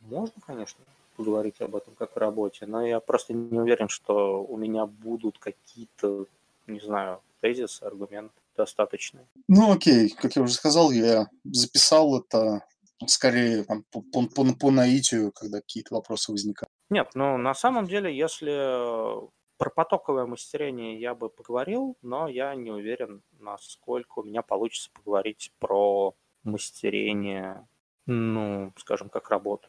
можно, 0.00 0.40
конечно, 0.46 0.84
поговорить 1.16 1.60
об 1.60 1.74
этом 1.74 1.94
как 1.94 2.16
о 2.16 2.20
работе, 2.20 2.66
но 2.66 2.86
я 2.86 3.00
просто 3.00 3.34
не 3.34 3.58
уверен, 3.58 3.88
что 3.88 4.42
у 4.42 4.56
меня 4.56 4.86
будут 4.86 5.38
какие-то, 5.38 6.26
не 6.66 6.80
знаю, 6.80 7.20
тезисы, 7.40 7.82
аргументы 7.82 8.34
достаточные. 8.56 9.26
Ну 9.48 9.72
окей, 9.72 10.10
как 10.10 10.36
я 10.36 10.42
уже 10.42 10.54
сказал, 10.54 10.90
я 10.90 11.28
записал 11.44 12.20
это 12.20 12.64
скорее 13.06 13.64
там, 13.64 13.84
по, 13.90 14.02
по, 14.02 14.26
по, 14.26 14.44
по 14.54 14.70
наитию, 14.70 15.32
когда 15.32 15.60
какие-то 15.60 15.94
вопросы 15.94 16.32
возникают. 16.32 16.70
Нет, 16.90 17.10
ну 17.14 17.36
на 17.36 17.54
самом 17.54 17.86
деле, 17.86 18.16
если 18.16 19.28
про 19.58 19.70
потоковое 19.70 20.24
мастерение 20.24 20.98
я 21.00 21.14
бы 21.14 21.28
поговорил, 21.28 21.98
но 22.00 22.28
я 22.28 22.54
не 22.54 22.70
уверен, 22.70 23.22
насколько 23.40 24.20
у 24.20 24.22
меня 24.22 24.42
получится 24.42 24.90
поговорить 24.94 25.52
про 25.58 26.14
мастерение, 26.44 27.68
ну, 28.06 28.72
скажем, 28.78 29.10
как 29.10 29.28
работу. 29.30 29.68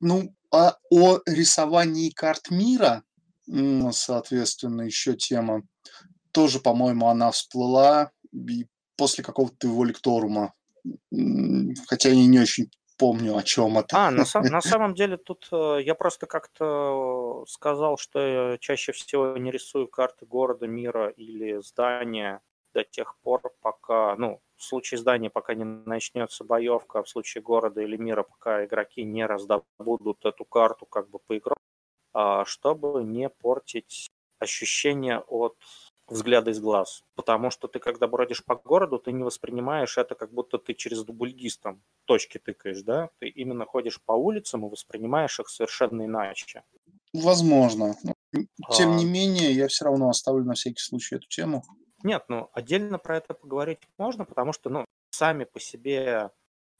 Ну, 0.00 0.32
а 0.52 0.78
о 0.90 1.18
рисовании 1.26 2.10
карт 2.10 2.50
мира, 2.50 3.02
соответственно, 3.90 4.82
еще 4.82 5.16
тема, 5.16 5.62
тоже, 6.30 6.60
по-моему, 6.60 7.08
она 7.08 7.30
всплыла 7.32 8.12
после 8.96 9.24
какого-то 9.24 9.68
воликторума. 9.68 10.54
Хотя 11.88 12.10
я 12.10 12.26
не 12.26 12.38
очень 12.38 12.70
помню, 13.02 13.36
о 13.36 13.42
чем 13.42 13.78
это. 13.78 13.96
А, 13.96 14.10
на, 14.10 14.24
на 14.50 14.60
самом 14.60 14.94
деле 14.94 15.16
тут 15.16 15.48
э, 15.50 15.78
я 15.82 15.94
просто 15.94 16.26
как-то 16.26 17.44
сказал, 17.48 17.98
что 17.98 18.18
я 18.20 18.58
чаще 18.58 18.92
всего 18.92 19.36
не 19.36 19.50
рисую 19.50 19.88
карты 19.88 20.24
города, 20.24 20.68
мира 20.68 21.08
или 21.08 21.60
здания 21.62 22.40
до 22.74 22.84
тех 22.84 23.16
пор, 23.22 23.40
пока, 23.60 24.14
ну, 24.16 24.40
в 24.56 24.62
случае 24.62 24.98
здания, 24.98 25.30
пока 25.30 25.54
не 25.54 25.64
начнется 25.64 26.44
боевка, 26.44 27.00
а 27.00 27.02
в 27.02 27.08
случае 27.08 27.42
города 27.42 27.82
или 27.82 27.96
мира, 27.96 28.22
пока 28.22 28.64
игроки 28.64 29.02
не 29.02 29.26
раздобудут 29.26 30.24
эту 30.24 30.44
карту 30.44 30.86
как 30.86 31.10
бы 31.10 31.18
по 31.18 31.36
игру, 31.36 31.56
а, 32.14 32.44
чтобы 32.44 33.02
не 33.02 33.28
портить 33.28 34.10
ощущение 34.38 35.18
от 35.18 35.56
взгляда 36.08 36.50
из 36.50 36.60
глаз. 36.60 37.04
Потому 37.14 37.50
что 37.50 37.68
ты, 37.68 37.78
когда 37.78 38.06
бродишь 38.06 38.44
по 38.44 38.54
городу, 38.54 38.98
ты 38.98 39.12
не 39.12 39.22
воспринимаешь 39.22 39.98
это, 39.98 40.14
как 40.14 40.32
будто 40.32 40.58
ты 40.58 40.74
через 40.74 41.04
дубльгиз 41.04 41.58
там 41.58 41.82
точки 42.04 42.38
тыкаешь, 42.38 42.82
да? 42.82 43.10
Ты 43.18 43.28
именно 43.28 43.64
ходишь 43.66 44.00
по 44.02 44.12
улицам 44.12 44.66
и 44.66 44.70
воспринимаешь 44.70 45.38
их 45.40 45.48
совершенно 45.48 46.04
иначе. 46.04 46.64
Возможно. 47.12 47.94
Тем 48.70 48.92
а... 48.92 48.94
не 48.94 49.04
менее, 49.04 49.52
я 49.52 49.68
все 49.68 49.84
равно 49.84 50.08
оставлю 50.08 50.44
на 50.44 50.54
всякий 50.54 50.82
случай 50.82 51.16
эту 51.16 51.28
тему. 51.28 51.64
Нет, 52.02 52.24
ну 52.28 52.50
отдельно 52.52 52.98
про 52.98 53.18
это 53.18 53.34
поговорить 53.34 53.80
можно, 53.96 54.24
потому 54.24 54.52
что, 54.52 54.70
ну, 54.70 54.84
сами 55.10 55.44
по 55.44 55.60
себе 55.60 56.30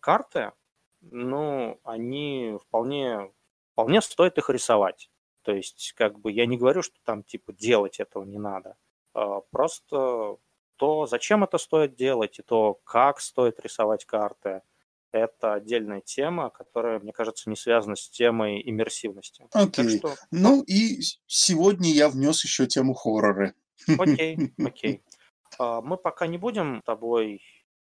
карты, 0.00 0.52
ну, 1.00 1.78
они 1.84 2.56
вполне, 2.66 3.30
вполне 3.72 4.00
стоит 4.00 4.38
их 4.38 4.50
рисовать. 4.50 5.10
То 5.42 5.52
есть, 5.52 5.92
как 5.96 6.18
бы, 6.20 6.32
я 6.32 6.46
не 6.46 6.56
говорю, 6.56 6.82
что 6.82 6.96
там, 7.04 7.22
типа, 7.22 7.52
делать 7.52 8.00
этого 8.00 8.24
не 8.24 8.38
надо. 8.38 8.76
А, 9.14 9.40
просто 9.50 10.36
то, 10.76 11.06
зачем 11.06 11.44
это 11.44 11.58
стоит 11.58 11.94
делать, 11.94 12.38
и 12.38 12.42
то, 12.42 12.80
как 12.84 13.20
стоит 13.20 13.60
рисовать 13.60 14.04
карты, 14.04 14.62
это 15.12 15.52
отдельная 15.54 16.00
тема, 16.00 16.50
которая, 16.50 16.98
мне 16.98 17.12
кажется, 17.12 17.50
не 17.50 17.56
связана 17.56 17.96
с 17.96 18.08
темой 18.08 18.62
иммерсивности. 18.64 19.46
Окей. 19.52 19.98
Что... 19.98 20.14
Ну 20.30 20.62
и 20.62 21.00
сегодня 21.26 21.90
я 21.90 22.08
внес 22.08 22.42
еще 22.44 22.66
тему 22.66 22.94
хорроры. 22.94 23.54
Окей, 23.98 24.52
окей. 24.58 25.02
А, 25.58 25.82
мы 25.82 25.98
пока 25.98 26.26
не 26.26 26.38
будем 26.38 26.80
с 26.80 26.86
тобой 26.86 27.42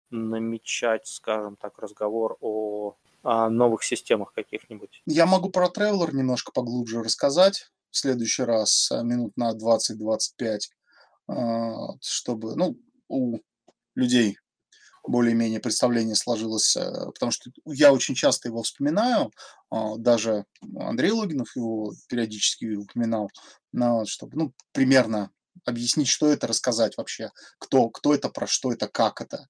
намечать, 0.09 1.05
скажем 1.05 1.55
так, 1.55 1.77
разговор 1.77 2.35
о, 2.41 2.95
о 3.21 3.47
новых 3.51 3.83
системах 3.83 4.33
каких-нибудь. 4.33 5.03
Я 5.05 5.27
могу 5.27 5.51
про 5.51 5.67
Traveler 5.67 6.11
немножко 6.11 6.51
поглубже 6.51 7.03
рассказать 7.03 7.69
в 7.91 7.97
следующий 7.97 8.41
раз, 8.41 8.91
а, 8.91 9.03
минут 9.03 9.37
на 9.37 9.55
20-25. 9.55 10.61
А, 11.29 11.93
чтобы 12.01 12.55
ну, 12.55 12.75
у 13.07 13.37
людей 13.95 14.37
более-менее 15.07 15.59
представление 15.59 16.15
сложилось, 16.15 16.75
э, 16.75 17.05
потому 17.13 17.31
что 17.31 17.51
я 17.65 17.93
очень 17.93 18.15
часто 18.15 18.49
его 18.49 18.63
вспоминаю, 18.63 19.31
а, 19.69 19.97
даже 19.97 20.45
Андрей 20.77 21.11
Логинов 21.11 21.55
его 21.55 21.93
периодически 22.07 22.75
упоминал, 22.75 23.29
чтобы 24.05 24.37
ну, 24.37 24.53
примерно 24.71 25.31
объяснить, 25.65 26.07
что 26.07 26.27
это, 26.27 26.47
рассказать 26.47 26.97
вообще, 26.97 27.31
кто, 27.59 27.89
кто 27.89 28.13
это, 28.13 28.29
про 28.29 28.47
что 28.47 28.71
это, 28.71 28.87
как 28.87 29.21
это. 29.21 29.47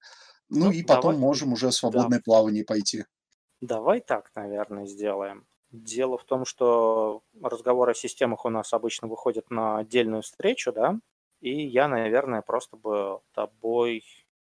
Ну, 0.48 0.66
ну 0.66 0.72
и 0.72 0.82
потом 0.82 1.12
давай, 1.12 1.18
можем 1.18 1.52
уже 1.52 1.72
свободное 1.72 2.18
да. 2.18 2.22
плавание 2.24 2.64
пойти. 2.64 3.04
Давай 3.60 4.00
так, 4.00 4.30
наверное, 4.34 4.86
сделаем. 4.86 5.46
Дело 5.70 6.18
в 6.18 6.24
том, 6.24 6.44
что 6.44 7.22
разговор 7.40 7.90
о 7.90 7.94
системах 7.94 8.44
у 8.44 8.50
нас 8.50 8.72
обычно 8.72 9.08
выходит 9.08 9.50
на 9.50 9.78
отдельную 9.78 10.22
встречу, 10.22 10.72
да, 10.72 10.98
и 11.40 11.66
я, 11.66 11.88
наверное, 11.88 12.42
просто 12.42 12.76
бы 12.76 13.20
тобой 13.32 14.04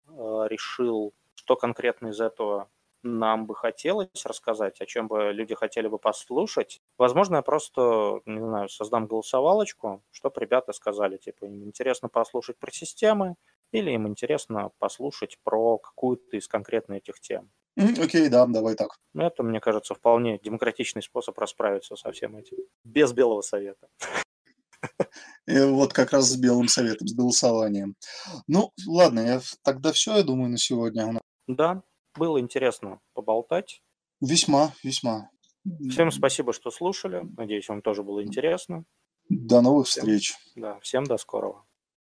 э, 0.07 0.11
решил, 0.47 1.13
что 1.35 1.55
конкретно 1.55 2.09
из 2.09 2.21
этого 2.21 2.69
нам 3.03 3.45
бы 3.45 3.55
хотелось 3.55 4.25
рассказать, 4.25 4.79
о 4.81 4.85
чем 4.85 5.07
бы 5.07 5.33
люди 5.33 5.55
хотели 5.55 5.87
бы 5.87 5.99
послушать. 5.99 6.81
Возможно, 6.97 7.37
я 7.37 7.41
просто, 7.41 8.21
не 8.25 8.39
знаю, 8.39 8.69
создам 8.69 9.07
голосовалочку, 9.07 10.03
чтобы 10.11 10.39
ребята 10.39 10.71
сказали, 10.71 11.17
типа, 11.17 11.45
им 11.45 11.63
интересно 11.65 12.07
послушать 12.07 12.57
про 12.57 12.71
системы, 12.71 13.35
или 13.71 13.91
им 13.91 14.07
интересно 14.07 14.71
послушать 14.79 15.37
про 15.43 15.79
какую-то 15.79 16.37
из 16.37 16.47
конкретных 16.47 16.99
этих 16.99 17.19
тем. 17.19 17.51
Окей, 17.75 18.27
okay, 18.27 18.29
да, 18.29 18.45
давай 18.45 18.75
так. 18.75 18.95
Это, 19.15 19.41
мне 19.41 19.59
кажется, 19.59 19.95
вполне 19.95 20.37
демократичный 20.37 21.01
способ 21.01 21.37
расправиться 21.39 21.95
со 21.95 22.11
всем 22.11 22.37
этим. 22.37 22.57
Без 22.83 23.13
белого 23.13 23.41
совета. 23.41 23.87
И 25.45 25.59
вот 25.59 25.93
как 25.93 26.13
раз 26.13 26.29
с 26.29 26.37
Белым 26.37 26.67
Советом, 26.67 27.07
с 27.07 27.13
голосованием. 27.13 27.95
Ну, 28.47 28.71
ладно, 28.87 29.19
я, 29.19 29.41
тогда 29.63 29.91
все, 29.91 30.17
я 30.17 30.23
думаю, 30.23 30.49
на 30.49 30.57
сегодня. 30.57 31.19
Да, 31.47 31.83
было 32.15 32.39
интересно 32.39 32.99
поболтать. 33.13 33.81
Весьма, 34.21 34.73
весьма. 34.83 35.29
Всем 35.89 36.11
спасибо, 36.11 36.53
что 36.53 36.71
слушали. 36.71 37.23
Надеюсь, 37.37 37.67
вам 37.67 37.81
тоже 37.81 38.03
было 38.03 38.23
интересно. 38.23 38.85
До 39.29 39.61
новых 39.61 39.87
всем, 39.87 40.03
встреч. 40.03 40.35
Да, 40.55 40.79
всем 40.79 41.05
до 41.05 41.17
скорого. 41.17 41.65